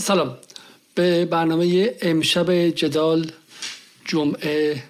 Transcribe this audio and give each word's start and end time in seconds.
سلام. 0.00 0.38
به 0.94 1.24
برنامه 1.24 1.94
امشب 2.02 2.68
جدال 2.68 3.32
جمعه 4.04 4.82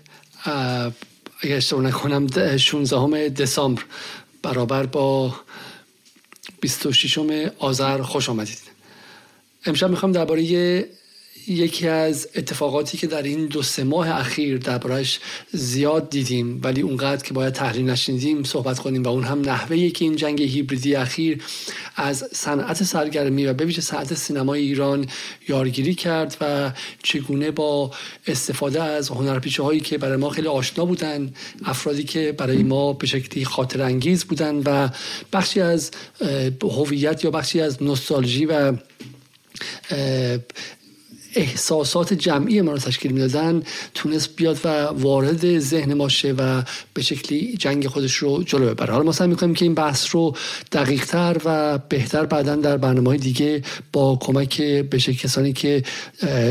اگر 1.40 1.56
اشتباه 1.56 1.82
نکنم 1.82 2.56
16 2.56 3.28
دسامبر. 3.28 3.82
برابر 4.42 4.86
با 4.86 5.34
26 6.60 7.18
آذر. 7.58 8.02
خوش 8.02 8.28
آمدید. 8.28 8.58
امشب 9.66 9.90
می‌خوام 9.90 10.12
درباره 10.12 10.88
یکی 11.48 11.88
از 11.88 12.28
اتفاقاتی 12.34 12.98
که 12.98 13.06
در 13.06 13.22
این 13.22 13.46
دو 13.46 13.62
سه 13.62 13.84
ماه 13.84 14.10
اخیر 14.10 14.58
دربارهش 14.58 15.20
زیاد 15.52 16.10
دیدیم 16.10 16.60
ولی 16.62 16.80
اونقدر 16.80 17.24
که 17.24 17.34
باید 17.34 17.52
تحلیل 17.52 17.90
نشنیدیم 17.90 18.44
صحبت 18.44 18.78
کنیم 18.78 19.02
و 19.02 19.08
اون 19.08 19.24
هم 19.24 19.40
نحوه 19.40 19.88
که 19.88 20.04
این 20.04 20.16
جنگ 20.16 20.42
هیبریدی 20.42 20.94
اخیر 20.94 21.42
از 21.96 22.24
صنعت 22.32 22.82
سرگرمی 22.82 23.46
و 23.46 23.54
بویژه 23.54 23.80
صنعت 23.80 24.14
سینمای 24.14 24.60
ایران 24.60 25.06
یارگیری 25.48 25.94
کرد 25.94 26.36
و 26.40 26.72
چگونه 27.02 27.50
با 27.50 27.90
استفاده 28.26 28.82
از 28.82 29.08
هنرپیشه 29.08 29.62
هایی 29.62 29.80
که 29.80 29.98
برای 29.98 30.16
ما 30.16 30.30
خیلی 30.30 30.48
آشنا 30.48 30.84
بودن 30.84 31.34
افرادی 31.64 32.04
که 32.04 32.32
برای 32.32 32.62
ما 32.62 32.92
به 32.92 33.06
شکلی 33.06 33.44
خاطر 33.44 33.82
انگیز 33.82 34.24
بودن 34.24 34.56
و 34.56 34.88
بخشی 35.32 35.60
از 35.60 35.90
هویت 36.62 37.24
یا 37.24 37.30
بخشی 37.30 37.60
از 37.60 37.82
نوستالژی 37.82 38.46
و 38.46 38.72
احساسات 41.34 42.12
جمعی 42.12 42.60
ما 42.60 42.72
رو 42.72 42.78
تشکیل 42.78 43.12
می‌دادن 43.12 43.62
تونست 43.94 44.36
بیاد 44.36 44.58
و 44.64 44.68
وارد 44.84 45.58
ذهن 45.58 45.94
ما 45.94 46.08
شه 46.08 46.32
و 46.32 46.62
به 46.94 47.02
شکلی 47.02 47.56
جنگ 47.56 47.86
خودش 47.86 48.14
رو 48.14 48.42
جلو 48.42 48.66
ببره. 48.66 48.92
حالا 48.92 49.04
ما 49.04 49.12
سعی 49.12 49.28
می‌کنیم 49.28 49.54
که 49.54 49.64
این 49.64 49.74
بحث 49.74 50.14
رو 50.14 50.36
دقیق 50.72 51.04
تر 51.04 51.36
و 51.44 51.78
بهتر 51.78 52.26
بعدا 52.26 52.56
در 52.56 52.76
برنامه 52.76 53.08
های 53.08 53.18
دیگه 53.18 53.62
با 53.92 54.18
کمک 54.20 54.62
به 54.62 54.98
کسانی 54.98 55.52
که 55.52 55.82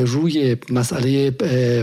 روی 0.06 0.58
مسئله 0.70 1.32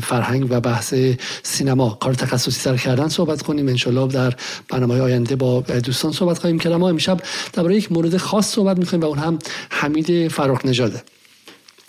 فرهنگ 0.02 0.46
و 0.50 0.60
بحث 0.60 0.94
سینما 1.42 1.98
کار 2.00 2.14
تخصصی 2.14 2.60
تر 2.64 2.76
کردن 2.76 3.08
صحبت 3.08 3.42
کنیم. 3.42 3.68
انشالله 3.68 4.08
در 4.08 4.34
برنامه 4.68 4.94
های 4.94 5.02
آینده 5.02 5.36
با 5.36 5.60
دوستان 5.60 6.12
صحبت 6.12 6.38
خواهیم 6.38 6.58
کرد. 6.58 6.72
ما 6.72 6.88
امشب 6.88 7.20
درباره 7.52 7.76
یک 7.76 7.92
مورد 7.92 8.16
خاص 8.16 8.54
صحبت 8.54 8.78
می‌کنیم 8.78 9.02
و 9.02 9.06
اون 9.06 9.18
هم 9.18 9.38
حمید 9.70 10.28
فراخ 10.28 10.64
نژاده. 10.64 11.02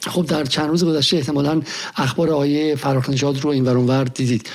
خب 0.07 0.25
در 0.25 0.45
چند 0.45 0.69
روز 0.69 0.85
گذشته 0.85 1.17
احتمالا 1.17 1.61
اخبار 1.95 2.29
آیه 2.29 2.75
فراخ 2.75 3.09
نژاد 3.09 3.41
رو 3.41 3.49
این 3.49 3.65
ور 3.65 4.03
دیدید. 4.03 4.49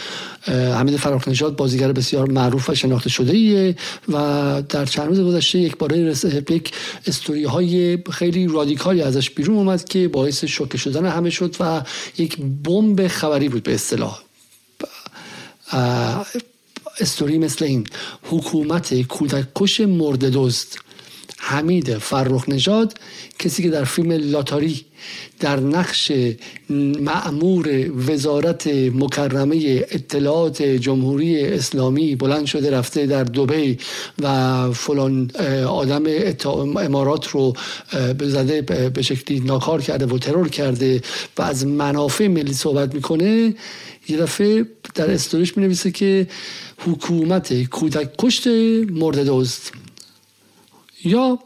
حمید 0.47 0.97
فراخ 0.97 1.28
نژاد 1.28 1.56
بازیگر 1.56 1.92
بسیار 1.92 2.31
معروف 2.31 2.70
و 2.70 2.75
شناخته 2.75 3.11
شده 3.11 3.33
ایه 3.33 3.77
و 4.09 4.62
در 4.69 4.84
چند 4.84 5.09
روز 5.09 5.20
گذشته 5.20 5.59
یک 5.59 5.77
باره 5.77 6.15
یک 6.50 6.72
استوری 7.06 7.45
های 7.45 7.98
خیلی 8.11 8.47
رادیکالی 8.47 9.03
ازش 9.03 9.31
بیرون 9.31 9.56
اومد 9.56 9.84
که 9.84 10.09
باعث 10.09 10.45
شوکه 10.45 10.78
شدن 10.78 11.06
همه 11.06 11.31
شد 11.31 11.56
و 11.61 11.83
یک 12.19 12.39
بمب 12.65 13.09
خبری 13.09 13.48
بود 13.48 13.62
به 13.62 13.75
اصطلاح. 13.75 14.22
استوری 17.00 17.39
مثل 17.39 17.65
این 17.65 17.87
حکومت 18.22 19.03
کودک 19.03 19.47
کش 19.55 19.81
مرد 19.81 20.25
دوست 20.25 20.83
حمید 21.39 21.98
فرخ 21.98 22.48
نژاد 22.48 22.94
کسی 23.39 23.62
که 23.62 23.70
در 23.70 23.84
فیلم 23.84 24.12
لاتاری 24.12 24.84
در 25.41 25.61
نقش 25.61 26.12
معمور 27.00 27.91
وزارت 28.11 28.66
مکرمه 28.66 29.84
اطلاعات 29.91 30.62
جمهوری 30.62 31.41
اسلامی 31.41 32.16
بلند 32.16 32.47
شده 32.47 32.70
رفته 32.70 33.06
در 33.06 33.25
دوبی 33.25 33.78
و 34.22 34.72
فلان 34.72 35.31
آدم 35.66 36.05
امارات 36.77 37.28
رو 37.28 37.53
زده 38.20 38.62
به 38.91 39.03
شکلی 39.03 39.41
ناکار 39.41 39.83
کرده 39.83 40.06
و 40.06 40.19
ترور 40.19 40.48
کرده 40.48 41.00
و 41.38 41.42
از 41.42 41.66
منافع 41.66 42.27
ملی 42.27 42.53
صحبت 42.53 42.94
می‌کنه. 42.94 43.55
یه 44.09 44.16
دفعه 44.16 44.66
در 44.94 45.11
استوریش 45.11 45.56
می 45.56 45.64
نویسه 45.64 45.91
که 45.91 46.27
حکومت 46.78 47.62
کودک 47.62 48.10
کشت 48.19 48.47
مرد 48.91 49.19
دوست 49.19 49.72
یا 51.04 51.38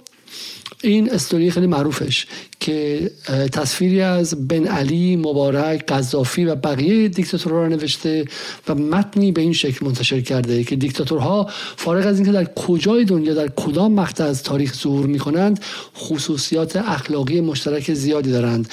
این 0.82 1.10
استوری 1.10 1.50
خیلی 1.50 1.66
معروفش 1.66 2.26
که 2.60 3.10
تصویری 3.52 4.00
از 4.00 4.48
بن 4.48 4.66
علی 4.66 5.16
مبارک 5.16 5.86
قذافی 5.86 6.44
و 6.44 6.54
بقیه 6.54 7.08
دیکتاتورها 7.08 7.58
را 7.58 7.68
نوشته 7.68 8.24
و 8.68 8.74
متنی 8.74 9.32
به 9.32 9.40
این 9.40 9.52
شکل 9.52 9.86
منتشر 9.86 10.20
کرده 10.20 10.64
که 10.64 10.76
دیکتاتورها 10.76 11.50
فارغ 11.76 12.06
از 12.06 12.16
اینکه 12.16 12.32
در 12.32 12.44
کجای 12.44 13.04
دنیا 13.04 13.34
در 13.34 13.48
کدام 13.48 13.92
مقطع 13.92 14.24
از 14.24 14.42
تاریخ 14.42 14.74
ظهور 14.74 15.06
می‌کنند 15.06 15.60
خصوصیات 15.96 16.76
اخلاقی 16.76 17.40
مشترک 17.40 17.94
زیادی 17.94 18.30
دارند. 18.30 18.68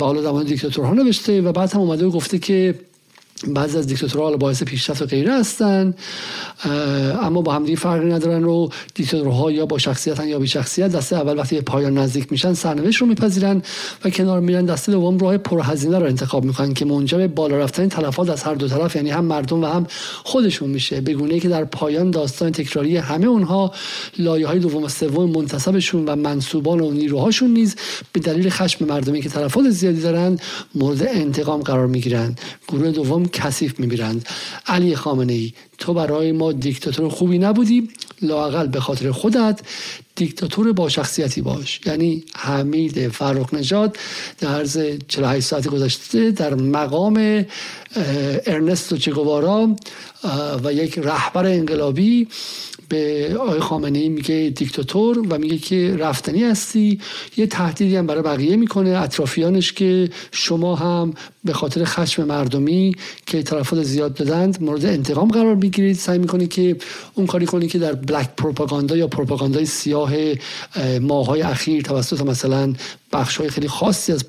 و 0.00 0.04
حالا 0.04 0.22
زمان 0.22 0.44
دیکتاتورها 0.44 0.94
نوشته 0.94 1.40
و 1.40 1.52
بعد 1.52 1.72
هم 1.72 1.80
اومده 1.80 2.06
و 2.06 2.10
گفته 2.10 2.38
که 2.38 2.74
بعضی 3.46 3.78
از 3.78 3.86
دیکتاتورها 3.86 4.36
باعث 4.36 4.62
پیشرفت 4.62 5.02
و 5.02 5.06
غیره 5.06 5.32
هستن 5.32 5.94
اما 7.22 7.42
با 7.42 7.52
همدیگه 7.52 7.76
فرقی 7.76 8.08
ندارن 8.08 8.44
و 8.44 8.68
دیکتاتورها 8.94 9.50
یا 9.50 9.66
با 9.66 9.78
شخصیت 9.78 10.24
یا 10.24 10.38
بی 10.38 10.46
شخصیت 10.46 10.92
دسته 10.92 11.16
اول 11.16 11.38
وقتی 11.38 11.56
به 11.56 11.62
پایان 11.62 11.98
نزدیک 11.98 12.32
میشن 12.32 12.54
سرنوشت 12.54 13.00
رو 13.00 13.06
میپذیرن 13.06 13.62
و 14.04 14.10
کنار 14.10 14.40
میرن 14.40 14.64
دسته 14.64 14.92
دوم 14.92 15.18
راه 15.18 15.38
پرهزینه 15.38 15.98
رو 15.98 16.06
انتخاب 16.06 16.44
می‌کنن 16.44 16.74
که 16.74 16.84
منجر 16.84 17.26
بالا 17.26 17.56
رفتن 17.58 17.88
تلفات 17.88 18.30
از 18.30 18.42
هر 18.42 18.54
دو 18.54 18.68
طرف 18.68 18.96
یعنی 18.96 19.10
هم 19.10 19.24
مردم 19.24 19.62
و 19.62 19.66
هم 19.66 19.86
خودشون 20.24 20.70
میشه. 20.70 21.00
به 21.00 21.14
گونه 21.14 21.40
که 21.40 21.48
در 21.48 21.64
پایان 21.64 22.10
داستان 22.10 22.52
تکراری 22.52 22.96
همه 22.96 23.26
اونها 23.26 23.72
لایه 24.18 24.46
های 24.46 24.58
دوم 24.58 24.82
و 24.82 24.88
سوم 24.88 25.30
منتصبشون 25.30 26.04
و 26.04 26.16
منصوبان 26.16 26.80
و 26.80 26.90
نیروهاشون 26.90 27.50
نیز 27.50 27.76
به 28.12 28.20
دلیل 28.20 28.50
خشم 28.50 28.84
مردمی 28.84 29.22
که 29.22 29.28
تلفات 29.28 29.70
زیادی 29.70 30.00
دارن 30.00 30.38
مورد 30.74 31.02
انتقام 31.02 31.60
قرار 31.60 31.86
می‌گیرن. 31.86 32.36
گروه 32.68 32.90
دوم 32.90 33.29
کثیف 33.32 33.80
می‌بینند 33.80 34.28
علی 34.66 34.96
خامنه 34.96 35.32
ای 35.32 35.52
تو 35.78 35.94
برای 35.94 36.32
ما 36.32 36.52
دیکتاتور 36.52 37.08
خوبی 37.08 37.38
نبودی؟ 37.38 37.88
لاقل 38.22 38.66
به 38.66 38.80
خاطر 38.80 39.10
خودت 39.10 39.60
دیکتاتور 40.14 40.72
با 40.72 40.88
شخصیتی 40.88 41.40
باش. 41.40 41.80
یعنی 41.86 42.24
حمید 42.36 43.08
فرخ 43.08 43.54
نژاد 43.54 43.96
در 44.38 44.48
عرض 44.48 44.78
48 45.08 45.46
ساعت 45.46 45.68
گذشته 45.68 46.30
در 46.30 46.54
مقام 46.54 47.46
ارنستو 48.46 48.96
چگوارا 48.96 49.76
و 50.64 50.72
یک 50.72 50.98
رهبر 50.98 51.46
انقلابی 51.46 52.28
به 52.88 53.36
آقای 53.40 53.60
خامنه 53.60 53.98
ای 53.98 54.08
میگه 54.08 54.52
دیکتاتور 54.56 55.18
و 55.18 55.38
میگه 55.38 55.58
که 55.58 55.96
رفتنی 55.98 56.44
هستی. 56.44 57.00
یه 57.36 57.46
تهدیدی 57.46 57.96
هم 57.96 58.06
برای 58.06 58.22
بقیه 58.22 58.56
می‌کنه 58.56 58.90
اطرافیانش 58.90 59.72
که 59.72 60.10
شما 60.32 60.76
هم 60.76 61.14
به 61.44 61.52
خاطر 61.52 61.84
خشم 61.84 62.24
مردمی 62.24 62.94
که 63.26 63.42
طرفات 63.42 63.82
زیاد 63.82 64.14
دادند 64.14 64.62
مورد 64.62 64.84
انتقام 64.84 65.28
قرار 65.28 65.54
بگیرید 65.54 65.96
سعی 65.96 66.18
می‌کنی 66.18 66.46
که 66.46 66.76
اون 67.14 67.26
کاری 67.26 67.46
کنی 67.46 67.66
که 67.66 67.78
در 67.78 67.92
بلک 67.92 68.28
پروپاگاندا 68.36 68.96
یا 68.96 69.06
پروپاگاندای 69.06 69.66
سیاه 69.66 70.12
ماهای 71.00 71.42
اخیر 71.42 71.82
توسط 71.82 72.20
مثلا 72.20 72.74
بخش 73.12 73.36
های 73.36 73.50
خیلی 73.50 73.68
خاصی 73.68 74.12
از 74.12 74.24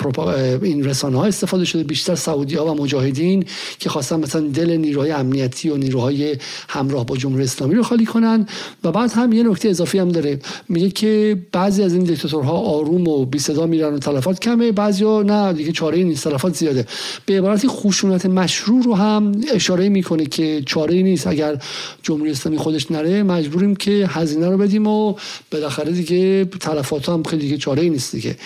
این 0.61 0.85
رسانه 0.85 1.17
ها 1.17 1.25
استفاده 1.25 1.65
شده. 1.65 1.83
بیشتر 1.83 2.15
سعودی 2.15 2.55
ها 2.55 2.73
و 2.73 2.83
مجاهدین 2.83 3.45
که 3.79 3.89
خواستن 3.89 4.19
مثلا 4.19 4.41
دل 4.41 4.69
نیروهای 4.77 5.11
امنیتی 5.11 5.69
و 5.69 5.77
نیروهای 5.77 6.37
همراه 6.69 7.05
با 7.05 7.17
جمهوری 7.17 7.43
اسلامی 7.43 7.75
رو 7.75 7.83
خالی 7.83 8.05
کنن. 8.05 8.47
و 8.83 8.91
بعد 8.91 9.11
هم 9.11 9.33
یه 9.33 9.43
نکته 9.43 9.69
اضافی 9.69 9.99
هم 9.99 10.09
داره. 10.09 10.39
میگه 10.69 10.89
که 10.89 11.41
بعضی 11.51 11.83
از 11.83 11.93
این 11.93 12.03
دیکتاتورها 12.03 12.57
آروم 12.57 13.07
و 13.07 13.25
بی 13.25 13.39
صدا 13.39 13.65
میرن 13.65 13.93
و 13.93 13.99
تلفات 13.99 14.39
کمه 14.39 14.71
بعضیا 14.71 15.21
نه 15.21 15.53
دیگه 15.53 15.71
چاره 15.71 16.03
نیست 16.03 16.23
تلفات 16.23 16.55
زیاده. 16.55 16.85
به 17.25 17.37
عبارتی 17.37 17.67
خشونت 17.67 18.25
مشروع 18.25 18.83
رو 18.83 18.95
هم 18.95 19.31
اشاره 19.53 19.89
می‌کنه 19.89 20.25
که 20.25 20.63
چاره 20.65 21.01
نیست. 21.01 21.27
اگر 21.27 21.57
جمهوری 22.03 22.31
اسلامی 22.31 22.57
خودش 22.57 22.91
نره 22.91 23.23
مجبوریم 23.23 23.75
که 23.75 24.09
هزینه 24.11 24.49
رو 24.49 24.57
بدیم 24.57 24.87
و 24.87 25.15
بالاخره 25.51 25.91
دیگه 25.91 26.45
تلفات 26.45 27.09
هم 27.09 27.23
خیلی 27.23 27.41
دیگه 27.41 27.57
چاره 27.57 27.83
نیست 27.83 28.15
دیگه. 28.15 28.37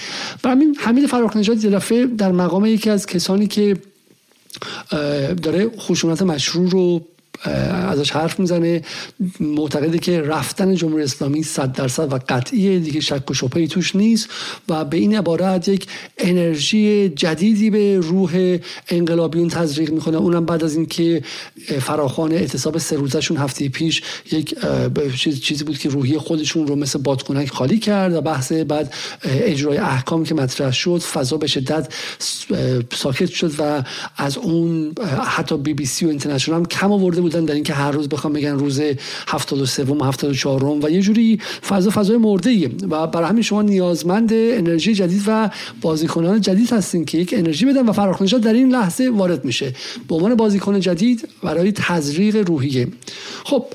و 0.44 0.50
همین 0.50 0.76
حمید 0.80 1.06
فراخ 1.06 1.38
نژاد 1.38 1.58
در 2.18 2.32
مقام 2.32 2.66
یکی 2.66 2.90
از 2.90 3.06
کسانی 3.06 3.48
که 3.48 3.78
داره 5.44 5.70
خشونت 5.78 6.22
مشروع 6.22 6.70
رو 6.70 7.02
ازش 7.44 8.12
حرف 8.12 8.40
می‌زنه. 8.40 8.82
معتقده 9.40 10.00
که 10.00 10.22
رفتن 10.22 10.76
جمهوری 10.76 11.04
اسلامی 11.04 11.44
صد 11.44 11.72
درصد 11.72 12.14
و 12.14 12.20
قطعیه 12.30 12.80
دیگه 12.80 13.00
شک 13.00 13.32
و 13.32 13.34
شبهه 13.34 13.68
توش 13.68 13.96
نیست 13.96 14.30
و 14.70 14.86
به 14.86 14.98
این 14.98 15.18
عبارت 15.18 15.68
یک 15.68 15.88
انرژی 16.18 17.10
جدیدی 17.10 17.70
به 17.70 18.00
روح 18.00 18.58
انقلابیون 18.90 19.50
تزریق 19.50 19.92
می‌کنه. 19.92 20.18
اونم 20.18 20.46
بعد 20.46 20.64
از 20.64 20.76
اینکه 20.76 21.24
فراخوان 21.82 22.32
اعتصاب 22.32 22.78
سه 22.78 22.96
روزشون 22.96 23.38
هفته 23.38 23.70
پیش 23.70 24.02
یک 24.32 24.56
چیزی 25.44 25.64
بود 25.64 25.78
که 25.78 25.90
روحی 25.90 26.18
خودشون 26.18 26.68
رو 26.68 26.76
مثل 26.76 27.00
بادکنک 27.00 27.50
خالی 27.50 27.80
کرد 27.80 28.14
و 28.14 28.22
بحث 28.22 28.52
بعد 28.52 28.94
اجرای 29.24 29.78
احکام 29.78 30.24
که 30.24 30.36
مطرح 30.36 30.72
شد 30.72 31.00
فضا 31.00 31.38
به 31.38 31.48
شدت 31.48 31.94
ساکت 32.94 33.30
شد 33.30 33.52
و 33.60 33.84
از 34.18 34.38
اون 34.38 34.94
حتی 35.26 35.58
بی 35.58 35.74
بی 35.74 35.86
سی 35.86 36.06
و 36.06 36.10
اینترنشنال 36.10 36.58
هم 36.58 36.66
کم 36.66 36.92
آورده 36.92 37.22
بودن 37.26 37.46
در 37.46 37.54
اینکه 37.54 37.74
هر 37.74 37.92
روز 37.92 38.10
بخوام 38.10 38.34
بگن 38.34 38.52
روز 38.52 38.82
73 39.28 39.84
و 39.84 40.04
74 40.04 40.66
و 40.66 40.90
یه 40.90 41.02
جوری 41.02 41.40
فضا 41.70 41.90
فضای 41.90 42.18
مرده 42.18 42.50
ایه 42.50 42.72
و 42.90 43.08
برای 43.08 43.30
همین 43.30 43.42
شما 43.42 43.62
نیازمند 43.62 44.30
انرژی 44.34 44.94
جدید 44.94 45.24
و 45.28 45.50
بازیکنان 45.82 46.42
جدید 46.42 46.74
هستیم 46.74 47.06
که 47.06 47.18
یک 47.18 47.34
انرژی 47.38 47.66
بدن 47.66 47.90
و 47.90 47.92
فراخ 47.92 48.22
در 48.22 48.54
این 48.54 48.72
لحظه 48.72 49.10
وارد 49.10 49.46
میشه. 49.46 49.74
به 50.08 50.16
عنوان 50.16 50.36
بازیکن 50.36 50.80
جدید 50.80 51.28
برای 51.44 51.72
تزریق 51.72 52.36
روحیه. 52.48 52.88
خب 53.44 53.66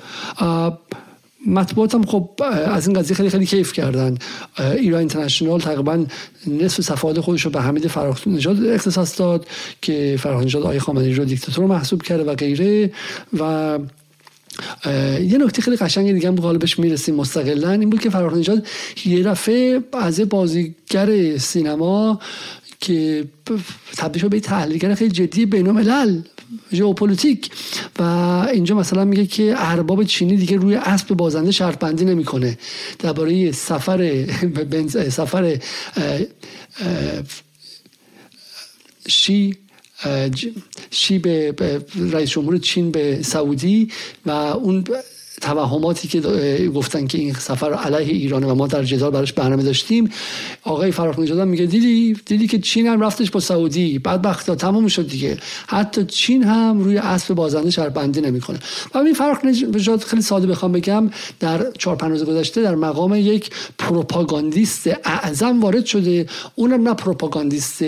مطبوعات 1.46 1.94
هم 1.94 2.06
خب 2.06 2.30
از 2.66 2.88
این 2.88 2.98
قضیه 2.98 3.16
خیلی 3.16 3.30
خیلی 3.30 3.46
کیف 3.46 3.72
کردن. 3.72 4.18
ایران 4.58 4.98
اینترنشنال 4.98 5.60
تقریبا 5.60 6.04
نصف 6.46 6.80
صفحات 6.80 7.20
خودش 7.20 7.42
رو 7.42 7.50
به 7.50 7.60
حمید 7.60 7.86
فراخ 7.86 8.28
نژاد 8.28 8.66
اختصاص 8.66 9.18
داد 9.18 9.46
که 9.82 10.16
فراخ 10.20 10.44
نژاد 10.44 10.62
آقای 10.62 10.78
خامنه‌ای 10.78 11.14
رو 11.14 11.24
دیکتاتور 11.24 11.66
محسوب 11.66 12.02
کرده 12.02 12.24
و 12.24 12.34
غیره. 12.34 12.90
و 13.38 13.78
یه 15.20 15.38
نکته 15.38 15.62
خیلی 15.62 15.76
قشنگ 15.76 16.12
دیگه 16.12 16.28
هم 16.28 16.36
غالبش 16.36 16.78
می‌رسیم 16.78 17.14
مستقلا 17.14 17.70
این 17.70 17.90
بود 17.90 18.00
که 18.00 18.10
فرخ 18.10 18.32
نژاد 18.32 18.66
یه 19.04 19.22
دفعه 19.22 19.80
از 19.92 20.20
بازیگر 20.20 21.36
سینما 21.36 22.20
که 22.80 23.24
تبدیل 23.96 24.28
به 24.28 24.40
تحلیلگر 24.40 24.94
خیلی 24.94 25.10
جدی 25.10 25.46
بین 25.46 25.66
الملل 25.66 26.20
ژئوپلیتیک. 26.72 27.50
و 27.98 28.02
اینجا 28.52 28.74
مثلا 28.74 29.04
میگه 29.04 29.26
که 29.26 29.54
ارباب 29.56 30.04
چینی 30.04 30.36
دیگه 30.36 30.56
روی 30.56 30.74
اسب 30.74 31.08
بازنده 31.08 31.50
شرط 31.50 31.78
بندی 31.78 32.04
نمی‌کنه. 32.04 32.58
درباره 32.98 33.52
سفر 33.52 34.26
سفر 35.18 35.58
شی 39.08 39.56
شی 40.90 41.18
به 41.18 41.54
رئیس 42.12 42.30
جمهور 42.30 42.58
چین 42.58 42.90
به 42.90 43.22
سعودی 43.22 43.88
و 44.26 44.30
اون 44.30 44.84
توهماتی 45.40 46.08
که 46.08 46.20
گفتن 46.74 47.06
که 47.06 47.18
این 47.18 47.34
سفر 47.34 47.72
علیه 47.72 48.14
ایرانه 48.14 48.46
و 48.46 48.54
ما 48.54 48.66
در 48.66 48.82
جدال 48.82 49.10
براش 49.10 49.32
برنامه 49.32 49.62
داشتیم 49.62 50.10
آقای 50.62 50.90
فرخ 50.90 51.18
نژاد 51.18 51.40
میگه 51.40 51.66
دیدی 51.66 52.16
دیدی 52.26 52.46
که 52.46 52.58
چین 52.58 52.86
هم 52.86 53.00
رفتش 53.00 53.30
با 53.30 53.40
سعودی 53.40 53.98
بعد 53.98 54.24
وقتا 54.24 54.54
تمام 54.54 54.88
شد 54.88 55.08
دیگه. 55.08 55.38
حتی 55.66 56.04
چین 56.04 56.42
هم 56.42 56.80
روی 56.80 56.98
اسب 56.98 57.34
بازنده 57.34 57.70
شرط 57.70 57.95
بندی 57.95 58.20
نمی‌کنه. 58.20 58.58
و 58.94 58.98
این 58.98 59.14
فرخ 59.14 59.44
نژاد 59.44 60.00
خیلی 60.00 60.22
ساده 60.22 60.46
بخوام 60.46 60.72
بگم 60.72 61.10
در 61.40 61.66
چهار 61.78 61.96
پنج 61.96 62.10
روز 62.10 62.24
گذشته 62.24 62.62
در 62.62 62.74
مقام 62.74 63.14
یک 63.14 63.50
پروپاگاندیست 63.78 64.90
اعظم 65.04 65.60
وارد 65.60 65.84
شده. 65.84 66.26
اونم 66.54 66.88
نه 66.88 66.94
پروپاگاندیست 66.94 67.82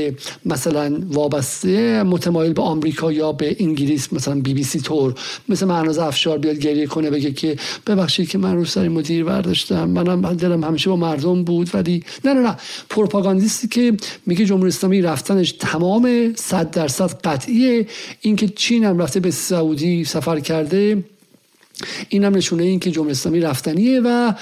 مثلا 0.44 0.98
وابسته 1.10 2.02
متمایل 2.02 2.52
به 2.52 2.62
آمریکا 2.62 3.12
یا 3.12 3.32
به 3.32 3.56
انگلیس 3.60 4.12
مثلا 4.12 4.40
بی 4.40 4.54
بی 4.54 4.64
سی 4.64 4.80
طور 4.80 5.14
مثل 5.48 5.66
مهناز 5.66 5.98
افشار 5.98 6.38
بیاد 6.38 6.56
گریه 6.56 6.86
کنه 6.86 7.10
بگه 7.10 7.30
که 7.42 7.56
ببخشید 7.86 8.28
که 8.28 8.38
من 8.38 8.56
روسریمو 8.56 8.88
دیر 8.88 9.24
برداشتم 9.24 9.84
منم 9.84 10.34
دلم 10.34 10.64
همیشه 10.64 10.90
با 10.90 10.96
مردم 10.96 11.44
بود 11.44 11.70
ولی 11.74 12.04
نه 12.24 12.34
نه 12.34 12.40
نه. 12.40 12.56
پروپاگاندیستی 12.90 13.68
که 13.68 13.96
میگه 14.26 14.44
جمهوری 14.44 14.68
اسلامی 14.68 15.02
رفتنش 15.02 15.52
تمام 15.52 16.32
صد 16.36 16.70
درصد 16.70 17.20
قطعیه. 17.24 17.86
اینکه 18.20 18.48
چین 18.48 18.84
هم 18.84 18.98
رفته 18.98 19.20
به 19.20 19.30
سعودی 19.30 20.04
سفر 20.04 20.40
کرده 20.40 21.04
این 22.08 22.24
هم 22.24 22.34
نشونه 22.34 22.62
این 22.62 22.80
که 22.80 22.90
جمهوری 22.90 23.12
اسلامی 23.12 23.40
رفتنیه 23.40 24.00
و 24.04 24.32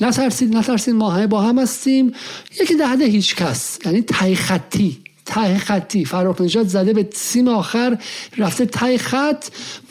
نترسید 0.00 0.56
نترسید 0.56 0.94
ما 0.94 1.10
همه 1.10 1.26
با 1.26 1.42
هم 1.42 1.58
هستیم. 1.58 2.12
یکی 2.60 2.74
دهده 2.74 3.04
هیچ 3.04 3.36
کس 3.36 3.78
یعنی 3.84 4.02
تای 4.02 4.34
خطی 4.34 4.98
ته 5.28 5.58
خطی. 5.58 6.04
فراخ 6.04 6.40
نجات 6.40 6.68
زده 6.68 6.92
به 6.92 7.08
سیم 7.14 7.48
آخر 7.48 7.98
رفته 8.38 8.66
تای 8.66 8.98
خط 8.98 9.44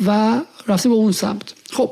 و 0.05 0.41
رفته 0.67 0.89
به 0.89 0.95
اون 0.95 1.11
سمت. 1.11 1.53
خب 1.71 1.91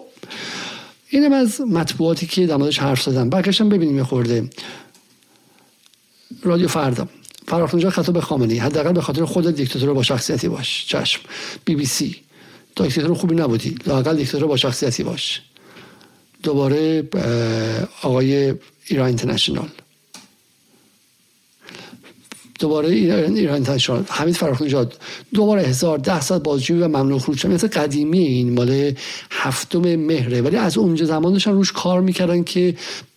اینم 1.09 1.33
از 1.33 1.61
مطبوعاتی 1.61 2.27
که 2.27 2.47
در 2.47 2.55
موردش 2.55 2.79
حرف 2.79 3.01
زدم. 3.01 3.29
برگشتم 3.29 3.69
ببینیم 3.69 4.03
خورده. 4.03 4.49
رادیو 6.43 6.67
فردا. 6.67 7.07
فراخ 7.47 7.75
نجات 7.75 7.93
خطاب 7.93 8.15
به 8.15 8.21
خامنه‌ای. 8.21 8.59
حداقل 8.59 8.91
به 8.91 9.01
خاطر 9.01 9.25
خود 9.25 9.55
دیکتاتور 9.55 9.93
با 9.93 10.03
شخصیتی 10.03 10.49
باش. 10.49 10.85
چشم. 10.87 11.21
بی 11.65 11.75
بی 11.75 11.85
سی. 11.85 12.15
دیکتاتور 12.75 13.13
خوبی 13.13 13.35
نبودی. 13.35 13.75
لاقل 13.87 14.15
دیکتاتور 14.15 14.47
با 14.47 14.57
شخصیتی 14.57 15.03
باش. 15.03 15.41
دوباره 16.43 17.03
آقای 18.01 18.53
ایران 18.85 19.07
اینترنشنال. 19.07 19.69
دوباره 22.59 22.89
ایران 22.89 23.35
ایران 23.35 23.77
شد 23.77 24.05
حمید 24.09 24.35
فراخ 24.35 24.61
نژاد 24.61 24.97
دوباره 25.33 25.61
هزار 25.61 25.97
ده 25.97 26.39
بازجویی 26.39 26.81
و 26.81 26.87
ممنوع 26.87 27.19
خروج 27.19 27.37
شد 27.37 27.49
مثل 27.49 27.67
قدیمی 27.67 28.19
این 28.19 28.53
مال 28.53 28.91
هفتم 29.31 29.95
مهره. 29.95 30.41
ولی 30.41 30.57
از 30.57 30.77
اونجا 30.77 31.05
زمان 31.05 31.39
روش 31.39 31.71
کار 31.71 32.01
می‌کردن 32.01 32.43
که 32.43 32.75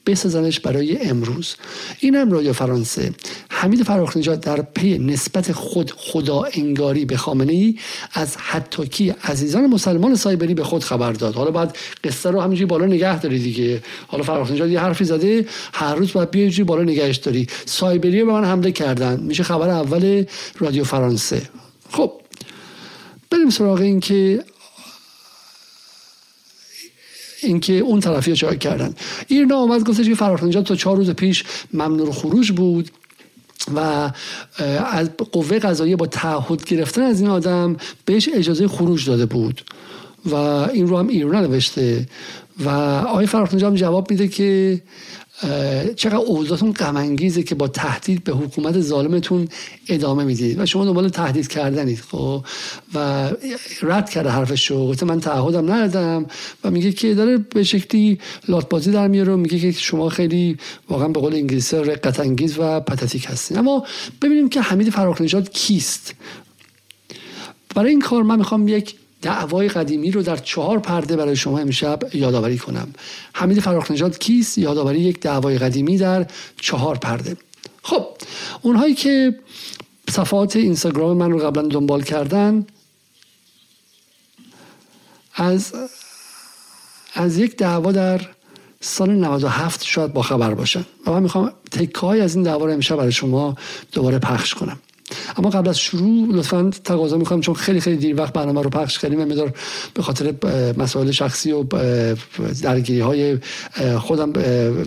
بسازنش 0.09 0.61
برای 0.61 0.99
امروز. 0.99 1.55
این 2.01 2.15
هم 2.15 2.33
رادیو 2.33 2.53
فرانسه. 2.53 3.13
حمید 3.51 3.83
فراخ 3.83 4.17
نژاد 4.17 4.41
در 4.41 4.63
پی 4.63 4.99
نسبت 4.99 5.53
خود 5.53 5.93
خدا 5.97 6.43
انگاری 6.53 7.05
به 7.05 7.17
خامنه 7.17 7.53
ای 7.53 7.79
از 8.13 8.37
حتاکی 8.37 9.11
عزیزان 9.25 9.67
مسلمان 9.67 10.15
سایبری 10.15 10.55
به 10.55 10.65
خود 10.65 10.85
خبر 10.85 11.13
داد. 11.13 11.35
حالا 11.35 11.51
بعد 11.51 11.77
قصه 12.05 12.31
رو 12.31 12.41
همینجوری 12.41 12.67
بالا 12.67 12.87
نگه 12.87 13.21
داری 13.21 13.39
دیگه. 13.39 13.83
حالا 14.07 14.25
فراخ 14.25 14.51
نژاد 14.51 14.71
یه 14.71 14.81
حرفی 14.81 15.05
زده 15.05 15.47
هر 15.73 15.95
روز 15.95 16.13
باید 16.13 16.31
بیای 16.31 16.65
بالا 16.65 16.83
نگهش 16.83 17.17
داری. 17.17 17.47
سایبری 17.67 18.25
به 18.25 18.33
من 18.33 18.45
حمله 18.45 18.73
کردن. 18.73 19.21
میشه 19.21 19.43
خبر 19.43 19.69
اول 19.69 20.25
رادیو 20.59 20.85
فرانسه. 20.85 21.43
خب 21.91 22.13
بریم 23.31 23.51
سراغ 23.51 23.81
این 23.81 24.01
که 24.01 24.45
اینکه 27.43 27.73
اون 27.73 28.01
طرفی 28.01 28.37
چای 28.37 28.59
کردن. 28.59 28.95
ایرنا 29.29 29.57
آمد 29.57 29.85
گفتش 29.85 30.09
که 30.09 30.15
فرار 30.15 30.39
تا 30.39 30.77
چهار 30.77 30.97
روز 30.97 31.11
پیش 31.11 31.45
ممنوع 31.73 32.13
خروج 32.13 32.53
بود 32.53 32.91
و 33.75 34.11
از 34.93 35.11
قوه 35.33 35.59
قضاییه 35.59 35.97
با 35.97 36.07
تعهد 36.07 36.65
گرفتن 36.65 37.03
از 37.03 37.21
این 37.21 37.31
آدم 37.31 37.77
بهش 38.05 38.29
اجازه 38.35 38.69
خروج 38.69 39.07
داده 39.07 39.27
بود 39.27 39.63
و 40.25 40.35
این 40.35 40.89
رو 40.89 40.99
هم 40.99 41.09
ایران 41.09 41.45
نوشته 41.45 42.07
و 42.65 42.69
آقای 43.09 43.27
فرخ 43.27 43.55
جواب 43.55 44.11
میده 44.11 44.29
که 44.29 44.81
چقدر 45.97 46.17
اوضاعتون 46.17 46.73
غم 46.73 47.17
که 47.17 47.55
با 47.55 47.69
تهدید 47.69 48.25
به 48.25 48.33
حکومت 48.33 48.81
ظالمتون 48.81 49.49
ادامه 49.89 50.25
می‌دید 50.25 50.61
و 50.61 50.67
شما 50.67 50.85
دنبال 50.85 51.09
تهدید 51.09 51.49
کردنید 51.49 52.01
خب؟ 52.01 52.45
و 52.95 53.31
رد 53.83 54.11
کرده 54.11 54.31
حرفش 54.31 54.71
رو 54.71 54.89
گفته 54.89 55.07
من 55.07 55.21
تعهدم 55.21 55.73
ندادم 55.73 56.27
و 56.65 56.71
میگه 56.71 56.93
که 56.93 57.15
داره 57.15 57.39
به 57.39 57.65
شکلی 57.65 58.19
لاتبازی 58.49 58.93
در 58.93 59.09
میاره 59.09 59.37
میگه 59.37 59.59
که 59.59 59.73
شما 59.73 60.09
خیلی 60.09 60.57
واقعا 60.89 61.09
به 61.09 61.21
قول 61.21 61.35
انگلیسی 61.35 61.77
رقت 61.77 62.21
انگیز 62.21 62.59
و 62.59 62.81
پتاتیک 62.81 63.27
هستین. 63.29 63.59
اما 63.59 63.87
ببینیم 64.23 64.49
که 64.49 64.61
حمید 64.61 64.91
فراخ 64.91 65.21
کیست. 65.53 66.15
برای 67.75 67.91
این 67.91 68.01
کار 68.01 68.23
من 68.23 68.39
می‌خوام 68.39 68.69
یک 68.69 68.95
دعوای 69.23 69.69
قدیمی 69.69 70.11
رو 70.11 70.23
در 70.23 70.37
چهار 70.37 70.79
پرده 70.79 71.17
برای 71.17 71.37
شما 71.37 71.59
امشب 71.59 72.15
یادآوری 72.15 72.59
کنم. 72.59 72.93
حمید 73.33 73.61
فراخ 73.61 73.91
نژاد 73.91 74.19
کیست؟ 74.19 74.59
یادآوری 74.59 75.01
یک 75.01 75.21
دعوای 75.21 75.59
قدیمی 75.59 75.99
در 75.99 76.27
چهار 76.61 76.99
پرده. 76.99 77.37
خب 77.83 78.07
اونهایی 78.63 78.95
که 78.95 79.39
صفحات 80.11 80.57
اینستاگرام 80.57 81.17
من 81.17 81.31
رو 81.31 81.39
قبلا 81.39 81.63
دنبال 81.63 82.03
کردن 82.03 82.67
از 85.35 85.75
از 87.15 87.39
یک 87.39 87.57
دعوا 87.57 87.93
در 87.93 88.21
سال 88.81 89.11
97 89.11 89.85
شاید 89.85 90.13
با 90.13 90.23
خبر 90.23 90.55
باشن. 90.55 90.85
و 91.07 91.11
من 91.11 91.23
می‌خوام 91.23 91.53
تکه 91.71 92.07
از 92.07 92.35
این 92.35 92.45
دعوا 92.45 92.65
رو 92.65 92.73
امشب 92.73 92.97
برای 92.97 93.13
شما 93.13 93.57
دوباره 93.93 94.19
پخش 94.19 94.55
کنم. 94.55 94.79
اما 95.37 95.51
قبل 95.51 95.69
از 95.69 95.79
شروع 95.79 96.29
لطفا 96.33 96.71
تقاضا 96.85 97.17
می‌کنم 97.17 97.41
چون 97.41 97.55
خیلی 97.55 97.81
خیلی 97.81 97.97
دیر 97.97 98.21
وقت 98.21 98.33
برنامه 98.33 98.63
رو 98.63 98.71
پخش 98.71 98.99
کردیم 98.99 99.25
مدار 99.25 99.53
به 99.95 100.03
خاطر 100.03 100.35
مسائل 100.79 101.11
شخصی 101.11 101.53
و 101.53 101.65
درگیری 102.63 103.01
های 103.01 103.39
خودم 103.99 104.33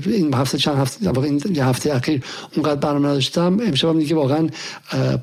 این 0.05 0.33
هفته 0.33 0.57
چند 0.57 0.77
هفته 0.77 1.19
این 1.19 1.59
هفته 1.59 1.95
اخیر 1.95 2.23
اونقدر 2.55 2.75
برنامه 2.75 3.07
نداشتم. 3.07 3.57
امشب 3.67 3.87
هم 3.87 3.99
دیگه 3.99 4.15
واقعا 4.15 4.49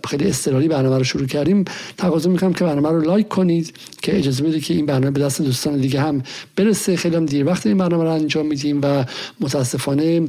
خیلی 0.09 0.29
استرالی 0.29 0.69
برنامه 0.69 0.99
رو 0.99 1.05
شروع 1.05 1.27
کردیم. 1.27 1.65
تقاضا 1.97 2.31
می‌کنم 2.31 2.53
که 2.53 2.65
برنامه 2.65 2.89
رو 2.89 3.01
لایک 3.01 3.29
کنید 3.29 3.75
که 4.03 4.19
اجازه 4.19 4.45
بده 4.45 4.61
که 4.61 4.75
این 4.75 4.87
برنامه 4.87 5.11
به 5.11 5.21
دست 5.21 5.43
دوستان 5.43 5.77
دیگه 5.77 6.01
هم 6.01 6.23
برسه. 6.57 6.97
خیلی 6.97 7.17
هم 7.17 7.27
دیر 7.27 7.47
وقت 7.47 7.67
این 7.67 7.79
برنامه 7.79 8.05
رو 8.05 8.11
انجام 8.11 8.47
میدیم 8.47 8.81
و 8.83 9.05
متاسفانه 9.41 10.29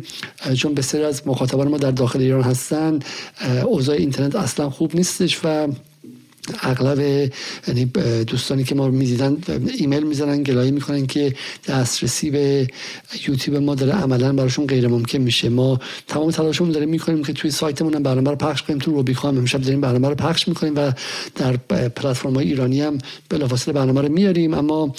چون 0.57 0.73
بسیاری 0.73 1.05
از 1.05 1.27
مخاطبان 1.27 1.67
ما 1.67 1.77
در 1.77 1.91
داخل 1.91 2.19
ایران 2.19 2.41
هستن 2.41 2.99
اوضاع 3.65 3.95
اینترنت 3.95 4.35
اصلا 4.35 4.58
خوب 4.67 4.95
نیستش 4.95 5.39
و 5.43 5.67
اغلب 6.61 6.99
یعنی 7.67 7.85
دوستانی 8.27 8.63
که 8.63 8.75
ما 8.75 8.87
رو 8.87 8.91
می‌دیدن 8.91 9.37
ایمیل 9.77 10.03
می‌زنن 10.03 10.43
گلایه 10.43 10.71
می‌کنن 10.71 11.07
که 11.07 11.35
دسترسی 11.67 12.29
به 12.29 12.67
یوتیوب 13.27 13.57
ما 13.57 13.75
داره 13.75 13.93
عملا 13.93 14.33
براشون 14.33 14.67
غیر 14.67 14.87
ممکن 14.87 15.17
میشه. 15.17 15.49
ما 15.49 15.79
تمام 16.07 16.31
تلاشمون 16.31 16.71
داریم 16.71 16.89
می‌کنیم 16.89 17.23
که 17.23 17.33
توی 17.33 17.51
سایتمون 17.51 17.93
هم 17.93 18.03
برنامه 18.03 18.29
رو 18.29 18.35
پخش 18.35 18.63
کنیم 18.63 18.79
تو 18.79 18.91
روبیکام 18.91 19.37
امشب 19.37 19.61
داریم 19.61 19.81
برنامه 19.81 20.09
رو 20.09 20.15
پخش 20.15 20.47
می‌کنیم 20.47 20.73
و 20.75 20.91
در 21.35 21.57
پلتفرم 21.89 22.35
های 22.35 22.47
ایرانی 22.47 22.81
هم 22.81 22.97
بلافاصله 23.29 23.73
برنامه 23.73 24.01
رو 24.01 24.09
میاریم. 24.09 24.53
اما 24.53 24.95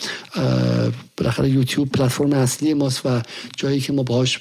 بالاخره 1.16 1.48
یوتیوب 1.50 1.90
پلتفرم 1.90 2.32
اصلی 2.32 2.74
ماست 2.74 3.06
و 3.06 3.22
جایی 3.56 3.80
که 3.80 3.92
ما 3.92 4.02
باهاش 4.02 4.40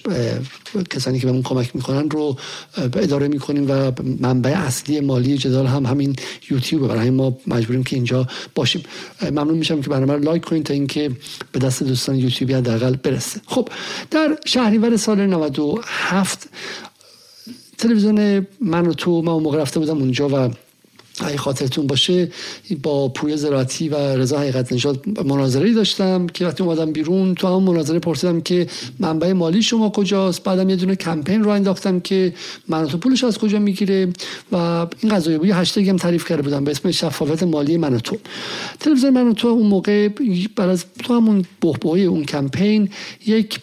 کسانی 0.90 1.20
که 1.20 1.26
بهمون 1.26 1.44
کمک 1.44 1.76
می‌کنن 1.76 2.10
رو 2.10 2.38
اداره 2.78 3.28
می‌کنیم 3.28 3.66
و 3.72 3.92
منبع 4.20 4.50
اصلی 4.50 5.00
مالی 5.00 5.38
جدال 5.38 5.66
هم 5.66 5.86
همین 5.86 6.16
یوتیوب 6.52 6.89
برای 6.90 7.10
ما 7.10 7.38
مجبوریم 7.48 7.84
که 7.84 7.96
اینجا 7.96 8.28
باشیم. 8.56 8.84
ممنون 9.22 9.58
میشم 9.58 9.82
که 9.82 9.90
برنامه 9.90 10.14
رو 10.14 10.20
لایک 10.20 10.46
کنید 10.46 10.64
تا 10.64 10.74
اینکه 10.74 11.12
به 11.52 11.60
دست 11.60 11.84
دوستان 11.84 12.16
یوتیوبی 12.16 12.54
حداقل 12.54 12.96
برسه. 12.96 13.42
خب 13.46 13.70
در 14.12 14.38
شهریور 14.46 14.98
سال 14.98 15.26
97 15.26 16.50
تلویزیون 17.78 18.48
من 18.62 18.88
و 18.88 18.94
تو 18.94 19.22
ما 19.22 19.40
موقع 19.40 19.62
رفته 19.62 19.80
بودم 19.80 19.98
اونجا 19.98 20.30
و 20.30 20.52
اگه 21.20 21.38
خاطرتون 21.38 21.88
باشه. 21.88 22.32
با 22.84 23.10
پویا 23.10 23.36
زراعتی 23.36 23.90
و 23.90 23.96
رضا 23.96 24.40
حقیقت 24.40 24.74
نژاد 24.74 25.06
مناظری 25.26 25.74
داشتم 25.74 26.28
که 26.28 26.46
وقتی 26.46 26.64
اومدم 26.64 26.92
بیرون 26.92 27.36
تو 27.36 27.48
هم 27.48 27.64
مناظره 27.64 28.00
پرسیدم 28.00 28.42
که 28.42 28.68
منبع 29.00 29.34
مالی 29.34 29.62
شما 29.62 29.90
کجاست؟ 29.90 30.44
بعدم 30.44 30.70
یه 30.70 30.76
دونه 30.76 30.96
کمپین 30.96 31.44
رو 31.44 31.50
انداختم 31.50 32.00
که 32.00 32.34
من 32.68 32.88
تو 32.88 32.98
پولش 32.98 33.24
از 33.24 33.38
کجا 33.38 33.60
می‌گیره؟ 33.60 34.08
و 34.52 34.56
این 35.00 35.16
قضایی 35.16 35.38
بود. 35.38 35.50
هشتگ 35.50 35.90
هم 35.90 35.98
تعریف 35.98 36.26
کرده 36.26 36.42
بودم. 36.42 36.64
به 36.64 36.72
اسم 36.72 36.92
شفافیت 36.92 37.44
مالی 37.44 37.78
من 37.78 37.98
تو. 37.98 38.18
تلویزیون 38.80 39.14
من 39.14 39.34
تو 39.34 39.48
اون 39.48 39.68
موقع 39.68 40.08
بعد 40.56 40.70
از 40.70 40.86
تو 41.04 41.14
همون 41.14 41.46
بحبوهای 41.62 42.06
اون 42.06 42.26
کمپین 42.26 42.90
یک 43.26 43.60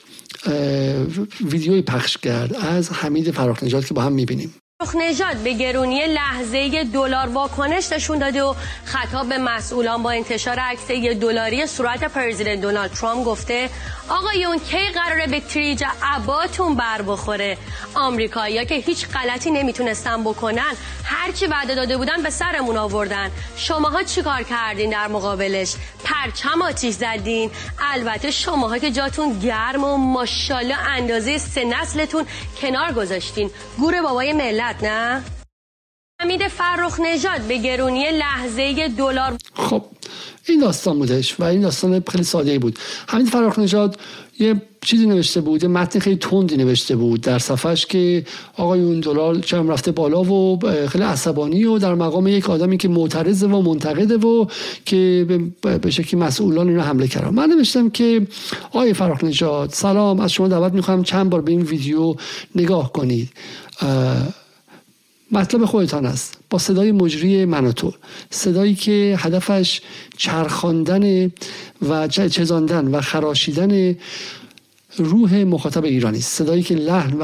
ویدیوی 1.45 1.83
پخش 1.83 2.17
کرد 2.17 2.55
از 2.55 2.93
حمید 2.93 3.31
فراخ 3.31 3.65
که 3.65 3.95
با 3.95 4.03
هم 4.03 4.13
می‌بینیم. 4.13 4.55
نژاد 4.95 5.37
به 5.37 5.53
گرونی 5.53 6.07
لحظه 6.07 6.85
دلار 6.85 7.29
واکنش 7.29 7.93
نشون 7.93 8.19
داده 8.19 8.43
و 8.43 8.55
خطاب 8.85 9.29
به 9.29 9.39
مسئولان 9.39 10.03
با 10.03 10.11
انتشار 10.11 10.59
عکس 10.59 10.87
دلاری 11.21 11.67
صورت 11.67 12.05
پرزیدنت 12.05 12.61
دونالد 12.61 12.91
ترامپ 12.93 13.25
گفته 13.25 13.71
آقایون 14.09 14.59
کی 14.59 14.89
قراره 14.95 15.27
به 15.27 15.41
تریج 15.41 15.85
عباتون 16.03 16.75
بر 16.75 17.03
بخوره؟ 17.03 17.59
آمریکایی‌ها 17.95 18.65
که 18.65 18.75
هیچ 18.75 19.09
غلطی 19.09 19.51
نمی‌تونستن 19.51 20.25
بکنن 20.25 20.73
هرچی 21.05 21.47
وعده 21.47 21.75
داده 21.75 21.97
بودن 21.97 22.23
به 22.23 22.31
سرمون 22.31 22.77
آوردن. 22.77 23.31
شماها 23.57 24.03
چیکار 24.03 24.43
کردین 24.43 24.91
در 24.91 25.09
مقابلش؟ 25.09 25.75
پرچم 26.05 26.63
آتیش 26.63 26.95
زدین. 26.95 27.51
البته 27.79 28.31
شماها 28.31 28.79
که 28.79 28.91
جاتون 28.91 29.39
گرم 29.39 29.85
و 29.85 29.97
ماشاءالله 29.97 30.79
اندازه 30.79 31.39
سه 31.39 31.65
نسلتون 31.65 32.27
کنار 32.61 32.93
گذاشتین. 32.93 33.51
گور 33.79 34.03
بابای 34.03 34.33
ملت. 34.33 34.66
نه؟ 34.83 35.23
حمید 36.21 36.49
فرخ 36.49 37.01
نژاد 37.01 37.41
به 37.41 37.59
گرونی 37.59 38.05
لحظه 38.11 38.89
دلار. 38.89 39.37
خب 39.55 39.85
این 40.49 40.61
داستان 40.61 40.99
بودش 40.99 41.41
و 41.41 41.45
این 41.45 41.61
داستان 41.61 42.03
خیلی 42.09 42.25
ساده 42.25 42.59
بود. 42.59 42.79
حمید 43.09 43.29
فرخ 43.29 43.59
نژاد 43.59 44.01
یه 44.39 44.63
چیزی 44.81 45.07
نوشته 45.07 45.41
بود 45.41 45.63
یه 45.63 45.69
متن 45.69 45.99
خیلی 45.99 46.17
تندی 46.17 46.57
نوشته 46.57 46.97
بود 46.97 47.21
در 47.21 47.39
صفحش 47.39 47.87
که 47.87 48.27
آقای 48.57 48.81
اون 48.81 49.01
دلار 49.01 49.39
چم 49.39 49.69
رفته 49.69 49.93
بالا 49.93 50.23
و 50.23 50.59
خیلی 50.89 51.05
عصبانی 51.05 51.65
و 51.65 51.79
در 51.79 51.95
مقام 51.95 52.27
یک 52.27 52.51
آدمی 52.51 52.77
که 52.77 52.89
معترضه 52.89 53.47
و 53.47 53.63
منتقده 53.63 54.17
و 54.17 54.47
که 54.85 55.27
به 55.63 55.91
شکلی 55.91 56.21
مسئولان 56.21 56.69
اینو 56.69 56.83
حمله 56.83 57.09
کردن. 57.09 57.29
من 57.29 57.47
نوشتم 57.47 57.91
که 57.91 58.27
آقای 58.71 58.93
فراخ 58.93 59.25
نژاد 59.25 59.71
سلام 59.71 60.21
از 60.21 60.33
شما 60.33 60.49
دعوت 60.49 60.73
می‌خوام 60.73 61.03
چند 61.03 61.31
بار 61.31 61.43
به 61.43 61.53
این 61.53 61.63
ویدیو 61.63 62.15
نگاه 62.55 62.93
کنید. 62.93 63.31
مطلب 65.31 65.65
خودتان 65.65 66.07
است. 66.07 66.39
با 66.51 66.59
صدای 66.59 66.93
مجری 66.93 67.45
من 67.45 67.67
و 67.67 67.73
صدایی 68.31 68.75
که 68.75 69.17
هدفش 69.19 69.81
چرخاندن 70.17 71.31
و 71.89 72.09
چزاندن 72.09 72.89
و 72.89 73.01
خراشیدن 73.01 73.97
روح 74.97 75.45
مخاطب 75.45 75.85
ایرانی 75.85 76.19
است. 76.19 76.33
صدایی 76.33 76.63
که 76.63 76.75
لحن 76.75 77.19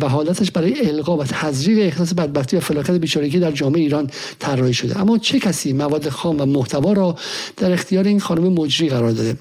و, 0.00 0.08
حالتش 0.08 0.50
برای 0.50 0.88
القا 0.88 1.16
و 1.16 1.24
تزریق 1.24 1.78
احساس 1.78 2.14
بدبختی 2.14 2.56
و 2.56 2.60
فلاکت 2.60 2.90
بیچارگی 2.90 3.38
در 3.38 3.50
جامعه 3.50 3.80
ایران 3.80 4.10
طراحی 4.38 4.74
شده. 4.74 5.00
اما 5.00 5.18
چه 5.18 5.40
کسی 5.40 5.72
مواد 5.72 6.08
خام 6.08 6.40
و 6.40 6.46
محتوا 6.46 6.92
را 6.92 7.16
در 7.56 7.72
اختیار 7.72 8.04
این 8.04 8.20
خانم 8.20 8.52
مجری 8.52 8.88
قرار 8.88 9.10
داده؟ 9.10 9.36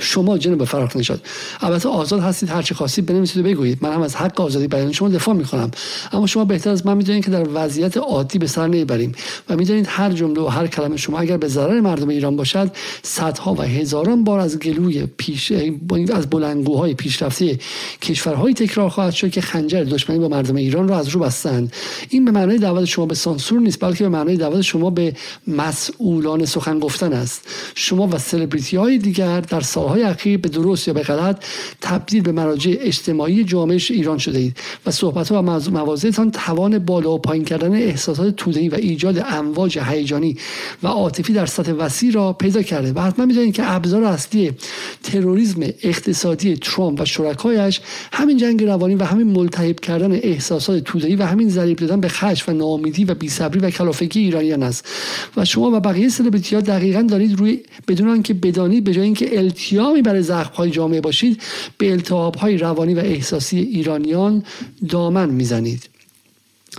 شما 0.00 0.38
جناب 0.38 0.64
فراخ 0.64 0.96
نشاد 0.96 1.20
البته 1.60 1.88
آزاد 1.88 2.20
هستید 2.20 2.48
هر 2.48 2.62
چی 2.62 2.74
خواستید 2.74 3.06
بنویسید 3.06 3.46
و 3.46 3.48
بگویید. 3.48 3.78
من 3.80 3.92
هم 3.92 4.02
از 4.02 4.16
حق 4.16 4.40
آزادی 4.40 4.68
بیان 4.68 4.92
شما 4.92 5.08
دفاع 5.08 5.34
می‌کنم. 5.34 5.70
اما 6.12 6.26
شما 6.26 6.44
بهتر 6.44 6.70
از 6.70 6.86
من 6.86 6.96
می‌دونید 6.96 7.24
که 7.24 7.30
در 7.30 7.46
وضعیت 7.54 7.96
عادی 7.96 8.38
به 8.38 8.46
سر 8.46 8.66
نمی‌بریم 8.66 9.12
و 9.48 9.56
می‌دونید 9.56 9.86
هر 9.88 10.12
جمله 10.12 10.40
و 10.40 10.46
هر 10.46 10.66
کلمه 10.66 10.96
شما 10.96 11.18
اگر 11.18 11.36
به 11.36 11.48
ضرر 11.48 11.80
مردم 11.80 12.08
ایران 12.08 12.36
باشد 12.36 12.70
صدها 13.02 13.54
و 13.54 13.62
هزاران 13.62 14.24
بار 14.24 14.40
از 14.40 14.58
گلوی 14.58 15.06
پیش 15.16 15.52
از 16.14 16.30
بلندگوهای 16.30 16.94
پیشرفته 16.94 17.58
کشورهای 18.02 18.54
تکرار 18.54 18.88
خواهد 18.88 19.12
شد 19.12 19.30
که 19.30 19.40
خنجر 19.40 19.84
دشمنی 19.84 20.18
با 20.18 20.28
مردم 20.28 20.56
ایران 20.56 20.88
را 20.88 20.98
از 20.98 21.08
رو 21.08 21.20
بستند. 21.20 21.72
این 22.08 22.24
به 22.24 22.30
معنای 22.30 22.58
دعوت 22.58 22.84
شما 22.84 23.06
به 23.06 23.14
سانسور 23.14 23.60
نیست 23.60 23.80
بلکه 23.80 24.04
به 24.04 24.10
معنای 24.10 24.36
دعوت 24.36 24.60
شما 24.60 24.90
به 24.90 25.16
مسئولان 25.46 26.44
سخن 26.44 26.78
گفتن 26.78 27.12
است. 27.12 27.48
شما 27.74 28.06
و 28.06 28.18
سلبریتی 28.18 28.76
های 28.76 28.98
دیگر 28.98 29.40
در 29.40 29.60
سالهای 29.76 30.02
اخیر 30.02 30.38
به 30.38 30.48
درست 30.48 30.88
یا 30.88 30.94
به 30.94 31.02
غلط 31.02 31.44
تبدیل 31.80 32.22
به 32.22 32.32
مراجع 32.32 32.76
اجتماعی 32.80 33.44
جامعه 33.44 33.78
ایران 33.90 34.18
شده 34.18 34.38
اید 34.38 34.56
و 34.86 34.90
صحبت 34.90 35.32
ها 35.32 35.42
و 35.42 35.70
مواضعتان 35.70 36.30
توان 36.30 36.78
بالا 36.78 37.12
و 37.12 37.18
پایین 37.18 37.44
کردن 37.44 37.72
احساسات 37.72 38.36
توده‌ای 38.36 38.68
و 38.68 38.74
ایجاد 38.74 39.24
امواج 39.28 39.78
هیجانی 39.78 40.36
و 40.82 40.86
عاطفی 40.86 41.32
در 41.32 41.46
سطح 41.46 41.72
وسیع 41.72 42.12
را 42.12 42.32
پیدا 42.32 42.62
کرده 42.62 42.92
و 42.92 43.00
حتما 43.00 43.26
می‌دانید 43.26 43.54
که 43.54 43.72
ابزار 43.72 44.04
اصلی 44.04 44.52
تروریسم 45.02 45.60
اقتصادی 45.82 46.56
ترامپ 46.56 47.00
و 47.00 47.04
شرکایش 47.04 47.80
همین 48.12 48.36
جنگ 48.36 48.64
روانی 48.64 48.94
و 48.94 49.04
همین 49.04 49.26
ملتهب 49.26 49.80
کردن 49.80 50.12
احساسات 50.12 50.84
توده‌ای 50.84 51.16
و 51.16 51.22
همین 51.22 51.48
ضریب 51.48 51.78
دادن 51.78 52.00
به 52.00 52.08
خشم 52.08 52.52
و 52.52 52.54
ناامیدی 52.54 53.04
و 53.04 53.14
بیصبری 53.14 53.60
و 53.60 53.70
کلافگی 53.70 54.20
ایرانیان 54.20 54.62
است. 54.62 54.88
و 55.36 55.44
شما 55.44 55.70
و 55.70 55.80
بقیه 55.80 56.08
سلبریتی 56.08 56.54
ها 56.54 56.60
دقیقا 56.60 57.02
دارید 57.02 57.38
روی 57.38 57.60
بدون 57.88 58.08
آنکه 58.08 58.34
بدانید 58.34 58.84
به 58.84 58.92
جای 58.92 59.04
اینکه 59.04 59.38
التیامی 59.66 60.02
برای 60.02 60.22
زخم 60.22 60.54
های 60.54 60.70
جامعه 60.70 61.00
باشید 61.00 61.42
به 61.78 61.92
التهاب 61.92 62.34
های 62.34 62.58
روانی 62.58 62.94
و 62.94 62.98
احساسی 62.98 63.58
ایرانیان 63.58 64.42
دامن 64.88 65.30
می‌زنید. 65.30 65.88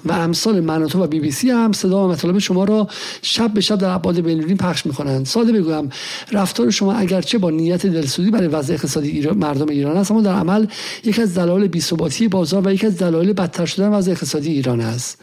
و 0.06 0.12
امثال 0.12 0.60
مناتو 0.60 1.04
و 1.04 1.08
بی 1.08 1.20
بی 1.20 1.32
سی 1.32 1.50
هم 1.50 1.72
صدا 1.72 2.06
و 2.06 2.12
مطالب 2.12 2.40
شما 2.40 2.64
را 2.64 2.88
شب 3.22 3.54
به 3.54 3.62
شب 3.62 3.78
در 3.78 3.90
ابعاد 3.90 4.20
بین‌المللی 4.20 4.56
پخش 4.56 4.86
می‌کنند. 4.86 5.26
ساده 5.26 5.52
بگویم 5.52 5.90
رفتار 6.32 6.70
شما 6.70 6.94
اگرچه 6.94 7.38
با 7.38 7.50
نیت 7.50 7.86
دلسوزی 7.86 8.32
برای 8.32 8.48
وضع 8.48 8.74
اقتصادی 8.74 9.30
مردم 9.30 9.70
ایران 9.70 9.98
است 9.98 10.12
اما 10.12 10.22
در 10.22 10.34
عمل 10.34 10.66
یک 11.04 11.20
از 11.20 11.38
دلایل 11.38 11.68
بی‌ثباتی 11.68 12.28
بازار 12.28 12.68
و 12.68 12.72
یک 12.74 12.86
از 12.86 12.98
دلایل 12.98 13.34
بدتر 13.34 13.66
شدن 13.66 13.90
وضع 13.90 14.12
اقتصادی 14.12 14.50
ایران 14.52 14.82
است. 14.82 15.22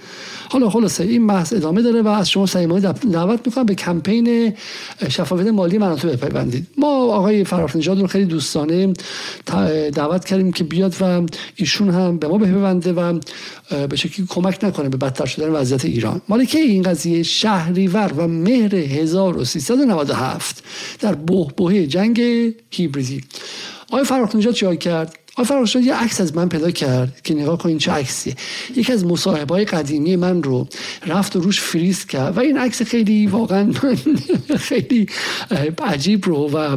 حالا 0.48 0.70
خلاصه 0.70 1.04
این 1.04 1.26
بحث 1.26 1.52
ادامه 1.52 1.82
داره 1.82 2.02
و 2.02 2.08
از 2.08 2.30
شما 2.30 2.46
سعیمانی 2.46 2.80
دعوت 3.12 3.40
می‌کنم 3.46 3.66
به 3.66 3.74
کمپین 3.74 4.54
شفافیت 5.08 5.46
مالی 5.46 5.78
مناطق 5.78 6.12
بپیوندید. 6.12 6.66
ما 6.78 6.88
آقای 7.12 7.44
فراخ 7.44 7.76
نژاد 7.76 8.00
رو 8.00 8.06
خیلی 8.06 8.24
دوستانه 8.24 8.92
دعوت 9.94 10.24
کردیم 10.24 10.52
که 10.52 10.64
بیاد 10.64 10.94
و 11.00 11.26
ایشون 11.56 11.90
هم 11.90 12.18
به 12.18 12.28
ما 12.28 12.38
بپیونده 12.38 12.92
و 12.92 13.18
به 13.88 13.96
شکلی 13.96 14.26
کمک 14.28 14.63
نکنه 14.64 14.88
به 14.88 14.96
بدتر 14.96 15.26
شدن 15.26 15.48
وضعیت 15.48 15.84
ایران. 15.84 16.20
مال 16.28 16.44
که 16.44 16.58
این 16.58 16.82
قضیه 16.82 17.22
شهریور 17.22 18.12
و 18.16 18.28
مهر 18.28 18.74
1397 18.74 20.64
در 21.00 21.14
بحبوحه 21.14 21.86
جنگ 21.86 22.20
هیبریدی 22.70 23.24
آقای 23.90 24.04
فراخ 24.04 24.36
نژاد 24.36 24.54
چیکار 24.54 24.76
کرد؟ 24.76 25.23
آقای 25.36 25.66
فرخ 25.66 25.76
یه 25.76 25.94
عکس 25.94 26.20
از 26.20 26.36
من 26.36 26.48
پیدا 26.48 26.70
کرد 26.70 27.20
که 27.24 27.34
نگاه 27.34 27.58
کنین 27.58 27.78
چه 27.78 27.92
عکسیه. 27.92 28.34
یکی 28.76 28.92
از 28.92 29.04
مصاحبه 29.04 29.54
های 29.54 29.64
قدیمی 29.64 30.16
من 30.16 30.42
رو 30.42 30.66
رفت 31.06 31.36
و 31.36 31.40
روش 31.40 31.60
فریز 31.60 32.06
کرد 32.06 32.36
و 32.36 32.40
این 32.40 32.58
عکس 32.58 32.82
خیلی 32.82 33.26
واقعا 33.26 33.72
خیلی 34.68 35.06
عجیب 35.82 36.26
رو 36.26 36.50
و 36.50 36.76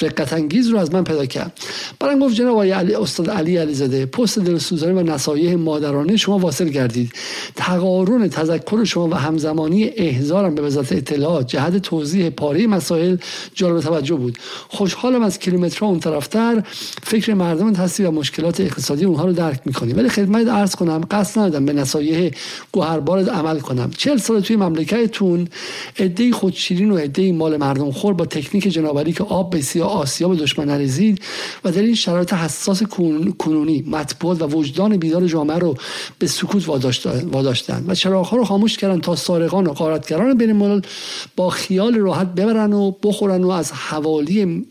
رقت 0.00 0.32
انگیز 0.32 0.68
رو 0.68 0.78
از 0.78 0.94
من 0.94 1.04
پیدا 1.04 1.26
کرد. 1.26 1.58
برام 2.00 2.18
گفت 2.18 2.34
جناب 2.34 2.62
علی 2.62 2.94
استاد 2.94 3.30
علی 3.30 3.56
علیزاده 3.56 4.06
پست 4.06 4.38
دلسوزانه 4.38 4.92
و 4.92 5.02
نصایح 5.02 5.54
مادرانه 5.54 6.16
شما 6.16 6.38
واصل 6.38 6.68
گردید. 6.68 7.12
تقارن 7.56 8.28
تذکر 8.28 8.84
شما 8.84 9.08
و 9.08 9.14
همزمانی 9.14 9.84
احضارم 9.84 10.54
به 10.54 10.62
وزارت 10.62 10.92
اطلاعات 10.92 11.46
جهت 11.46 11.76
توضیح 11.76 12.30
پاره 12.30 12.66
مسائل 12.66 13.16
جالب 13.54 13.80
توجه 13.80 14.14
بود. 14.14 14.38
خوشحالم 14.68 15.22
از 15.22 15.38
کیلومترها 15.38 15.86
اون 15.86 16.00
طرفتر. 16.00 16.62
فکر 17.02 17.34
مردم 17.34 17.79
هستی 17.80 18.04
و 18.04 18.10
مشکلات 18.10 18.60
اقتصادی 18.60 19.04
اونها 19.04 19.24
رو 19.24 19.32
درک 19.32 19.60
می‌کنی 19.64 19.92
ولی 19.92 20.08
خدمت 20.08 20.48
عرض 20.48 20.74
کنم 20.74 21.00
قصد 21.10 21.40
ندادم 21.40 21.64
به 21.64 21.72
نصایح 21.72 22.30
گوهربار 22.72 23.28
عمل 23.28 23.60
کنم. 23.60 23.90
چهل 23.96 24.16
سال 24.16 24.40
توی 24.40 24.56
مملکتتون 24.56 25.48
عده 25.98 26.32
خودشیرین 26.32 26.90
و 26.90 26.96
عده 26.96 27.32
مال 27.32 27.56
مردم 27.56 27.90
خور 27.90 28.14
با 28.14 28.24
تکنیک 28.24 28.68
جنابری 28.68 29.12
که 29.12 29.24
آب 29.24 29.50
به 29.50 29.60
سیا 29.60 29.86
آسیا 29.86 30.28
به 30.28 30.36
دشمن 30.36 30.64
نریزید 30.64 31.22
و 31.64 31.70
در 31.70 31.82
این 31.82 31.94
شرایط 31.94 32.32
حساس 32.32 32.82
کنونی 33.38 33.84
مطبوعات 33.86 34.42
و 34.42 34.46
وجدان 34.46 34.96
بیدار 34.96 35.26
جامعه 35.26 35.58
رو 35.58 35.76
به 36.18 36.26
سکوت 36.26 36.68
واداشتن 37.32 37.84
و 37.86 37.94
چراغها 37.94 38.36
رو 38.36 38.44
خاموش 38.44 38.76
کردن 38.76 39.00
تا 39.00 39.16
سارقان 39.16 39.66
و 39.66 39.72
قارتگران 39.72 40.34
بین 40.38 40.82
با 41.36 41.50
خیال 41.50 41.94
راحت 41.94 42.34
ببرن 42.34 42.72
و 42.72 42.90
بخورن 43.02 43.44
و 43.44 43.50
از 43.50 43.72
حوالی 43.72 44.66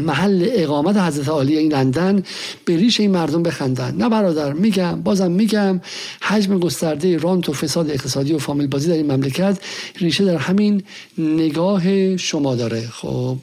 محل 0.00 0.48
اقامت 0.52 0.96
حضرت 0.96 1.28
عالی 1.28 1.58
این 1.58 1.72
لندن 1.72 2.22
به 2.64 2.76
ریش 2.76 3.00
این 3.00 3.10
مردم 3.10 3.42
بخندن. 3.42 3.94
نه 3.94 4.08
برادر 4.08 4.52
میگم 4.52 5.02
بازم 5.02 5.30
میگم 5.30 5.80
حجم 6.20 6.58
گسترده 6.58 7.16
رانت 7.16 7.48
و 7.48 7.52
فساد 7.52 7.90
اقتصادی 7.90 8.32
و 8.32 8.38
فامیل 8.38 8.66
بازی 8.66 8.88
در 8.88 8.94
این 8.94 9.12
مملکت 9.12 9.58
ریشه 10.00 10.24
در 10.24 10.36
همین 10.36 10.82
نگاه 11.18 12.16
شما 12.16 12.54
داره. 12.54 12.88
خب. 12.92 13.38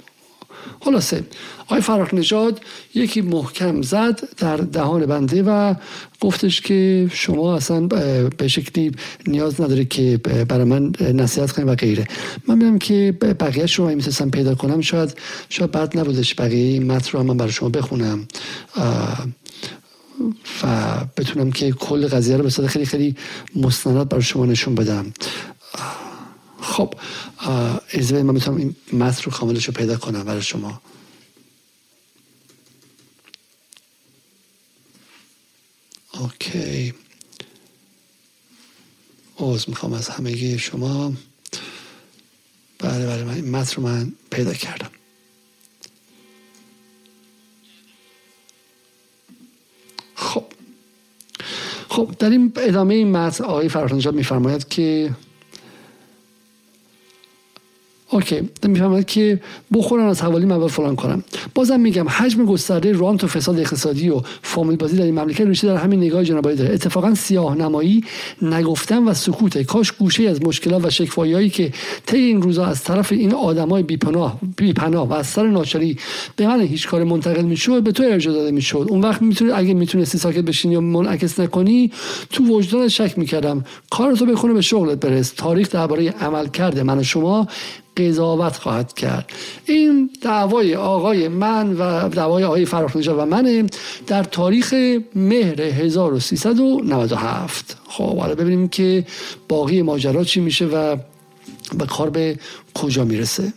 خلاصه 0.79 1.23
آقای 1.65 1.81
فرق 1.81 2.13
نژاد 2.13 2.61
یکی 2.95 3.21
محکم 3.21 3.81
زد 3.81 4.19
در 4.37 4.57
دهان 4.57 5.05
بنده 5.05 5.43
و 5.43 5.73
گفتش 6.19 6.61
که 6.61 7.09
شما 7.13 7.55
اصلا 7.55 7.87
به 8.37 8.47
شکلی 8.47 8.91
نیاز 9.27 9.61
نداره 9.61 9.85
که 9.85 10.17
برای 10.47 10.63
من 10.63 10.91
نصیحت 11.13 11.51
کنیم 11.51 11.67
و 11.67 11.75
غیره. 11.75 12.07
من 12.47 12.55
می‌دونم 12.55 12.79
که 12.79 13.17
بقیه 13.21 13.65
شما 13.65 13.87
می‌تونستم 13.87 14.29
پیدا 14.29 14.55
کنم 14.55 14.81
شاید 14.81 15.17
شاید 15.49 15.71
بعد 15.71 15.99
نبودش. 15.99 16.35
بقیه 16.35 16.71
این 16.71 16.91
متن 16.91 17.17
رو 17.17 17.23
من 17.23 17.37
برای 17.37 17.51
شما 17.51 17.69
بخونم. 17.69 18.27
و 20.63 20.95
بتونم 21.17 21.51
که 21.51 21.71
کل 21.71 22.07
قضیه 22.07 22.37
رو 22.37 22.43
به 22.43 22.49
خیلی 22.49 22.85
خیلی 22.85 23.15
مستند 23.55 24.09
برای 24.09 24.23
شما 24.23 24.45
نشون 24.45 24.75
بدم. 24.75 25.13
خب 26.63 26.93
از 27.93 28.23
من 28.23 28.33
می‌تونم 28.33 28.57
این 28.57 28.75
متن 28.93 29.23
رو 29.23 29.31
کاملش 29.31 29.65
رو 29.65 29.73
پیدا 29.73 29.97
کنم 29.97 30.23
برای 30.23 30.41
شما. 30.41 30.81
اوکی. 36.13 36.93
اوز 39.35 39.69
می‌خوام 39.69 39.93
از 39.93 40.09
همگی 40.09 40.59
شما. 40.59 41.13
بله 42.79 43.07
بله 43.07 43.23
من 43.23 43.33
این 43.33 43.65
رو 43.65 43.83
من 43.83 44.13
پیدا 44.31 44.53
کردم. 44.53 44.91
خب. 50.15 50.45
خب 51.89 52.15
در 52.19 52.29
این 52.29 52.53
ادامه 52.55 52.93
این 52.93 53.11
متن 53.11 53.43
آقای 53.43 53.69
فرخنجاد 53.69 54.15
میفرماید 54.15 54.67
که 54.67 55.15
اوکی 58.13 58.49
می‌فهمد 58.67 59.05
که 59.05 59.39
بخورن 59.73 60.03
از 60.03 60.21
حوالی 60.21 60.45
مواد 60.45 60.69
فلان 60.69 60.95
کنم. 60.95 61.23
بازم 61.55 61.79
میگم 61.79 62.09
حجم 62.09 62.45
گسترده 62.45 62.91
رانت 62.91 63.23
و 63.23 63.27
فساد 63.27 63.59
اقتصادی 63.59 64.09
و 64.09 64.21
فامیل 64.41 64.77
بازی 64.77 64.97
در 64.97 65.03
این 65.03 65.19
مملکت 65.19 65.41
ریشه 65.41 65.67
در 65.67 65.75
همین 65.75 65.99
نگاه 65.99 66.23
جنابالی 66.23 66.55
داره. 66.55 66.73
اتفاقا 66.73 67.15
سیاه 67.15 67.55
نمایی 67.55 68.03
نگفتن 68.41 68.97
و 69.03 69.13
سکوته. 69.13 69.63
کاش 69.63 69.91
گوشه 69.91 70.23
از 70.23 70.41
مشکلات 70.41 70.85
و 70.85 70.89
شکواییایی 70.89 71.49
که 71.49 71.71
طی 72.05 72.17
این 72.17 72.41
روزا 72.41 72.65
از 72.65 72.83
طرف 72.83 73.11
این 73.11 73.33
آدمای 73.33 73.83
بیپناه 73.83 74.39
بیپناه 74.57 75.09
و 75.09 75.13
از 75.13 75.27
سر 75.27 75.47
ناچاری 75.47 75.97
به 76.35 76.47
من 76.47 76.61
هیچ 76.61 76.87
کار 76.87 77.03
منتقل 77.03 77.41
می‌شد 77.41 77.83
به 77.83 77.91
تو 77.91 78.03
ارجاع 78.03 78.33
داده 78.33 78.51
می‌شد. 78.51 78.87
اون 78.89 79.01
وقت 79.01 79.21
می‌تونی 79.21 79.51
اگه 79.51 79.73
می‌تونستی 79.73 80.17
ساکت 80.17 80.41
بشینی 80.41 80.73
یا 80.73 80.81
منعکس 80.81 81.39
نکنی 81.39 81.91
تو 82.29 82.43
وجدان 82.43 82.87
شک 82.87 83.17
می‌کردم 83.17 83.65
کارتو 83.93 84.25
بخونه 84.25 84.53
به 84.53 84.61
شغلت 84.61 84.99
برس. 84.99 85.33
تاریخ 85.37 85.69
درباره 85.69 86.09
عمل 86.09 86.47
کرده 86.47 86.83
من 86.83 86.97
و 86.97 87.03
شما 87.03 87.47
قضاوت 87.97 88.57
خواهد 88.57 88.93
کرد. 88.93 89.31
این 89.65 90.09
دعوای 90.21 90.75
آقای 90.75 91.27
من 91.27 91.73
و 91.73 92.09
دعوای 92.09 92.43
آقای 92.43 92.65
فراخ 92.65 92.95
و 93.07 93.25
منه 93.25 93.65
در 94.07 94.23
تاریخ 94.23 94.73
مهر 95.15 95.61
1397 95.61 97.77
خب 97.87 98.17
حالا 98.17 98.35
ببینیم 98.35 98.67
که 98.67 99.05
باقی 99.49 99.81
ماجرا 99.81 100.23
چی 100.23 100.39
میشه 100.39 100.65
و 100.65 100.95
به 101.77 101.85
کار 101.85 102.09
به 102.09 102.39
کجا 102.73 103.03
می‌رسه. 103.03 103.53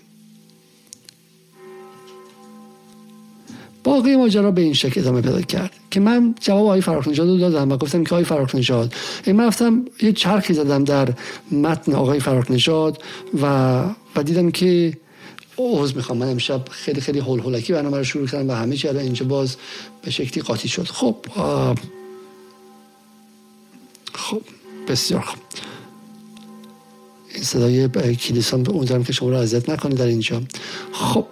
باقی 3.86 4.16
ماجرا 4.16 4.50
به 4.50 4.62
این 4.62 4.72
شکل 4.72 5.00
ادامه 5.00 5.20
پیدا 5.20 5.40
کرد 5.40 5.70
که 5.90 6.00
من 6.00 6.34
جواب 6.40 6.62
آقای 6.62 6.80
فراخ 6.80 7.08
نژاد 7.08 7.28
رو 7.28 7.38
دادم 7.38 7.72
و 7.72 7.76
گفتم 7.76 8.04
که 8.04 8.10
آقای 8.10 8.24
فراخ 8.24 8.54
نژاد 8.54 8.94
من 9.26 9.46
رفتم 9.46 9.84
یه 10.02 10.12
چرخی 10.12 10.54
زدم 10.54 10.84
در 10.84 11.08
متن 11.52 11.92
آقای 11.92 12.20
فراخ 12.20 12.50
نژاد 12.50 13.02
و 13.42 13.46
و 14.16 14.22
دیدم 14.22 14.50
که 14.50 14.92
اوز 15.56 15.96
می‌خوام. 15.96 16.18
من 16.18 16.30
امشب 16.30 16.68
خیلی 16.70 17.00
خیلی 17.00 17.18
هول 17.18 17.40
هولکی 17.40 17.72
برنامه 17.72 17.98
رو 17.98 18.04
شروع 18.04 18.26
کردم 18.26 18.50
و 18.50 18.52
همه 18.52 18.76
چی 18.76 18.88
اینجا 18.88 19.26
باز 19.26 19.56
به 20.02 20.10
شکلی 20.10 20.42
قاطی 20.42 20.68
شد. 20.68 20.86
خب 20.86 21.16
خب 24.14 24.42
بسیار 24.88 25.20
خوب. 25.20 25.38
این 27.34 27.44
صدای 27.44 27.88
کلیسان 28.16 28.62
به 28.62 28.70
اون 28.72 29.04
که 29.04 29.12
شما 29.12 29.30
رو 29.30 29.36
اذیت 29.36 29.70
نکنه 29.70 29.94
در 29.94 30.06
اینجا. 30.06 30.42
خب. 30.92 31.26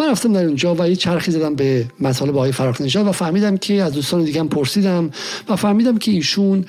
من 0.00 0.10
رفتم 0.10 0.32
در 0.32 0.44
اونجا 0.44 0.74
و 0.74 0.88
یه 0.88 0.96
چرخی 0.96 1.30
زدم 1.30 1.54
به 1.54 1.86
مطالب 2.00 2.36
آقای 2.36 2.52
فراخ 2.52 2.80
نژاد 2.80 3.06
و 3.06 3.12
فهمیدم 3.12 3.56
که 3.56 3.82
از 3.82 3.92
دوستان 3.92 4.24
دیگه 4.24 4.40
هم 4.40 4.48
پرسیدم 4.48 5.10
و 5.48 5.56
فهمیدم 5.56 5.98
که 5.98 6.10
ایشون 6.10 6.64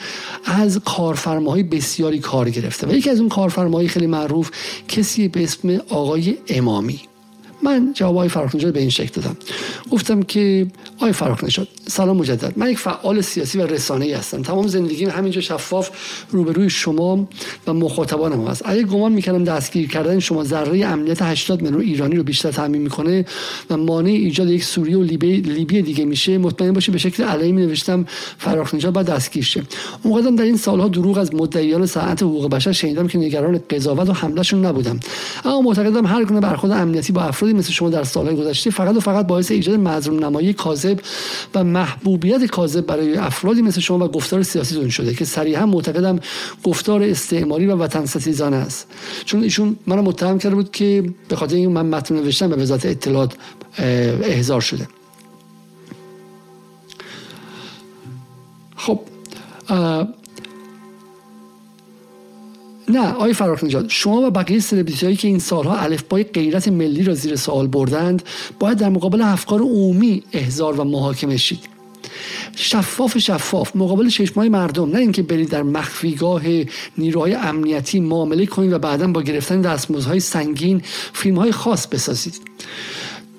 از 0.46 0.80
کارفرماهای 0.86 1.63
بسیاری 1.63 2.20
کار 2.20 2.50
گرفته 2.50 2.88
و 2.88 2.94
یکی 2.94 3.10
از 3.10 3.20
اون 3.20 3.30
کارفرماهای 3.30 3.88
خیلی 3.88 4.08
معروف 4.08 4.52
کسی 4.88 5.28
به 5.28 5.44
اسم 5.44 5.82
آقای 5.89 6.38
امامی. 6.48 7.11
من 7.63 7.91
جواب 7.93 8.15
آقای 8.15 8.30
فراخ 8.30 8.56
به 8.56 8.80
این 8.80 8.89
شکل 8.89 9.21
دادم. 9.21 9.38
گفتم 9.91 10.21
که 10.21 10.67
آقای 10.97 11.12
فراخ 11.12 11.43
نشد 11.43 11.67
سلام 11.88 12.17
مجدد. 12.17 12.54
من 12.56 12.69
یک 12.69 12.80
فعال 12.80 13.21
سیاسی 13.21 13.58
و 13.58 13.67
رسانه‌ای 13.67 14.13
هستم. 14.13 14.41
تمام 14.41 14.67
زندگیم 14.67 15.10
همینجا 15.10 15.41
شفاف 15.41 15.89
روبروی 16.32 16.69
شما 16.69 17.28
و 17.67 17.74
مخاطبانم 17.74 18.47
هست. 18.47 18.62
اگه 18.65 18.84
گمان 18.84 19.12
می‌کردم 19.12 19.43
دستگیر 19.43 19.88
کردن 19.88 20.19
شما 20.19 20.43
ذره 20.43 20.86
امنیت 20.86 21.21
80 21.21 21.62
میلیون 21.62 21.82
ایرانی 21.82 22.15
رو 22.15 22.24
بیشتر 22.24 22.52
تامین 22.52 22.82
می‌کنه 22.82 23.26
و 23.69 23.78
مانع 23.78 24.10
ایجاد 24.10 24.50
یک 24.50 24.63
سوریه 24.63 24.97
و 24.97 25.04
لیبی, 25.04 25.38
لیبی 25.38 25.82
دیگه 25.82 26.06
میشه 26.06 26.38
مطمئن 26.38 26.74
باشی 26.74 26.91
به 26.91 26.97
شکل 26.97 27.24
علیه 27.24 27.52
می 27.52 27.65
نوشتم 27.65 28.06
فراخ 28.38 28.76
نژاد 28.76 28.93
بعد 28.93 29.06
دستگیر 29.06 29.43
شه. 29.43 29.63
اونقدر 30.04 30.32
در 30.32 30.43
این 30.43 30.58
سالها 30.58 30.88
دروغ 30.88 31.17
از 31.17 31.36
مدعیان 31.36 31.86
ساعت 31.86 32.24
حقوق 32.24 32.50
بشر 32.50 32.71
شنیدم 32.71 33.08
که 33.08 33.17
نگران 33.17 33.62
قضاوت 33.69 34.10
و 34.10 34.13
حملهشون 34.13 34.65
نبودم. 34.65 35.00
اما 35.45 35.62
معتقدم 35.62 36.06
هر 36.06 36.26
گونه 36.26 36.39
برخورد 36.39 36.74
امنیتی 36.74 37.13
با 37.13 37.21
افراد 37.21 37.50
مثل 37.53 37.71
شما 37.71 37.89
در 37.89 38.03
سالهای 38.03 38.35
گذشته 38.35 38.69
فقط 38.69 38.95
و 38.95 38.99
فقط 38.99 39.27
باعث 39.27 39.51
ایجاد 39.51 39.79
مظلوم 39.79 40.25
نمایی 40.25 40.53
کاذب 40.53 40.99
و 41.55 41.63
محبوبیت 41.63 42.45
کاذب 42.45 42.85
برای 42.85 43.15
افرادی 43.15 43.61
مثل 43.61 43.81
شما 43.81 44.05
و 44.05 44.11
گفتار 44.11 44.43
سیاسیتون 44.43 44.89
شده 44.89 45.13
که 45.13 45.25
صریحا 45.25 45.65
معتقدم 45.65 46.19
گفتار 46.63 47.03
استعماری 47.03 47.65
و 47.65 47.75
وطن 47.75 48.05
ستیزانه 48.05 48.55
است. 48.55 48.87
چون 49.25 49.43
ایشون 49.43 49.75
منو 49.87 50.01
متهم 50.01 50.37
کرده 50.37 50.55
بود 50.55 50.71
که 50.71 51.13
به 51.27 51.35
خاطر 51.35 51.55
این 51.55 51.71
من 51.71 51.85
متن 51.85 52.15
نوشتم 52.15 52.49
به 52.49 52.55
وزارت 52.55 52.85
اطلاعات 52.85 53.33
احضار 54.23 54.61
شده. 54.61 54.87
خب 58.75 58.99
نه 62.91 63.13
آقای 63.13 63.34
فراخ 63.34 63.63
نجات 63.63 63.86
شما 63.89 64.21
و 64.21 64.30
بقیه 64.30 64.60
سلبریتی 64.60 65.06
هایی 65.06 65.17
که 65.17 65.27
این 65.27 65.39
سالها 65.39 65.77
الفبای 65.77 66.23
غیرت 66.23 66.67
ملی 66.67 67.04
را 67.04 67.13
زیر 67.13 67.36
سوال 67.36 67.67
بردند 67.67 68.23
باید 68.60 68.77
در 68.77 68.89
مقابل 68.89 69.21
افکار 69.21 69.62
عمومی 69.62 70.23
احضار 70.34 70.80
و 70.80 70.84
محاکمه 70.84 71.38
شید 71.38 71.82
شفاف 72.56 73.17
شفاف 73.17 73.75
مقابل 73.75 74.10
چشمای 74.10 74.49
مردم 74.49 74.89
نه 74.89 74.99
اینکه 74.99 75.21
برید 75.21 75.49
در 75.49 75.63
مخفیگاه 75.63 76.41
نیروهای 76.97 77.34
امنیتی 77.34 77.99
معامله 77.99 78.45
کنید 78.45 78.73
و 78.73 78.80
بعدا 78.80 79.08
با 79.08 79.21
گرفتن 79.21 79.62
دستمزدهای 79.62 80.19
سنگین 80.19 80.82
فیلم 81.13 81.38
های 81.38 81.51
خاص 81.51 81.88
بسازید. 81.88 82.41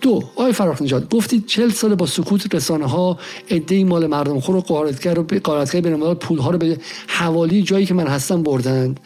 دو 0.00 0.22
آقای 0.36 0.52
فراخ 0.52 0.82
نجات 0.82 1.14
گفتید 1.14 1.46
چل 1.46 1.70
سال 1.70 1.94
با 1.94 2.06
سکوت 2.06 2.54
رسانه 2.54 2.86
ها 2.86 3.18
عده 3.50 3.84
مال 3.84 4.06
مردم 4.06 4.40
خور 4.40 4.56
و 4.56 4.60
قارتگر 4.60 5.18
و 5.18 5.26
قارتگر 5.44 5.80
بین 5.80 6.14
پول 6.14 6.38
ها 6.38 6.50
رو 6.50 6.58
به 6.58 6.78
حوالی 7.06 7.62
جایی 7.62 7.86
که 7.86 7.94
من 7.94 8.06
هستم 8.06 8.42
بردند. 8.42 9.00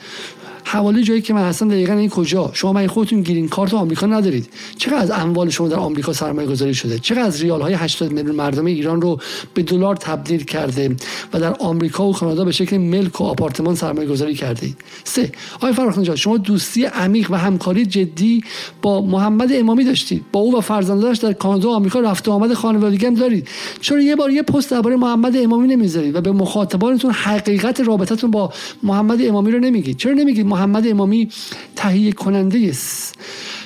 حوالی 0.68 1.02
جایی 1.02 1.22
که 1.22 1.34
من 1.34 1.48
هستم 1.48 1.68
دقیقا 1.68 1.92
این 1.92 2.10
کجا؟ 2.10 2.50
شما 2.52 2.72
من 2.72 2.86
خودتون 2.86 3.22
گرین 3.22 3.48
کارت 3.48 3.74
آمریکا 3.74 4.06
ندارید. 4.06 4.48
چقدر 4.78 4.96
از 4.96 5.10
اموال 5.10 5.50
شما 5.50 5.68
در 5.68 5.76
آمریکا 5.76 6.12
سرمایه 6.12 6.48
گذاری 6.48 6.74
شده؟ 6.74 6.98
چقدر 6.98 7.22
از 7.22 7.42
ریال 7.42 7.60
های 7.60 7.74
80 7.74 8.12
میلیون 8.12 8.36
مردم 8.36 8.64
ایران 8.64 9.00
رو 9.00 9.18
به 9.54 9.62
دلار 9.62 9.96
تبدیل 9.96 10.44
کرده 10.44 10.96
و 11.32 11.40
در 11.40 11.54
آمریکا 11.54 12.06
و 12.08 12.12
کانادا 12.12 12.44
به 12.44 12.52
شکل 12.52 12.78
ملک 12.78 13.20
و 13.20 13.24
آپارتمان 13.24 13.74
سرمایه 13.74 14.08
گذاری 14.08 14.34
کرده 14.34 14.68
سه. 15.04 15.32
آقای 15.54 15.72
نژاد 15.98 16.16
شما 16.16 16.36
دوستی 16.36 16.84
عمیق 16.84 17.30
و 17.30 17.34
همکاری 17.34 17.86
جدی 17.86 18.44
با 18.82 19.00
محمد 19.00 19.48
امامی 19.52 19.84
داشتید. 19.84 20.24
با 20.32 20.40
او 20.40 20.58
و 20.58 20.60
فرزندانش 20.60 21.18
در 21.18 21.32
کانادا 21.32 21.68
و 21.68 21.74
آمریکا 21.74 22.00
رفت 22.00 22.28
و 22.28 22.32
آمد 22.32 22.54
خانوادگی 22.54 23.06
هم 23.06 23.14
دارید. 23.14 23.48
چرا 23.80 24.00
یه 24.00 24.16
بار 24.16 24.30
یه 24.30 24.42
پست 24.42 24.70
درباره 24.70 24.96
محمد 24.96 25.36
امامی 25.36 25.68
نمی‌ذارید 25.68 26.14
و 26.14 26.20
به 26.20 26.32
مخاطبانتون 26.32 27.10
حقیقت 27.10 27.80
رابطتون 27.80 28.30
با 28.30 28.52
محمد 28.82 29.22
امامی 29.22 29.50
رو 29.50 29.58
نمیگید؟ 29.58 29.96
چرا 29.96 30.12
نمیگید؟ 30.12 30.46
محمد 30.56 30.86
امامی 30.86 31.28
تهیه 31.76 32.12
کننده 32.12 32.72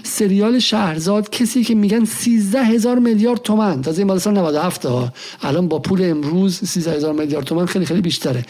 سریال 0.03 0.59
شهرزاد 0.59 1.31
کسی 1.31 1.65
که 1.65 1.75
میگن 1.75 2.05
13 2.05 2.63
هزار 2.65 2.99
میلیارد 2.99 3.43
تومن. 3.43 3.83
تازه 3.83 3.99
این 3.99 4.07
مال 4.07 4.19
سال 4.19 4.35
97 4.35 4.87
ها. 4.87 5.13
الان 5.43 5.69
با 5.69 5.79
پول 5.79 6.03
امروز 6.03 6.55
13 6.55 6.93
هزار 6.93 7.13
میلیارد 7.13 7.45
تومن 7.45 7.67
خیلی 7.67 7.87
خیلی 7.87 8.01
بیشتره. 8.01 8.45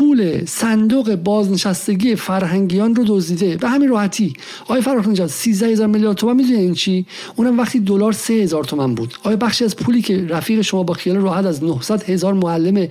پول 0.00 0.44
صندوق 0.44 1.14
بازنشستگی 1.14 2.16
فرهنگیان 2.16 2.94
رو 2.94 3.04
دزدیده. 3.06 3.56
به 3.56 3.68
همین 3.68 3.88
راحتی 3.88 4.32
آقای 4.62 4.80
فراخ 4.80 5.08
نژاد 5.08 5.26
13 5.26 5.66
هزار 5.66 5.86
میلیارد 5.86 6.16
تومان 6.16 6.36
می‌دونی 6.36 6.58
این 6.58 6.74
چی؟ 6.74 7.06
اونم 7.36 7.58
وقتی 7.58 7.80
دلار 7.80 8.12
3 8.12 8.34
هزار 8.34 8.64
تومان 8.64 8.94
بود. 8.94 9.14
آیا 9.22 9.36
بخشی 9.36 9.64
از 9.64 9.76
پولی 9.76 10.02
که 10.02 10.26
رفیق 10.28 10.60
شما 10.60 10.82
با 10.82 10.94
خیال 10.94 11.16
راحت 11.16 11.44
از 11.44 11.64
900 11.64 12.10
هزار 12.10 12.34
معلم 12.34 12.88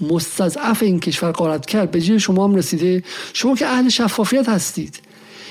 مستضعف 0.00 0.82
این 0.82 1.00
کشور 1.00 1.30
قارت 1.30 1.66
کرد 1.66 1.90
به 1.90 2.00
جای 2.00 2.20
شما 2.20 2.44
هم 2.44 2.54
رسیده. 2.54 3.02
شما 3.32 3.54
که 3.54 3.66
اهل 3.66 3.88
شفافیت 3.88 4.48
هستید. 4.48 5.00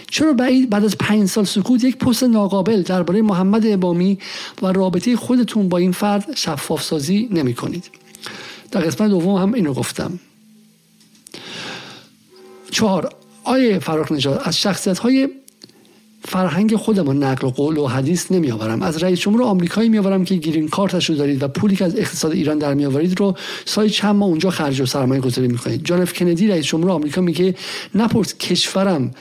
چرا 0.10 0.34
بعد 0.34 0.86
از 0.86 0.98
پنج 0.98 1.30
سال 1.30 1.44
سکوت 1.46 1.84
یک 1.84 1.98
پست 1.98 2.24
ناقابل 2.24 2.82
درباره 2.82 3.22
محمد 3.22 3.66
ابامی 3.66 4.18
و 4.62 4.68
رابطه 4.68 5.16
خودتون 5.16 5.70
با 5.70 5.78
این 5.78 5.92
فرد 5.92 6.26
شفاف 6.36 6.84
سازی 6.84 7.30
نمی 7.32 7.54
کنید 7.54 7.90
در 8.72 8.82
قسمت 8.82 9.10
دوم 9.10 9.36
هم 9.36 9.54
اینو 9.54 9.74
گفتم. 9.74 10.20
چهار 12.72 13.10
آیه 13.44 13.80
فراخ 13.80 14.12
نجات 14.12 14.48
از 14.48 14.58
شخصیت 14.58 15.00
های 15.00 15.30
فرهنگ 16.26 16.74
نقل 16.98 17.48
و 17.48 17.50
قول 17.50 17.78
و 17.78 17.88
حدیث 17.88 18.32
نمی 18.32 18.52
آورم 18.52 18.82
از 18.82 19.04
رئیس 19.04 19.20
جمهور 19.20 19.44
آمریکایی 19.44 19.90
می 19.90 19.98
آورم 19.98 20.26
که 20.26 20.36
گرین 20.36 20.68
کارتش 20.68 21.10
رو 21.10 21.16
دارید 21.16 21.44
و 21.44 21.48
پولی 21.48 21.76
که 21.76 21.86
از 21.86 21.96
اقتصاد 21.96 22.32
ایران 22.32 22.58
در 22.58 22.74
می 22.74 22.86
آورید 22.86 23.20
رو 23.20 23.36
سای 23.66 23.90
چند 23.90 24.16
ماه 24.16 24.30
اونجا 24.30 24.50
خرج 24.50 24.82
و 24.82 24.86
سرمایه 24.86 25.22
گذاری 25.22 25.48
می 25.48 25.58
کنید 25.58 25.86
جان 25.86 26.02
اف 26.02 26.14
کندی 26.14 26.48
رئیس 26.48 26.66
جمهور 26.66 26.92
آمریکا 26.92 27.22
میگه 27.22 27.56
نپرس 27.96 28.38
کشورم 28.38 29.12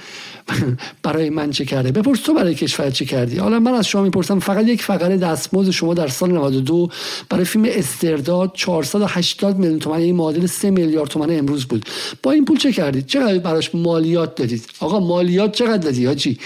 برای 1.02 1.30
من 1.30 1.50
چه 1.50 1.64
کرده. 1.64 1.92
بپرس 1.92 2.20
تو 2.20 2.34
برای 2.34 2.54
کشور 2.54 2.90
چه 2.90 3.04
کردی. 3.04 3.38
حالا 3.38 3.60
من 3.60 3.74
از 3.74 3.86
شما 3.86 4.02
می‌پرسم 4.02 4.38
فقط 4.38 4.66
یک 4.66 4.82
فقره 4.82 5.16
دستمزد 5.16 5.70
شما 5.70 5.94
در 5.94 6.08
سال 6.08 6.30
92 6.32 6.88
برای 7.28 7.44
فیلم 7.44 7.64
استرداد 7.68 8.52
480 8.54 9.58
میلیون 9.58 9.78
تومان 9.78 10.00
این 10.00 10.16
معادل 10.16 10.46
3 10.46 10.70
میلیارد 10.70 11.08
تومان 11.08 11.38
امروز 11.38 11.64
بود. 11.64 11.84
با 12.22 12.30
این 12.30 12.44
پول 12.44 12.58
چه 12.58 12.72
کردید؟ 12.72 13.06
چقدر 13.06 13.38
براش 13.38 13.74
مالیات 13.74 14.34
دادید؟ 14.34 14.64
آقا 14.80 15.00
مالیات 15.00 15.52
چقدر 15.52 15.76
دادی 15.76 16.06
حاجی 16.06 16.38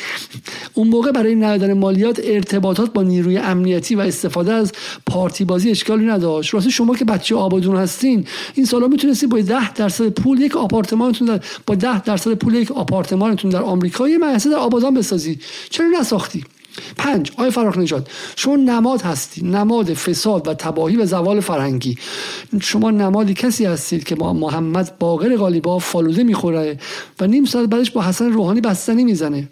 اون 0.75 0.89
موقع 0.89 1.11
برای 1.11 1.35
ندادن 1.35 1.73
مالیات 1.73 2.21
ارتباطات 2.25 2.93
با 2.93 3.03
نیروی 3.03 3.39
امنیتی 3.39 3.95
و 3.95 4.01
استفاده 4.01 4.53
از 4.53 4.73
پارتی 5.07 5.45
بازی 5.45 5.71
اشکالی 5.71 6.07
نداشت. 6.07 6.55
راستی 6.55 6.71
شما 6.71 6.97
که 6.97 7.05
بچه 7.05 7.35
آبادون 7.35 7.77
هستین 7.77 8.27
این 8.55 8.67
سالا 8.67 8.89
می‌تونستید 8.89 9.29
با 9.29 9.41
10 9.41 9.73
درصد 9.73 10.09
پول 10.09 10.41
یک 10.41 10.57
آپارتمانتون 10.57 11.29
در 11.29 11.41
با 11.67 11.75
10 11.75 12.03
درصد 12.03 12.35
پول 12.35 12.55
یک 12.55 12.73
آپارتمانتون 12.73 13.51
در 13.51 13.63
آمریکا 13.63 13.85
آمریکا 14.05 14.27
مدرسه 14.27 14.51
در 14.51 14.57
آبادان 14.57 14.95
بسازی. 14.95 15.39
چرا 15.71 15.87
نساختی؟ 16.01 16.45
پنج 16.97 17.33
آقای 17.33 17.51
فراخ 17.51 17.79
نجات 17.79 18.09
شما 18.37 18.57
نماد 18.57 19.03
هستی. 19.03 19.45
نماد 19.45 19.95
فساد 19.95 20.49
و 20.49 20.55
تباهی 20.55 20.97
و 20.97 21.07
زوال 21.07 21.41
فرهنگی. 21.41 21.99
شما 22.61 22.91
نمادی 22.91 23.35
کسی 23.35 23.65
هستید 23.65 24.05
که 24.05 24.15
با 24.15 24.33
محمد 24.33 24.99
باقر 24.99 25.37
غالیبا 25.37 25.79
فالوده 25.79 26.23
می‌خوره 26.23 26.79
و 27.21 27.27
نیم 27.27 27.45
ساعت 27.45 27.69
بعدش 27.69 27.91
با 27.91 28.03
حسن 28.03 28.33
روحانی 28.33 28.61
بستنی 28.61 29.05
می‌زنه. 29.05 29.49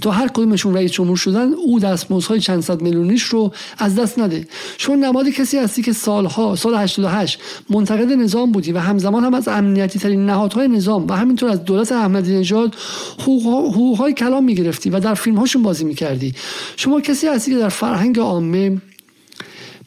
تا 0.00 0.10
هر 0.10 0.28
کدومشون 0.28 0.74
رئیس 0.74 0.92
جمهور 0.92 1.16
شدن 1.16 1.52
او 1.52 1.80
دستمزدهای 1.80 2.40
چند 2.40 2.62
صد 2.62 2.82
میلیونیش 2.82 3.22
رو 3.22 3.52
از 3.78 3.94
دست 3.94 4.18
نده. 4.18 4.46
شما 4.78 4.94
نماد 4.94 5.28
کسی 5.28 5.58
هستی 5.58 5.82
که 5.82 5.92
سالها 5.92 6.56
سال 6.56 6.74
88 6.74 7.38
منتقد 7.70 8.12
نظام 8.12 8.52
بودی 8.52 8.72
و 8.72 8.78
همزمان 8.78 9.24
هم 9.24 9.34
از 9.34 9.48
امنیتی 9.48 9.98
ترین 9.98 10.26
نهادهای 10.26 10.68
نظام 10.68 11.06
و 11.06 11.12
همینطور 11.12 11.50
از 11.50 11.64
دولت 11.64 11.92
احمدی 11.92 12.38
نژاد 12.38 12.76
حقوقهای 13.18 14.12
کلام 14.12 14.44
می‌گرفتی 14.44 14.90
و 14.90 15.00
در 15.00 15.14
فیلم 15.14 15.36
هاشون 15.36 15.62
بازی 15.62 15.84
می‌کردی. 15.84 16.34
شما 16.76 17.00
کسی 17.00 17.26
هستی 17.26 17.50
که 17.50 17.58
در 17.58 17.68
فرهنگ 17.68 18.18
عامه 18.18 18.80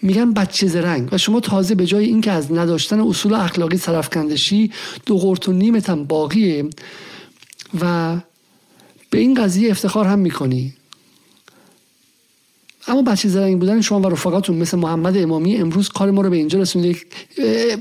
میگن 0.02 0.34
بچه 0.34 0.68
زرنگ 0.68 1.10
و 1.12 1.18
شما 1.18 1.40
تازه 1.40 1.76
به 1.76 1.86
جای 1.86 2.06
اینکه 2.06 2.32
از 2.32 2.52
نداشتن 2.52 3.00
اصول 3.00 3.34
اخلاقی 3.34 3.78
سرفکندشی 3.78 4.72
دو 5.06 5.18
قرت 5.18 5.50
و 5.50 5.52
نیمتم 5.52 6.04
باقیه 6.04 6.70
و 7.82 8.16
به 9.16 9.22
این 9.22 9.34
قضیه 9.34 9.72
افتخار 9.72 10.06
هم 10.06 10.20
می‌کنی. 10.20 10.74
اما 12.88 13.02
بچه 13.02 13.30
زرنگ 13.30 13.60
بودن 13.60 13.82
شما 13.82 14.00
و 14.00 14.10
رفقاتون 14.10 14.56
مثل 14.56 14.78
محمد 14.78 15.18
امامی 15.18 15.58
امروز 15.58 15.90
کار 15.90 16.12
ما 16.12 16.22
رو 16.22 16.30
به 16.30 16.36
اینجا 16.36 16.60
رسونده 16.60 16.96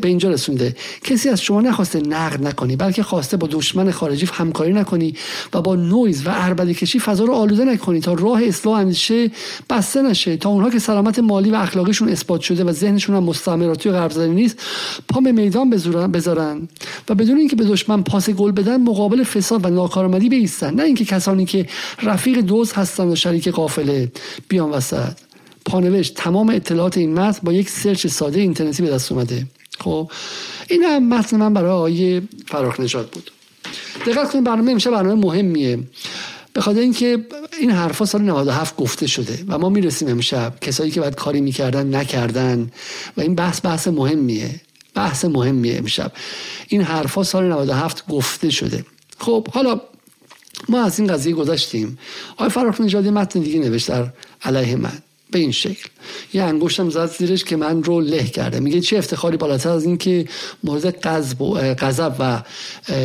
به 0.00 0.08
اینجا 0.08 0.30
رسونده. 0.30 0.76
کسی 1.04 1.28
از 1.28 1.42
شما 1.42 1.60
نخواسته 1.60 2.00
نقد 2.00 2.46
نکنی 2.46 2.76
بلکه 2.76 3.02
خواسته 3.02 3.36
با 3.36 3.48
دشمن 3.50 3.90
خارجی 3.90 4.28
همکاری 4.32 4.72
نکنی 4.72 5.14
و 5.54 5.60
با 5.60 5.76
نویز 5.76 6.26
و 6.26 6.30
عربده 6.30 6.74
کشی 6.74 6.98
فضا 6.98 7.24
رو 7.24 7.34
آلوده 7.34 7.64
نکنی 7.64 8.00
تا 8.00 8.12
راه 8.12 8.42
اصلاح 8.44 8.78
اندیشه 8.78 9.30
بسته 9.70 10.02
نشه 10.02 10.36
تا 10.36 10.48
اونها 10.48 10.70
که 10.70 10.78
سلامت 10.78 11.18
مالی 11.18 11.50
و 11.50 11.54
اخلاقیشون 11.54 12.08
اثبات 12.08 12.40
شده 12.40 12.64
و 12.64 12.72
ذهنشون 12.72 13.16
هم 13.16 13.24
مستعمراتی 13.24 13.88
و 13.88 13.92
غربزدی 13.92 14.28
نیست 14.28 14.62
پا 15.08 15.20
به 15.20 15.32
میدان 15.32 15.70
بذارن. 15.70 16.68
و 17.08 17.14
بدون 17.14 17.38
اینکه 17.38 17.56
به 17.56 17.64
دشمن 17.64 18.02
پاس 18.02 18.30
گل 18.30 18.52
بدن 18.52 18.76
مقابل 18.76 19.22
فساد 19.22 19.64
و 19.64 19.68
ناکارآمدی 19.68 20.28
بیستن. 20.28 20.74
نه 20.74 20.82
اینکه 20.82 21.04
کسانی 21.04 21.44
که 21.44 21.66
رفیق 22.02 22.40
دوست 22.40 22.74
هستن 22.74 23.08
و 23.08 23.14
شریک 23.14 23.48
قافله. 23.48 24.12
بیان 24.48 24.70
وسط. 24.70 24.93
پانوشت 25.64 26.14
تمام 26.14 26.50
اطلاعات 26.50 26.98
این 26.98 27.14
متن 27.14 27.40
با 27.42 27.52
یک 27.52 27.68
سرچ 27.68 28.07
ساده 28.07 28.40
اینترنتی 28.40 28.83
به 28.83 28.90
دست 28.90 29.12
اومده. 29.12 29.46
خب 29.80 30.11
این 30.68 30.83
هم 30.85 31.09
متن 31.09 31.37
من 31.37 31.54
برای 31.54 31.70
آقای 31.70 32.22
فراخ 32.46 32.80
نجات 32.80 33.11
بود. 33.11 33.30
دقت 34.07 34.30
کنید 34.30 34.44
برنامه 34.44 34.74
میشه 34.74 34.90
برنامه 34.90 35.26
مهمیه. 35.26 35.78
به 36.52 36.61
خاطر 36.61 36.80
اینکه 36.80 37.26
این 37.61 37.70
حرفا 37.70 38.04
سال 38.04 38.22
97 38.22 38.76
گفته 38.76 39.07
شده 39.07 39.44
و 39.48 39.59
ما 39.59 39.68
می‌رسیم 39.68 40.09
امشب. 40.09 40.61
کسایی 40.61 40.90
که 40.90 41.00
باید 41.00 41.14
کاری 41.14 41.40
می‌کردن 41.40 41.94
نکردن. 41.94 42.70
و 43.16 43.20
این 43.20 43.35
بحث 43.35 43.61
بحث 43.64 43.88
مهمیه. 43.88 44.61
بحث 44.94 45.24
مهمیه 45.24 45.76
امشب. 45.78 46.12
این 46.68 46.83
حرفا 46.83 47.22
سال 47.22 47.52
97 47.52 48.07
گفته 48.07 48.50
شده. 48.50 48.85
خب 49.18 49.48
حالا 49.48 49.80
ما 50.68 50.85
از 50.85 50.98
این 50.98 51.12
قضیه 51.12 51.35
گذشتیم. 51.35 51.98
آقای 52.33 52.48
فراخ 52.48 52.80
نژادی 52.80 53.11
متن 53.11 53.40
دیگه 53.40 53.59
نوشت 53.59 53.88
در 53.88 54.07
عليهما. 54.44 55.03
به 55.35 55.40
این 55.40 55.53
شکل. 55.53 55.88
یه 56.35 56.42
انگشتم 56.42 56.90
زد 56.90 57.11
زیرش 57.18 57.44
که 57.44 57.57
من 57.57 57.83
رو 57.83 58.01
له 58.01 58.25
کرده. 58.25 58.61
میگه 58.61 58.81
چه 58.81 58.99
افتخاری 58.99 59.37
بالاتر 59.37 59.68
از 59.68 59.85
این 59.85 59.97
که 59.97 60.25
مورد 60.64 61.01
غضب 61.77 62.14
و 62.18 62.42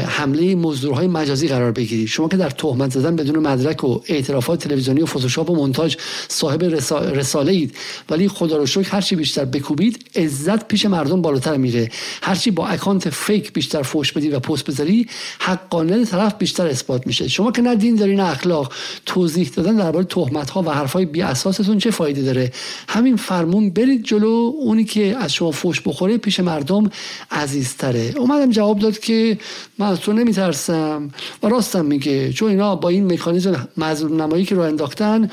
حمله 0.08 0.56
مزدورهای 0.56 1.08
مجازی 1.08 1.48
قرار 1.48 1.72
بگیری. 1.72 2.08
شما 2.08 2.28
که 2.28 2.38
در 2.38 2.50
تهمت 2.50 2.92
زدن 2.92 3.16
بدون 3.16 3.48
مدرک 3.48 3.84
و 3.84 4.02
اعترافات 4.06 4.64
تلویزیونی 4.64 5.02
و 5.02 5.06
فتوشاپ 5.06 5.50
و 5.50 5.56
مونتاژ 5.56 5.96
صاحب 6.28 6.64
رساله 6.94 7.52
اید. 7.52 7.76
ولی 8.10 8.28
خدا 8.28 8.58
رو 8.58 8.66
شکر 8.66 8.90
هرچی 8.92 9.16
بیشتر 9.16 9.46
بکوبید 9.46 10.06
عزت 10.16 10.68
پیش 10.68 10.86
مردم 10.86 11.22
بالاتر 11.22 11.58
میره. 11.58 11.90
هرچی 12.22 12.52
با 12.52 12.68
اکانت 12.68 13.10
فیک 13.10 13.54
بیشتر 13.54 13.82
فوش 13.82 14.12
بدی 14.12 14.30
و 14.30 14.40
پست 14.40 14.66
بذاری 14.66 15.08
حقانه 15.40 16.06
طرف 16.06 16.36
بیشتر 16.38 16.68
اثبات 16.68 17.08
میشه. 17.08 17.28
شما 17.28 17.52
که 17.52 17.62
نه 17.62 17.76
دین 17.76 17.96
داری 17.96 18.16
نه 18.16 18.32
اخلاق 18.32 18.74
توضیح 19.06 19.50
دادن 19.56 19.76
درباره 19.76 20.06
تهمت 20.06 20.50
ها 20.50 20.62
و 20.62 20.70
حرفای 20.70 21.06
بی 21.06 21.22
اساستون 21.22 21.78
چه 21.78 21.92
فایده 21.92 22.19
داره. 22.22 22.52
همین 22.90 23.16
فرمون 23.16 23.70
برید 23.70 24.04
جلو 24.04 24.54
اونی 24.60 24.84
که 24.84 25.18
از 25.18 25.34
شما 25.34 25.52
فوش 25.52 25.82
بخوره 25.82 26.18
پیش 26.18 26.40
مردم 26.40 26.90
عزیزتره. 27.32 28.14
اومدم 28.18 28.50
جواب 28.50 28.80
داد 28.80 29.00
که 29.00 29.38
من 29.78 29.88
از 29.88 30.00
تو 30.00 30.14
نمیترسم. 30.14 31.12
و 31.44 31.48
راستم 31.48 31.86
میگه 31.86 32.34
چون 32.34 32.50
اینا 32.50 32.76
با 32.76 32.90
این 32.90 33.14
مکانیزم 33.14 33.68
مظلوم 33.78 34.22
نمایی 34.22 34.46
که 34.46 34.56
رو 34.56 34.62
انداختن 34.62 35.32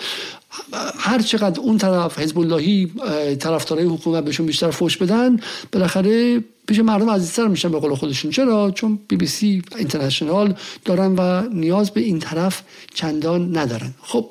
هر 0.99 1.19
چقدر 1.19 1.61
اون 1.61 1.79
طرف 1.79 2.19
حزب 2.19 2.39
اللهی 2.39 2.93
طرفدارای 3.41 3.85
حکومت 3.85 4.25
بهشون 4.25 4.47
بیشتر 4.47 4.71
فوش 4.71 4.97
بدن 4.97 5.41
بالاخره 5.73 6.41
پیش 6.67 6.79
مردم 6.79 7.11
عزیزتر 7.11 7.47
میشن 7.47 7.69
به 7.69 7.81
قول 7.81 7.95
خودشون. 7.95 8.31
چرا؟ 8.31 8.71
چون 8.71 8.99
بی 9.09 9.17
بی 9.17 9.27
سی 9.27 9.63
اینترنشنال 9.79 10.55
دارن 10.85 11.15
و 11.19 11.49
نیاز 11.49 11.91
به 11.91 12.01
این 12.01 12.19
طرف 12.19 12.63
چندان 12.95 13.59
ندارن. 13.59 13.95
خب 14.03 14.31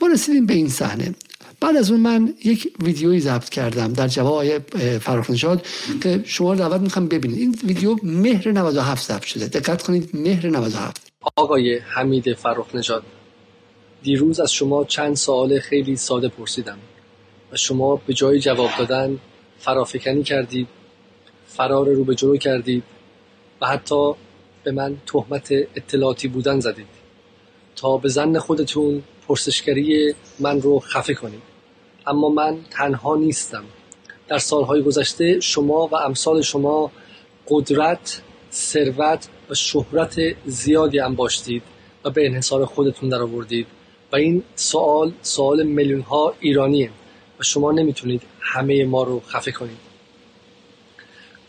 ما 0.00 0.08
رسیدیم 0.08 0.46
به 0.46 0.54
این 0.54 0.68
صحنه. 0.68 1.14
بعد 1.60 1.76
از 1.76 1.90
اون 1.90 2.00
من 2.00 2.34
یک 2.44 2.72
ویدیویی 2.82 3.20
ضبط 3.20 3.48
کردم 3.48 3.92
در 3.92 4.08
جواب 4.08 4.32
آقای 4.32 4.60
نژاد 5.30 5.66
که 6.02 6.22
شما 6.24 6.54
دعوت 6.54 6.80
می‌خوام 6.80 7.08
ببینید. 7.08 7.38
این 7.38 7.58
ویدیو 7.64 7.96
مهر 8.02 8.52
97 8.52 9.08
ضبط 9.08 9.22
شده. 9.22 9.48
دقت 9.48 9.82
کنید 9.82 10.10
مهر 10.14 10.46
97 10.46 11.12
آقای 11.36 11.78
حمید 11.78 12.34
نژاد 12.74 13.02
دیروز 14.02 14.40
از 14.40 14.52
شما 14.52 14.84
چند 14.84 15.16
سوال 15.16 15.58
خیلی 15.58 15.96
ساده 15.96 16.28
پرسیدم 16.28 16.78
و 17.52 17.56
شما 17.56 17.96
به 17.96 18.14
جای 18.14 18.40
جواب 18.40 18.70
دادن 18.78 19.18
فرافکنی 19.58 20.22
کردید 20.22 20.68
فرار 21.48 21.88
رو 21.88 22.04
به 22.04 22.14
جلو 22.14 22.36
کردید 22.36 22.82
و 23.60 23.66
حتی 23.66 24.12
به 24.64 24.72
من 24.72 24.96
تهمت 25.06 25.52
اطلاعاتی 25.52 26.28
بودن 26.28 26.60
زدید. 26.60 26.86
تا 27.76 27.96
به 27.96 28.08
زن 28.08 28.38
خودتون 28.38 29.02
پرسشگری 29.28 30.14
من 30.38 30.60
رو 30.60 30.80
خفه 30.80 31.14
کنید. 31.14 31.42
اما 32.06 32.28
من 32.28 32.58
تنها 32.70 33.16
نیستم. 33.16 33.64
در 34.28 34.38
سالهای 34.38 34.82
گذشته 34.82 35.40
شما 35.40 35.86
و 35.86 35.94
امثال 35.94 36.42
شما 36.42 36.90
قدرت، 37.48 38.22
ثروت 38.52 39.28
و 39.50 39.54
شهرت 39.54 40.20
زیادی 40.46 41.00
انباشتید 41.00 41.62
و 42.04 42.10
به 42.10 42.26
انحصار 42.26 42.64
خودتون 42.64 43.08
در 43.08 43.22
آوردید 43.22 43.66
و 44.12 44.16
این 44.16 44.42
سوال 44.54 45.12
سوال 45.22 45.62
میلیون 45.62 46.00
ها 46.00 46.34
ایرانیه 46.40 46.90
و 47.40 47.42
شما 47.42 47.72
نمی‌تونید 47.72 48.22
همه 48.40 48.84
ما 48.84 49.02
رو 49.02 49.22
خفه 49.28 49.52
کنید. 49.52 49.86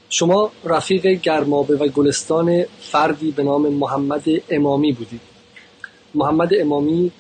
شما 0.10 0.52
رفیق 0.64 1.08
گرمابه 1.08 1.76
و 1.76 1.88
گلستان 1.88 2.64
فردی 2.82 3.32
به 3.32 3.44
نام 3.44 3.74
محمد 3.74 4.24
امامی 4.50 4.94
بودید. 4.94 5.22
محمد 6.16 6.50
امامی 6.54 7.12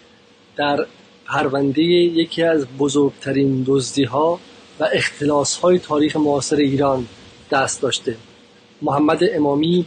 در 0.57 0.85
پرونده 1.25 1.81
یکی 1.81 2.43
از 2.43 2.65
بزرگترین 2.79 3.63
دزدی 3.67 4.03
ها 4.03 4.39
و 4.79 4.87
اختلاس 4.93 5.55
های 5.57 5.79
تاریخ 5.79 6.15
معاصر 6.15 6.55
ایران 6.55 7.07
دست 7.51 7.81
داشته. 7.81 8.15
محمد 8.81 9.19
امامی 9.33 9.85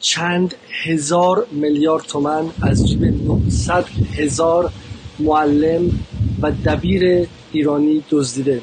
چند 0.00 0.54
هزار 0.84 1.46
میلیارد 1.50 2.02
تومن 2.02 2.50
از 2.62 2.88
جیب 2.88 3.04
900 3.04 3.84
هزار 4.14 4.72
معلم 5.18 6.00
و 6.42 6.50
دبیر 6.50 7.28
ایرانی 7.52 8.04
دزدیده. 8.10 8.60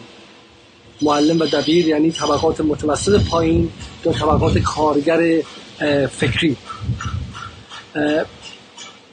معلم 1.01 1.39
و 1.39 1.45
دبیر 1.45 1.87
یعنی 1.87 2.11
طبقات 2.11 2.61
متوسط 2.61 3.27
پایین 3.29 3.69
یا 4.05 4.11
طبقات 4.11 4.57
کارگر 4.57 5.41
فکری. 6.11 6.57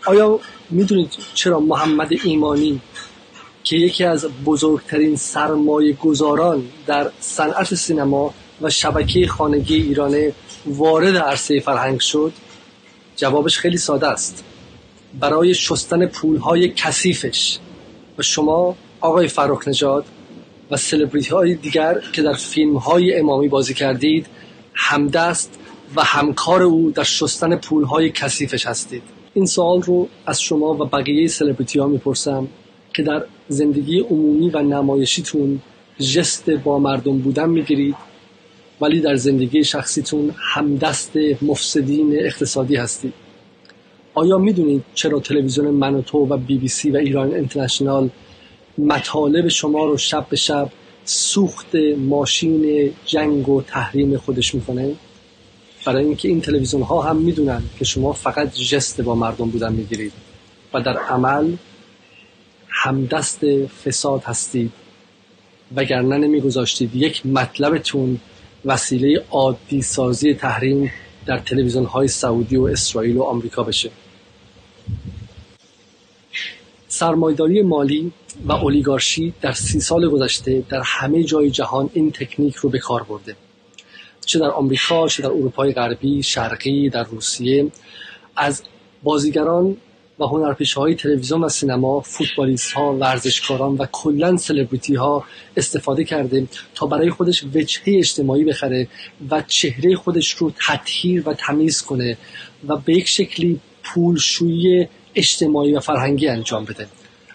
آیا 0.09 0.41
می‌دونید 0.71 1.13
چرا 1.35 1.61
محمد 1.61 2.09
ایمانی 2.25 2.81
که 3.65 3.77
یکی 3.77 4.05
از 4.05 4.27
بزرگترین 4.45 5.17
سرمایه 5.17 5.93
گذاران 5.93 6.65
در 6.87 7.11
صنعت 7.21 7.75
سینما 7.75 8.35
و 8.61 8.71
شبکه 8.71 9.27
خانگی 9.27 9.75
ایرانه 9.75 10.33
وارد 10.67 11.17
عرصه 11.17 11.61
فرهنگ 11.61 12.01
شد؟ 12.01 12.33
جوابش 13.17 13.59
خیلی 13.59 13.77
ساده 13.77 14.07
است. 14.07 14.45
برای 15.21 15.55
شستن 15.55 16.07
پولهای 16.07 16.69
کثیفش. 16.69 17.59
و 18.19 18.23
شما 18.23 18.77
آقای 19.01 19.29
فروخ 19.29 19.69
نژاد 19.69 20.05
و 20.71 20.77
سلبریتی 20.77 21.31
های 21.31 21.55
دیگر 21.55 22.01
که 22.13 22.23
در 22.23 22.33
فیلم 22.33 22.77
های 22.77 23.19
امامی 23.19 23.49
بازی 23.49 23.75
کردید 23.75 24.27
همدست 24.75 25.59
و 25.97 26.05
همکار 26.05 26.63
او 26.63 26.91
در 26.91 27.03
شستن 27.03 27.57
پول 27.57 27.85
های 27.85 28.11
کثیفش 28.11 28.67
هستید. 28.67 29.18
این 29.39 29.47
سوال 29.47 29.83
رو 29.83 30.09
از 30.27 30.43
شما 30.43 30.75
و 30.75 30.77
بقیه 30.77 31.29
سلبریتی 31.29 31.79
ها 31.79 31.87
می‌پرسم 31.87 32.49
که 32.95 33.03
در 33.03 33.25
زندگی 33.49 34.01
عمومی 34.01 34.51
و 34.51 34.63
نمایشیتون 34.63 35.61
جست 35.99 36.51
با 36.51 36.79
مردم 36.79 37.19
بودن 37.19 37.51
می‌گیرید 37.51 37.95
ولی 38.81 39.01
در 39.01 39.17
زندگی 39.17 39.65
شخصیتون 39.65 40.35
همدست 40.39 41.13
مفسدین 41.43 42.17
اقتصادی 42.21 42.77
هستید. 42.77 43.13
آیا 44.15 44.39
می‌دونید 44.39 44.85
چرا 44.95 45.21
تلویزیون 45.21 45.71
من 45.71 45.95
و 45.95 46.03
تو 46.03 46.19
و 46.19 46.37
بی 46.37 46.59
بی 46.59 46.69
سی 46.69 46.91
و 46.91 46.97
ایران 46.97 47.35
انترنشنال 47.35 48.11
مطالب 48.79 49.49
شما 49.49 49.85
رو 49.85 49.97
شب 49.97 50.27
به 50.31 50.37
شب 50.37 50.69
سوخت 51.05 51.75
ماشین 51.99 52.91
جنگ 53.07 53.49
و 53.49 53.63
تحریم 53.63 54.17
خودش 54.17 54.55
می‌کنه؟ 54.55 54.95
برای 55.89 56.05
اینکه 56.05 56.29
این 56.29 56.41
تلویزیون 56.41 56.83
ها 56.83 57.03
هم 57.03 57.17
می‌دونن 57.17 57.63
که 57.79 57.85
شما 57.85 58.13
فقط 58.13 58.55
جست 58.55 59.01
با 59.01 59.15
مردم 59.15 59.51
بودن 59.51 59.73
می‌گیرید 59.73 60.13
و 60.75 60.81
در 60.81 60.97
عمل 60.97 61.57
همدست 62.69 63.41
فساد 63.85 64.23
هستید 64.23 64.73
وگرنه 65.77 66.19
نمیگذاشتید 66.19 66.97
یک 66.97 67.27
مطلبتون 67.27 68.21
وسیله 68.65 69.25
عادی 69.31 69.83
سازی 69.83 70.35
تحریم 70.35 70.93
در 71.27 71.39
تلویزیون 71.39 71.85
های 71.85 72.09
سعودی 72.09 72.57
و 72.57 72.65
اسرائیل 72.65 73.17
و 73.17 73.23
آمریکا 73.23 73.63
بشه. 73.63 73.91
سرمایداری 76.89 77.63
مالی 77.63 78.13
و 78.47 78.53
اولیگارشی 78.53 79.35
در 79.41 79.53
سی 79.53 79.81
سال 79.81 80.09
گذشته 80.09 80.63
در 80.69 80.83
همه 80.85 81.25
جای 81.25 81.51
جهان 81.51 81.91
این 81.95 82.11
تکنیک 82.13 82.55
رو 82.55 82.71
به 82.71 82.79
کار 82.79 83.03
برده. 83.03 83.37
چه 84.29 84.39
در 84.39 84.51
آمریکا 84.51 85.09
چه 85.09 85.23
در 85.23 85.29
اروپای 85.29 85.73
غربی 85.73 86.23
شرقی 86.23 86.89
در 86.89 87.05
روسیه. 87.05 87.67
از 88.37 88.63
بازیگران 89.03 89.77
و 90.19 90.25
هنرپیشه 90.25 90.81
های 90.81 90.95
تلویزیون 90.95 91.45
و 91.45 91.49
سینما 91.49 92.01
فوتبالیست 92.01 92.73
ها 92.73 92.95
ورزشکاران 92.95 93.77
و 93.77 93.87
کلا 93.93 94.37
سلبریتی 94.37 94.95
ها 94.95 95.25
استفاده 95.57 96.05
کرده 96.05 96.47
تا 96.75 96.87
برای 96.87 97.11
خودش 97.11 97.45
وجهه 97.55 97.85
اجتماعی 97.87 98.45
بخره 98.45 98.89
و 99.31 99.43
چهره 99.47 99.97
خودش 99.97 100.31
رو 100.31 100.53
تطهیر 100.67 101.29
و 101.29 101.35
تمیز 101.35 101.83
کنه 101.83 102.17
و 102.69 102.77
به 102.77 102.95
یک 102.95 103.09
شکلی 103.09 103.61
پولشویی 103.83 104.89
اجتماعی 105.15 105.75
و 105.75 105.81
فرهنگی 105.81 106.29
انجام 106.29 106.65
بده. 106.65 106.87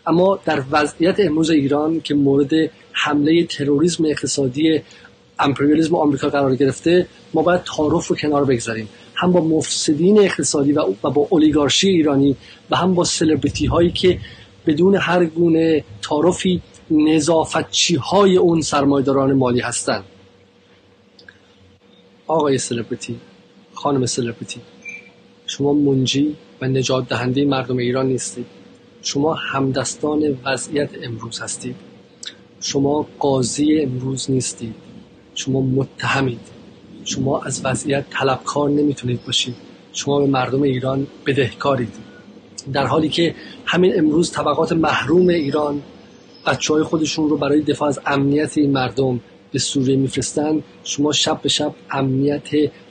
اما 0.07 0.39
در 0.45 0.63
وضعیت 0.71 1.19
امروز 1.19 1.49
ایران 1.49 2.01
که 2.01 2.15
مورد 2.15 2.51
حمله 2.91 3.43
تروریسم 3.43 4.05
اقتصادی 4.05 4.81
امپریالیسم 5.43 5.95
آمریکا 5.95 6.29
قرار 6.29 6.55
گرفته 6.55 7.07
ما 7.33 7.41
باید 7.41 7.63
تعارف 7.63 8.07
رو 8.07 8.15
کنار 8.15 8.45
بگذاریم. 8.45 8.89
هم 9.15 9.31
با 9.31 9.41
مفسدین 9.41 10.19
اقتصادی 10.19 10.71
و 10.71 10.85
با 11.01 11.27
اولیگارشی 11.29 11.89
ایرانی 11.89 12.35
و 12.71 12.75
هم 12.75 12.93
با 12.93 13.03
سلبریتی 13.03 13.65
هایی 13.65 13.91
که 13.91 14.19
بدون 14.65 14.95
هر 14.95 15.25
گونه 15.25 15.83
تعارفی 16.01 16.61
نظافتچی 16.91 17.95
های 17.95 18.37
اون 18.37 18.61
سرمایداران 18.61 19.33
مالی 19.33 19.59
هستند. 19.59 20.03
آقای 22.27 22.57
سلبریتی 22.57 23.15
خانم 23.73 24.05
سلبریتی 24.05 24.61
شما 25.47 25.73
منجی 25.73 26.35
و 26.61 26.67
نجات 26.67 27.09
دهنده 27.09 27.45
مردم 27.45 27.77
ایران 27.77 28.05
نیستید. 28.05 28.45
شما 29.01 29.33
همدستان 29.33 30.37
وضعیت 30.45 30.89
امروز 31.03 31.39
هستید. 31.39 31.75
شما 32.61 33.07
قاضی 33.19 33.79
امروز 33.81 34.31
نیستید. 34.31 34.92
شما 35.35 35.61
متهمید. 35.61 36.39
شما 37.05 37.41
از 37.41 37.61
وضعیت 37.65 38.05
طلبکار 38.09 38.69
نمی‌تونید 38.69 39.25
باشید. 39.25 39.55
شما 39.93 40.19
به 40.19 40.25
مردم 40.25 40.61
ایران 40.61 41.07
بدهکارید. 41.25 41.93
در 42.73 42.85
حالی 42.85 43.09
که 43.09 43.35
همین 43.65 43.97
امروز 43.97 44.31
طبقات 44.31 44.71
محروم 44.71 45.27
ایران 45.27 45.81
بچه 46.45 46.73
های 46.73 46.83
خودشون 46.83 47.29
رو 47.29 47.37
برای 47.37 47.61
دفاع 47.61 47.87
از 47.87 47.99
امنیت 48.05 48.57
این 48.57 48.71
مردم 48.71 49.19
به 49.51 49.59
سوریه 49.59 49.95
میفرستند 49.95 50.63
شما 50.83 51.11
شب 51.11 51.41
به 51.41 51.49
شب 51.49 51.75
امنیت 51.91 52.49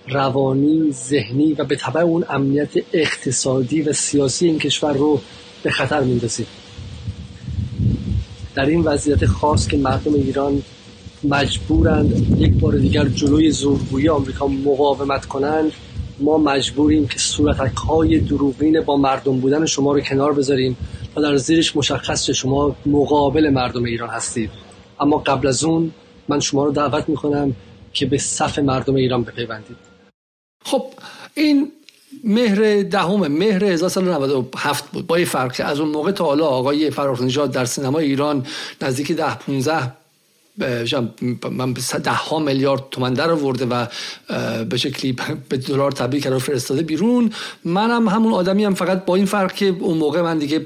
روانی 0.09 0.92
ذهنی 0.92 1.52
و 1.52 1.64
به 1.64 1.76
طبع 1.76 2.00
اون 2.00 2.24
امنیت 2.31 2.70
اقتصادی 2.92 3.83
و 3.83 3.92
سیاسی 3.92 4.46
این 4.46 4.59
کشور 4.59 4.92
رو 4.92 5.20
به 5.62 5.70
خطر 5.70 6.00
میندازید 6.00 6.46
در 8.55 8.66
این 8.66 8.81
وضعیت 8.81 9.26
خاص 9.26 9.68
که 9.68 9.76
مردم 9.76 10.14
ایران 10.14 10.62
مجبورند 11.24 12.40
یک 12.40 12.52
بار 12.52 12.76
دیگر 12.76 13.04
جلوی 13.04 13.50
زورگویی 13.50 14.08
آمریکا 14.08 14.46
مقاومت 14.46 15.26
کنند 15.26 15.72
ما 16.20 16.38
مجبوریم 16.38 17.08
که 17.08 17.18
صورتک 17.18 17.76
های 17.76 18.18
دروغین 18.18 18.80
با 18.80 18.96
مردم 18.96 19.40
بودن 19.40 19.66
شما 19.66 19.92
رو 19.92 20.00
کنار 20.00 20.32
بذاریم 20.32 20.76
و 21.16 21.22
در 21.22 21.37
زیرش 21.37 21.76
مشخص 21.76 22.30
شما 22.30 22.76
مقابل 22.87 23.50
مردم 23.50 23.85
ایران 23.85 24.08
هستید. 24.08 24.50
اما 25.00 25.18
قبل 25.18 25.48
از 25.48 25.64
اون 25.64 25.92
من 26.28 26.40
شما 26.40 26.64
رو 26.64 26.72
دعوت 26.72 27.08
می‌کنم 27.08 27.56
که 27.92 28.06
به 28.06 28.18
صف 28.18 28.58
مردم 28.58 28.94
ایران 28.94 29.22
بپیوندید. 29.22 29.76
خب 30.64 30.85
این 31.35 31.72
مهر 32.24 32.82
دهم 32.82 33.26
مهر 33.26 33.64
1397 33.64 34.85
بود. 34.92 35.06
با 35.06 35.18
یه 35.18 35.24
فرق 35.24 35.61
از 35.64 35.80
اون 35.80 35.88
موقع 35.88 36.12
تا 36.12 36.24
حالا 36.24 36.46
آقای 36.46 36.90
فرخ 36.90 37.22
در 37.52 37.64
سینما 37.64 37.98
ایران 37.98 38.46
نزدیک 38.82 39.12
ده 39.12 39.35
15 39.35 40.02
من 41.51 41.75
ده 42.05 42.11
ها 42.11 42.38
میلیارد 42.38 42.83
تومن 42.90 43.14
در 43.14 43.31
آورده 43.31 43.66
و 43.66 43.87
به 44.64 44.77
شکلی 44.77 45.16
به 45.48 45.57
دلار 45.57 45.92
تبدیل 45.92 46.20
کرده 46.20 46.38
فرستاده 46.38 46.83
بیرون. 46.83 47.31
منم 47.64 48.09
همون 48.09 48.33
آدمی 48.33 48.64
هم 48.64 48.75
فقط 48.75 49.05
با 49.05 49.16
این 49.16 49.27
فرق 49.27 49.53
که 49.53 49.77
اون 49.81 49.98
موقع 49.98 50.20
من 50.20 50.38
دیگه 50.38 50.59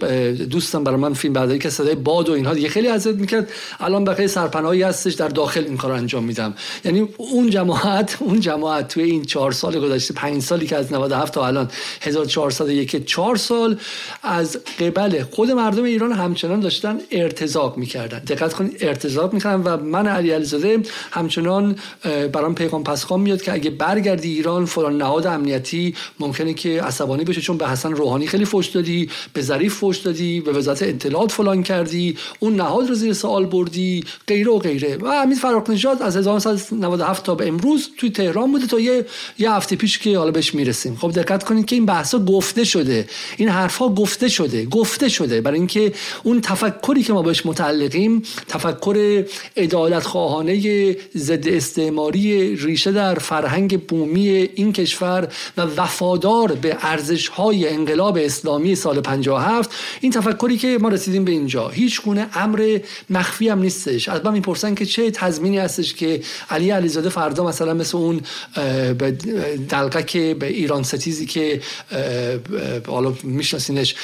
دوستم 0.50 0.84
برای 0.84 1.00
من 1.00 1.12
فیلم 1.12 1.34
برداری 1.34 1.58
که 1.58 1.70
صدای 1.70 1.94
باد 1.94 2.28
و 2.28 2.32
اینها 2.32 2.54
دیگه 2.54 2.68
خیلی 2.68 2.88
اذیت 2.88 3.14
می‌کرد. 3.14 3.50
الان 3.80 4.04
بقیه 4.04 4.26
سرپناهی 4.26 4.82
هستش 4.82 5.14
در 5.14 5.28
داخل 5.28 5.64
این 5.64 5.76
کار 5.76 5.92
انجام 5.92 6.24
میدم. 6.24 6.54
یعنی 6.84 7.08
اون 7.16 7.50
جماعت 7.50 8.16
اون 8.20 8.40
جماعت 8.40 8.88
توی 8.88 9.02
این 9.02 9.24
چهار 9.24 9.52
سال 9.52 9.80
گذشته 9.80 10.14
پنج 10.14 10.42
سالی 10.42 10.66
که 10.66 10.76
از 10.76 10.92
97 10.92 11.34
تا 11.34 11.46
الان 11.46 11.70
1401 12.00 13.06
چهار 13.06 13.36
سال 13.36 13.76
از 14.22 14.58
قبل 14.80 15.22
خود 15.22 15.50
مردم 15.50 15.84
ایران 15.84 16.12
همچنان 16.12 16.60
داشتن 16.60 16.98
ارتزاق 17.10 17.76
می‌کردن. 17.76 18.18
دقت 18.18 18.54
کنید 18.54 18.76
ارتزاق 18.80 19.32
می‌کردن 19.32 19.62
و 19.62 19.76
من 19.86 20.06
علی 20.06 20.30
علیزاده 20.30 20.82
همچنان 21.10 21.76
برام 22.32 22.54
پیغام 22.54 22.84
پسخان 22.84 23.20
میاد 23.20 23.42
که 23.42 23.52
اگه 23.52 23.70
برگردی 23.70 24.34
ایران 24.34 24.64
فلان 24.64 24.96
نهاد 24.96 25.26
امنیتی 25.26 25.94
ممکنه 26.20 26.54
که 26.54 26.82
عصبانی 26.82 27.24
بشه 27.24 27.40
چون 27.40 27.56
به 27.56 27.68
حسن 27.68 27.92
روحانی 27.92 28.26
خیلی 28.26 28.44
فوش 28.44 28.66
دادی 28.66 29.10
به 29.32 29.42
ظریف 29.42 29.74
فوش 29.74 29.98
دادی 29.98 30.40
به 30.40 30.52
وزارت 30.52 30.82
اطلاعات 30.82 31.32
فلان 31.32 31.62
کردی 31.62 32.16
اون 32.38 32.56
نهاد 32.56 32.88
رو 32.88 32.94
زیر 32.94 33.12
سوال 33.12 33.46
بردی 33.46 34.04
غیره 34.26 34.50
و 34.52 34.58
غیره. 34.58 34.96
و 34.96 35.06
امید 35.06 35.38
فراق 35.38 35.70
نژاد 35.70 36.02
از 36.02 36.16
1997 36.16 37.24
تا 37.24 37.34
به 37.34 37.48
امروز 37.48 37.90
توی 37.96 38.10
تهران 38.10 38.52
بوده 38.52 38.66
تا 38.66 38.80
یه 38.80 39.06
یه 39.38 39.52
هفته 39.52 39.76
پیش 39.76 39.98
که 39.98 40.18
حالا 40.18 40.30
بهش 40.30 40.54
می‌رسیم. 40.54 40.96
خب 40.96 41.10
دقت 41.10 41.44
کنید 41.44 41.66
که 41.66 41.76
این 41.76 41.86
بحثا 41.86 42.18
گفته 42.18 42.64
شده. 42.64 43.06
این 43.36 43.48
حرفها 43.48 43.88
گفته 43.88 44.28
شده 44.28 44.64
گفته 44.64 45.08
شده. 45.08 45.40
برای 45.40 45.58
اینکه 45.58 45.92
اون 46.22 46.40
تفکری 46.40 47.02
که 47.02 47.12
ما 47.12 47.22
بهش 47.22 47.46
متعلقیم 47.46 48.22
تفکر 48.48 49.24
عدالت 49.66 50.02
خواهانه 50.02 50.96
ضد 51.16 51.48
استعماری 51.48 52.56
ریشه 52.56 52.92
در 52.92 53.14
فرهنگ 53.14 53.80
بومی 53.80 54.28
این 54.28 54.72
کشور 54.72 55.28
و 55.56 55.62
وفادار 55.62 56.52
به 56.52 56.76
ارزش 56.80 57.28
های 57.28 57.68
انقلاب 57.68 58.18
اسلامی 58.20 58.74
سال 58.74 59.00
57 59.00 59.70
این 60.00 60.12
تفکری 60.12 60.56
که 60.56 60.78
ما 60.80 60.88
رسیدیم 60.88 61.24
به 61.24 61.32
اینجا. 61.32 61.68
هیچ 61.68 62.02
گونه 62.02 62.26
امر 62.34 62.78
مخفی 63.10 63.48
هم 63.48 63.58
نیستش. 63.58 64.08
از 64.08 64.24
من 64.24 64.32
می‌پرسن 64.32 64.74
که 64.74 64.86
چه 64.86 65.10
تضمینی 65.10 65.58
هستش 65.58 65.94
که 65.94 66.20
علی 66.50 66.70
علیزاده 66.70 67.08
فردا 67.08 67.44
مثلا 67.44 67.74
مثل 67.74 67.96
اون 67.96 68.20
که 70.06 70.36
به 70.38 70.46
ایران 70.46 70.82
ستیزی 70.82 71.26
که 71.26 71.60
حالا 72.86 73.14
میشناسینش 73.22 73.94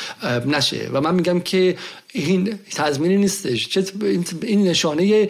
نشه. 0.46 0.90
و 0.92 1.00
من 1.00 1.14
میگم 1.14 1.40
که 1.40 1.76
این 2.12 2.58
تضمینی 2.74 3.16
نیستش. 3.16 3.68
چه 3.68 3.84
این 4.42 4.68
نشانه 4.68 5.28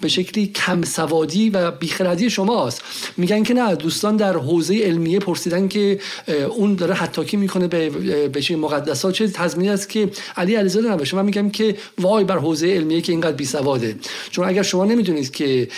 به 0.00 0.08
شکلی 0.08 0.46
کم 0.46 0.82
سوادی 0.82 1.50
و 1.50 1.70
بیخردی 1.70 2.30
شماست. 2.30 2.82
میگن 3.16 3.42
که 3.42 3.54
نه 3.54 3.74
دوستان 3.74 4.16
در 4.16 4.36
حوزه 4.36 4.78
علمیه 4.78 5.18
پرسیدن 5.18 5.68
که 5.68 6.00
اون 6.56 6.74
داره 6.74 6.94
حتاکی 6.94 7.36
می‌کنه 7.36 7.66
به 7.68 7.90
به 8.28 8.56
مقدسات. 8.56 9.14
چه 9.14 9.28
تضمینی 9.28 9.68
است 9.68 9.88
که 9.88 10.10
علی 10.36 10.54
علیزاده 10.54 10.88
نباشه. 10.88 11.16
من 11.16 11.24
میگم 11.24 11.50
که 11.50 11.76
وای 11.98 12.24
بر 12.24 12.38
حوزه 12.38 12.66
علمیه 12.66 13.00
که 13.00 13.12
اینقدر 13.12 13.36
بی 13.36 13.44
سواده 13.44 13.96
چون 14.30 14.48
اگر 14.48 14.62
شما 14.62 14.84
نمی‌دونید 14.84 15.30
که 15.30 15.68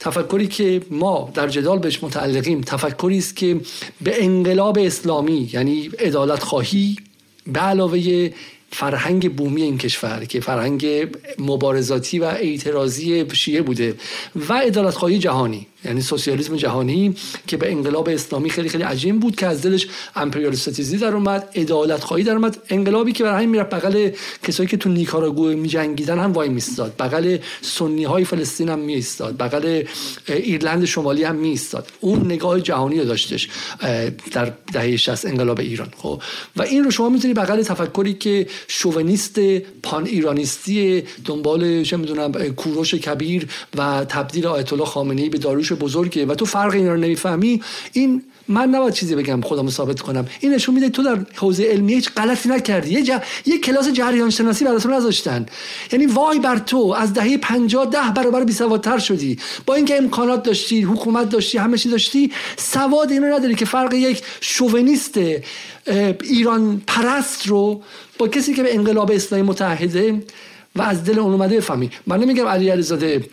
تفکری 0.00 0.46
که 0.46 0.80
ما 0.90 1.30
در 1.34 1.48
جدال 1.48 1.78
بهش 1.78 2.02
متعلقیم 2.02 2.60
تفکری 2.60 3.18
است 3.18 3.36
که 3.36 3.60
به 4.00 4.24
انقلاب 4.24 4.78
اسلامی 4.78 5.50
یعنی 5.52 5.90
عدالت 5.98 6.42
خواهی 6.42 6.96
به 7.46 7.60
علاوه 7.60 8.30
فرهنگ 8.72 9.36
بومی 9.36 9.62
این 9.62 9.78
کشور 9.78 10.24
که 10.24 10.40
فرهنگ 10.40 10.86
مبارزاتی 11.38 12.18
و 12.18 12.24
اعتراضی 12.24 13.26
شیعه 13.32 13.62
بوده 13.62 13.94
و 14.48 14.52
عدالت 14.52 14.94
خواهی 14.94 15.18
جهانی. 15.18 15.66
یعنی 15.84 16.00
سوسیالیسم 16.00 16.56
جهانی 16.56 17.14
که 17.46 17.56
به 17.56 17.72
انقلاب 17.72 18.08
اسلامی 18.08 18.50
خیلی 18.50 18.68
خیلی 18.68 18.84
عجیب 18.84 19.20
بود 19.20 19.36
که 19.36 19.46
از 19.46 19.62
دلش 19.62 19.86
امپریالیستیزی 20.16 20.96
در 20.96 21.14
اومد 21.14 21.48
عدالت 21.54 22.04
خواهی 22.04 22.24
در 22.24 22.32
اومد. 22.32 22.56
انقلابی 22.68 23.12
که 23.12 23.24
برای 23.24 23.36
همین 23.36 23.50
می‌رفت 23.50 23.70
بغل 23.70 24.10
کسایی 24.42 24.68
که 24.68 24.76
تو 24.76 24.88
نیکاراگو 24.88 25.48
میجنگیدن 25.48 26.18
هم 26.18 26.32
وای 26.32 26.48
میستاد 26.48 26.94
بغل 26.98 27.36
سنی 27.60 28.04
های 28.04 28.24
فلسطین 28.24 28.68
هم 28.68 28.78
میستاد 28.78 29.36
بغل 29.36 29.82
ایرلند 30.28 30.84
شمالی 30.84 31.24
هم 31.24 31.36
میستاد 31.36 31.88
اون 32.00 32.24
نگاه 32.24 32.60
جهانی 32.60 32.98
رو 32.98 33.04
داشتش 33.04 33.48
در 34.32 34.52
دهه 34.72 34.96
60 34.96 35.26
انقلاب 35.26 35.60
ایران. 35.60 35.88
خب. 35.96 36.22
و 36.56 36.62
این 36.62 36.84
رو 36.84 36.90
شما 36.90 37.08
می‌تونید 37.08 37.36
بغل 37.36 37.62
تفکری 37.62 38.14
که 38.14 38.46
شوونیست 38.68 39.38
پان 39.82 40.06
ایرانیستی 40.06 41.02
دنبال 41.24 41.82
چه 41.82 41.96
می‌دونم 41.96 42.32
کوروش 42.32 42.94
کبیر 42.94 43.48
و 43.76 44.04
تبدیل 44.08 44.46
آیت 44.46 44.72
الله 44.72 44.84
خامنه‌ای 44.84 45.28
به 45.28 45.38
بزرگه 45.74 46.26
و 46.26 46.34
تو 46.34 46.44
فرق 46.44 46.72
اینا 46.74 46.92
رو 46.92 47.00
نمی‌فهمی 47.00 47.62
این 47.92 48.22
من 48.48 48.68
نباید 48.68 48.94
چیزی 48.94 49.14
بگم 49.14 49.40
خودم 49.40 49.70
ثابت 49.70 50.00
کنم. 50.00 50.26
این 50.40 50.54
نشون 50.54 50.74
میده 50.74 50.88
تو 50.88 51.02
در 51.02 51.18
حوزه 51.34 51.64
علمی 51.64 51.94
هیچ 51.94 52.10
غلطی 52.10 52.48
نکردی. 52.48 52.90
یه, 52.90 53.02
جا... 53.02 53.22
یه 53.46 53.58
کلاس 53.58 53.88
جریان 53.88 54.30
شناسی 54.30 54.64
براتون 54.64 54.92
نذاشتن. 54.92 55.46
یعنی 55.92 56.06
وای 56.06 56.38
بر 56.38 56.58
تو 56.58 56.94
از 56.98 57.14
دهه 57.14 57.36
50 57.36 57.86
ده 57.86 57.98
برابر 58.16 58.44
بی 58.44 58.52
سوادتر 58.52 58.98
شدی. 58.98 59.38
با 59.66 59.74
اینکه 59.74 59.96
امکانات 59.96 60.42
داشتی 60.42 60.82
حکومت 60.82 61.28
داشتی 61.28 61.58
همه 61.58 61.78
چی 61.78 61.88
داشتی 61.88 62.32
سواد 62.56 63.12
اینو 63.12 63.26
نداری 63.36 63.54
که 63.54 63.64
فرق 63.64 63.94
یک 63.94 64.22
شوونیست 64.40 65.18
ایران 66.22 66.82
پرست 66.86 67.46
رو 67.46 67.82
با 68.18 68.28
کسی 68.28 68.54
که 68.54 68.62
به 68.62 68.74
انقلاب 68.74 69.10
اسلامی 69.10 69.44
متحده 69.44 70.22
و 70.76 70.82
از 70.82 71.04
دل 71.04 71.18
اون 71.18 71.32
اومده 71.32 71.56
بفهمی. 71.56 71.90
من 72.06 72.20
نمیگم 72.20 72.46
علی 72.46 72.68
علیزاده 72.68 73.24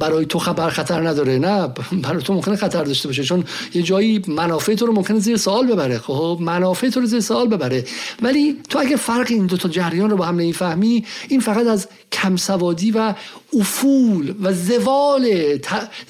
برای 0.00 0.26
تو 0.26 0.38
خبر 0.38 0.70
خطر 0.70 1.08
نداره. 1.08 1.38
نه 1.38 1.68
برای 2.02 2.22
تو 2.22 2.34
ممکنه 2.34 2.56
خطر 2.56 2.84
داشته 2.84 3.08
باشه 3.08 3.22
چون 3.24 3.44
یه 3.74 3.82
جایی 3.82 4.22
منافع 4.26 4.74
تو 4.74 4.86
رو 4.86 4.92
ممکنه 4.92 5.18
زیر 5.18 5.36
سوال 5.36 5.66
ببره. 5.66 5.98
خب 5.98 6.38
منافع 6.40 6.88
تو 6.88 7.00
رو 7.00 7.06
زیر 7.06 7.20
سوال 7.20 7.48
ببره. 7.48 7.84
ولی 8.22 8.56
تو 8.68 8.78
اگه 8.78 8.96
فرق 8.96 9.26
این 9.30 9.46
دو 9.46 9.56
تا 9.56 9.68
جریان 9.68 10.10
رو 10.10 10.16
با 10.16 10.24
هم 10.24 10.34
نمی‌فهمی 10.34 11.04
این 11.28 11.40
فقط 11.40 11.66
از 11.66 11.88
کمسوادی 12.12 12.90
و 12.90 13.14
افول 13.52 14.34
و 14.42 14.52
زوال 14.52 15.58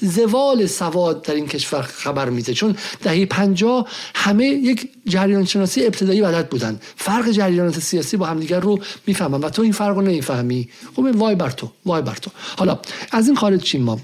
زوال 0.01 0.65
سواد 0.65 1.21
در 1.21 1.33
این 1.33 1.47
کشور 1.47 1.81
خبر 1.81 2.29
میده. 2.29 2.53
چون 2.53 2.75
دهه 3.03 3.25
پنجاه 3.25 3.87
همه 4.15 4.45
یک 4.45 4.89
جریان 5.05 5.45
شناسی 5.45 5.85
ابتدایی 5.85 6.21
بلد 6.21 6.49
بودن. 6.49 6.79
فرق 6.95 7.29
جریانات 7.29 7.79
سیاسی 7.79 8.17
با 8.17 8.25
همدیگر 8.25 8.59
رو 8.59 8.79
می‌فهمن 9.07 9.39
و 9.41 9.49
تو 9.49 9.61
این 9.61 9.71
فرق 9.71 9.95
رو 9.95 10.01
نمی‌فهمی. 10.01 10.69
خب 10.95 11.07
وای 11.15 11.35
بر 11.35 11.49
تو 11.49 11.71
وای 11.85 12.01
بر 12.01 12.15
تو. 12.15 12.31
حالا 12.57 12.79
از 13.11 13.27
این 13.27 13.35
خارج 13.35 13.61
چیم 13.61 13.83
ما؟ 13.83 13.99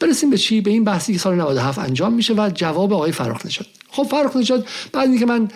برسیم 0.00 0.30
به 0.30 0.38
چی؟ 0.38 0.60
به 0.60 0.70
این 0.70 0.84
بحثی 0.84 1.12
که 1.12 1.18
سال 1.18 1.34
97 1.34 1.78
انجام 1.78 2.12
میشه 2.12 2.34
و 2.34 2.50
جواب 2.54 2.92
آقای 2.92 3.12
فراخ 3.12 3.46
نشد 3.46 3.66
خب 3.90 4.02
فراخ 4.02 4.36
نشد 4.36 4.66
بعد 4.92 5.08
اینکه 5.08 5.26
من 5.26 5.48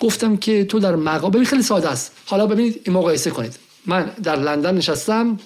گفتم 0.00 0.36
که 0.36 0.64
تو 0.64 0.78
در 0.78 0.96
مقام 0.96 1.44
خیلی 1.44 1.62
ساده 1.62 1.88
است. 1.88 2.12
حالا 2.26 2.46
ببینید 2.46 2.80
این 2.84 2.96
مقایسه 2.96 3.30
کنید. 3.30 3.56
من 3.86 4.10
در 4.22 4.36
لندن 4.36 4.74
نشستم 4.74 5.38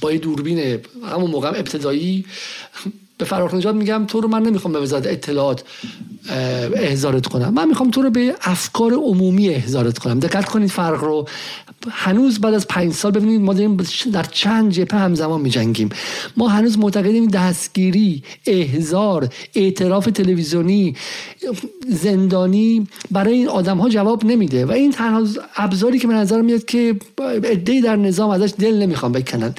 با 0.00 0.12
یه 0.12 0.18
دوربین 0.18 0.80
همون 1.04 1.30
موقع 1.30 1.48
ابتدایی 1.48 2.24
به 3.18 3.24
فراخ 3.24 3.54
نجات 3.54 3.74
میگم 3.74 4.04
تو 4.08 4.20
رو 4.20 4.28
من 4.28 4.42
نمی‌خوام 4.42 4.72
به 4.72 4.80
وزارت 4.80 5.06
اطلاعات 5.06 5.64
احضارت 6.74 7.26
کنم. 7.26 7.54
من 7.54 7.68
می‌خوام 7.68 7.90
تو 7.90 8.02
رو 8.02 8.10
به 8.10 8.34
افکار 8.42 8.92
عمومی 8.92 9.48
احضارت 9.48 9.98
کنم. 9.98 10.18
دقت 10.18 10.44
کنید 10.44 10.70
فرق 10.70 11.04
رو. 11.04 11.28
هنوز 11.90 12.38
بعد 12.38 12.54
از 12.54 12.68
پنج 12.68 12.92
سال 12.92 13.12
ببینید 13.12 13.40
ما 13.40 13.52
داریم 13.52 13.76
در 14.12 14.22
چند 14.22 14.72
جبهه 14.72 15.00
همزمان 15.00 15.40
میجنگیم. 15.40 15.88
ما 16.36 16.48
هنوز 16.48 16.78
معتقدیم 16.78 17.28
دستگیری 17.28 18.22
احضار 18.46 19.28
اعتراف 19.54 20.04
تلویزیونی 20.06 20.96
زندانی 21.88 22.86
برای 23.10 23.32
این 23.34 23.48
آدم 23.48 23.78
ها 23.78 23.88
جواب 23.88 24.24
نمیده. 24.24 24.66
و 24.66 24.72
این 24.72 24.92
تنها 24.92 25.26
ابزاری 25.56 25.98
که 25.98 26.08
به 26.08 26.14
نظر 26.14 26.42
میاد 26.42 26.64
که 26.64 26.96
عدهای 27.44 27.80
در 27.80 27.96
نظام 27.96 28.30
ازش 28.30 28.52
دل 28.58 28.74
نمی‌خوام 28.82 29.12
بکنن. 29.12 29.54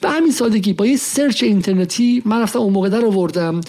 به 0.00 0.08
همین 0.08 0.32
سادگی 0.32 0.72
با 0.72 0.86
یه 0.86 0.96
سرچ 0.96 1.42
اینترنتی 1.42 2.22
من 2.24 2.40
رفتم 2.42 2.58
اون 2.58 2.72
موقع 2.72 2.88
در 2.98 3.06
آوردم 3.06 3.60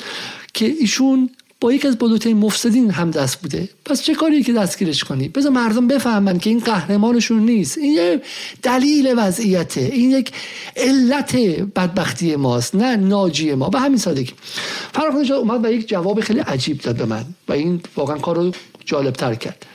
که 0.53 0.65
ایشون 0.65 1.29
با 1.61 1.73
یکی 1.73 1.87
از 1.87 1.97
بزرگترین 1.97 2.37
مفسدین 2.37 2.91
هم 2.91 3.11
دست 3.11 3.41
بوده. 3.41 3.69
پس 3.85 4.01
چه 4.01 4.15
کاری 4.15 4.43
که 4.43 4.53
دستگیرش 4.53 5.03
کنی؟ 5.03 5.27
بذار 5.27 5.51
مردم 5.51 5.87
بفهمن 5.87 6.39
که 6.39 6.49
این 6.49 6.59
قهرمانشون 6.59 7.39
نیست. 7.39 7.77
این 7.77 7.93
یه 7.93 8.21
دلیل 8.63 9.13
وضعیته 9.17 9.81
این 9.81 10.11
یک 10.11 10.31
علت 10.75 11.35
بدبختی 11.75 12.35
ماست 12.35 12.75
نه 12.75 12.95
ناجی 12.95 13.53
ما. 13.53 13.69
به 13.69 13.79
همین 13.79 13.97
سادگی. 13.97 14.33
نجات 15.21 15.37
اومد 15.37 15.65
و 15.65 15.71
یک 15.71 15.87
جواب 15.87 16.21
خیلی 16.21 16.39
عجیب 16.39 16.81
داد 16.81 16.95
به 16.95 17.05
من 17.05 17.25
و 17.47 17.53
این 17.53 17.81
واقعا 17.95 18.17
کار 18.17 18.35
رو 18.35 18.51
جالب 18.85 19.13
تر 19.13 19.35
کرد. 19.35 19.65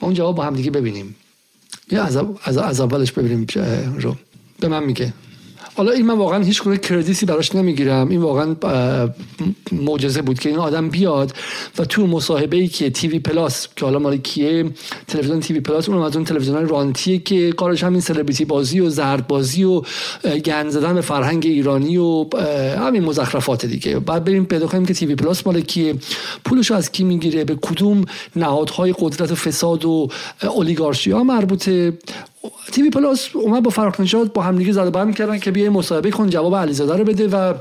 ما 0.00 0.08
اون 0.08 0.14
جواب 0.14 0.36
با 0.36 0.44
هم 0.44 0.54
دیگه 0.54 0.70
ببینیم. 0.70 1.16
یا 1.90 2.04
از, 2.04 2.16
از, 2.44 2.56
از 2.56 2.80
اولش 2.80 3.12
ببینیم 3.12 3.46
رو. 3.98 4.16
به 4.60 4.68
من 4.68 4.84
میگه. 4.84 5.12
حالا 5.76 5.92
این 5.92 6.06
من 6.06 6.18
واقعا 6.18 6.44
هیچ 6.44 6.62
گونه 6.62 6.76
credit 6.76 7.19
ی 7.19 7.26
براش 7.26 7.54
نمی‌گیرم. 7.54 8.08
این 8.08 8.20
واقعا 8.20 8.56
معجزه 9.72 10.22
بود 10.22 10.38
که 10.38 10.48
این 10.48 10.58
آدم 10.58 10.88
بیاد 10.88 11.32
و 11.78 11.84
تو 11.84 12.06
مصاحبه 12.06 12.56
ای 12.56 12.68
که 12.68 12.90
TV 12.90 13.18
Plus 13.18 13.68
که 13.76 13.84
حالا 13.84 13.98
مال 13.98 14.16
کیه؟ 14.16 14.70
تلویزیون 15.08 15.40
TV 15.40 15.60
Plus 15.60 15.88
اون 15.88 16.02
از 16.02 16.16
اون 16.16 16.24
تلویزیون 16.24 16.68
رانتیه 16.68 17.18
که 17.18 17.52
کارش 17.52 17.84
همین 17.84 18.00
سلبریتی 18.00 18.44
بازی 18.44 18.80
و 18.80 18.90
زرد 18.90 19.26
بازی 19.26 19.64
و 19.64 19.82
گند 20.44 20.70
زدن 20.70 20.94
به 20.94 21.00
فرهنگ 21.00 21.46
ایرانی 21.46 21.96
و 21.96 22.26
همین 22.78 23.04
مزخرفات 23.04 23.66
دیگه. 23.66 23.98
بعد 23.98 24.24
بریم 24.24 24.44
پیدا 24.44 24.66
کنیم 24.66 24.86
که 24.86 24.94
TV 24.94 25.14
Plus 25.14 25.46
مال 25.46 25.60
کیه. 25.60 25.94
پولش 26.44 26.70
از 26.70 26.92
کی 26.92 27.04
می‌گیره؟ 27.04 27.44
به 27.44 27.54
کدوم 27.62 28.04
نهادهای 28.36 28.94
قدرت 28.98 29.32
و 29.32 29.34
فساد 29.34 29.84
و 29.84 30.08
اولیگارشی 30.42 31.10
ها 31.10 31.24
مربوطه؟ 31.24 31.92
تیوی 32.72 32.90
پلاس 32.90 33.28
اومد 33.36 33.62
با 33.62 33.70
فراخ 33.70 34.00
نژاد 34.00 34.32
با 34.32 34.42
همدیگه 34.42 34.72
زده 34.72 34.90
بر 34.90 35.04
می‌کردن 35.04 35.38
که 35.38 35.50
بیای 35.50 35.68
مصاحبه 35.68 36.10
کن 36.10 36.30
جواب 36.30 36.56
علیزاده 36.56 36.96
رو 36.96 37.04
بده 37.04 37.28
و 37.28 37.54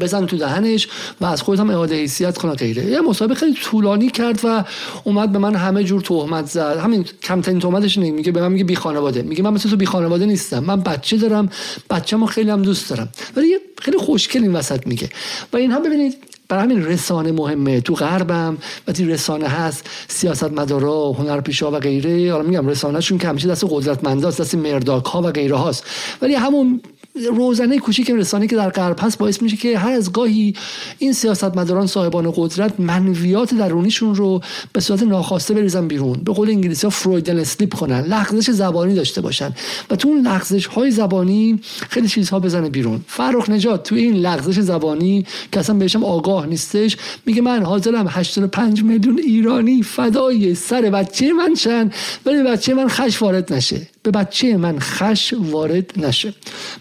بزن 0.00 0.26
تو 0.26 0.36
دهنش 0.36 0.88
و 1.20 1.26
از 1.26 1.42
خودت 1.42 1.60
هم 1.60 1.70
اعاده 1.70 1.94
حیثیت 1.94 2.38
کنه 2.38 2.54
غیره. 2.54 2.84
یه 2.84 3.00
مصاحبه 3.00 3.34
خیلی 3.34 3.54
طولانی 3.54 4.10
کرد 4.10 4.40
و 4.44 4.64
اومد 5.04 5.32
به 5.32 5.38
من 5.38 5.54
همه 5.54 5.84
جور 5.84 6.00
تهمت 6.00 6.46
زد. 6.46 6.76
همین 6.84 7.04
کمترین 7.22 7.58
تهمتش 7.58 7.98
اینه 7.98 8.10
میگه 8.10 8.32
به 8.32 8.40
من 8.40 8.52
میگه 8.52 8.64
بی 8.64 8.76
خانواده. 8.76 9.22
میگه 9.22 9.42
من 9.42 9.52
مثل 9.52 9.70
تو 9.70 9.76
بی 9.76 9.86
خانواده 9.86 10.26
نیستم. 10.26 10.58
من 10.58 10.80
بچه 10.80 11.16
دارم 11.16 11.50
بچه 11.90 12.16
ما 12.16 12.26
خیلی 12.26 12.50
هم 12.50 12.62
دوست 12.62 12.90
دارم. 12.90 13.08
ولی 13.36 13.56
خیلی 13.82 13.98
خوشگل 13.98 14.42
این 14.42 14.52
وسط 14.52 14.86
میگه. 14.86 15.08
و 15.52 15.56
اینها 15.56 15.80
ببینید 15.80 16.16
برای 16.54 16.64
همین 16.64 16.86
رسانه 16.86 17.32
مهمه. 17.32 17.80
تو 17.80 17.94
غربم 17.94 18.58
وقتی 18.88 19.04
رسانه 19.04 19.48
هست 19.48 19.90
سیاست 20.08 20.52
مدارا 20.52 21.12
هنرپیشا 21.12 21.70
و 21.70 21.78
غیره 21.78 22.32
حالا 22.32 22.44
میگم 22.44 22.68
رسانه 22.68 23.00
چون 23.00 23.18
که 23.18 23.28
همیشه 23.28 23.48
دست 23.48 23.64
قدرتمنداست 23.70 24.40
دست 24.40 24.54
مرداک 24.54 25.04
ها 25.04 25.22
و 25.22 25.26
غیره 25.26 25.56
هاست 25.56 25.84
ولی 26.22 26.34
همون 26.34 26.80
روزنه 27.14 27.78
کوچیک 27.78 28.10
رسانه 28.10 28.46
که 28.46 28.56
در 28.56 28.70
غرب 28.70 28.96
هست 29.00 29.18
باعث 29.18 29.42
میشه 29.42 29.56
که 29.56 29.78
هر 29.78 29.92
از 29.92 30.12
گاهی 30.12 30.54
این 30.98 31.12
سیاستمداران 31.12 31.86
صاحبان 31.86 32.32
قدرت 32.36 32.80
منویات 32.80 33.54
درونیشون 33.54 34.14
رو 34.14 34.40
به 34.72 34.80
صورت 34.80 35.02
ناخواسته 35.02 35.54
بریزن 35.54 35.88
بیرون. 35.88 36.20
به 36.24 36.32
قول 36.32 36.50
انگلیسی 36.50 36.86
ها 36.86 36.90
فرویدن 36.90 37.38
اسلیپ 37.38 37.74
کنن. 37.74 38.00
لغزش 38.00 38.50
زبانی 38.50 38.94
داشته 38.94 39.20
باشن. 39.20 39.54
و 39.90 39.96
تو 39.96 40.08
اون 40.08 40.26
لغزش 40.26 40.66
های 40.66 40.90
زبانی 40.90 41.60
خیلی 41.90 42.08
چیزها 42.08 42.40
بزنه 42.40 42.70
بیرون. 42.70 43.04
فرخ 43.06 43.50
نجات 43.50 43.82
تو 43.82 43.94
این 43.94 44.14
لغزش 44.14 44.60
زبانی 44.60 45.26
که 45.52 45.60
اصلا 45.60 45.76
بهشم 45.76 46.04
آگاه 46.04 46.46
نیستش 46.46 46.96
میگه 47.26 47.42
من 47.42 47.62
حاضرم 47.62 48.06
85 48.08 48.82
میلیون 48.82 49.18
ایرانی 49.18 49.82
فدای 49.82 50.54
سر 50.54 50.82
بچه 50.82 51.32
من 51.32 51.54
شن 51.54 51.90
ولی 52.26 52.42
بچه 52.42 52.74
من 52.74 52.88
خش 52.88 53.22
وارد 53.22 53.52
نشه. 53.52 53.93
به 54.04 54.10
بچه 54.10 54.56
من 54.56 54.78
خش 54.78 55.34
وارد 55.38 55.92
نشه. 55.96 56.34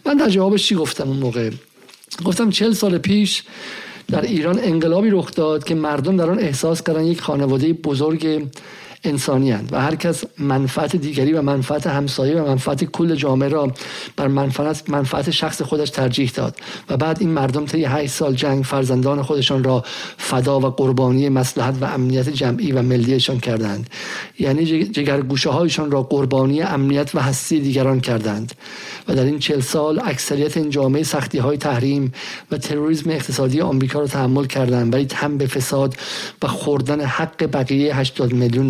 من 0.05 0.17
در 0.17 0.29
جوابش 0.29 0.67
چی 0.67 0.75
گفتم 0.75 1.07
اون 1.07 1.17
موقع؟ 1.17 1.49
گفتم 2.25 2.49
چل 2.49 2.73
سال 2.73 2.97
پیش 2.97 3.43
در 4.07 4.21
ایران 4.21 4.59
انقلابی 4.59 5.09
رخ 5.09 5.31
داد 5.31 5.63
که 5.63 5.75
مردم 5.75 6.17
در 6.17 6.29
آن 6.29 6.39
احساس 6.39 6.83
کردن 6.83 7.03
یک 7.03 7.21
خانواده 7.21 7.73
بزرگ 7.73 8.47
انسانی 9.03 9.53
و 9.71 9.81
هر 9.81 9.95
کس 9.95 10.23
منفعت 10.37 10.95
دیگری 10.95 11.33
و 11.33 11.41
منفعت 11.41 11.87
همسایه 11.87 12.41
و 12.41 12.47
منفعت 12.47 12.83
کل 12.83 13.15
جامعه 13.15 13.49
را 13.49 13.71
بر 14.15 14.27
منفعت, 14.27 14.89
منفعت 14.89 15.31
شخص 15.31 15.61
خودش 15.61 15.89
ترجیح 15.89 16.31
داد 16.35 16.55
و 16.89 16.97
بعد 16.97 17.17
این 17.19 17.29
مردم 17.29 17.65
طی 17.65 17.83
8 17.83 18.11
سال 18.11 18.33
جنگ 18.33 18.63
فرزندان 18.63 19.21
خودشان 19.21 19.63
را 19.63 19.83
فدا 20.17 20.59
و 20.59 20.65
قربانی 20.65 21.29
مسلحت 21.29 21.75
و 21.81 21.85
امنیت 21.85 22.29
جمعی 22.29 22.71
و 22.71 22.81
ملیشان 22.81 23.39
کردند. 23.39 23.89
یعنی 24.39 24.83
جگرگوشه 24.83 25.49
هایشان 25.49 25.91
را 25.91 26.03
قربانی 26.03 26.61
امنیت 26.61 27.15
و 27.15 27.19
هستی 27.19 27.59
دیگران 27.59 27.99
کردند 27.99 28.53
و 29.07 29.15
در 29.15 29.23
این 29.23 29.39
چل 29.39 29.59
سال 29.59 30.01
اکثریت 30.05 30.57
این 30.57 30.69
جامعه 30.69 31.03
سختی 31.03 31.37
های 31.37 31.57
تحریم 31.57 32.13
و 32.51 32.57
تروریسم 32.57 33.09
اقتصادی 33.09 33.61
آمریکا 33.61 33.99
را 33.99 34.07
تحمل 34.07 34.45
کردند 34.45 34.93
ولی 34.93 35.05
تم 35.05 35.37
به 35.37 35.47
فساد 35.47 35.95
و 36.41 36.47
خوردن 36.47 37.01
حق 37.01 37.43
بقیه 37.53 37.95
80 37.95 38.33
میلیون 38.33 38.69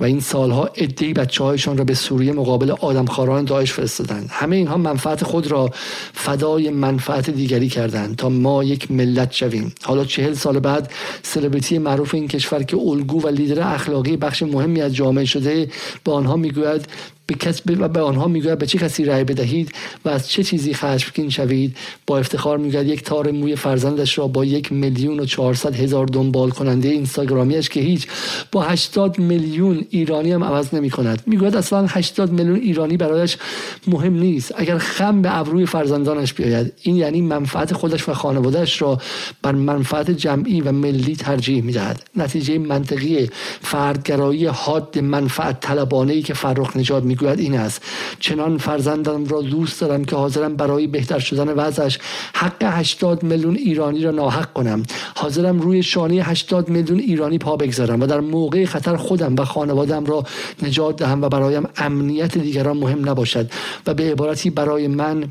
و 0.00 0.04
این 0.04 0.20
سالها 0.20 0.70
ادهی 0.74 1.12
بچه 1.12 1.44
هایشان 1.44 1.78
را 1.78 1.84
به 1.84 1.94
سوریه 1.94 2.32
مقابل 2.32 2.70
آدمخواران 2.70 3.44
داعش 3.44 3.72
فرستادند 3.72 4.28
همه 4.30 4.56
اینها 4.56 4.76
منفعت 4.76 5.24
خود 5.24 5.46
را 5.46 5.70
فدای 6.12 6.70
منفعت 6.70 7.30
دیگری 7.30 7.68
کردند 7.68 8.16
تا 8.16 8.28
ما 8.28 8.64
یک 8.64 8.90
ملت 8.90 9.32
شویم. 9.32 9.74
حالا 9.82 10.04
چهل 10.04 10.34
سال 10.34 10.58
بعد 10.58 10.92
سلبریتی 11.22 11.78
معروف 11.78 12.14
این 12.14 12.28
کشور 12.28 12.62
که 12.62 12.76
الگو 12.76 13.20
و 13.20 13.28
لیدر 13.28 13.74
اخلاقی 13.74 14.16
بخش 14.16 14.42
مهمی 14.42 14.82
از 14.82 14.94
جامعه 14.94 15.24
شده 15.24 15.70
به 16.04 16.12
آنها 16.12 16.36
می‌گوید 16.36 16.88
به, 17.26 17.34
کس 17.34 17.60
به 17.62 18.00
آنها 18.00 18.28
می‌گوید 18.28 18.58
به 18.58 18.66
چه 18.66 18.78
کسی 18.78 19.04
رأی 19.04 19.24
بدهید 19.24 19.72
و 20.04 20.08
از 20.08 20.28
چه 20.28 20.44
چیزی 20.44 20.74
خشمگین 20.74 21.30
شوید؟ 21.30 21.76
با 22.06 22.18
افتخار 22.18 22.58
می‌گوید 22.58 22.86
یک 22.86 23.02
تار 23.02 23.30
موی 23.30 23.56
فرزندش 23.56 24.18
را 24.18 24.26
با 24.26 24.44
یک 24.44 24.72
میلیون 24.72 25.20
و 25.20 25.24
چهارصد 25.24 25.74
هزار 25.74 26.06
دنبال 26.06 26.50
کننده 26.50 26.88
اینستاگرامیش 26.88 27.68
که 27.68 27.80
هیچ. 27.80 28.06
با 28.52 28.62
80 28.62 29.18
میلیون 29.18 29.84
ایرانی 29.90 30.32
هم 30.32 30.44
عوض 30.44 30.74
نمی 30.74 30.90
کند 30.90 31.22
می‌گوید 31.26 31.56
اصلا 31.56 31.86
80 31.86 32.32
میلیون 32.32 32.56
ایرانی 32.56 32.96
برایش 32.96 33.36
مهم 33.86 34.14
نیست. 34.14 34.54
اگر 34.56 34.78
خم 34.78 35.22
به 35.22 35.38
ابروی 35.38 35.66
فرزندانش 35.66 36.34
بیاید 36.34 36.72
این 36.82 36.96
یعنی 36.96 37.20
منفعت 37.20 37.72
خودش 37.72 38.08
و 38.08 38.14
خانوادهش 38.14 38.82
را 38.82 39.00
بر 39.42 39.52
منفعت 39.52 40.10
جمعی 40.10 40.60
و 40.60 40.72
ملی 40.72 41.16
ترجیح 41.16 41.62
می‌دهد. 41.62 42.02
نتیجه 42.16 42.58
منطقی 42.58 43.30
فردگرایی 43.60 44.46
حاد 44.46 44.98
منفعت 44.98 45.60
طلبانه 45.60 46.12
ای 46.12 46.22
که 46.22 46.34
فرخ 46.34 46.76
نجات 46.76 47.02
می 47.02 47.15
می‌گوید 47.16 47.38
این 47.40 47.58
است. 47.58 47.82
چنان 48.20 48.58
فرزندم 48.58 49.24
را 49.24 49.42
دوست 49.42 49.80
دارم 49.80 50.04
که 50.04 50.16
حاضرم 50.16 50.56
برای 50.56 50.86
بهتر 50.86 51.18
شدن 51.18 51.48
وضعش 51.48 51.98
حق 52.34 52.62
80 52.62 53.22
میلیون 53.22 53.54
ایرانی 53.54 54.02
را 54.02 54.10
ناحق 54.10 54.52
کنم. 54.52 54.82
حاضرم 55.14 55.60
روی 55.60 55.82
شانه 55.82 56.14
80 56.14 56.68
میلیون 56.68 56.98
ایرانی 56.98 57.38
پا 57.38 57.56
بگذارم 57.56 58.00
و 58.00 58.06
در 58.06 58.20
موقع 58.20 58.64
خطر 58.64 58.96
خودم 58.96 59.36
و 59.36 59.44
خانوادم 59.44 60.04
را 60.04 60.24
نجات 60.62 60.96
دهم 60.96 61.22
و 61.22 61.28
برایم 61.28 61.68
امنیت 61.76 62.38
دیگران 62.38 62.76
مهم 62.76 63.08
نباشد 63.08 63.50
و 63.86 63.94
به 63.94 64.12
عبارتی 64.12 64.50
برای 64.50 64.88
من 64.88 65.24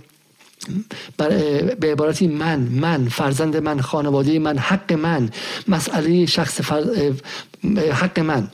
به 1.80 1.92
عبارتی 1.92 2.28
من 2.28 2.60
من 2.60 3.08
فرزند 3.08 3.58
من 3.58 3.82
خانواده 3.82 4.40
من 4.40 4.58
حق 4.58 4.94
من 4.94 5.30
مسئله 5.68 6.26
شخص 6.26 6.62
حق 7.92 8.20
من. 8.20 8.48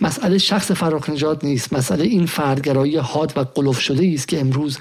مسئله 0.00 0.38
شخص 0.38 0.72
فراخ 0.72 1.10
نجات 1.10 1.44
نیست. 1.44 1.72
مسئله 1.72 2.04
این 2.04 2.26
فردگرایی 2.26 2.96
حاد 2.96 3.32
و 3.36 3.40
قلوف 3.40 3.80
شده 3.80 4.10
است 4.14 4.28
که 4.28 4.40
امروز 4.40 4.78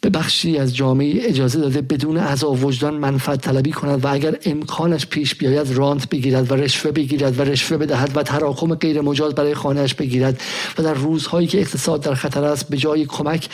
به 0.00 0.10
بخشی 0.10 0.58
از 0.58 0.76
جامعه 0.76 1.28
اجازه 1.28 1.60
داده 1.60 1.80
بدون 1.80 2.16
عذاب 2.16 2.64
وجدان 2.64 2.94
منفعت 2.94 3.40
طلبی 3.40 3.72
کند 3.72 4.04
و 4.04 4.08
اگر 4.12 4.36
امکانش 4.44 5.06
پیش 5.06 5.34
بیاید 5.34 5.70
رانت 5.70 6.08
بگیرد 6.08 6.52
و 6.52 6.54
رشوه 6.54 6.90
بگیرد 6.90 7.38
و 7.38 7.42
رشوه 7.42 7.76
بدهد 7.76 8.16
و 8.16 8.22
تراکم 8.22 8.74
غیر 8.74 9.00
مجاز 9.00 9.34
برای 9.34 9.54
خانهش 9.54 9.94
بگیرد 9.94 10.40
و 10.78 10.82
در 10.82 10.94
روزهایی 10.94 11.46
که 11.46 11.60
اقتصاد 11.60 12.00
در 12.00 12.14
خطر 12.14 12.44
است 12.44 12.68
به 12.68 12.76
جای 12.76 13.06
کمک 13.06 13.48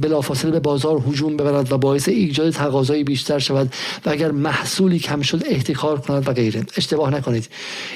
بلافاصله 0.00 0.50
به 0.50 0.60
بازار 0.60 1.02
هجوم 1.08 1.36
ببرد 1.36 1.72
و 1.72 1.78
باعث 1.78 2.08
ایجاد 2.08 2.50
تقاضای 2.50 3.04
بیشتر 3.04 3.38
شود 3.38 3.74
و 4.06 4.10
اگر 4.10 4.30
محصولی 4.30 4.98
کم 4.98 5.22
شد 5.22 5.42
احتکار 5.46 6.00
کند 6.00 6.28
و 6.28 6.32
غیره. 6.32 6.66
اشتباه 6.76 7.10
نکنید. 7.10 7.48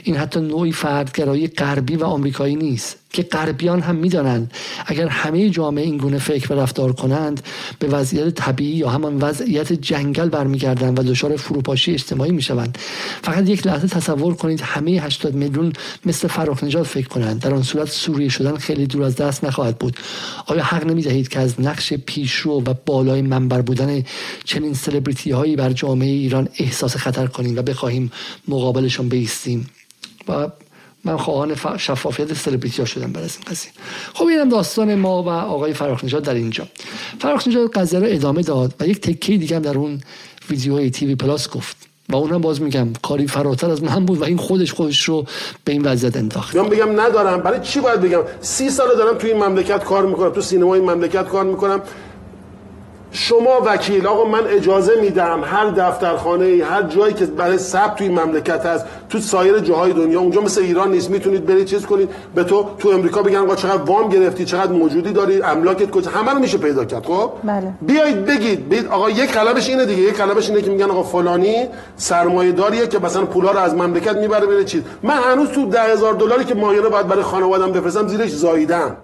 این 0.05 0.17
حتی 0.17 0.41
نوعی 0.41 0.73
فردگرایی 0.73 1.49
غربی 1.49 1.97
و 1.97 2.05
آمریکایی 2.05 2.57
نیست. 2.57 3.00
که 3.13 3.23
غربیان 3.23 3.81
هم 3.81 3.97
می‌دانند. 3.97 4.53
اگر 4.87 5.09
همه 5.09 5.51
جامعه 5.51 5.85
این 5.85 5.97
گونه 5.97 6.19
فکر 6.19 6.53
و 6.53 6.61
رفتار 6.61 6.93
کنند 6.93 7.43
به 7.79 7.89
وضعیت 7.89 8.29
طبیعی 8.29 8.77
یا 8.77 8.89
همان 8.89 9.19
وضعیت 9.19 9.73
جنگل 9.73 10.29
برمیگردند 10.29 10.99
و 10.99 11.03
دچار 11.03 11.37
فروپاشی 11.37 11.93
اجتماعی 11.93 12.31
می‌شوند. 12.31 12.79
فقط 13.23 13.49
یک 13.49 13.67
لحظه 13.67 13.89
تصور 13.89 14.35
کنید 14.35 14.61
همه 14.61 14.91
80 14.91 15.35
میلیون 15.35 15.73
مثل 16.07 16.29
فراخ 16.29 16.65
نجات 16.65 16.87
فکر 16.87 17.09
کنند. 17.09 17.41
در 17.41 17.55
آن 17.55 17.63
صورت 17.63 17.89
سوریه 17.89 18.29
شدن 18.29 18.57
خیلی 18.57 18.87
دور 18.87 19.03
از 19.03 19.17
دست 19.17 19.45
نخواهد 19.45 19.79
بود. 19.79 19.97
آیا 20.47 20.63
حق 20.63 20.87
نمی 20.87 21.03
دهید 21.03 21.29
که 21.29 21.41
از 21.41 21.61
نقش 21.61 21.93
پیشرو 21.93 22.63
و 22.67 22.75
بالای 22.87 23.23
منبر 23.23 23.61
بودن 23.63 24.03
چنین 24.45 24.75
سلبریتی 24.75 25.31
هایی 25.31 25.57
بر 25.57 25.73
جامعه 25.73 26.09
ایران 26.09 26.49
احساس 26.59 26.97
خطر 26.97 27.27
کنیم 27.27 27.57
و 27.57 27.63
بخواهیم 27.63 28.13
مقابلشون 28.49 29.09
بیستیم؟ 29.09 29.71
و 30.29 30.49
من 31.05 31.17
خواهان 31.17 31.57
شفافیت 31.79 32.35
سلبریتی 32.35 32.83
ها 32.83 32.85
شدم 32.85 33.13
برای 33.13 33.27
این 33.27 33.45
قضیه. 33.47 33.71
خب 34.15 34.25
اینم 34.25 34.49
داستان 34.49 34.95
ما 34.95 35.23
و 35.23 35.29
آقای 35.29 35.75
فراخ 35.75 36.05
نژاد 36.05 36.23
در 36.23 36.35
اینجا. 36.35 36.67
فراخ 37.21 37.49
نژاد 37.49 37.71
قضیه 37.71 37.99
رو 37.99 38.07
ادامه 38.09 38.43
داد 38.43 38.75
و 38.81 38.87
یک 38.87 39.01
تکه 39.01 39.37
دیگه 39.37 39.57
هم 39.57 39.63
در 39.63 39.79
اون 39.79 40.01
ویدیوهای 40.51 40.91
تیوی 40.91 41.15
پلاس 41.15 41.51
گفت. 41.51 41.77
و 42.09 42.17
اونم 42.17 42.41
باز 42.41 42.63
میگم 42.63 42.89
کاری 43.03 43.27
فراتر 43.27 43.71
از 43.71 43.83
من 43.83 44.07
بود 44.07 44.19
و 44.19 44.25
این 44.25 44.37
خودش 44.37 44.73
خودش 44.73 45.05
رو 45.05 45.25
به 45.65 45.73
این 45.73 45.83
وضعیت 45.83 46.17
انداخت. 46.17 46.55
میام 46.55 46.69
بگم 46.69 47.01
ندارم. 47.01 47.41
برای 47.41 47.61
چی 47.61 47.81
باید 47.81 48.01
بگم؟ 48.01 48.23
سی 48.41 48.71
سال 48.71 48.89
دارم 48.97 49.19
تو 49.19 49.27
این 49.27 49.37
مملکت 49.45 49.85
کار 49.85 50.07
می‌کنم 50.07 50.31
تو 50.31 50.41
سینما 50.41 50.75
این 50.75 50.91
مملکت 50.91 51.29
کار 51.29 51.45
می‌کنم. 51.45 51.83
شما 53.13 53.51
وکیل 53.65 54.07
آقا 54.07 54.25
من 54.25 54.47
اجازه 54.47 55.01
میدم 55.01 55.41
هر 55.45 55.67
دفترخانه 55.71 56.65
هر 56.65 56.83
جایی 56.83 57.15
که 57.15 57.27
برای 57.27 57.59
ثبت 57.59 57.97
توی 57.97 58.09
مملکت 58.09 58.67
هست 58.67 58.87
تو 59.09 59.19
سایر 59.19 59.59
جاهای 59.59 59.93
دنیا 59.93 60.21
اونجا 60.21 60.41
مثل 60.41 60.61
ایران 60.61 60.91
نیست 60.91 61.11
می‌تونید 61.11 61.47
برید 61.47 61.65
چیز 61.65 61.87
کنید. 61.87 62.09
به 62.35 62.45
تو 62.45 62.67
تو 62.79 62.89
امریکا 62.89 63.23
بگن 63.23 63.37
آقا 63.37 63.55
چقدر 63.55 63.83
وام 63.83 64.09
گرفتی 64.09 64.45
چقدر 64.45 64.73
موجودی 64.73 65.13
داری 65.13 65.43
املاکت 65.43 65.91
کجا؟ 65.91 66.11
همه 66.11 66.33
رو 66.33 66.39
میشه 66.39 66.59
پیدا 66.59 66.85
کرد 66.85 67.05
خب؟ 67.05 67.33
بله. 67.45 67.73
بیایید 67.83 68.25
بگید 68.25 68.69
بید 68.69 68.87
آقا 68.87 69.11
یک 69.11 69.33
قلبش 69.33 69.69
اینه 69.69 69.87
دیگه 69.87 70.03
یک 70.03 70.17
قلبش 70.17 70.49
اینه 70.49 70.63
که 70.63 70.71
میگن 70.71 70.91
آقا 70.91 71.03
فلانی 71.03 71.67
سرمایه 71.97 72.53
داریه 72.53 72.87
که 72.87 72.99
مثلا 72.99 73.25
پولا 73.25 73.51
رو 73.51 73.59
از 73.59 73.75
مملکت 73.75 74.17
می‌بره 74.17 74.47
بره 74.47 74.65
چیز. 74.65 74.83
من 75.03 75.17
هنوز 75.17 75.49
تو 75.49 75.67
ده 75.67 75.83
هزار 75.83 76.15
دلاری 76.15 76.45
که 76.45 76.55
ماهیانه 76.55 76.89
باید 76.89 77.09
برای 77.09 77.23
خانوادم 77.23 77.73
بفرستم 77.73 78.09
زیرش 78.09 78.31
زاییدم. 78.31 78.97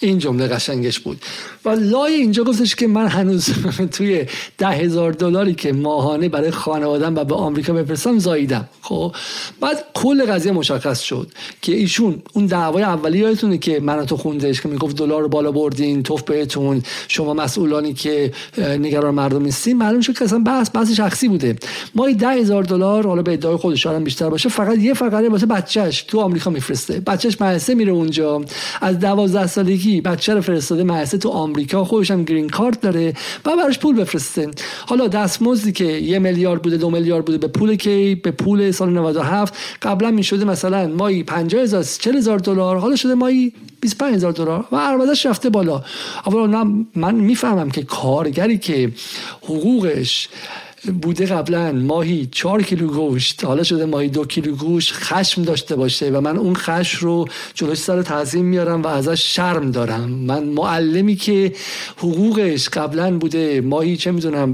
این 0.00 0.18
جمله 0.18 0.46
قشنگش 0.46 0.98
بود. 0.98 1.22
و 1.64 1.68
لای 1.68 2.12
اینجا 2.12 2.44
گفتش 2.44 2.74
که 2.74 2.86
من 2.86 3.08
هنوز 3.08 3.48
توی 3.96 4.26
ده 4.58 4.68
هزار 4.68 5.12
دلاری 5.12 5.54
که 5.54 5.72
ماهانه 5.72 6.28
برای 6.28 6.50
خانوادم 6.50 7.16
و 7.16 7.24
به 7.24 7.34
آمریکا 7.34 7.72
بفرستم 7.72 8.18
زاییدم. 8.18 8.68
خب 8.82 9.14
بعد 9.60 9.84
کل 9.94 10.26
قضیه 10.26 10.52
مشخص 10.52 11.00
شد 11.00 11.30
که 11.62 11.72
ایشون 11.72 12.22
اون 12.32 12.46
دعوای 12.46 12.82
اولی 12.82 13.18
یادتونه 13.18 13.58
که 13.58 13.80
من 13.80 14.06
تو 14.06 14.16
خوندش 14.16 14.60
که 14.60 14.68
می‌گفت 14.68 14.96
دلار 14.96 15.28
بالا 15.28 15.52
بردین 15.52 16.02
توف 16.02 16.22
بهتون 16.22 16.82
شما 17.08 17.34
مسئولانی 17.34 17.94
که 17.94 18.32
نگران 18.58 19.14
مردم 19.14 19.42
نیستین. 19.42 19.78
معلوم 19.78 20.00
شد 20.00 20.18
که 20.18 20.24
اصلا 20.24 20.38
بحث 20.38 20.70
بحث 20.74 20.90
شخصی 20.90 21.28
بوده. 21.28 21.56
ما 21.94 22.10
ده 22.10 22.28
هزار 22.28 22.62
دلار 22.62 23.06
حالا 23.06 23.22
به 23.22 23.32
ادعای 23.32 23.56
خودش 23.56 23.86
بیشتر 23.86 24.28
باشه 24.28 24.48
فقط 24.48 24.78
یه 24.78 24.94
فقره 24.94 25.28
واسه 25.28 25.46
بچهش 25.46 26.02
تو 26.02 26.20
آمریکا 26.20 26.50
میفرسته. 26.50 27.00
بچهش 27.00 27.40
مدرسه 27.40 27.74
میره 27.74 27.92
اونجا. 27.92 28.44
از 28.80 28.98
12 28.98 29.46
سالگی 29.46 29.89
بچه 30.00 30.34
رو 30.34 30.40
فرستاده 30.40 30.84
مدرسه 30.84 31.18
تو 31.18 31.28
آمریکا 31.28 31.84
خودش 31.84 32.10
هم 32.10 32.24
گرین 32.24 32.48
کارت 32.48 32.80
داره 32.80 33.14
و 33.44 33.56
براش 33.56 33.78
پول 33.78 33.96
بفرسته. 33.96 34.50
حالا 34.86 35.08
دستمزدی 35.08 35.72
که 35.72 35.84
یه 35.84 36.18
میلیارد 36.18 36.62
بوده 36.62 36.76
دو 36.76 36.90
میلیارد 36.90 37.24
بوده 37.24 37.38
به 37.38 37.48
پول 37.48 37.76
کی؟ 37.76 38.14
به 38.14 38.30
پول 38.30 38.70
سال 38.70 38.90
97 38.90 39.54
قبلا 39.82 40.10
می‌شده 40.10 40.44
مثلا 40.44 40.88
مایی 40.88 41.22
50 41.22 41.62
هزار 41.62 41.82
40 41.82 42.16
هزار 42.16 42.38
دلار 42.38 42.76
حالا 42.76 42.96
شده 42.96 43.14
مایی 43.14 43.52
25 43.80 44.14
هزار 44.14 44.32
دلار 44.32 44.64
و 44.72 44.76
اربدش 44.76 45.26
رفته 45.26 45.50
بالا. 45.50 45.84
اولا 46.26 46.64
من 46.94 47.14
می‌فهمم 47.14 47.70
که 47.70 47.82
کارگری 47.82 48.58
که 48.58 48.92
حقوقش 49.42 50.28
بوده 51.02 51.26
قبلا 51.26 51.72
ماهی 51.72 52.28
چهار 52.32 52.62
کیلو 52.62 52.86
گوشت 52.86 53.44
حالا 53.44 53.62
شده 53.62 53.84
ماهی 53.84 54.08
دو 54.08 54.24
کیلو 54.24 54.56
گوشت 54.56 54.92
خشم 54.92 55.42
داشته 55.42 55.76
باشه 55.76 56.10
و 56.10 56.20
من 56.20 56.36
اون 56.36 56.54
خشم 56.54 57.06
رو 57.06 57.28
جلوش 57.54 57.78
سر 57.78 58.02
تعظیم 58.02 58.44
میارم 58.44 58.82
و 58.82 58.86
ازش 58.86 59.36
شرم 59.36 59.70
دارم. 59.70 60.10
من 60.10 60.44
معلمی 60.44 61.16
که 61.16 61.52
حقوقش 61.96 62.68
قبلا 62.68 63.18
بوده 63.18 63.60
ماهی 63.60 63.96
چه 63.96 64.10
می‌دونم 64.10 64.52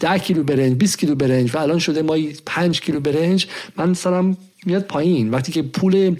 ده 0.00 0.18
کیلو 0.18 0.42
برنج 0.42 0.76
20 0.76 0.98
کیلو 0.98 1.14
برنج 1.14 1.54
و 1.54 1.58
الان 1.58 1.78
شده 1.78 2.02
ماهی 2.02 2.36
5 2.46 2.80
کیلو 2.80 3.00
برنج 3.00 3.46
من 3.76 3.94
سرم 3.94 4.36
میاد 4.66 4.82
پایین. 4.82 5.30
وقتی 5.30 5.52
که 5.52 5.62
پول 5.62 6.16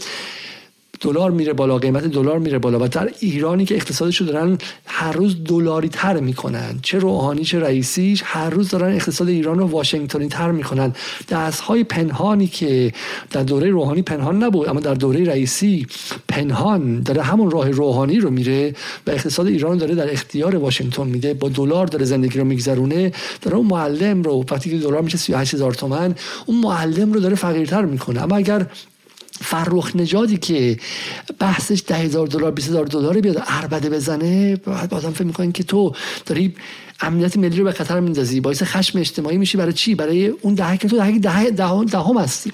دلار 1.03 1.31
میره 1.31 1.53
بالا 1.53 1.79
قیمت 1.79 2.05
دلار 2.05 2.39
میره 2.39 2.59
بالا 2.59 2.79
و 2.79 2.89
در 2.89 3.11
ایرانی 3.21 3.65
که 3.65 3.75
اقتصادش 3.75 4.17
رو 4.17 4.27
دارن 4.27 4.59
هر 4.87 5.13
روز 5.13 5.45
دلاری 5.45 5.89
تر 5.89 6.21
می‌کنن. 6.21 6.79
چه 6.83 6.99
روحانی 6.99 7.45
چه 7.45 7.61
رئیسیش 7.61 8.23
هر 8.25 8.51
روز 8.51 8.69
دارن 8.69 8.95
اقتصاد 8.95 9.29
ایران 9.29 9.59
رو 9.59 9.67
واشنگتنی 9.67 10.29
تر 10.29 10.51
می‌کنن. 10.51 10.95
دست 11.29 11.61
های 11.61 11.85
پنهانی 11.85 12.47
که 12.47 12.93
در 13.31 13.43
دوره 13.43 13.71
روحانی 13.71 14.03
پنهان 14.03 14.43
نبود 14.43 14.69
اما 14.69 14.81
در 14.81 14.95
دوره 14.95 15.25
رئیسی 15.25 15.87
پنهان 16.29 17.03
داره 17.03 17.23
همون 17.23 17.51
راه 17.51 17.71
روحانی 17.71 18.19
رو 18.19 18.31
میره 18.31 18.75
و 19.07 19.11
اقتصاد 19.11 19.47
ایران 19.47 19.79
داره 19.79 19.95
در 19.95 20.13
اختیار 20.13 20.57
واشنگتن 20.57 21.07
میده. 21.07 21.35
با 21.35 21.49
دلار 21.49 21.87
داره 21.87 22.05
زندگی 22.05 22.39
رو 22.39 22.45
میگذرونه. 22.45 23.13
داره 23.43 23.57
اون 23.57 23.67
معلم 23.67 24.23
رو 24.23 24.45
وقتی 24.51 24.71
که 24.71 24.79
دلار 24.79 25.03
میشه 25.03 25.19
38 25.19 25.55
هزار 25.55 25.75
تومن 25.75 26.15
اون 26.47 26.61
معلم 26.61 27.13
رو 27.13 27.21
داره 27.21 27.35
فقیرتر 27.35 27.85
می‌کنه. 27.85 28.23
اما 28.23 28.37
اگر 28.37 28.67
فرخ 29.41 29.97
نجادی 29.97 30.37
که 30.37 30.79
بحثش 31.39 31.83
ده 31.87 31.95
هزار 31.95 32.27
دلار 32.27 32.51
20 32.51 32.69
هزار 32.69 32.87
دلار 32.87 33.21
بیاد 33.21 33.43
اربده 33.47 33.91
بزنه 33.91 34.57
بعد 34.57 34.95
آدم 34.95 35.11
فکر 35.11 35.25
می‌کنن 35.25 35.53
که 35.53 35.63
تو 35.63 35.93
داری 36.27 36.55
امنیت 37.01 37.37
ملی 37.37 37.57
رو 37.57 37.65
به 37.65 37.73
خطر 37.73 38.01
میندازی 38.01 38.41
باعث 38.41 38.63
خشم 38.63 38.99
اجتماعی 38.99 39.39
میشی 39.39 39.59
برای 39.59 39.73
چی؟ 39.73 39.95
برای 39.95 40.27
اون 40.27 40.55
دهه 40.55 40.77
که 40.77 40.89
تو 40.89 40.97
دهه 40.97 41.19
ده 41.19 41.51
دهم 41.51 41.85
ده 41.85 41.99
هم 41.99 42.19
هستی. 42.19 42.53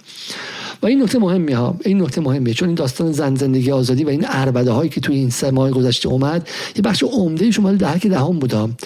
و 0.82 0.86
این 0.86 1.02
نکته 1.02 1.18
مهمی 1.18 1.52
ها 1.52 1.76
این 1.84 2.02
نکته 2.02 2.20
مهمه 2.20 2.54
چون 2.54 2.68
این 2.68 2.74
داستان 2.74 3.12
زن 3.12 3.34
زندگی 3.34 3.70
آزادی 3.70 4.04
و 4.04 4.08
این 4.08 4.24
اربده 4.28 4.70
هایی 4.70 4.90
که 4.90 5.00
توی 5.00 5.16
این 5.16 5.30
سه 5.30 5.50
ماه 5.50 5.70
گذشته 5.70 6.08
اومد 6.08 6.48
یه 6.76 6.82
بخش 6.82 7.02
عمده 7.02 7.50
شما 7.50 7.72
دهه 7.72 7.98
که 7.98 8.08
دهم 8.08 8.38
بودم 8.38 8.76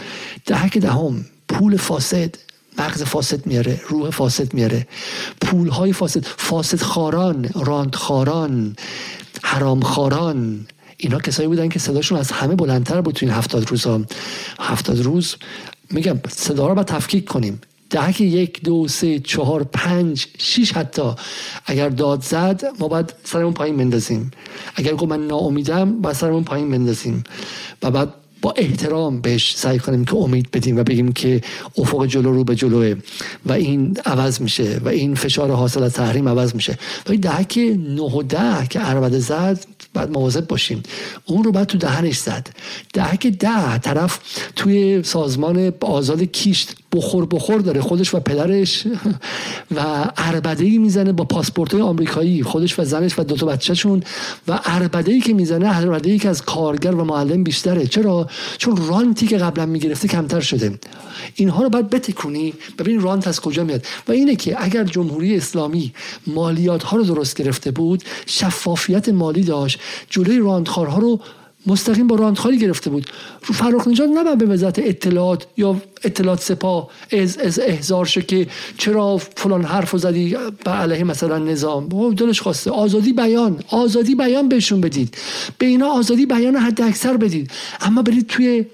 دهه 0.47 0.69
که 0.69 0.81
دهم 0.81 1.25
پول 1.49 1.77
فاسد. 1.77 2.35
مغز 2.79 3.03
فاسد 3.03 3.47
میاره 3.47 3.81
روح 3.89 4.11
فاسد 4.11 4.55
میاره. 4.55 4.87
پول 5.41 5.69
های 5.69 5.93
فاسد 5.93 6.25
فاسد 6.25 6.81
خاران 6.81 7.51
راند 7.55 7.95
خاران 7.95 8.77
حرام 9.43 9.81
خاران 9.81 10.67
اینا 10.97 11.19
کسایی 11.19 11.49
بودن 11.49 11.69
که 11.69 11.79
صداشون 11.79 12.19
از 12.19 12.33
همه 12.33 12.55
بلندتر 12.55 13.01
بود 13.01 13.15
تو 13.15 13.27
این 13.27 13.35
هفتاد 13.35 13.71
روز 13.71 13.85
ها. 13.85 14.01
هفتاد 14.61 15.01
روز 15.01 15.37
میگم 15.91 16.21
صدا 16.29 16.67
رو 16.67 16.75
باید 16.75 16.87
تفکیک 16.87 17.25
کنیم. 17.25 17.61
دهک 17.91 18.21
یک 18.21 18.63
دو 18.63 18.89
سه 18.89 19.19
چهار 19.19 19.65
پنج 19.65 20.27
شیش 20.39 20.73
حتی. 20.73 21.13
اگر 21.67 21.89
داد 21.89 22.23
زد 22.23 22.63
ما 22.79 22.89
باید 22.89 23.15
سرمون 23.25 23.53
پایین 23.53 23.77
بندازیم. 23.77 24.31
اگر 24.75 24.95
گفت 24.95 25.11
من 25.13 25.27
ناامیدم 25.27 26.01
باید 26.01 26.17
سرمون 26.17 26.45
پایین 26.45 26.71
بندازیم. 26.71 27.25
و 27.83 27.91
بعد 27.91 28.15
با 28.43 28.55
احترام 28.57 29.21
بهش 29.21 29.57
سعی 29.57 29.79
کنیم 29.79 30.05
که 30.05 30.17
امید 30.17 30.51
بدیم 30.51 30.79
و 30.79 30.83
بگیم 30.83 31.13
که 31.13 31.41
افق 31.79 32.07
جلو 32.07 32.33
رو 32.33 32.45
به 32.45 32.55
جلوه 32.55 32.95
و 33.47 33.53
این 33.53 33.99
عوض 34.07 34.41
میشه 34.41 34.81
و 34.85 34.89
این 34.89 35.15
فشار 35.15 35.51
حاصل 35.51 35.83
از 35.83 35.93
تحریم 35.93 36.29
عوض 36.29 36.55
میشه. 36.55 36.79
و 37.07 37.13
این 37.13 37.21
دهک 37.21 37.59
نه 37.79 38.03
و 38.03 38.23
ده 38.23 38.67
که 38.71 38.81
عربده 38.81 39.19
زد 39.19 39.65
بعد 39.95 40.11
مواظب 40.11 40.47
باشیم. 40.47 40.83
اون 41.27 41.45
رو 41.45 41.53
بعد 41.53 41.67
تو 41.67 41.79
دهنش 41.79 42.19
زد. 42.19 42.49
دهک 42.95 43.27
ده 43.27 43.79
طرف 43.79 44.19
توی 44.57 45.03
سازمان 45.03 45.73
آزاد 45.81 46.23
کیشت 46.23 46.82
بخور 46.93 47.27
بخور 47.27 47.61
داره 47.61 47.81
خودش 47.81 48.15
و 48.15 48.21
پدرش. 48.21 48.87
و 49.75 49.81
عربده 50.17 50.79
می‌زنه 50.79 51.13
با 51.13 51.25
پاسپورت 51.25 51.75
آمریکایی 51.75 52.43
خودش 52.43 52.79
و 52.79 52.85
زنش 52.85 53.19
و 53.19 53.23
دو 53.23 53.37
تا 53.37 53.47
بچهشون. 53.47 54.03
و 54.49 54.53
عربده 54.53 55.21
که 55.21 55.35
می‌زنه 55.35 55.67
عربده 55.67 56.11
ای 56.11 56.19
که 56.19 56.29
از 56.29 56.43
کارگر 56.43 56.95
و 56.95 57.05
معلم 57.05 57.45
بیشتره. 57.45 57.87
چرا؟ 57.87 58.29
چون 58.59 58.87
رانتی 58.89 59.27
که 59.27 59.39
قبلا 59.39 59.67
می‌گرفته 59.67 60.09
کمتر 60.09 60.41
شده. 60.41 60.79
اینها 61.35 61.63
رو 61.63 61.69
باید 61.69 61.91
بتکونی. 61.91 62.55
ببین 62.79 63.01
رانت 63.01 63.29
از 63.29 63.41
کجا 63.41 63.65
میاد. 63.65 63.87
و 64.09 64.13
اینه 64.13 64.37
که 64.37 64.65
اگر 64.65 64.85
جمهوری 64.85 65.37
اسلامی 65.37 65.93
مالیات 66.27 66.83
ها 66.83 66.97
رو 66.97 67.05
درست 67.05 67.37
گرفته 67.37 67.71
بود 67.71 68.05
شفافیت 68.27 69.09
مالی 69.09 69.43
داشت. 69.43 69.79
جلوی 70.11 70.39
راندخارها 70.39 70.99
رو 70.99 71.21
مستقیم 71.67 72.07
با 72.07 72.17
راندخاری 72.17 72.59
گرفته 72.59 72.91
بود. 72.91 73.07
رو 73.47 73.55
فرخ 73.55 73.89
نجات 73.89 74.09
نباید 74.09 74.39
به 74.39 74.47
وزارت 74.47 74.79
اطلاعات 74.79 75.47
یا 75.57 75.77
اطلاعات 76.05 76.41
سپاه 76.41 76.89
از, 77.13 77.39
از 77.39 77.59
احزار 77.59 78.07
شه 78.07 78.23
که 78.23 78.47
چرا 78.79 79.17
فلان 79.17 79.65
حرف 79.65 79.97
زدی 79.97 80.37
به 80.65 80.71
علیه 80.71 81.05
مثلا 81.05 81.39
نظام. 81.39 81.89
دلش 81.89 82.41
خواسته. 82.41 82.71
آزادی 82.71 83.13
بیان. 83.13 83.59
آزادی 83.69 84.15
بیان 84.15 84.49
بهشون 84.49 84.81
بدید. 84.81 85.15
به 85.59 85.67
اینا 85.67 85.87
آزادی 85.87 86.27
بیان 86.27 86.57
حد 86.57 86.83
اکثر 86.83 87.17
بدید. 87.17 87.51
اما 87.81 88.03
برید 88.03 88.27
توی 88.27 88.65